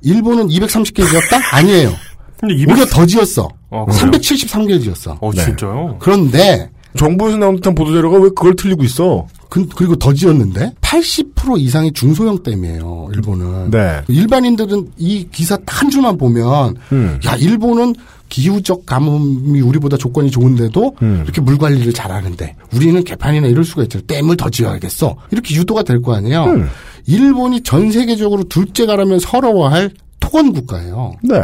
일본은 0.00 0.48
230개 0.48 1.06
지었다? 1.06 1.38
아니에요. 1.52 1.92
근데 2.40 2.54
200... 2.54 2.70
오히려 2.70 2.86
더 2.86 3.04
지었어. 3.04 3.46
아, 3.70 3.84
그래요? 3.84 4.10
373개 4.10 4.82
지었어. 4.82 5.18
어 5.20 5.30
네. 5.34 5.44
진짜요? 5.44 5.96
그런데 5.98 6.70
정부에서 6.98 7.36
나온 7.38 7.56
듯한 7.56 7.74
보도 7.74 7.94
자료가 7.94 8.18
왜 8.18 8.28
그걸 8.28 8.54
틀리고 8.56 8.84
있어? 8.84 9.26
그, 9.48 9.66
리고 9.80 9.96
더 9.96 10.12
지었는데 10.12 10.74
80% 10.82 11.58
이상이 11.58 11.92
중소형 11.92 12.42
댐이에요. 12.42 13.08
일본은. 13.14 13.70
네. 13.70 14.02
일반인들은 14.08 14.92
이 14.98 15.26
기사 15.32 15.56
딱한 15.56 15.88
줄만 15.90 16.18
보면 16.18 16.76
음. 16.92 17.18
야 17.24 17.34
일본은 17.36 17.94
기후적 18.28 18.84
가뭄이 18.84 19.60
우리보다 19.62 19.96
조건이 19.96 20.30
좋은데도 20.30 20.96
음. 21.00 21.22
이렇게 21.24 21.40
물 21.40 21.56
관리를 21.56 21.94
잘하는데 21.94 22.56
우리는 22.74 23.02
개판이나 23.02 23.46
이럴 23.46 23.64
수가 23.64 23.84
있죠. 23.84 24.02
댐을 24.02 24.36
더 24.36 24.50
지어야겠어. 24.50 25.16
이렇게 25.30 25.54
유도가 25.54 25.82
될 25.82 26.02
거 26.02 26.14
아니에요. 26.14 26.44
음. 26.44 26.68
일본이 27.06 27.62
전 27.62 27.90
세계적으로 27.90 28.44
둘째가라면 28.44 29.18
서러워할 29.20 29.90
토건 30.20 30.52
국가예요. 30.52 31.14
네. 31.22 31.36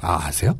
아 0.00 0.26
아세요? 0.28 0.54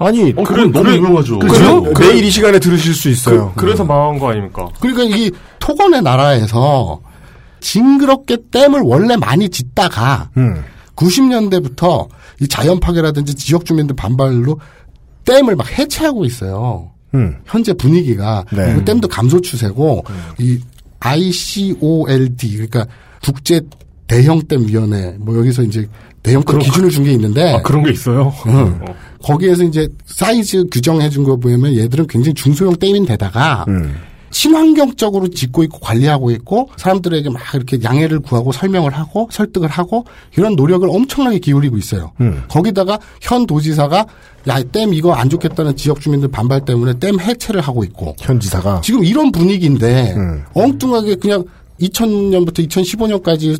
아니, 0.00 0.32
어, 0.36 0.42
그건 0.42 0.72
너무 0.72 0.84
그래, 0.84 0.96
유명하죠. 0.96 1.38
그죠? 1.38 1.82
그래? 1.94 2.08
내일 2.08 2.24
이 2.24 2.30
시간에 2.30 2.58
들으실 2.58 2.94
수 2.94 3.08
있어요. 3.08 3.52
그, 3.56 3.64
래서 3.64 3.84
망한 3.84 4.18
거 4.18 4.30
아닙니까? 4.30 4.68
그러니까 4.80 5.16
이 5.16 5.30
토건의 5.60 6.02
나라에서 6.02 7.00
징그럽게 7.60 8.38
댐을 8.50 8.80
원래 8.80 9.16
많이 9.16 9.48
짓다가 9.48 10.30
음. 10.36 10.62
90년대부터 10.96 12.08
이 12.40 12.48
자연 12.48 12.80
파괴라든지 12.80 13.34
지역 13.34 13.64
주민들 13.64 13.96
반발로 13.96 14.58
댐을 15.24 15.56
막 15.56 15.70
해체하고 15.78 16.24
있어요. 16.24 16.90
음. 17.14 17.36
현재 17.46 17.72
분위기가 17.72 18.44
네. 18.50 18.66
그리고 18.66 18.84
댐도 18.84 19.08
감소 19.08 19.40
추세고 19.40 20.04
이 20.38 20.58
ICOLD 21.00 22.52
그러니까 22.52 22.86
국제 23.22 23.60
대형 24.06 24.42
댐 24.46 24.66
위원회 24.66 25.16
뭐 25.18 25.36
여기서 25.38 25.62
이제 25.62 25.88
대형 26.24 26.42
댐 26.42 26.58
기준을 26.58 26.90
준 26.90 27.04
게 27.04 27.12
있는데 27.12 27.52
아 27.54 27.62
그런 27.62 27.84
게 27.84 27.92
있어요. 27.92 28.32
응. 28.46 28.80
어. 28.82 28.94
거기에서 29.22 29.62
이제 29.62 29.86
사이즈 30.06 30.64
규정해 30.72 31.08
준 31.10 31.22
거 31.24 31.36
보면 31.36 31.76
얘들은 31.76 32.06
굉장히 32.08 32.34
중소형 32.34 32.74
댐인데다가 32.76 33.64
음. 33.68 33.94
친환경적으로 34.30 35.28
짓고 35.28 35.62
있고 35.64 35.78
관리하고 35.78 36.30
있고 36.32 36.68
사람들에게 36.76 37.30
막 37.30 37.40
이렇게 37.54 37.78
양해를 37.82 38.18
구하고 38.20 38.50
설명을 38.52 38.92
하고 38.92 39.28
설득을 39.30 39.68
하고 39.68 40.04
이런 40.36 40.56
노력을 40.56 40.88
엄청나게 40.90 41.38
기울이고 41.38 41.78
있어요. 41.78 42.10
음. 42.20 42.42
거기다가 42.48 42.98
현 43.20 43.46
도지사가 43.46 44.06
야 44.48 44.62
댐 44.72 44.92
이거 44.92 45.12
안 45.14 45.30
좋겠다는 45.30 45.76
지역 45.76 46.00
주민들 46.00 46.28
반발 46.28 46.64
때문에 46.64 46.98
댐 46.98 47.20
해체를 47.20 47.60
하고 47.60 47.84
있고 47.84 48.16
현 48.18 48.40
지사가 48.40 48.80
지금 48.82 49.04
이런 49.04 49.30
분위기인데 49.30 50.14
음. 50.16 50.42
엉뚱하게 50.54 51.14
그냥 51.16 51.44
2000년부터 51.80 52.66
2015년까지 52.68 53.58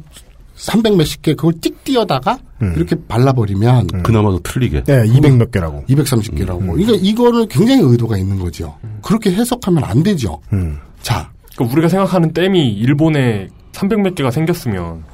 300 0.57 0.97
몇십 0.97 1.23
개 1.23 1.35
그걸 1.35 1.55
띡 1.55 1.85
띄어다가 1.85 2.39
음. 2.63 2.75
이렇게 2.77 2.97
발라버리면 3.09 3.89
그나마 4.03 4.31
더 4.31 4.41
틀리게. 4.43 4.85
네, 4.85 5.05
200 5.07 5.37
몇 5.37 5.51
개라고. 5.51 5.85
230개라고. 5.89 6.61
음. 6.61 6.73
그러니까 6.73 6.93
이거는 7.01 7.49
굉장히 7.49 7.83
의도가 7.83 8.17
있는 8.17 8.39
거죠. 8.39 8.77
그렇게 9.03 9.33
해석하면 9.33 9.85
안 9.85 10.03
되죠. 10.03 10.41
음. 10.53 10.79
자, 11.03 11.31
그러니까 11.55 11.73
우리가 11.73 11.89
생각하는 11.89 12.33
댐이 12.33 12.73
일본에 12.75 13.49
300 13.73 14.01
몇 14.01 14.15
개가 14.15 14.31
생겼으면 14.31 15.05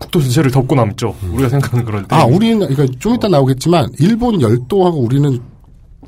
국토 0.00 0.20
전체를 0.20 0.50
덮고 0.50 0.74
남죠. 0.74 1.14
우리가 1.32 1.48
생각하는 1.48 1.84
그런 1.84 2.06
댐. 2.08 2.18
아, 2.18 2.24
우리는, 2.24 2.58
그러니까 2.66 2.98
좀 2.98 3.14
이따 3.14 3.28
나오겠지만, 3.28 3.90
일본 4.00 4.40
열도하고 4.40 4.98
우리는 4.98 5.38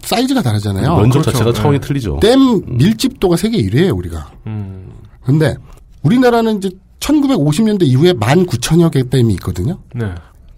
사이즈가 0.00 0.42
다르잖아요. 0.42 0.96
면적 0.96 1.20
그렇죠. 1.20 1.30
자체가 1.30 1.52
차원이 1.52 1.78
네. 1.78 1.86
틀리죠. 1.86 2.18
댐 2.20 2.62
밀집도가 2.66 3.36
세계 3.36 3.58
1위에요, 3.58 3.96
우리가. 3.96 4.32
음. 4.46 4.90
근데, 5.22 5.54
우리나라는 6.02 6.56
이제 6.56 6.70
1950년대 7.02 7.82
이후에 7.82 8.12
19,000여 8.12 8.90
개 8.90 9.02
댐이 9.02 9.34
있거든요. 9.34 9.78
네. 9.94 10.06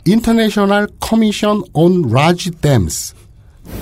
International 0.06 0.86
Commission 1.02 1.62
on 1.72 2.04
Large 2.10 2.50
Dams. 2.60 3.14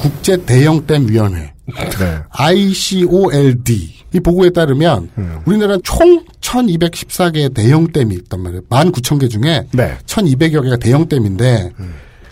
국제 0.00 0.36
대형 0.36 0.86
댐 0.86 1.08
위원회. 1.08 1.52
네. 1.66 2.18
ICOLD. 2.30 3.94
이 4.14 4.20
보고에 4.20 4.50
따르면 4.50 5.08
우리나라는 5.46 5.80
총 5.82 6.22
1214개의 6.40 7.54
대형 7.54 7.90
댐이 7.90 8.14
있단 8.14 8.40
말이에요. 8.40 8.62
19,000개 8.68 9.30
중에 9.30 9.66
1200여 9.72 10.62
개가 10.62 10.76
대형 10.76 11.08
댐인데 11.08 11.72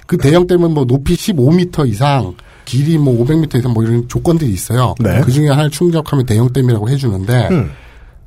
그 0.06 0.18
대형 0.18 0.46
댐은 0.46 0.72
뭐 0.72 0.84
높이 0.84 1.14
15m 1.14 1.88
이상 1.88 2.34
길이 2.66 2.98
뭐 2.98 3.24
500m 3.24 3.58
이상 3.58 3.72
뭐 3.72 3.82
이런 3.82 4.06
조건들이 4.08 4.52
있어요. 4.52 4.94
네. 5.00 5.22
그 5.22 5.32
중에 5.32 5.48
하나를 5.48 5.70
충족하면 5.70 6.26
대형 6.26 6.52
댐이라고 6.52 6.88
해주는데 6.90 7.48
음. 7.50 7.70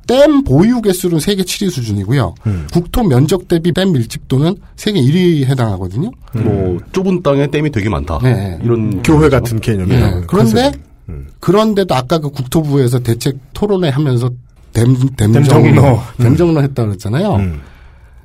댐 0.06 0.44
보유 0.44 0.82
개수는 0.82 1.18
세계 1.18 1.42
7위 1.42 1.70
수준이고요. 1.70 2.34
국토 2.72 3.02
면적 3.02 3.48
대비 3.48 3.72
댐 3.72 3.92
밀집도는 3.92 4.56
세계 4.76 5.00
1위에 5.00 5.46
해당하거든요. 5.46 6.10
뭐 6.34 6.78
좁은 6.92 7.22
땅에 7.22 7.46
댐이 7.46 7.70
되게 7.70 7.88
많다. 7.88 8.18
네. 8.22 8.58
이런 8.62 9.02
교회 9.02 9.28
같은 9.28 9.60
개념이에요. 9.60 10.04
예. 10.04 10.22
그런데 10.26 10.72
그런데도 11.40 11.94
아까 11.94 12.18
그 12.18 12.30
국토부에서 12.30 12.98
대책 13.00 13.36
토론회 13.52 13.88
하면서 13.88 14.30
댐 14.72 14.94
댐정로 15.16 15.48
댐정로. 15.48 16.00
댐정로 16.18 16.62
했다 16.62 16.84
그랬잖아요. 16.84 17.38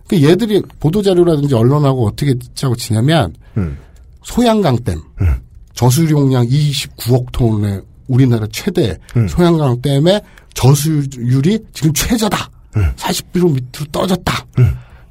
그 0.07 0.21
얘들이 0.23 0.63
보도 0.79 1.01
자료라든지 1.01 1.53
언론하고 1.53 2.07
어떻게 2.07 2.33
짜고 2.55 2.75
치냐면 2.75 3.33
소양강 4.23 4.83
댐 4.83 5.01
저수용량 5.73 6.45
29억 6.47 7.31
톤의 7.31 7.81
우리나라 8.07 8.47
최대 8.51 8.97
소양강 9.29 9.81
댐의 9.81 10.21
저수율이 10.59 11.59
지금 11.73 11.93
최저다. 11.93 12.49
40km 12.97 13.53
밑으로 13.53 13.85
떨어졌다. 13.93 14.45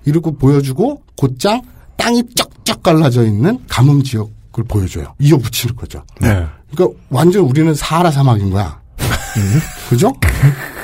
이러고 0.05 0.37
보여주고 0.37 1.03
곧장 1.17 1.63
땅이 1.97 2.23
쩍쩍 2.35 2.83
갈라져 2.83 3.25
있는 3.25 3.59
가뭄 3.67 4.03
지역을 4.03 4.65
보여줘요. 4.69 5.15
이어붙이는 5.19 5.75
거죠. 5.75 6.05
네. 6.21 6.45
그러니까 6.71 6.99
완전 7.09 7.45
우리는 7.45 7.75
사하라 7.75 8.11
사막인 8.11 8.51
거야. 8.51 8.79
그죠? 9.89 10.13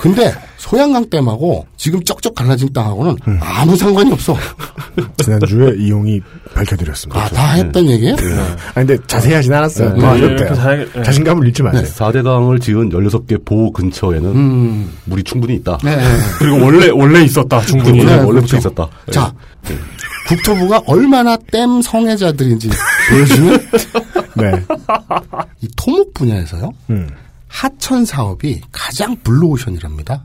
근데 0.00 0.34
소양강 0.74 1.08
댐하고 1.08 1.64
지금 1.76 2.02
쩍쩍 2.02 2.34
갈라진 2.34 2.72
땅하고는 2.72 3.14
아무 3.40 3.76
상관이 3.76 4.10
없어. 4.12 4.36
지난주에 5.22 5.74
이용이 5.78 6.20
밝혀드렸습니다. 6.52 7.22
아, 7.24 7.28
다 7.28 7.52
했던 7.52 7.86
얘기예요? 7.88 8.16
아, 8.16 8.72
근데 8.74 8.98
자세히 9.06 9.34
하진 9.34 9.52
않았어요. 9.52 9.92
네. 9.94 10.00
더안 10.00 10.36
네. 10.36 10.36
자- 10.54 10.74
네. 10.74 11.02
자신감을 11.04 11.46
잃지 11.46 11.62
마세요. 11.62 11.82
4대강을 11.84 12.60
지은 12.60 12.88
16개 12.90 13.44
보호 13.44 13.70
근처에는 13.72 14.30
음. 14.34 14.92
물이 15.04 15.22
충분히 15.22 15.54
있다. 15.54 15.78
네. 15.84 15.96
그리고 16.40 16.64
원래 16.64 16.90
원래 16.90 17.22
있었다 17.22 17.60
충분히. 17.60 17.98
네, 17.98 18.06
네, 18.06 18.14
원래부터 18.16 18.32
그렇죠. 18.32 18.56
있었다. 18.56 18.88
자, 19.12 19.32
국토부가 20.26 20.82
얼마나 20.88 21.36
댐 21.52 21.82
성애자들인지 21.82 22.68
보여주는 23.10 23.58
네. 24.34 24.52
이 25.60 25.68
토목 25.76 26.12
분야에서요. 26.14 26.72
음. 26.90 27.08
하천 27.46 28.04
사업이 28.04 28.60
가장 28.72 29.14
블루오션이랍니다. 29.22 30.24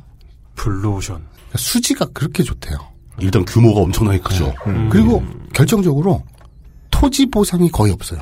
블루오션. 0.60 1.16
그러니까 1.18 1.58
수지가 1.58 2.06
그렇게 2.14 2.44
좋대요. 2.44 2.78
일단 3.20 3.46
규모가 3.46 3.82
엄청나게 3.82 4.20
크죠. 4.20 4.54
그리고 4.90 5.24
결정적으로 5.54 6.22
토지 6.92 7.26
보상이 7.26 7.70
거의 7.72 7.92
없어요. 7.94 8.20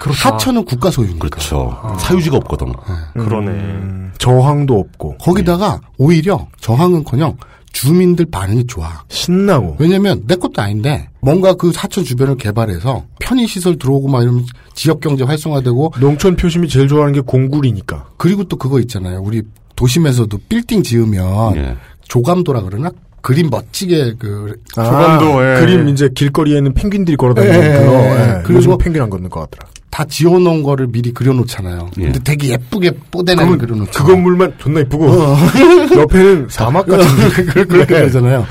그렇다. 0.00 0.34
하천은 0.34 0.64
국가 0.64 0.90
소유니까. 0.90 1.28
그렇죠. 1.28 1.96
사유지가 2.00 2.36
없거든. 2.38 2.72
그러네. 3.14 3.50
음, 3.50 4.12
저항도 4.18 4.78
없고 4.78 5.18
거기다가 5.18 5.80
오히려 5.98 6.46
저항은커녕 6.60 7.36
주민들 7.72 8.26
반응이 8.26 8.66
좋아. 8.66 9.04
신나고. 9.08 9.76
왜냐면 9.78 10.22
내 10.26 10.34
것도 10.34 10.62
아닌데 10.62 11.08
뭔가 11.20 11.54
그 11.54 11.70
하천 11.74 12.04
주변을 12.04 12.36
개발해서 12.36 13.04
편의 13.20 13.46
시설 13.46 13.76
들어오고 13.78 14.08
막 14.08 14.22
이러면 14.22 14.46
지역 14.74 15.00
경제 15.00 15.24
활성화되고 15.24 15.92
농촌 16.00 16.36
표심이 16.36 16.68
제일 16.68 16.88
좋아하는 16.88 17.12
게 17.12 17.20
공굴이니까. 17.20 18.10
그리고 18.16 18.44
또 18.44 18.56
그거 18.56 18.80
있잖아요. 18.80 19.20
우리 19.20 19.42
도심에서도 19.76 20.36
빌딩 20.48 20.82
지으면 20.82 21.56
예. 21.56 21.76
조감도라 22.08 22.62
그러나 22.62 22.90
그림 23.20 23.48
멋지게 23.50 24.14
그 24.18 24.54
조감도 24.72 25.36
그림 25.60 25.88
이제 25.88 26.08
길거리에는 26.14 26.74
펭귄들이 26.74 27.16
걸어다니는 27.16 27.54
예, 27.62 27.78
그거. 27.78 27.92
예. 27.92 28.10
예. 28.38 28.42
그리고 28.44 28.78
펭귄 28.78 29.02
안 29.02 29.10
걷는 29.10 29.28
것 29.30 29.40
같더라. 29.50 29.70
다 29.90 30.04
지어놓은 30.04 30.62
거를 30.62 30.88
미리 30.88 31.10
그려놓잖아요. 31.12 31.90
예. 31.98 32.02
근데 32.02 32.20
되게 32.22 32.48
예쁘게 32.50 32.92
뽀대나게 33.10 33.56
그려놓죠. 33.56 34.04
그 34.04 34.12
건물만 34.12 34.52
존나 34.58 34.80
이쁘고 34.80 35.06
어. 35.06 35.36
옆에는 35.96 36.46
사막 36.50 36.86
같은 36.86 37.06
그렇게 37.30 37.64
그렇게 37.64 37.94
네. 37.94 38.00
되잖아요. 38.02 38.46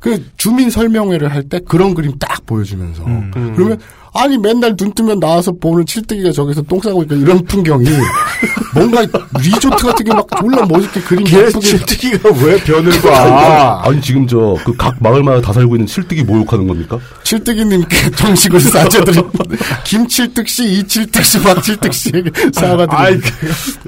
그 0.00 0.24
주민 0.36 0.70
설명회를 0.70 1.28
할 1.32 1.42
때 1.48 1.60
그런 1.68 1.94
그림 1.94 2.12
딱 2.18 2.44
보여주면서 2.46 3.04
음. 3.04 3.30
그러면 3.54 3.78
아니 4.16 4.38
맨날 4.38 4.74
눈 4.76 4.92
뜨면 4.92 5.20
나와서 5.20 5.52
보는 5.52 5.84
칠뜨기가 5.86 6.32
저기서 6.32 6.62
똥 6.62 6.80
싸고 6.80 7.02
있고 7.04 7.14
이런 7.14 7.44
풍경이 7.44 7.86
뭔가 8.74 9.02
리조트 9.40 9.84
같은 9.84 10.04
게 10.04 10.12
막 10.12 10.26
졸라 10.40 10.64
멋있게 10.66 11.00
그림 11.02 11.24
걔 11.24 11.38
예쁘게 11.40 11.60
칠뜨기가 11.60 12.28
왜 12.44 12.56
변을 12.64 13.00
봐? 13.02 13.82
아니 13.84 14.00
지금 14.00 14.26
저 14.26 14.56
그 14.64 14.72
각 14.76 14.96
마을마다 15.00 15.40
다 15.40 15.52
살고 15.52 15.76
있는 15.76 15.86
칠뜨기 15.86 16.24
모욕하는 16.24 16.66
겁니까? 16.66 16.98
칠뜨기님께 17.24 18.10
정식으로 18.12 18.60
싸줘드린 18.60 19.22
김칠득 19.84 20.48
씨, 20.48 20.64
이칠득 20.80 21.24
씨, 21.24 21.40
박칠득 21.40 21.92
씨에게 21.92 22.30
사과드립니다. 22.52 23.28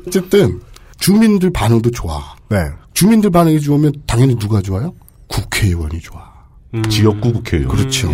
어쨌든 0.07 0.61
주민들 0.99 1.51
반응도 1.53 1.91
좋아. 1.91 2.23
네. 2.49 2.59
주민들 2.95 3.31
반응이 3.31 3.61
좋으면 3.61 3.93
당연히 4.07 4.37
누가 4.37 4.61
좋아요? 4.61 4.93
국회의원이 5.29 6.01
좋아. 6.01 6.21
지역구 6.89 7.33
국회의원. 7.33 7.75
그렇죠. 7.77 8.09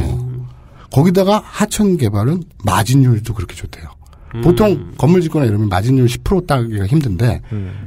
거기다가 0.95 1.43
하천 1.45 1.97
개발은 1.97 2.45
마진율도 2.65 3.35
그렇게 3.35 3.57
좋대요. 3.57 3.89
보통 4.45 4.93
건물 4.97 5.23
짓거나 5.23 5.45
이러면 5.45 5.69
마진율 5.69 6.07
10% 6.07 6.47
따기가 6.47 6.87
힘든데 6.87 7.41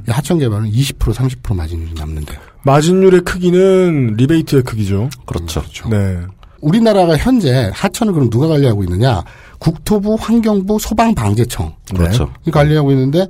이 0.07 0.11
하천 0.11 0.39
개발은 0.39 0.69
20% 0.69 1.13
30% 1.13 1.55
마진율이 1.55 1.93
남는데요. 1.93 2.37
마진율의 2.63 3.21
크기는 3.21 4.15
리베이트의 4.17 4.63
크기죠. 4.63 5.09
그렇죠. 5.25 5.63
네. 5.89 6.19
우리나라가 6.59 7.15
현재 7.15 7.71
하천을 7.73 8.11
그럼 8.11 8.29
누가 8.29 8.47
관리하고 8.47 8.83
있느냐? 8.83 9.23
국토부, 9.59 10.15
환경부, 10.19 10.77
소방방재청. 10.77 11.75
그렇죠. 11.95 12.33
이 12.45 12.51
관리하고 12.51 12.91
있는데 12.91 13.27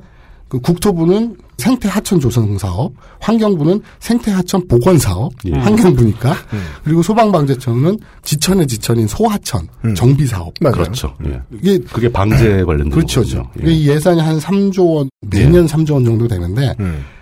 그 0.48 0.60
국토부는 0.60 1.38
생태 1.58 1.90
하천 1.90 2.20
조성 2.20 2.58
사업, 2.58 2.92
환경부는 3.20 3.82
생태 4.00 4.32
하천 4.32 4.68
복원 4.68 5.00
사업, 5.00 5.32
예. 5.46 5.54
환경부니까 5.54 6.36
그리고 6.84 7.02
소방방재청은 7.02 7.98
지천의 8.24 8.68
지천인 8.68 9.08
소하천 9.08 9.68
정비 9.96 10.28
사업. 10.28 10.54
그렇죠. 10.60 11.16
예. 11.26 11.42
이게 11.52 11.80
그게 11.80 12.12
방제 12.12 12.64
관련된 12.64 12.92
그렇죠. 12.92 13.22
거죠. 13.22 13.50
이게 13.60 13.72
이 13.72 13.88
예산이 13.90 14.22
한 14.22 14.38
3조 14.38 14.96
원, 14.96 15.10
매년 15.22 15.66
3조 15.66 15.94
원 15.94 16.06
정도 16.06 16.28
되는데 16.28 16.76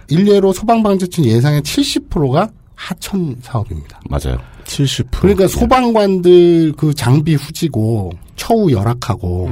일례로 0.10 0.52
소방방재청 0.52 1.26
예산의 1.26 1.62
70%가 1.62 2.49
하천 2.76 3.38
사업입니다. 3.41 4.02
맞아요. 4.10 4.38
70%. 4.66 5.06
그러니까 5.22 5.48
소방관들 5.48 6.74
그 6.76 6.94
장비 6.94 7.36
후지고 7.36 8.12
처우 8.36 8.70
열악하고 8.70 9.49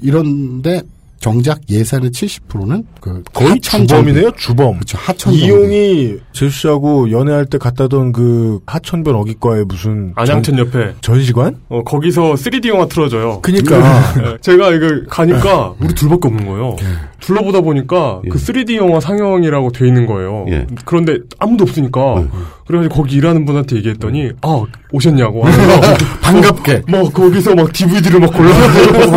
이런데 0.00 0.80
정작 1.26 1.58
예산의 1.68 2.10
70%는 2.10 2.84
그 3.00 3.20
거의 3.32 3.58
주범이네요. 3.58 4.30
주범. 4.36 4.74
그렇죠. 4.74 4.96
하천 4.96 5.32
이용이 5.32 6.18
제수 6.30 6.56
씨하고 6.56 7.10
연애할 7.10 7.46
때 7.46 7.58
갔다던 7.58 8.12
그 8.12 8.60
하천변 8.64 9.16
어기과에 9.16 9.64
무슨 9.64 10.12
안양천 10.14 10.56
옆에 10.56 10.94
전시관? 11.00 11.56
어 11.68 11.82
거기서 11.82 12.34
3D 12.34 12.68
영화 12.68 12.86
틀어줘요. 12.86 13.40
그니까. 13.40 13.76
네, 14.14 14.36
제가 14.40 14.70
이거 14.70 14.86
가니까 15.08 15.74
우리 15.80 15.92
둘밖에 15.94 16.28
없는 16.28 16.46
거예요. 16.46 16.76
둘러보다 17.18 17.60
보니까 17.60 18.20
그 18.30 18.38
3D 18.38 18.76
영화 18.76 19.00
상영이라고 19.00 19.72
돼 19.72 19.88
있는 19.88 20.06
거예요. 20.06 20.46
예. 20.50 20.64
그런데 20.84 21.18
아무도 21.40 21.64
없으니까 21.64 22.28
그래가지고 22.66 22.94
거기 22.94 23.16
일하는 23.16 23.44
분한테 23.44 23.76
얘기했더니 23.76 24.30
아 24.42 24.64
오셨냐고 24.92 25.44
하면서 25.44 25.94
반갑게 26.20 26.82
뭐 26.88 27.08
거기서 27.10 27.54
막 27.54 27.72
DVD를 27.72 28.20
막 28.20 28.32
골라가지고 28.32 29.10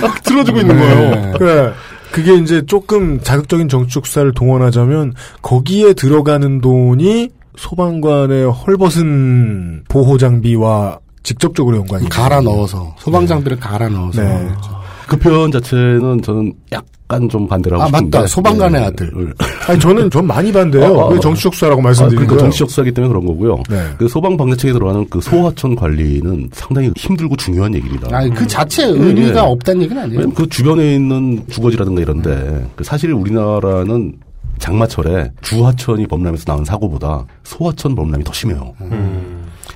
막 0.00 0.22
틀어주고 0.24 0.60
있는 0.60 0.78
거예요. 0.78 1.32
그래. 1.38 1.72
그게 2.12 2.34
이제 2.36 2.64
조금 2.66 3.20
자극적인 3.20 3.68
정치적 3.68 4.06
수사를 4.06 4.32
동원하자면 4.32 5.14
거기에 5.42 5.94
들어가는 5.94 6.60
돈이 6.60 7.30
소방관의 7.56 8.52
헐벗은 8.52 9.84
보호 9.88 10.16
장비와 10.16 11.00
직접적으로 11.24 11.78
연관이 11.78 12.08
갈아 12.08 12.40
넣어서 12.40 12.94
소방 12.98 13.26
장비를 13.26 13.58
갈아 13.58 13.88
넣어서 13.88 14.22
네. 14.22 14.46
그 14.48 14.83
표현 15.20 15.50
자체는 15.50 16.22
저는 16.22 16.52
약간 16.72 17.28
좀 17.28 17.46
반대라고 17.46 17.82
아, 17.82 17.86
싶은데. 17.86 18.18
맞다. 18.18 18.26
소방관의 18.26 18.80
네. 18.80 18.86
아들. 18.86 19.34
아니 19.68 19.78
저는 19.78 20.10
전 20.10 20.26
많이 20.26 20.52
반대요. 20.52 20.84
아, 21.00 21.04
아, 21.04 21.08
왜 21.08 21.16
아. 21.16 21.20
정치적 21.20 21.54
수사라고 21.54 21.80
아, 21.80 21.84
말씀드리는 21.84 22.16
그러니까 22.16 22.34
거예요? 22.36 22.50
정치적 22.50 22.70
수사기 22.70 22.92
때문에 22.92 23.08
그런 23.12 23.26
거고요. 23.26 23.62
네. 23.68 23.84
그 23.98 24.08
소방 24.08 24.36
방대책에 24.36 24.72
들어가는 24.72 25.06
그 25.08 25.20
소하천 25.20 25.76
관리는 25.76 26.50
상당히 26.52 26.90
힘들고 26.96 27.36
중요한 27.36 27.74
얘기입니다. 27.74 28.08
아니, 28.16 28.30
그 28.32 28.46
자체 28.46 28.86
의미가 28.86 29.40
예. 29.40 29.40
없다는 29.40 29.82
얘기는 29.82 30.02
아니에요. 30.02 30.30
그 30.30 30.48
주변에 30.48 30.94
있는 30.94 31.44
주거지라든가 31.48 32.00
이런데 32.00 32.66
그 32.76 32.84
사실 32.84 33.12
우리나라는 33.12 34.14
장마철에 34.58 35.32
주하천이 35.42 36.06
범람해서 36.06 36.44
나온 36.44 36.64
사고보다 36.64 37.24
소하천 37.42 37.94
범람이 37.94 38.24
더 38.24 38.32
심해요. 38.32 38.72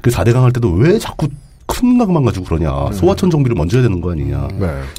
그 0.01 0.11
4대강 0.11 0.43
할 0.43 0.53
때도 0.53 0.73
왜 0.73 0.99
자꾸 0.99 1.27
그 1.29 1.35
큰 1.79 1.97
것만 1.97 2.25
가지고 2.25 2.45
그러냐. 2.47 2.91
소하천 2.93 3.31
정비를 3.31 3.55
먼저 3.55 3.79
해야 3.79 3.87
되는 3.87 4.01
거 4.01 4.11
아니냐. 4.11 4.49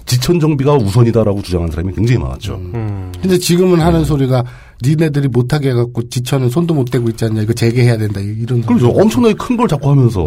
지천 0.06 0.40
정비가 0.40 0.76
우선이다라고 0.76 1.42
주장하는 1.42 1.72
사람이 1.72 1.94
굉장히 1.94 2.20
많았죠. 2.22 2.56
음. 2.56 3.12
근데 3.22 3.38
지금은 3.38 3.82
하는 3.82 4.06
소리가 4.06 4.44
니네들이 4.82 5.28
못하게 5.28 5.72
해갖고 5.72 6.08
지천은 6.08 6.50
손도 6.50 6.74
못 6.74 6.86
대고 6.90 7.10
있지 7.10 7.26
않냐. 7.26 7.42
이거 7.42 7.52
재개해야 7.52 7.98
된다. 7.98 8.22
이런. 8.22 8.62
그렇죠. 8.62 8.90
엄청나게 8.92 9.34
큰 9.34 9.58
걸 9.58 9.68
자꾸 9.68 9.90
하면서 9.92 10.24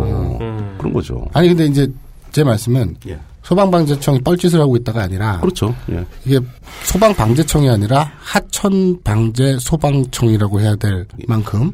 그런 0.76 0.92
거죠. 0.92 1.24
아니 1.32 1.48
근데 1.48 1.64
이제 1.64 1.90
제 2.32 2.44
말씀은 2.44 2.96
예. 3.08 3.18
소방방재청이 3.44 4.20
뻘짓을 4.20 4.60
하고 4.60 4.76
있다가 4.76 5.02
아니라 5.02 5.40
그렇죠. 5.40 5.74
예. 5.90 6.04
이게 6.26 6.38
소방방재청이 6.84 7.68
아니라 7.70 8.10
하천방재 8.18 9.56
소방청이라고 9.58 10.60
해야 10.60 10.76
될 10.76 11.06
만큼. 11.26 11.72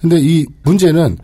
근데 0.00 0.18
이 0.20 0.46
문제는 0.62 1.18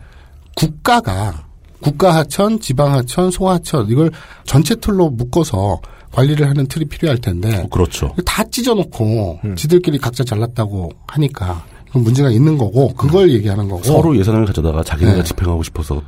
국가가 0.57 1.45
국가하천, 1.81 2.59
지방하천, 2.59 3.31
소하천 3.31 3.89
이걸 3.89 4.11
전체 4.45 4.75
틀로 4.75 5.09
묶어서 5.09 5.79
관리를 6.11 6.47
하는 6.49 6.67
틀이 6.67 6.85
필요할 6.85 7.19
텐데 7.19 7.67
그렇죠. 7.71 8.13
다 8.25 8.43
찢어놓고 8.43 9.39
지들끼리 9.55 9.97
각자 9.97 10.23
잘났다고 10.23 10.89
하니까 11.07 11.63
이건 11.89 12.03
문제가 12.03 12.29
있는 12.31 12.57
거고 12.57 12.93
그걸 12.95 13.31
얘기하는 13.31 13.69
거고 13.69 13.83
서로 13.83 14.17
예산을 14.17 14.45
가져다가 14.45 14.83
자기네가 14.83 15.17
네. 15.17 15.23
집행하고 15.23 15.63
싶어서 15.63 16.01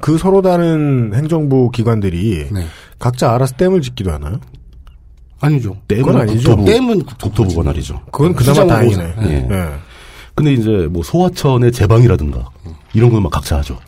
그그 0.00 0.18
서로 0.18 0.42
다른 0.42 1.12
행정부 1.14 1.70
기관들이 1.70 2.48
네. 2.52 2.66
각자 2.98 3.32
알아서 3.34 3.54
댐을 3.56 3.82
짓기도 3.82 4.12
하나요? 4.12 4.38
아니죠. 5.40 5.76
그건 5.86 6.16
아니죠. 6.22 6.56
댐은 6.64 7.04
국토부 7.04 7.54
관할이죠. 7.54 8.00
그건 8.10 8.34
그나마 8.34 8.66
다행이네. 8.66 9.14
예. 9.22 9.26
네. 9.48 9.68
근데 10.34 10.52
이제 10.54 10.70
뭐 10.90 11.02
소하천의 11.02 11.72
제방이라든가 11.72 12.48
이런 12.94 13.10
건 13.10 13.22
막 13.22 13.30
각자 13.30 13.58
하죠. 13.58 13.78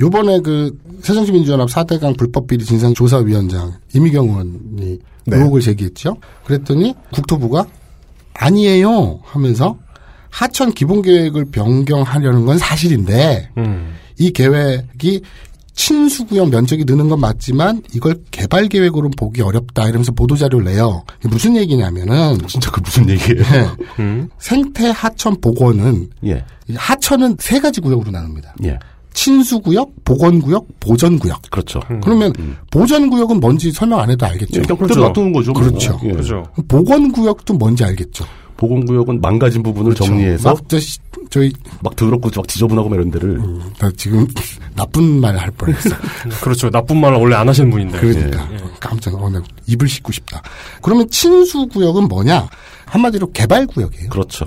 요번에 0.00 0.40
그 0.40 0.76
새정치민주연합 1.02 1.68
4대강 1.68 2.16
불법비리 2.16 2.64
진상조사위원장 2.64 3.74
이미경 3.94 4.28
의원이 4.28 4.98
네. 5.26 5.36
의혹을 5.36 5.60
제기했죠. 5.60 6.16
그랬더니 6.44 6.94
국토부가 7.12 7.66
아니에요 8.34 9.20
하면서 9.22 9.78
하천 10.30 10.72
기본 10.72 11.02
계획을 11.02 11.46
변경하려는 11.46 12.44
건 12.44 12.58
사실인데 12.58 13.50
이 14.18 14.30
계획이 14.32 15.22
친수구역 15.74 16.50
면적이 16.50 16.84
느는 16.84 17.08
건 17.08 17.20
맞지만 17.20 17.82
이걸 17.94 18.16
개발 18.30 18.68
계획으로 18.68 19.10
보기 19.16 19.42
어렵다 19.42 19.84
이러면서 19.84 20.12
보도 20.12 20.36
자료를 20.36 20.66
내요. 20.66 21.04
이게 21.20 21.28
무슨 21.28 21.56
얘기냐면은 21.56 22.38
진짜 22.46 22.70
그 22.70 22.80
무슨 22.80 23.08
얘기예요? 23.08 23.76
생태 24.38 24.90
하천 24.90 25.40
복원은 25.40 26.10
예. 26.26 26.44
이 26.68 26.74
하천은 26.74 27.36
세 27.40 27.60
가지 27.60 27.80
구역으로 27.80 28.10
나눕니다. 28.10 28.54
예. 28.64 28.78
친수구역, 29.14 30.04
보건구역, 30.04 30.66
보전구역. 30.80 31.42
그렇죠. 31.50 31.80
그러면 32.02 32.32
보전구역은 32.70 33.40
뭔지 33.40 33.70
설명 33.72 34.00
안 34.00 34.10
해도 34.10 34.26
알겠죠. 34.26 34.60
예, 34.60 34.62
그냥 34.62 34.76
그대로 34.76 35.00
놔두는 35.06 35.32
거죠. 35.32 35.52
뭐. 35.52 35.62
그렇죠. 35.62 35.98
예. 36.04 36.12
보건구역도 36.68 37.54
뭔지 37.54 37.84
알겠죠. 37.84 38.24
보건구역은 38.56 39.20
망가진 39.20 39.62
부분을 39.62 39.94
정리해서 39.94 40.50
막 40.50 40.68
저, 40.68 40.78
시- 40.78 40.98
저희 41.30 41.50
막 41.82 41.96
더럽고 41.96 42.30
막 42.34 42.46
지저분하고 42.46 42.88
막 42.88 42.94
이런 42.96 43.10
데를 43.10 43.40
나 43.78 43.90
지금 43.96 44.26
나쁜 44.76 45.20
말 45.20 45.36
할 45.36 45.50
뻔했어. 45.52 45.90
그렇죠. 46.42 46.70
나쁜 46.70 46.98
말 47.00 47.12
원래 47.14 47.34
안 47.34 47.48
하시는 47.48 47.68
분인데. 47.70 47.98
그러니까 47.98 48.48
깜짝 48.80 49.18
놀라. 49.18 49.40
입을 49.66 49.88
씻고 49.88 50.12
싶다. 50.12 50.42
그러면 50.82 51.08
친수구역은 51.10 52.04
뭐냐? 52.08 52.48
한마디로 52.86 53.32
개발구역이에요. 53.32 54.08
그렇죠. 54.10 54.46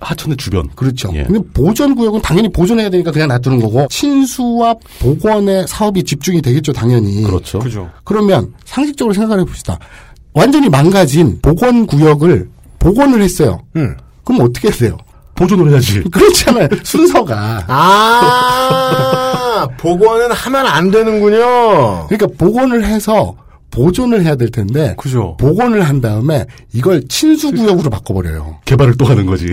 하천의 0.00 0.36
주변. 0.36 0.68
그렇죠. 0.74 1.10
예. 1.14 1.24
근데 1.24 1.40
보전 1.52 1.94
구역은 1.94 2.22
당연히 2.22 2.48
보존해야 2.50 2.90
되니까 2.90 3.10
그냥 3.10 3.28
놔두는 3.28 3.60
거고 3.60 3.86
친수와 3.90 4.74
복원의 5.00 5.66
사업이 5.68 6.04
집중이 6.04 6.42
되겠죠, 6.42 6.72
당연히. 6.72 7.22
그렇죠. 7.22 7.58
그죠. 7.58 7.90
그러면 8.04 8.52
상식적으로 8.64 9.14
생각해 9.14 9.44
봅시다. 9.44 9.78
완전히 10.34 10.68
망가진 10.68 11.38
복원 11.42 11.86
구역을 11.86 12.48
복원을 12.78 13.22
했어요. 13.22 13.60
그럼 14.24 14.42
어떻게 14.42 14.68
해야 14.68 14.76
돼요? 14.76 14.96
보존을 15.34 15.70
해야지. 15.70 16.02
그렇잖아요. 16.10 16.68
순서가. 16.82 17.64
아, 17.68 19.68
복원은 19.78 20.32
하면 20.32 20.66
안 20.66 20.90
되는군요. 20.90 22.06
그러니까 22.08 22.26
복원을 22.38 22.84
해서 22.84 23.36
보존을 23.70 24.24
해야 24.24 24.34
될 24.34 24.50
텐데 24.50 24.94
그죠. 24.98 25.36
복원을 25.38 25.82
한 25.82 26.00
다음에 26.00 26.46
이걸 26.72 27.06
친수구역으로 27.08 27.90
바꿔버려요. 27.90 28.58
개발을 28.64 28.96
또 28.96 29.04
하는 29.06 29.26
거지. 29.26 29.52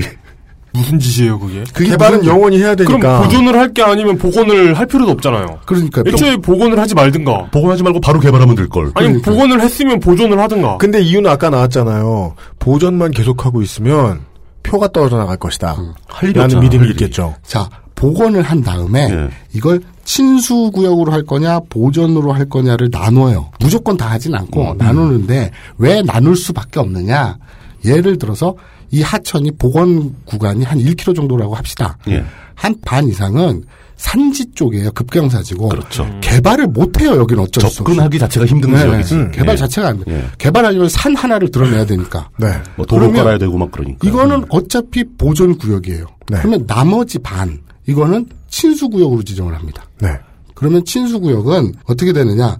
무슨 0.75 0.99
짓이에요, 0.99 1.39
그게? 1.39 1.63
그게 1.73 1.89
개발은 1.91 2.19
무슨- 2.19 2.31
영원히 2.31 2.57
해야 2.59 2.75
되니까. 2.75 2.97
그럼 2.97 3.23
보존을 3.23 3.57
할 3.59 3.73
게 3.73 3.81
아니면 3.81 4.17
복원을 4.17 4.73
할 4.75 4.85
필요도 4.85 5.11
없잖아요. 5.13 5.59
그러니까 5.65 6.03
애초에 6.05 6.37
복원을 6.37 6.79
하지 6.79 6.93
말든가. 6.95 7.47
복원하지 7.51 7.83
말고 7.83 7.99
바로 8.01 8.19
개발하면 8.19 8.55
될 8.55 8.67
걸. 8.69 8.91
아니 8.95 9.21
복원을 9.21 9.59
했으면 9.61 9.99
보존을 9.99 10.39
하든가. 10.39 10.77
근데 10.77 11.01
이유는 11.01 11.29
아까 11.29 11.49
나왔잖아요. 11.49 12.35
보존만 12.59 13.11
계속하고 13.11 13.61
있으면 13.61 14.21
표가 14.63 14.87
떨어져 14.91 15.17
나갈 15.17 15.37
것이다. 15.37 15.75
할 16.07 16.29
일이 16.29 16.39
라는 16.39 16.59
믿음이. 16.59 16.89
있겠죠. 16.91 17.35
자 17.43 17.69
복원을 17.95 18.41
한 18.41 18.61
다음에 18.61 19.07
예. 19.11 19.29
이걸 19.53 19.79
친수 20.03 20.69
구역으로 20.71 21.11
할 21.11 21.23
거냐 21.25 21.59
보존으로 21.69 22.31
할 22.33 22.47
거냐를 22.49 22.89
나눠요. 22.91 23.51
무조건 23.59 23.95
다 23.97 24.09
하진 24.11 24.35
않고 24.35 24.71
음. 24.73 24.77
나누는데 24.77 25.51
왜 25.77 26.01
나눌 26.01 26.35
수밖에 26.35 26.79
없느냐? 26.79 27.37
예를 27.85 28.17
들어서 28.17 28.55
이 28.95 29.01
하천이 29.01 29.51
복원 29.59 30.15
구간이 30.23 30.63
한 30.63 30.79
1km 30.79 31.13
정도라고 31.13 31.53
합시다. 31.53 31.97
예. 32.07 32.23
한반 32.53 33.09
이상은 33.09 33.65
산지 33.97 34.49
쪽이에요. 34.53 34.93
급경사지고 34.93 35.67
그렇죠. 35.67 36.09
개발을 36.21 36.67
못 36.67 37.01
해요. 37.01 37.17
여기는 37.17 37.43
어쩔 37.43 37.59
수 37.61 37.67
없이. 37.67 37.77
접근하기 37.79 38.17
자체가 38.19 38.45
힘든 38.45 38.71
네, 38.71 38.79
지역이지. 38.79 39.13
음, 39.15 39.31
개발 39.31 39.55
예. 39.55 39.57
자체가 39.57 39.89
안 39.89 40.01
돼. 40.01 40.13
예. 40.13 40.25
개발하려면 40.37 40.87
산 40.87 41.13
하나를 41.13 41.51
드러내야 41.51 41.85
되니까. 41.85 42.29
네. 42.39 42.47
뭐 42.77 42.85
도로 42.85 43.11
깔아야 43.11 43.37
되고 43.37 43.57
막 43.57 43.69
그러니까. 43.69 44.07
이거는 44.07 44.45
어차피 44.47 45.03
보존 45.17 45.57
구역이에요. 45.57 46.05
네. 46.29 46.37
그러면 46.39 46.65
나머지 46.65 47.19
반 47.19 47.59
이거는 47.87 48.27
친수 48.47 48.87
구역으로 48.87 49.23
지정을 49.23 49.53
합니다. 49.55 49.83
네. 49.99 50.17
그러면 50.53 50.85
친수 50.85 51.19
구역은 51.19 51.73
어떻게 51.83 52.13
되느냐? 52.13 52.57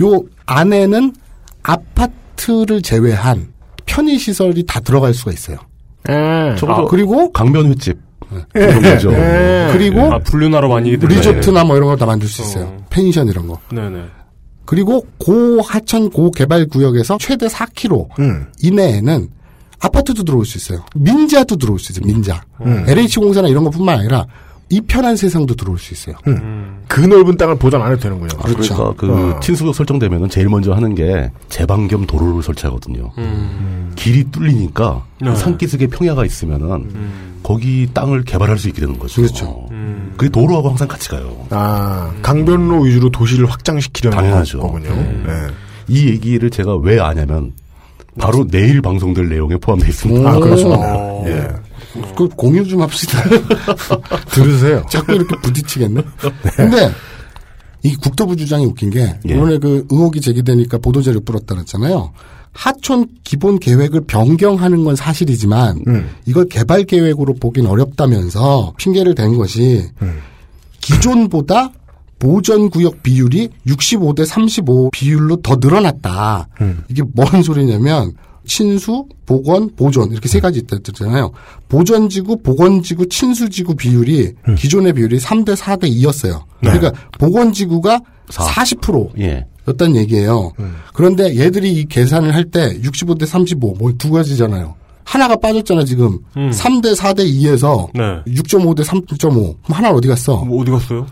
요 0.00 0.22
안에는 0.46 1.12
아파트를 1.64 2.82
제외한 2.82 3.48
편의 3.84 4.18
시설이 4.18 4.64
다 4.64 4.78
들어갈 4.78 5.12
수가 5.12 5.32
있어요. 5.32 5.56
적어도 6.56 6.82
아, 6.82 6.84
그리고 6.86 7.32
강변 7.32 7.66
횟집 7.66 7.98
예. 8.56 8.60
이런 8.60 8.82
거죠. 8.82 9.10
그리고 9.72 10.12
아 10.12 10.18
분류나로 10.18 10.68
많이 10.68 10.96
리조트나 10.96 11.64
뭐 11.64 11.76
이런 11.76 11.88
거다 11.90 12.06
만들 12.06 12.28
수 12.28 12.42
있어요. 12.42 12.82
펜션 12.90 13.28
이런 13.28 13.46
거. 13.46 13.58
네네. 13.72 14.04
그리고 14.64 15.06
고 15.18 15.60
하천 15.60 16.10
고 16.10 16.30
개발 16.30 16.66
구역에서 16.66 17.18
최대 17.18 17.46
4km 17.46 18.18
음. 18.20 18.46
이내에는 18.62 19.28
아파트도 19.80 20.22
들어올 20.22 20.46
수 20.46 20.58
있어요. 20.58 20.84
민자도 20.94 21.56
들어올 21.56 21.78
수 21.78 21.92
있어요. 21.92 22.06
민자. 22.06 22.42
음. 22.64 22.84
LH 22.86 23.18
공사나 23.18 23.48
이런 23.48 23.64
것뿐만 23.64 23.98
아니라 23.98 24.26
이 24.72 24.80
편한 24.80 25.16
세상도 25.16 25.54
들어올 25.54 25.78
수 25.78 25.92
있어요. 25.92 26.16
그 26.88 27.00
넓은 27.02 27.36
땅을 27.36 27.56
보존 27.56 27.82
안 27.82 27.92
해도 27.92 28.00
되는군요. 28.00 28.30
아, 28.38 28.44
그러니까 28.44 28.94
그 28.96 29.12
어. 29.34 29.40
친수구역 29.40 29.74
설정되면은 29.74 30.30
제일 30.30 30.48
먼저 30.48 30.72
하는 30.72 30.94
게 30.94 31.30
제방 31.50 31.88
겸 31.88 32.06
도로를 32.06 32.42
설치하거든요. 32.42 33.12
길이 33.96 34.24
뚫리니까 34.30 35.04
네. 35.20 35.34
산기슭에 35.36 35.88
평야가 35.88 36.24
있으면은 36.24 36.88
거기 37.42 37.86
땅을 37.92 38.24
개발할 38.24 38.56
수 38.56 38.68
있게 38.68 38.80
되는 38.80 38.98
거죠. 38.98 39.20
그렇죠. 39.20 39.68
그게 40.16 40.30
도로하고 40.30 40.70
항상 40.70 40.88
같이 40.88 41.10
가요. 41.10 41.46
아, 41.50 42.10
강변로 42.22 42.80
위주로 42.80 43.10
도시를 43.10 43.44
확장시키려는 43.50 44.16
당연하죠. 44.16 44.58
거군요. 44.58 44.88
네. 44.88 45.22
네. 45.26 45.32
이 45.88 46.08
얘기를 46.08 46.48
제가 46.48 46.76
왜 46.76 46.98
아냐면 46.98 47.52
바로 48.18 48.46
내일 48.46 48.80
방송될 48.80 49.28
내용에 49.28 49.56
포함되어 49.56 49.88
있습니다. 49.90 50.30
아, 50.30 50.38
그렇습니다. 50.38 50.80
어. 50.80 51.24
예. 51.26 51.46
그 52.16 52.28
공유 52.28 52.66
좀 52.66 52.82
합시다. 52.82 53.22
들으세요. 54.32 54.84
자꾸 54.90 55.14
이렇게 55.14 55.36
부딪히겠네. 55.42 56.02
근데 56.56 56.92
이 57.82 57.94
국토부 57.96 58.36
주장이 58.36 58.64
웃긴 58.64 58.90
게 58.90 59.18
예. 59.28 59.34
이번에 59.34 59.58
그 59.58 59.86
의혹이 59.90 60.20
제기되니까 60.20 60.78
보도자료 60.78 61.20
뿌렸다 61.20 61.54
그랬잖아요. 61.54 62.12
하촌 62.52 63.08
기본 63.24 63.58
계획을 63.58 64.02
변경하는 64.02 64.84
건 64.84 64.94
사실이지만 64.94 65.84
음. 65.88 66.10
이걸 66.26 66.48
개발 66.48 66.84
계획으로 66.84 67.34
보긴 67.34 67.66
어렵다면서 67.66 68.74
핑계를 68.76 69.14
댄 69.14 69.36
것이 69.36 69.86
음. 70.02 70.18
기존보다 70.80 71.72
보전 72.18 72.70
구역 72.70 73.02
비율이 73.02 73.48
65대 73.66 74.24
35 74.24 74.90
비율로 74.92 75.36
더 75.42 75.56
늘어났다. 75.60 76.48
음. 76.60 76.84
이게 76.88 77.02
뭔 77.14 77.42
소리냐면 77.42 78.12
친수, 78.46 79.06
보건, 79.26 79.70
보존 79.76 80.10
이렇게 80.12 80.28
세 80.28 80.40
가지 80.40 80.58
있다잖아요. 80.60 81.30
보전지구, 81.68 82.42
보건지구, 82.42 83.08
친수지구 83.08 83.76
비율이 83.76 84.32
기존의 84.56 84.92
비율이 84.94 85.18
3대 85.18 85.56
4대 85.56 85.84
2였어요. 85.84 86.42
그러니까 86.60 86.92
보건지구가 87.18 88.00
40% 88.28 89.18
예. 89.20 89.46
였단 89.68 89.94
얘기예요. 89.96 90.52
그런데 90.92 91.36
얘들이 91.38 91.72
이 91.72 91.84
계산을 91.86 92.34
할 92.34 92.44
때 92.50 92.78
65대 92.80 93.26
35 93.26 93.74
뭐 93.78 93.92
두 93.96 94.10
가지잖아요. 94.10 94.74
하나가 95.04 95.36
빠졌잖아 95.36 95.84
지금. 95.84 96.18
3대 96.34 96.96
4대 96.96 97.18
2에서 97.26 97.88
네. 97.94 98.32
6.5대 98.34 98.84
3.5. 98.84 99.18
그럼 99.18 99.54
하나 99.68 99.90
어디 99.90 100.08
갔어? 100.08 100.44
뭐 100.44 100.62
어디 100.62 100.70
갔어요? 100.70 101.06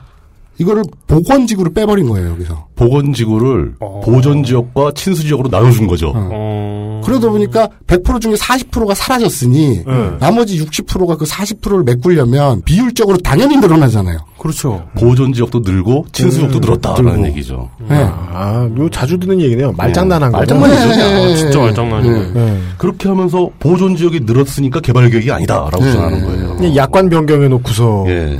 이거를 0.60 0.82
보건지구로 1.06 1.72
빼버린 1.72 2.06
거예요, 2.08 2.30
여기서. 2.32 2.66
보건지구를 2.76 3.76
보전지역과 4.04 4.92
친수지역으로 4.94 5.48
나눠준 5.48 5.86
거죠. 5.86 6.12
어. 6.14 7.00
그러다 7.02 7.30
보니까 7.30 7.66
100% 7.86 8.20
중에 8.20 8.34
40%가 8.34 8.94
사라졌으니 8.94 9.84
네. 9.86 10.10
나머지 10.20 10.62
60%가 10.62 11.16
그 11.16 11.24
40%를 11.24 11.82
메꾸려면 11.84 12.60
비율적으로 12.62 13.16
당연히 13.18 13.56
늘어나잖아요. 13.56 14.18
그렇죠. 14.38 14.84
보전지역도 14.98 15.60
늘고 15.60 16.06
친수지역도 16.12 16.58
음, 16.58 16.60
늘었다라는 16.60 17.12
늘고. 17.22 17.26
얘기죠. 17.28 17.70
네. 17.88 17.96
아, 17.98 18.68
이거 18.76 18.88
자주 18.90 19.18
듣는 19.18 19.40
얘기네요. 19.40 19.72
말장난한 19.72 20.30
거. 20.30 20.38
말장난이죠. 20.38 20.88
네. 20.88 21.32
아, 21.32 21.36
진짜 21.36 21.58
말장난이네. 21.58 22.32
네. 22.34 22.60
그렇게 22.76 23.08
하면서 23.08 23.48
보존지역이 23.58 24.20
늘었으니까 24.20 24.80
개발 24.80 25.08
계획이 25.08 25.32
아니다라고 25.32 25.78
네. 25.82 25.90
주장하는 25.90 26.26
거예요. 26.26 26.56
그냥 26.56 26.76
약관 26.76 27.08
변경해 27.08 27.48
놓고서 27.48 28.04
예. 28.08 28.36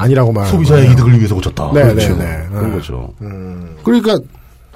예. 0.00 0.04
아니라고 0.04 0.32
말. 0.32 0.46
소비자의 0.46 0.92
이득을 0.92 1.18
위해서 1.18 1.34
고쳤다. 1.34 1.70
네, 1.72 1.82
그렇죠. 1.82 2.16
네, 2.16 2.24
네. 2.24 2.46
그런 2.50 2.70
네. 2.70 2.76
거죠. 2.76 3.14
그러니까 3.82 4.18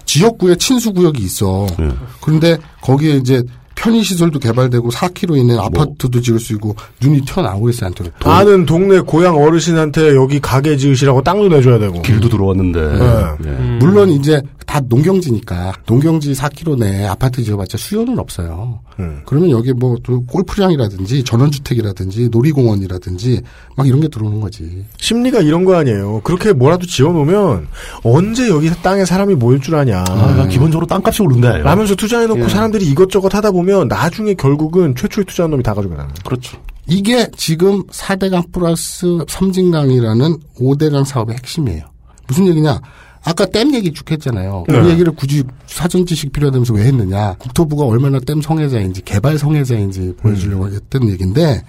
지역구에 0.05 0.57
친수 0.57 0.93
구역이 0.93 1.23
있어. 1.23 1.67
네. 1.79 1.89
그런데 2.21 2.59
거기에 2.83 3.17
이제 3.17 3.43
편의시설도 3.75 4.39
개발되고 4.39 4.91
4km 4.91 5.37
이내 5.39 5.57
아파트도 5.59 6.21
지을 6.21 6.39
수 6.39 6.53
있고 6.55 6.77
눈이 7.03 7.23
튀어나오고 7.23 7.71
있어요, 7.71 7.87
한테. 7.95 8.11
아는 8.25 8.67
동네 8.67 9.01
고향 9.01 9.37
어르신한테 9.37 10.15
여기 10.15 10.41
가게 10.41 10.77
지으시라고 10.77 11.23
땅도 11.23 11.49
내줘야 11.49 11.79
되고. 11.79 12.03
길도 12.03 12.29
들어왔는데. 12.29 12.81
네. 12.81 13.51
예. 13.51 13.79
물론 13.79 14.11
이제 14.11 14.41
다 14.67 14.81
농경지니까 14.89 15.73
농경지 15.87 16.33
4km 16.33 16.79
내에 16.79 17.07
아파트 17.07 17.43
지어봤자 17.43 17.77
수요는 17.79 18.19
없어요. 18.19 18.81
음. 18.99 19.23
그러면 19.27 19.51
여기 19.51 19.73
뭐 19.73 19.95
또 20.05 20.25
골프장이라든지 20.27 21.25
전원주택이라든지 21.25 22.29
놀이공원이라든지 22.31 23.41
막 23.77 23.87
이런 23.87 24.01
게 24.01 24.09
들어오는 24.09 24.41
거지. 24.41 24.85
심리가 24.99 25.41
이런 25.41 25.65
거 25.65 25.77
아니에요. 25.77 26.21
그렇게 26.25 26.53
뭐라도 26.53 26.87
지어놓으면 26.87 27.67
언제 28.03 28.49
여기 28.49 28.71
땅에 28.83 29.05
사람이 29.05 29.35
모일 29.37 29.61
줄 29.61 29.75
아냐. 29.77 30.05
아, 30.09 30.47
기본적으로 30.51 30.87
땅값이 30.87 31.23
오른다. 31.23 31.57
라면서 31.59 31.95
투자해놓고 31.95 32.45
예. 32.45 32.49
사람들이 32.49 32.85
이것저것 32.87 33.35
하다 33.35 33.51
보면 33.53 33.64
나중에 33.89 34.35
결국은 34.35 34.95
최초에 34.95 35.25
투자한 35.25 35.51
놈이 35.51 35.63
다 35.63 35.75
가져가는 35.75 36.03
거예요. 36.05 36.15
그렇죠. 36.25 36.59
이게 36.87 37.29
지금 37.37 37.85
4대강 37.87 38.53
플러스 38.53 39.25
섬진강이라는 39.29 40.39
5대강 40.61 41.05
사업의 41.05 41.37
핵심이에요. 41.37 41.85
무슨 42.29 42.47
얘기냐? 42.49 42.81
아까 43.27 43.47
댐 43.47 43.73
얘기 43.75 43.91
쭉 43.93 44.11
했잖아요. 44.11 44.65
네. 44.69 44.81
그 44.83 44.91
얘기를 44.91 45.13
굳이 45.15 45.45
사전 45.67 46.05
지식 46.05 46.31
필요하다면서 46.33 46.75
왜 46.75 46.85
했느냐? 46.85 47.35
국토부가 47.39 47.87
얼마나 47.87 48.19
댐 48.21 48.43
성애자인지 48.43 49.03
개발 49.03 49.39
성애자인지 49.39 50.15
보여주려고 50.19 50.69
했던 50.69 51.09
얘기인데 51.09 51.63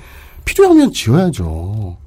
필요하면 0.44 0.92
지어야죠. 0.92 1.98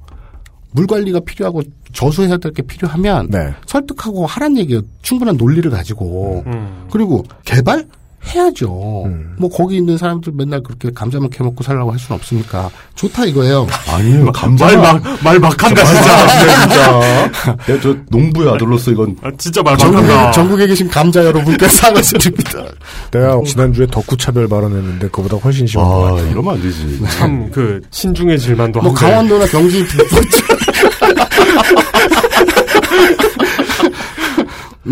물 0.71 0.85
관리가 0.85 1.21
필요하고 1.21 1.63
저수해야 1.93 2.37
될 2.37 2.51
게 2.53 2.61
필요하면 2.61 3.29
네. 3.31 3.53
설득하고 3.65 4.27
하란 4.27 4.55
얘기예요. 4.55 4.81
충분한 5.01 5.37
논리를 5.37 5.67
가지고. 5.71 6.43
음. 6.45 6.85
그리고 6.91 7.23
개발 7.43 7.87
해야죠. 8.27 9.03
음. 9.05 9.35
뭐 9.39 9.49
거기 9.49 9.77
있는 9.77 9.97
사람들 9.97 10.33
맨날 10.35 10.61
그렇게 10.61 10.91
감자만 10.93 11.29
캐먹고 11.29 11.63
살라고 11.63 11.91
할 11.91 11.97
수는 11.99 12.17
없으니까 12.19 12.69
좋다 12.95 13.25
이거예요. 13.25 13.65
아니에요. 13.87 14.31
감자. 14.31 14.65
말 14.65 14.77
막, 14.77 15.01
말 15.23 15.39
막한다, 15.39 15.83
진짜. 15.85 16.27
진짜. 16.27 17.31
내가 17.65 17.81
저 17.81 17.95
농부의 18.09 18.53
아들로서 18.53 18.91
이건 18.91 19.15
아, 19.21 19.31
진짜 19.37 19.63
말 19.63 19.77
전국에, 19.77 20.07
막한다. 20.07 20.31
전국에 20.31 20.67
계신 20.67 20.87
감자 20.89 21.23
여러분께 21.23 21.67
상을 21.69 22.01
드립니다. 22.01 22.63
내가 23.11 23.41
지난주에 23.45 23.87
덕후 23.87 24.15
차별 24.17 24.47
발언했는데 24.47 25.07
그보다 25.09 25.37
훨씬 25.37 25.65
심한 25.65 25.87
거 25.87 26.07
아, 26.07 26.11
같아요. 26.11 26.31
이러면 26.31 26.55
안 26.55 26.61
되지. 26.61 27.01
참, 27.17 27.49
그, 27.51 27.81
신중의 27.89 28.37
질만도 28.39 28.81
뭐 28.81 28.91
한데. 28.91 29.05
강원도나 29.05 29.45
경기 29.47 29.79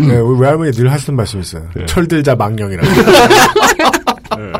네, 0.06 0.16
우리 0.18 0.40
외할머니 0.40 0.72
늘 0.72 0.92
하시는 0.92 1.16
말씀이 1.16 1.42
있어요. 1.42 1.68
철들자 1.86 2.34
망령이라고. 2.36 2.88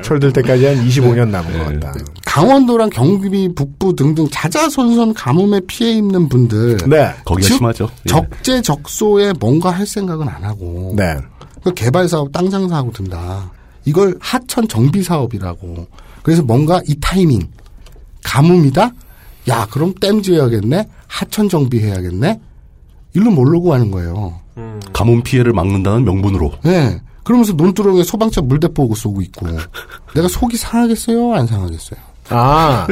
철들 0.03 0.33
때까지 0.33 0.67
한 0.67 0.77
25년 0.87 1.29
남은 1.29 1.59
것 1.59 1.65
같다. 1.81 1.93
강원도랑 2.25 2.91
경기 2.91 3.49
북부 3.55 3.95
등등 3.95 4.29
자자손손 4.31 5.15
가뭄에 5.15 5.61
피해 5.67 5.93
입는 5.93 6.29
분들 6.29 6.79
네. 6.89 7.13
거기가 7.25 7.49
즉, 7.49 7.55
심하죠. 7.57 7.89
예. 8.07 8.09
적재적소에 8.11 9.33
뭔가 9.41 9.71
할 9.71 9.87
생각은 9.87 10.29
안 10.29 10.45
하고 10.45 10.95
네. 10.97 11.17
그 11.65 11.73
개발 11.75 12.09
사업 12.09 12.31
땅 12.33 12.49
장사하고 12.51 12.93
든다. 12.93 13.51
이걸 13.85 14.17
하천 14.21 14.69
정비 14.69 15.03
사업이라고. 15.03 15.87
그래서 16.23 16.43
뭔가 16.43 16.81
이 16.87 16.97
타이밍 17.01 17.41
가뭄이다. 18.23 18.91
야 19.49 19.67
그럼 19.71 19.95
댐 20.01 20.23
지어야겠네. 20.23 20.89
하천 21.07 21.49
정비해야겠네. 21.49 22.41
일로 23.15 23.31
모르고 23.31 23.73
하는 23.73 23.91
거예요. 23.91 24.41
가뭄 24.93 25.23
피해를 25.23 25.53
막는다는 25.53 26.05
명분으로. 26.05 26.53
네. 26.65 27.01
그러면서 27.25 27.53
논두렁에 27.53 28.05
소방차 28.05 28.41
물대포 28.41 28.95
쏘고 28.95 29.21
있고 29.23 29.47
내가 30.15 30.29
속이 30.29 30.57
상하겠어요? 30.57 31.35
안 31.35 31.47
상하겠어요? 31.47 32.01
아, 32.31 32.87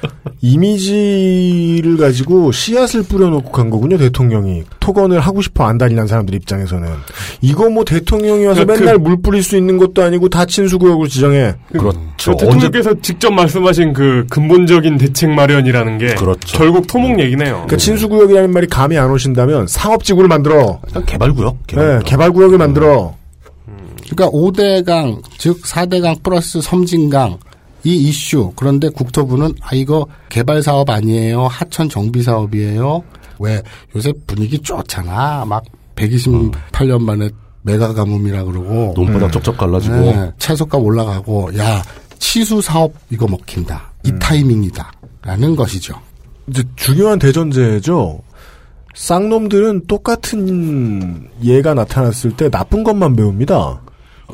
이미지를 0.42 1.96
가지고 1.96 2.52
씨앗을 2.52 3.02
뿌려놓고 3.04 3.50
간 3.50 3.70
거군요, 3.70 3.96
대통령이. 3.98 4.64
토건을 4.80 5.20
하고 5.20 5.42
싶어 5.42 5.64
안달이난 5.64 6.06
사람들 6.06 6.34
입장에서는. 6.34 6.88
이거 7.40 7.68
뭐 7.70 7.84
대통령이 7.84 8.44
와서 8.46 8.64
그- 8.64 8.72
맨날 8.72 8.98
물 8.98 9.20
뿌릴 9.20 9.42
수 9.42 9.56
있는 9.56 9.78
것도 9.78 10.02
아니고 10.02 10.28
다 10.28 10.44
친수구역으로 10.44 11.08
지정해. 11.08 11.54
그렇죠. 11.72 11.96
그 12.32 12.36
대통령께서 12.36 12.94
직접 13.02 13.32
말씀하신 13.32 13.92
그 13.92 14.26
근본적인 14.30 14.98
대책 14.98 15.30
마련이라는 15.30 15.98
게 15.98 16.14
그렇죠. 16.14 16.56
결국 16.58 16.86
토목 16.86 17.18
얘기네요. 17.20 17.52
그러니까 17.54 17.76
친수구역이라는 17.76 18.52
말이 18.52 18.66
감이 18.66 18.96
안 18.98 19.10
오신다면 19.10 19.66
상업지구를 19.66 20.28
만들어. 20.28 20.80
개발구역. 21.06 21.56
네, 21.68 21.98
개발구역을 22.04 22.58
만들어. 22.58 23.14
그러니까 24.10 24.30
5대강, 24.30 25.20
즉 25.38 25.62
4대강 25.62 26.22
플러스 26.22 26.60
섬진강 26.60 27.38
이 27.86 28.08
이슈. 28.08 28.52
그런데 28.56 28.88
국토부는 28.88 29.54
아 29.60 29.76
이거 29.76 30.08
개발 30.28 30.60
사업 30.60 30.90
아니에요. 30.90 31.46
하천 31.46 31.88
정비 31.88 32.20
사업이에요. 32.20 33.04
왜 33.38 33.62
요새 33.94 34.12
분위기 34.26 34.58
좋잖아. 34.58 35.44
막 35.44 35.62
128년 35.94 37.00
만에 37.00 37.30
메가 37.62 37.94
가뭄이라 37.94 38.42
그러고 38.42 38.92
논바닥 38.96 39.30
쩍쩍 39.30 39.56
갈라지고. 39.56 39.94
네, 39.94 40.32
채소값 40.36 40.82
올라가고 40.82 41.56
야 41.58 41.80
치수 42.18 42.60
사업 42.60 42.92
이거 43.10 43.28
먹힌다. 43.28 43.92
이 44.04 44.12
타이밍이다라는 44.18 45.54
것이죠. 45.54 45.94
이제 46.48 46.64
중요한 46.74 47.20
대전제죠. 47.20 48.20
쌍놈들은 48.96 49.86
똑같은 49.86 51.28
예가 51.44 51.74
나타났을 51.74 52.36
때 52.36 52.50
나쁜 52.50 52.82
것만 52.82 53.14
배웁니다. 53.14 53.80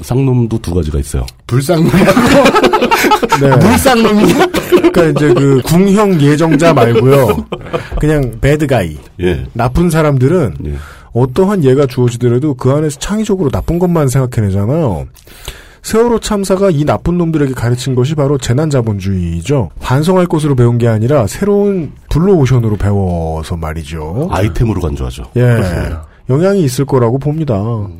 쌍놈도 0.00 0.58
두 0.58 0.74
가지가 0.74 0.98
있어요. 0.98 1.26
불쌍놈하고 1.46 2.12
네. 3.40 3.56
물쌍놈이냐? 3.56 4.46
그러니까 4.92 5.04
이제 5.06 5.34
그 5.34 5.60
궁형 5.64 6.20
예정자 6.20 6.72
말고요. 6.74 7.44
그냥 7.98 8.38
배드가이. 8.40 8.96
예. 9.20 9.46
나쁜 9.52 9.90
사람들은 9.90 10.56
예. 10.66 10.74
어떠한 11.12 11.64
예가 11.64 11.86
주어지더라도 11.86 12.54
그 12.54 12.70
안에서 12.72 12.98
창의적으로 12.98 13.50
나쁜 13.50 13.78
것만 13.78 14.08
생각해내잖아요. 14.08 15.06
세월호 15.82 16.20
참사가 16.20 16.70
이 16.70 16.84
나쁜 16.84 17.18
놈들에게 17.18 17.54
가르친 17.54 17.94
것이 17.96 18.14
바로 18.14 18.38
재난자본주의죠. 18.38 19.70
반성할 19.80 20.26
것으로 20.26 20.54
배운 20.54 20.78
게 20.78 20.86
아니라 20.86 21.26
새로운 21.26 21.92
블루오션으로 22.08 22.76
배워서 22.76 23.56
말이죠. 23.56 24.28
아이템으로 24.30 24.80
간주하죠. 24.80 25.24
예. 25.36 25.40
그렇습니다. 25.40 26.06
영향이 26.28 26.62
있을 26.64 26.84
거라고 26.84 27.18
봅니다. 27.18 27.54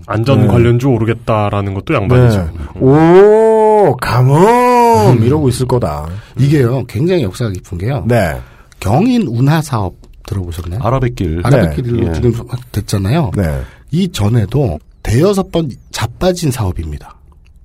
안전 0.07 0.43
네. 0.43 0.47
관련주 0.47 0.89
오르겠다라는 0.89 1.74
것도 1.74 1.94
양반이죠. 1.94 2.51
네. 2.74 2.81
오, 2.81 3.97
가뭄! 4.01 5.23
이러고 5.23 5.49
있을 5.49 5.66
거다. 5.66 6.09
이게요 6.39 6.85
굉장히 6.86 7.23
역사가 7.24 7.51
깊은 7.51 7.78
게요. 7.78 8.05
네. 8.07 8.40
경인 8.81 9.23
운하 9.27 9.61
사업 9.61 9.94
들어보셨나요? 10.27 10.81
아라뱃길. 10.82 11.40
아라뱃길로 11.44 12.09
네. 12.09 12.12
지금 12.15 12.32
됐잖아요. 12.73 13.32
네. 13.36 13.61
이 13.90 14.09
전에도 14.11 14.78
대여섯 15.03 15.51
번 15.51 15.70
자빠진 15.90 16.51
사업입니다. 16.51 17.16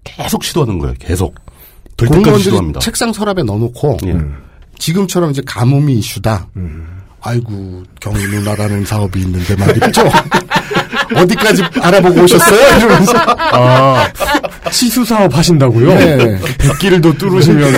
계속 0.03 0.43
시도하는 0.43 0.79
거예요. 0.79 0.95
계속. 0.99 1.35
될 1.97 2.09
때까지 2.09 2.43
시도합니다. 2.43 2.79
책상 2.79 3.11
서랍에 3.11 3.43
넣어놓고 3.43 3.97
예. 4.05 4.15
지금처럼 4.77 5.31
이제 5.31 5.41
가뭄이 5.45 5.93
이슈다. 5.97 6.47
음. 6.55 6.97
아이고 7.21 7.83
경인 7.99 8.25
운하라는 8.33 8.85
사업이 8.85 9.19
있는데 9.21 9.55
말이죠. 9.55 10.03
어디까지 11.15 11.63
알아보고 11.81 12.21
오셨어요? 12.21 12.77
이러면서 12.77 13.13
아, 13.15 14.07
치수 14.71 15.05
사업 15.05 15.35
하신다고요? 15.35 15.93
네. 15.93 16.39
백길도 16.57 17.17
뚫으시면 17.17 17.71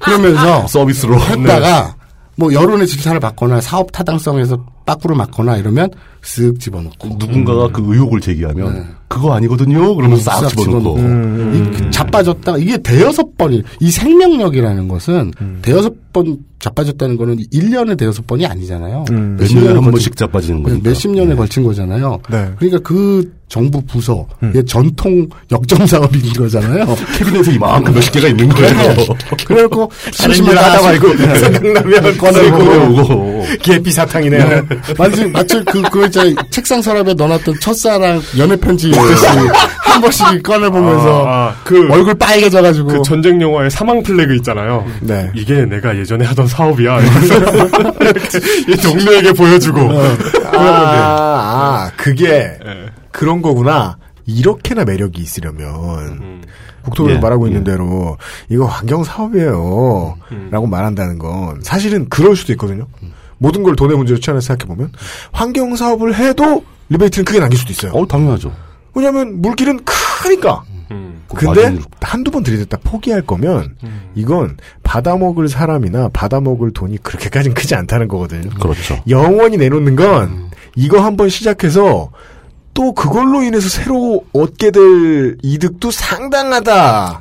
그러면서 0.00 0.66
서비스로. 0.66 1.18
했다가 1.20 1.96
뭐 2.36 2.52
여론의 2.52 2.86
질타를 2.86 3.20
받거나 3.20 3.60
사업 3.60 3.92
타당성에서 3.92 4.64
빠꾸를 4.86 5.14
맞거나 5.16 5.58
이러면 5.58 5.90
쓱 6.22 6.58
집어넣고 6.58 7.08
누군가가 7.18 7.68
그 7.68 7.82
의혹을 7.84 8.20
제기하면 8.20 8.74
네. 8.74 8.86
그거 9.08 9.34
아니거든요. 9.34 9.94
그러면서 9.94 10.30
싹 10.30 10.48
싹 10.48 10.56
집어넣고. 10.56 10.98
이 10.98 11.90
자빠졌다. 11.90 12.56
이게 12.56 12.78
대여섯 12.78 13.36
번이 13.36 13.62
이 13.80 13.90
생명력이라는 13.90 14.88
것은 14.88 15.32
대여섯 15.60 15.92
번 16.12 16.38
자빠졌다는 16.62 17.16
거는 17.16 17.38
1년에 17.52 17.98
대여섯 17.98 18.26
번이 18.26 18.46
아니잖아요. 18.46 19.04
음, 19.10 19.36
몇십 19.38 19.56
몇 19.56 19.62
년에 19.64 19.74
한 19.74 19.82
걸친- 19.82 19.90
번씩 19.90 20.16
자빠지는 20.16 20.62
거니까. 20.62 20.88
몇십 20.88 21.10
년에 21.10 21.34
걸친 21.34 21.64
거잖아요. 21.64 22.20
네. 22.30 22.50
그러니까 22.56 22.78
그 22.84 23.32
정부 23.48 23.82
부서의 23.84 24.64
전통 24.66 25.28
역점 25.50 25.86
사업인 25.86 26.22
거잖아요. 26.32 26.86
캐비넷에 27.18 27.52
이만큼 27.52 27.92
몇십 27.92 28.12
개가 28.14 28.28
있는 28.28 28.48
거예요. 28.48 28.74
그래갖고 29.46 29.90
일 30.24 30.56
하다 30.58 30.82
말고 30.82 31.16
생각나면 31.16 32.16
꺼내고 32.16 32.58
꺼내고 32.58 33.44
계피 33.62 33.90
사탕이네요. 33.90 34.48
네. 34.48 34.62
마치 34.96 35.26
마치 35.26 35.62
그그 35.64 36.06
있잖아요. 36.06 36.34
책상 36.50 36.80
서랍에 36.80 37.12
넣어놨던 37.12 37.56
첫사랑 37.60 38.22
연애 38.38 38.56
편지 38.56 38.88
읽듯이 38.88 39.26
한 39.82 40.00
번씩 40.00 40.42
꺼내보면서 40.42 41.26
아, 41.26 41.48
아, 41.48 41.54
그 41.64 41.86
얼굴 41.92 42.14
빨개져가지고 42.14 42.88
그 42.88 43.02
전쟁 43.04 43.38
영화의 43.42 43.70
사망 43.70 44.02
플래그 44.02 44.34
있잖아요. 44.36 44.86
네. 45.00 45.30
이게 45.34 45.66
내가 45.66 45.94
예전에 45.98 46.24
하던 46.24 46.46
사업이야. 46.52 47.00
이 48.68 48.76
동료에게 48.76 49.32
보여주고. 49.32 49.80
아, 50.54 50.58
아, 50.58 51.90
그게 51.96 52.58
그런 53.10 53.42
거구나. 53.42 53.96
이렇게나 54.24 54.84
매력이 54.84 55.20
있으려면 55.20 56.42
국토부에서 56.84 57.16
예, 57.18 57.20
말하고 57.20 57.46
예. 57.46 57.50
있는 57.50 57.64
대로 57.64 58.16
이거 58.48 58.66
환경 58.66 59.02
사업이에요. 59.02 60.16
라고 60.50 60.66
말한다는 60.66 61.18
건 61.18 61.60
사실은 61.62 62.08
그럴 62.08 62.36
수도 62.36 62.52
있거든요. 62.52 62.86
모든 63.38 63.62
걸 63.64 63.74
돈의 63.74 63.96
문제로 63.96 64.20
취하는 64.20 64.40
생각해 64.40 64.68
보면 64.68 64.92
환경 65.32 65.74
사업을 65.74 66.14
해도 66.14 66.64
리베이트는 66.90 67.24
크게 67.24 67.40
남길 67.40 67.58
수도 67.58 67.72
있어요. 67.72 67.92
어, 67.92 68.06
당연하죠. 68.06 68.52
왜냐하면 68.94 69.40
물길은 69.40 69.80
크니까. 70.22 70.62
근데 71.28 71.46
마진으로. 71.62 71.82
한두 72.00 72.30
번 72.30 72.42
들이댔다 72.42 72.78
포기할 72.84 73.22
거면 73.22 73.76
음. 73.84 74.00
이건 74.14 74.56
받아먹을 74.82 75.48
사람이나 75.48 76.10
받아먹을 76.12 76.72
돈이 76.72 76.98
그렇게까지는 76.98 77.54
크지 77.54 77.74
않다는 77.74 78.08
거거든요. 78.08 78.50
그렇죠. 78.60 79.00
영원히 79.08 79.56
내놓는 79.56 79.96
건 79.96 80.22
음. 80.28 80.50
이거 80.76 81.00
한번 81.00 81.28
시작해서 81.28 82.10
또 82.74 82.92
그걸로 82.94 83.42
인해서 83.42 83.68
새로 83.68 84.24
얻게 84.32 84.70
될 84.70 85.36
이득도 85.42 85.90
상당하다 85.90 87.20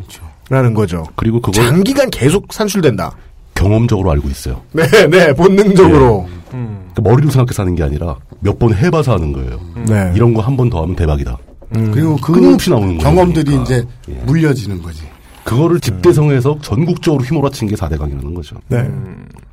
라는 0.50 0.74
거죠. 0.74 1.06
그리고 1.16 1.40
그걸 1.42 1.54
장기간 1.66 2.10
계속 2.10 2.52
산출된다. 2.54 3.16
경험적으로 3.56 4.12
알고 4.12 4.30
있어요. 4.30 4.62
네, 4.72 4.88
네, 5.08 5.34
본능적으로. 5.34 6.28
그러니까 6.50 7.02
머리로 7.02 7.30
생각해서 7.30 7.64
하는 7.64 7.76
게 7.76 7.84
아니라 7.84 8.16
몇 8.40 8.58
번 8.60 8.74
해봐서 8.76 9.14
하는 9.14 9.32
거예요. 9.34 9.60
네. 9.88 10.12
이런 10.16 10.34
거 10.34 10.42
한 10.42 10.58
번 10.58 10.70
더 10.70 10.82
하면 10.82 10.96
대박이다. 10.96 11.38
그리고 11.72 12.18
그 12.18 12.34
끊임없이 12.34 12.70
나오는 12.70 12.98
거예요. 12.98 13.00
경험들이 13.00 13.46
그러니까. 13.46 13.64
이제 13.64 13.88
물려지는 14.26 14.82
거지. 14.82 15.04
그거를 15.44 15.80
집대성에서 15.80 16.60
전국적으로 16.62 17.24
휘몰아친 17.24 17.68
게 17.68 17.76
4대강이라는 17.76 18.36
거죠. 18.36 18.58
네. 18.68 18.88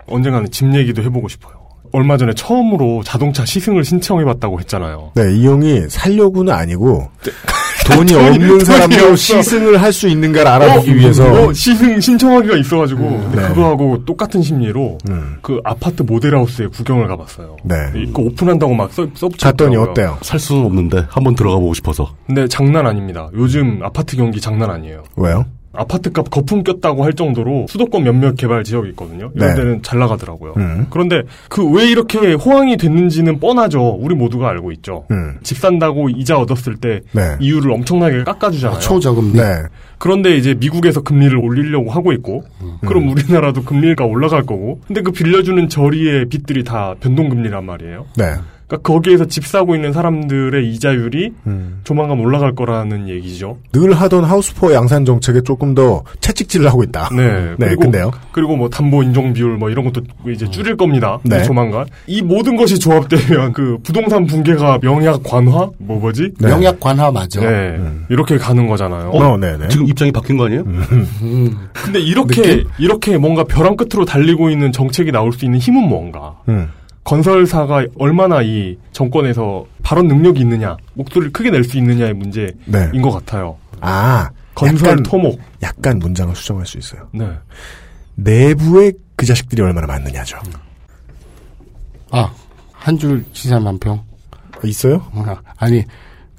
언젠가는 0.06 0.50
집 0.50 0.74
얘기도 0.74 1.02
해보고 1.02 1.28
싶어요. 1.28 1.54
얼마 1.92 2.16
전에 2.16 2.34
처음으로 2.34 3.02
자동차 3.04 3.44
시승을 3.44 3.84
신청해봤다고 3.84 4.60
했잖아요. 4.60 5.12
네, 5.14 5.34
이 5.34 5.46
형이 5.46 5.88
살려고는 5.88 6.52
아니고 6.52 7.08
네. 7.24 7.30
돈이 7.94 8.12
돈이- 8.12 8.26
없는 8.34 8.60
사람도. 8.64 9.16
시승을 9.16 9.80
할 9.82 9.92
수 9.92 10.06
있는가를 10.08 10.46
알아보기 10.50 10.94
위해서 10.96 11.24
어, 11.24 11.52
시승 11.52 11.98
신청하기가 12.00 12.56
있어가지고 12.58 13.00
근데 13.00 13.42
네. 13.42 13.48
그거하고 13.48 14.04
똑같은 14.04 14.42
심리로 14.42 14.98
그 15.42 15.60
아파트 15.64 16.02
모델하우스에 16.02 16.66
구경을 16.68 17.08
가봤어요. 17.08 17.56
네. 17.64 17.74
이거 17.96 18.22
오픈한다고 18.22 18.74
막 18.74 18.92
써, 18.92 19.06
써붙여. 19.14 19.48
갔더니 19.50 19.76
어때요? 19.76 20.18
살 20.22 20.38
수는 20.38 20.64
없는데 20.66 21.04
한번 21.08 21.34
들어가 21.34 21.56
보고 21.56 21.74
싶어서. 21.74 22.14
근데 22.26 22.46
장난 22.46 22.86
아닙니다. 22.86 23.28
요즘 23.34 23.80
아파트 23.82 24.16
경기 24.16 24.40
장난 24.40 24.70
아니에요. 24.70 25.02
왜요? 25.16 25.44
아파트 25.72 26.10
값 26.12 26.30
거품 26.30 26.64
꼈다고 26.64 27.04
할 27.04 27.12
정도로 27.12 27.66
수도권 27.68 28.02
몇몇 28.02 28.36
개발 28.36 28.64
지역이 28.64 28.88
있거든요. 28.90 29.30
이런 29.34 29.48
네. 29.50 29.54
데는 29.54 29.82
잘 29.82 29.98
나가더라고요. 29.98 30.54
음. 30.56 30.86
그런데 30.90 31.22
그 31.48 31.62
왜 31.68 31.88
이렇게 31.90 32.32
호황이 32.32 32.76
됐는지는 32.76 33.38
뻔하죠. 33.40 33.98
우리 34.00 34.14
모두가 34.14 34.48
알고 34.48 34.72
있죠. 34.72 35.04
음. 35.10 35.36
집 35.42 35.58
산다고 35.58 36.08
이자 36.08 36.38
얻었을 36.38 36.76
때 36.76 37.00
네. 37.12 37.36
이유를 37.40 37.70
엄청나게 37.70 38.24
깎아주잖아요. 38.24 38.80
초저금리. 38.80 39.32
네. 39.34 39.62
그런데 39.98 40.36
이제 40.36 40.54
미국에서 40.54 41.02
금리를 41.02 41.36
올리려고 41.36 41.90
하고 41.90 42.12
있고, 42.12 42.44
그럼 42.86 43.08
우리나라도 43.08 43.64
금리가 43.64 44.04
올라갈 44.04 44.42
거고, 44.44 44.80
근데 44.86 45.02
그 45.02 45.10
빌려주는 45.10 45.68
저리의 45.68 46.28
빚들이 46.28 46.62
다 46.64 46.94
변동금리란 47.00 47.66
말이에요. 47.66 48.06
네. 48.16 48.34
그러니까 48.68 48.92
거기에서 48.92 49.24
집 49.24 49.46
사고 49.46 49.74
있는 49.74 49.94
사람들의 49.94 50.70
이자율이 50.70 51.32
음. 51.46 51.80
조만간 51.84 52.20
올라갈 52.20 52.54
거라는 52.54 53.08
얘기죠. 53.08 53.56
늘 53.72 53.94
하던 53.94 54.24
하우스포 54.24 54.74
양산 54.74 55.06
정책에 55.06 55.40
조금 55.40 55.74
더 55.74 56.04
채찍질을 56.20 56.68
하고 56.68 56.84
있다. 56.84 57.08
네. 57.16 57.54
네, 57.58 57.66
그리고, 57.66 57.80
근데요. 57.82 58.10
그리고 58.30 58.56
뭐 58.56 58.68
담보 58.68 59.02
인정 59.02 59.32
비율 59.32 59.56
뭐 59.56 59.70
이런 59.70 59.86
것도 59.86 60.02
이제 60.28 60.48
줄일 60.50 60.76
겁니다. 60.76 61.18
네. 61.22 61.42
조만간. 61.44 61.86
이 62.06 62.20
모든 62.20 62.56
것이 62.56 62.78
조합되면 62.78 63.54
그 63.54 63.78
부동산 63.82 64.26
붕괴가 64.26 64.80
명약 64.82 65.22
관화? 65.24 65.70
뭐 65.78 65.98
뭐지? 65.98 66.32
네. 66.38 66.48
명약 66.48 66.78
관화 66.78 67.10
맞아. 67.10 67.40
네. 67.40 67.80
이렇게 68.10 68.36
가는 68.36 68.66
거잖아요. 68.66 69.10
어, 69.10 69.36
네네. 69.38 69.68
지금 69.68 69.86
입장이 69.86 70.12
바뀐 70.12 70.36
거 70.36 70.44
아니에요? 70.44 70.64
근데 71.72 72.00
이렇게 72.00 72.64
이렇게 72.78 73.16
뭔가 73.16 73.44
벼랑 73.44 73.76
끝으로 73.76 74.04
달리고 74.04 74.50
있는 74.50 74.72
정책이 74.72 75.10
나올 75.10 75.32
수 75.32 75.46
있는 75.46 75.58
힘은 75.58 75.88
뭔가? 75.88 76.34
음. 77.08 77.22
건설사가 77.22 77.86
얼마나 77.98 78.42
이 78.42 78.76
정권에서 78.92 79.64
발언 79.82 80.08
능력이 80.08 80.40
있느냐, 80.40 80.76
목소리를 80.94 81.32
크게 81.32 81.50
낼 81.50 81.64
수 81.64 81.78
있느냐의 81.78 82.12
문제인 82.14 82.50
네. 82.66 82.88
것 83.00 83.10
같아요. 83.12 83.56
아, 83.80 84.28
건설 84.54 84.88
약간, 84.90 85.02
토목. 85.02 85.40
약간 85.62 85.98
문장을 85.98 86.34
수정할 86.36 86.66
수 86.66 86.76
있어요. 86.78 87.08
네. 87.12 87.30
내부에 88.16 88.92
그 89.16 89.24
자식들이 89.26 89.62
얼마나 89.62 89.86
많느냐죠. 89.86 90.38
아, 92.10 92.32
한 92.72 92.98
줄 92.98 93.24
시사 93.32 93.58
만평. 93.60 94.02
있어요? 94.64 95.02
아니, 95.56 95.84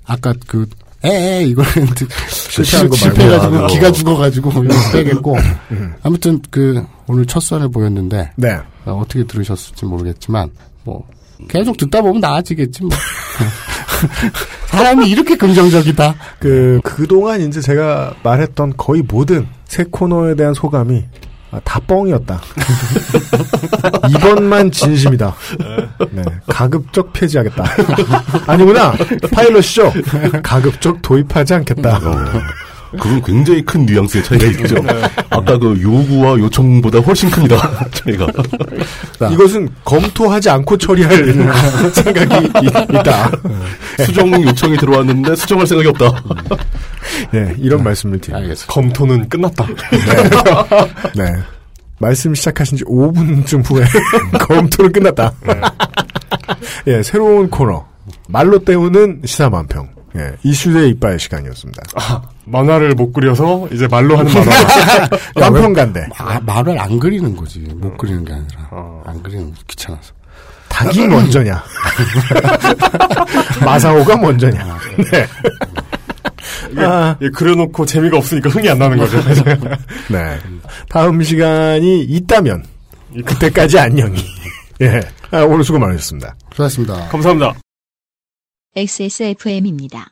아까 0.06 0.34
그, 0.48 0.68
에 1.04 1.10
에, 1.10 1.44
이거는 1.44 1.70
실패한 2.30 2.90
거. 2.90 2.96
실패해가지고, 2.96 3.56
아, 3.58 3.68
기가 3.68 3.88
어. 3.88 3.92
죽어가지고, 3.92 4.52
이거 4.52 4.92
빼겠고. 4.92 5.38
아무튼 6.04 6.42
그, 6.50 6.84
오늘 7.08 7.26
첫 7.26 7.42
선을 7.42 7.70
보였는데, 7.70 8.32
네. 8.36 8.58
어, 8.86 9.04
떻게 9.08 9.24
들으셨을지 9.24 9.86
모르겠지만, 9.86 10.50
뭐, 10.84 11.08
계속 11.48 11.78
듣다 11.78 12.02
보면 12.02 12.20
나아지겠지, 12.20 12.84
뭐. 12.84 12.92
사람이 14.68 15.10
이렇게 15.10 15.36
긍정적이다. 15.38 16.16
그, 16.40 16.80
그동안 16.84 17.42
이제 17.42 17.62
제가 17.62 18.14
말했던 18.24 18.74
거의 18.76 19.02
모든 19.02 19.48
새 19.66 19.86
코너에 19.86 20.36
대한 20.36 20.54
소감이 20.54 21.06
아, 21.52 21.60
다 21.64 21.80
뻥이었다. 21.80 22.40
이번만 24.10 24.72
진심이다. 24.72 25.36
네. 26.12 26.22
가급적 26.48 27.12
폐지하겠다. 27.12 27.64
아니구나. 28.46 28.94
파일럿이죠. 29.34 29.92
가급적 30.44 31.02
도입하지 31.02 31.56
않겠다. 31.56 32.00
어, 32.92 32.98
그건 33.00 33.22
굉장히 33.22 33.64
큰 33.64 33.86
뉘앙스의 33.86 34.24
차이가 34.24 34.46
있죠. 34.48 34.76
아까 35.30 35.58
그 35.58 35.80
요구와 35.82 36.38
요청보다 36.40 37.00
훨씬 37.00 37.30
큽니다. 37.30 37.58
차이가. 37.92 38.28
이것은 39.32 39.70
검토하지 39.86 40.50
않고 40.50 40.78
처리할 40.78 41.34
생각이 41.94 42.46
이- 42.64 42.68
있다. 42.68 43.32
수정 44.06 44.32
요청이 44.44 44.78
들어왔는데 44.78 45.36
수정할 45.36 45.68
생각이 45.68 45.90
없다. 45.90 46.24
네, 47.32 47.54
이런 47.60 47.84
말씀을 47.84 48.20
드립니다. 48.20 48.56
검토는 48.68 49.30
끝났다. 49.30 49.66
네. 51.16 51.34
말씀 52.02 52.34
시작하신 52.34 52.78
지 52.78 52.84
5분쯤 52.86 53.70
후에 53.70 53.84
검토는 54.48 54.92
끝났다. 54.94 55.34
예, 56.88 57.04
새로운 57.04 57.50
코너. 57.50 57.86
말로 58.30 58.60
때우는 58.64 59.22
시사만평. 59.26 59.90
예, 60.16 60.32
이슈의 60.44 60.90
이빨 60.92 61.20
시간이었습니다. 61.20 61.82
아, 61.96 62.22
만화를 62.52 62.96
못 62.96 63.14
그려서 63.14 63.68
이제 63.72 63.88
말로 63.88 64.18
하는 64.18 64.34
만화. 64.34 64.52
만평간대. 65.36 66.08
아, 66.18 66.40
말을 66.42 66.80
안 66.80 67.00
그리는 67.00 67.36
거지. 67.36 67.60
못 67.60 67.98
그리는 67.98 68.24
게 68.26 68.34
아니라. 68.34 68.70
안 69.06 69.22
그리는 69.22 69.52
거 69.52 69.58
귀찮아서. 69.68 70.14
닭이 70.70 71.08
먼저냐? 71.08 71.64
마사오가 73.66 74.16
먼저냐? 74.18 74.78
네. 75.12 75.28
아. 76.78 77.18
예, 77.22 77.30
그려놓고 77.30 77.86
재미가 77.86 78.18
없으니까 78.18 78.50
흥이 78.50 78.70
안 78.70 78.80
나는 78.80 78.98
거죠. 78.98 79.18
네. 80.10 80.40
다음 80.90 81.22
시간이 81.22 82.02
있다면 82.04 82.64
그때까지 83.26 83.80
안녕히. 83.80 84.24
예. 84.82 85.02
아, 85.32 85.42
오늘 85.44 85.64
수고 85.64 85.80
많으셨습니다. 85.80 86.36
수고하셨습니다. 86.52 87.10
감사합니다. 87.10 87.56
XSFM입니다. 88.76 90.12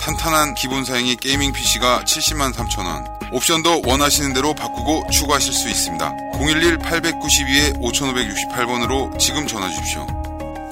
탄탄한 0.00 0.54
기본 0.54 0.86
사양의 0.86 1.16
게이밍 1.16 1.52
PC가 1.52 2.04
70만 2.04 2.54
3천원, 2.54 3.34
옵션도 3.34 3.82
원하시는 3.86 4.32
대로 4.32 4.54
바꾸고 4.54 5.10
추가하실 5.10 5.52
수 5.52 5.68
있습니다. 5.68 6.10
011-892-5568번으로 6.32 9.18
지금 9.18 9.46
전화 9.46 9.68
주십시오. 9.68 10.06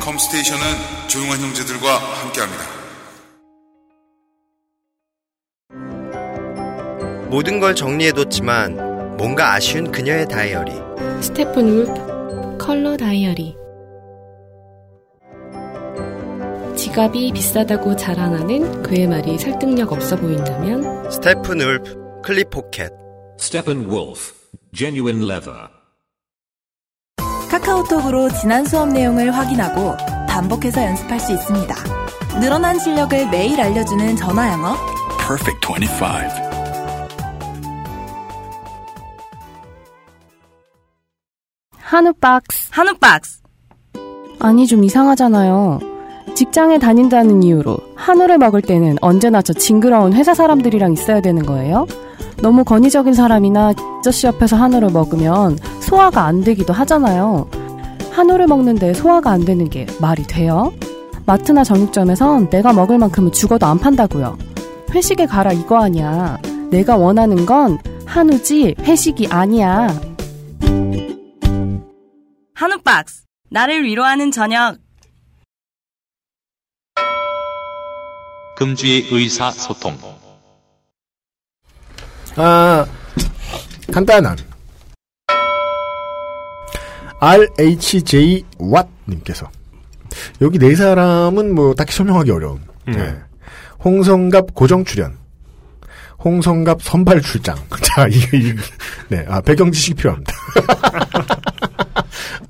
컴스테이션은 0.01 0.65
조용한 1.09 1.41
형제들과 1.41 1.99
함께합니다. 1.99 2.65
모든 7.29 7.61
걸 7.61 7.75
정리해뒀지만 7.75 9.19
뭔가 9.19 9.53
아쉬운 9.53 9.93
그녀의 9.93 10.27
다이어리. 10.29 10.73
스테픈 11.21 11.69
울프 11.69 12.57
컬러 12.59 12.97
다이어리 12.97 13.58
지갑이 16.79 17.33
비싸다고 17.33 17.97
자랑하는 17.97 18.85
그의 18.85 19.09
말이 19.09 19.37
설득력 19.37 19.91
없어 19.91 20.15
보인다면 20.15 21.11
스테픈 21.11 21.61
울프 21.61 22.21
클립 22.23 22.51
포켓. 22.51 22.93
Steppenwolf 23.41 24.33
Genuine 24.73 25.25
Leather 25.25 25.59
카카오톡으로 27.51 28.29
지난 28.31 28.65
수업 28.65 28.91
내용을 28.91 29.35
확인하고 29.35 29.97
반복해서 30.29 30.85
연습할 30.85 31.19
수 31.19 31.33
있습니다. 31.33 31.75
늘어난 32.41 32.79
실력을 32.79 33.29
매일 33.29 33.61
알려주는 33.61 34.15
전화 34.15 34.53
영어. 34.53 34.77
Perfect 35.19 35.67
25. 35.67 36.05
한우 41.77 42.13
박스. 42.21 42.69
한우 42.71 42.95
박스. 42.99 43.43
아니 44.39 44.69
좀 44.69 44.85
이상하잖아요. 44.85 45.98
직장에 46.35 46.79
다닌다는 46.79 47.43
이유로 47.43 47.77
한우를 47.97 48.39
먹을 48.39 48.63
때는 48.63 48.97
언제나 49.01 49.43
저 49.43 49.53
징그러운 49.53 50.13
회사 50.15 50.35
사람들이랑 50.35 50.93
있어야 50.93 51.21
되는 51.21 51.45
거예요? 51.45 51.87
너무 52.43 52.65
권위적인 52.65 53.15
사람이나 53.15 53.73
아저씨 53.99 54.27
옆에서 54.27 54.57
한우를 54.57 54.91
먹으면 54.91 55.59
소화가 55.81 56.25
안 56.25 56.43
되기도 56.43 56.73
하잖아요. 56.73 57.49
한우를 58.13 58.47
먹는데 58.47 58.95
소화가 58.95 59.31
안 59.31 59.45
되는 59.45 59.69
게 59.69 59.87
말이 60.01 60.23
돼요? 60.25 60.73
마트나 61.27 61.63
정육점에선 61.63 62.51
내가 62.51 62.73
먹을 62.73 62.99
만큼은 62.99 63.33
죽어도 63.33 63.67
안 63.67 63.79
판다고요. 63.79 64.39
회식에 64.95 65.27
가라 65.27 65.53
이거 65.53 65.83
아니야. 65.83 66.39
내가 66.71 66.97
원하는 66.97 67.45
건 67.45 67.79
한우지 68.07 68.75
회식이 68.81 69.29
아니야. 69.31 69.89
한우 72.55 72.79
박스. 72.83 73.23
나를 73.51 73.85
위로하는 73.85 74.31
저녁. 74.31 74.77
금주의 78.59 79.07
의사소통. 79.09 79.97
아, 82.35 82.85
간단한. 83.93 84.37
RHJ 87.21 88.45
왓님께서. 88.59 89.49
여기 90.41 90.59
네 90.59 90.75
사람은 90.75 91.55
뭐 91.55 91.73
딱히 91.75 91.93
설명하기 91.93 92.33
어려운. 92.33 92.61
네. 92.85 93.17
홍성갑 93.85 94.55
고정 94.55 94.85
출연. 94.85 95.17
홍성갑 96.25 96.83
선발 96.83 97.23
출장. 97.23 97.57
자, 97.83 98.09
이게, 98.09 98.39
이게 98.39 98.55
네, 99.07 99.25
아, 99.29 99.41
배경 99.41 99.71
지식이 99.71 99.95
필요합니다. 99.95 100.33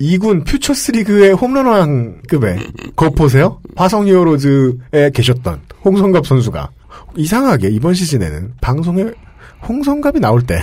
2군 0.01 0.45
퓨처스 0.45 0.93
리그의 0.93 1.33
홈런왕 1.33 2.23
급의, 2.29 2.59
그거 2.95 3.11
보세요? 3.11 3.61
화성 3.77 4.07
히어로즈에 4.07 5.11
계셨던 5.13 5.61
홍성갑 5.85 6.27
선수가, 6.27 6.71
이상하게 7.17 7.69
이번 7.71 7.95
시즌에는 7.95 8.55
방송에 8.61 9.07
홍성갑이 9.69 10.21
나올 10.21 10.43
때, 10.43 10.63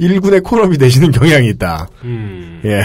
1군의 0.00 0.42
콜업이 0.42 0.78
되시는 0.78 1.10
경향이 1.10 1.48
있다. 1.48 1.88
예. 2.64 2.82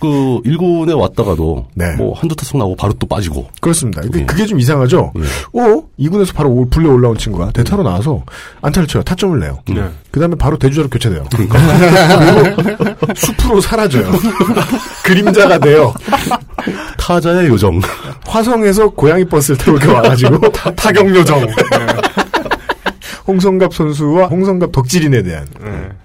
그 0.00 0.40
1군에 0.46 0.98
왔다가도 0.98 1.66
뭐 1.98 2.14
한두 2.18 2.34
타석 2.34 2.56
나오고 2.56 2.76
바로 2.76 2.92
또 2.94 3.06
빠지고. 3.06 3.48
그렇습니다. 3.60 4.00
근데 4.00 4.24
그게 4.24 4.46
좀 4.46 4.58
이상하죠. 4.58 5.12
어? 5.52 5.82
2군에서 5.98 6.34
바로 6.34 6.50
올- 6.50 6.68
불려 6.70 6.90
올라온 6.90 7.18
친구가 7.18 7.50
대타로 7.52 7.82
나와서 7.82 8.22
안타를 8.62 8.88
쳐요. 8.88 9.02
타점을 9.02 9.38
내요. 9.38 9.58
네. 9.68 9.82
그다음에 10.10 10.34
바로 10.36 10.56
대주자로 10.56 10.88
교체돼요. 10.88 11.24
그리고 11.36 11.54
숲으로 13.14 13.60
사라져요. 13.60 14.10
그림자가 15.04 15.58
돼요. 15.58 15.92
타자의 16.96 17.48
요정. 17.48 17.80
화성에서 18.26 18.88
고양이 18.90 19.24
버스를 19.24 19.58
타고 19.58 19.72
이렇게 19.76 19.92
와가지고 19.92 20.50
타격 20.76 21.14
요정. 21.14 21.46
홍성갑 23.30 23.72
선수와 23.72 24.26
홍성갑 24.26 24.72
덕질인에 24.72 25.22
대한 25.22 25.46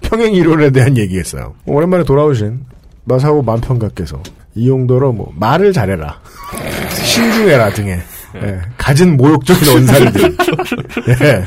평행 0.00 0.32
이론에 0.32 0.70
대한 0.70 0.96
얘기했어요. 0.96 1.54
오랜만에 1.66 2.04
돌아오신 2.04 2.64
마사오 3.04 3.42
만평가께서 3.42 4.22
이용도로 4.54 5.12
뭐 5.12 5.32
말을 5.36 5.72
잘해라, 5.72 6.20
신중해라 7.04 7.70
등의 7.70 8.00
예, 8.42 8.60
갖은 8.76 9.16
모욕적인 9.16 9.76
언사들. 9.76 10.36
예. 11.20 11.44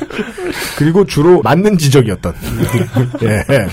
그리고 0.78 1.06
주로 1.06 1.42
맞는 1.42 1.78
지적이었던. 1.78 2.34
예. 3.24 3.68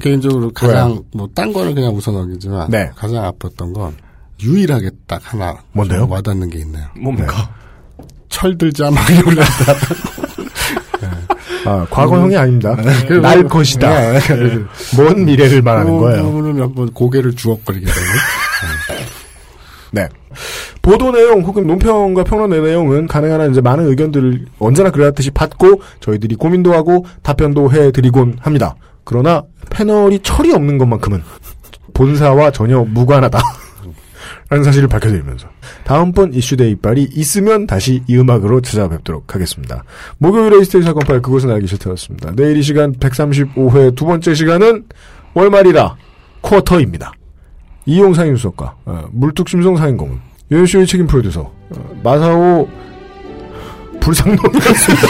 개인적으로 0.00 0.50
가장 0.52 0.90
왜요? 0.90 1.04
뭐딴 1.12 1.52
거는 1.52 1.74
그냥 1.74 1.94
우선하겠지만 1.94 2.70
네. 2.70 2.90
가장 2.96 3.30
아팠던 3.30 3.74
건 3.74 3.94
유일하게 4.42 4.90
딱 5.06 5.20
하나 5.24 5.56
뭔데요? 5.72 6.00
좀 6.00 6.10
와닿는 6.10 6.50
게 6.50 6.60
있네요. 6.60 6.86
뭡니까? 6.96 7.50
철들자 8.28 8.90
막 8.90 9.08
이러다. 9.10 9.42
아, 11.68 11.86
과거형이 11.90 12.36
아닙니다. 12.36 12.76
그날 13.06 13.40
뭐- 13.42 13.48
것이다. 13.50 14.12
네. 14.12 14.20
먼 14.96 15.24
미래를 15.24 15.62
말하는 15.62 15.92
그 15.94 16.00
거예요. 16.00 16.22
부분은 16.24 16.56
몇번 16.56 16.90
고개를 16.92 17.34
주걱거리게 17.34 17.84
되는. 17.84 17.98
네. 19.92 20.08
보도 20.82 21.10
내용 21.12 21.40
혹은 21.42 21.66
논평과 21.66 22.24
평론의 22.24 22.62
내용은 22.62 23.06
가능한 23.06 23.40
한 23.40 23.50
이제 23.50 23.60
많은 23.60 23.88
의견들을 23.88 24.46
언제나 24.58 24.90
그랬듯이 24.90 25.30
받고 25.30 25.80
저희들이 26.00 26.36
고민도 26.36 26.72
하고 26.72 27.04
답변도 27.22 27.72
해드리곤 27.72 28.38
합니다. 28.40 28.74
그러나 29.04 29.42
패널이 29.70 30.20
철이 30.20 30.52
없는 30.52 30.78
것만큼은 30.78 31.22
본사와 31.94 32.50
전혀 32.52 32.80
무관하다. 32.84 33.38
라는 34.48 34.64
사실을 34.64 34.88
밝혀드리면서 34.88 35.48
다음번 35.84 36.34
이슈대 36.34 36.68
이빨이 36.70 37.08
있으면 37.12 37.66
다시 37.66 38.02
이 38.06 38.16
음악으로 38.16 38.60
찾아뵙도록 38.60 39.34
하겠습니다. 39.34 39.84
목요일 40.18 40.54
에 40.54 40.58
이스테이 40.60 40.82
사건 40.82 41.04
파일 41.06 41.20
그것은 41.22 41.50
알기 41.50 41.66
싫다였습니다. 41.66 42.32
내일 42.36 42.56
이 42.56 42.62
시간 42.62 42.94
135회 42.94 43.94
두 43.94 44.04
번째 44.06 44.34
시간은 44.34 44.84
월말이라 45.34 45.96
쿼터입니다. 46.42 47.12
이용 47.86 48.14
상임 48.14 48.36
수석과 48.36 48.76
어, 48.84 49.08
물뚝심송 49.12 49.76
상임고문 49.76 50.20
유현쇼의 50.50 50.86
책임 50.86 51.06
프로듀서 51.06 51.52
어, 51.70 52.00
마사오 52.02 52.68
불상놈이었습니다. 54.00 55.08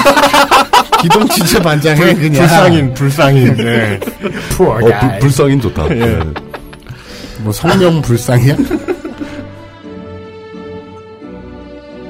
기동 1.03 1.29
지체 1.29 1.61
반장해 1.61 2.15
그냥. 2.15 2.33
불상인 2.33 2.95
불상인 2.95 3.57
네. 3.57 4.01
어, 4.59 4.79
불, 4.79 5.19
불쌍인 5.21 5.61
좋다. 5.61 5.91
예. 5.91 5.95
네. 5.95 6.21
뭐 7.41 7.53
성명 7.53 8.03
불상이야? 8.03 8.57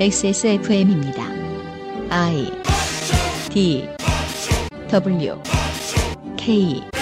XSFM입니다. 0.00 1.24
I 2.08 2.52
D 3.50 3.88
W 4.90 5.42
K 6.36 6.97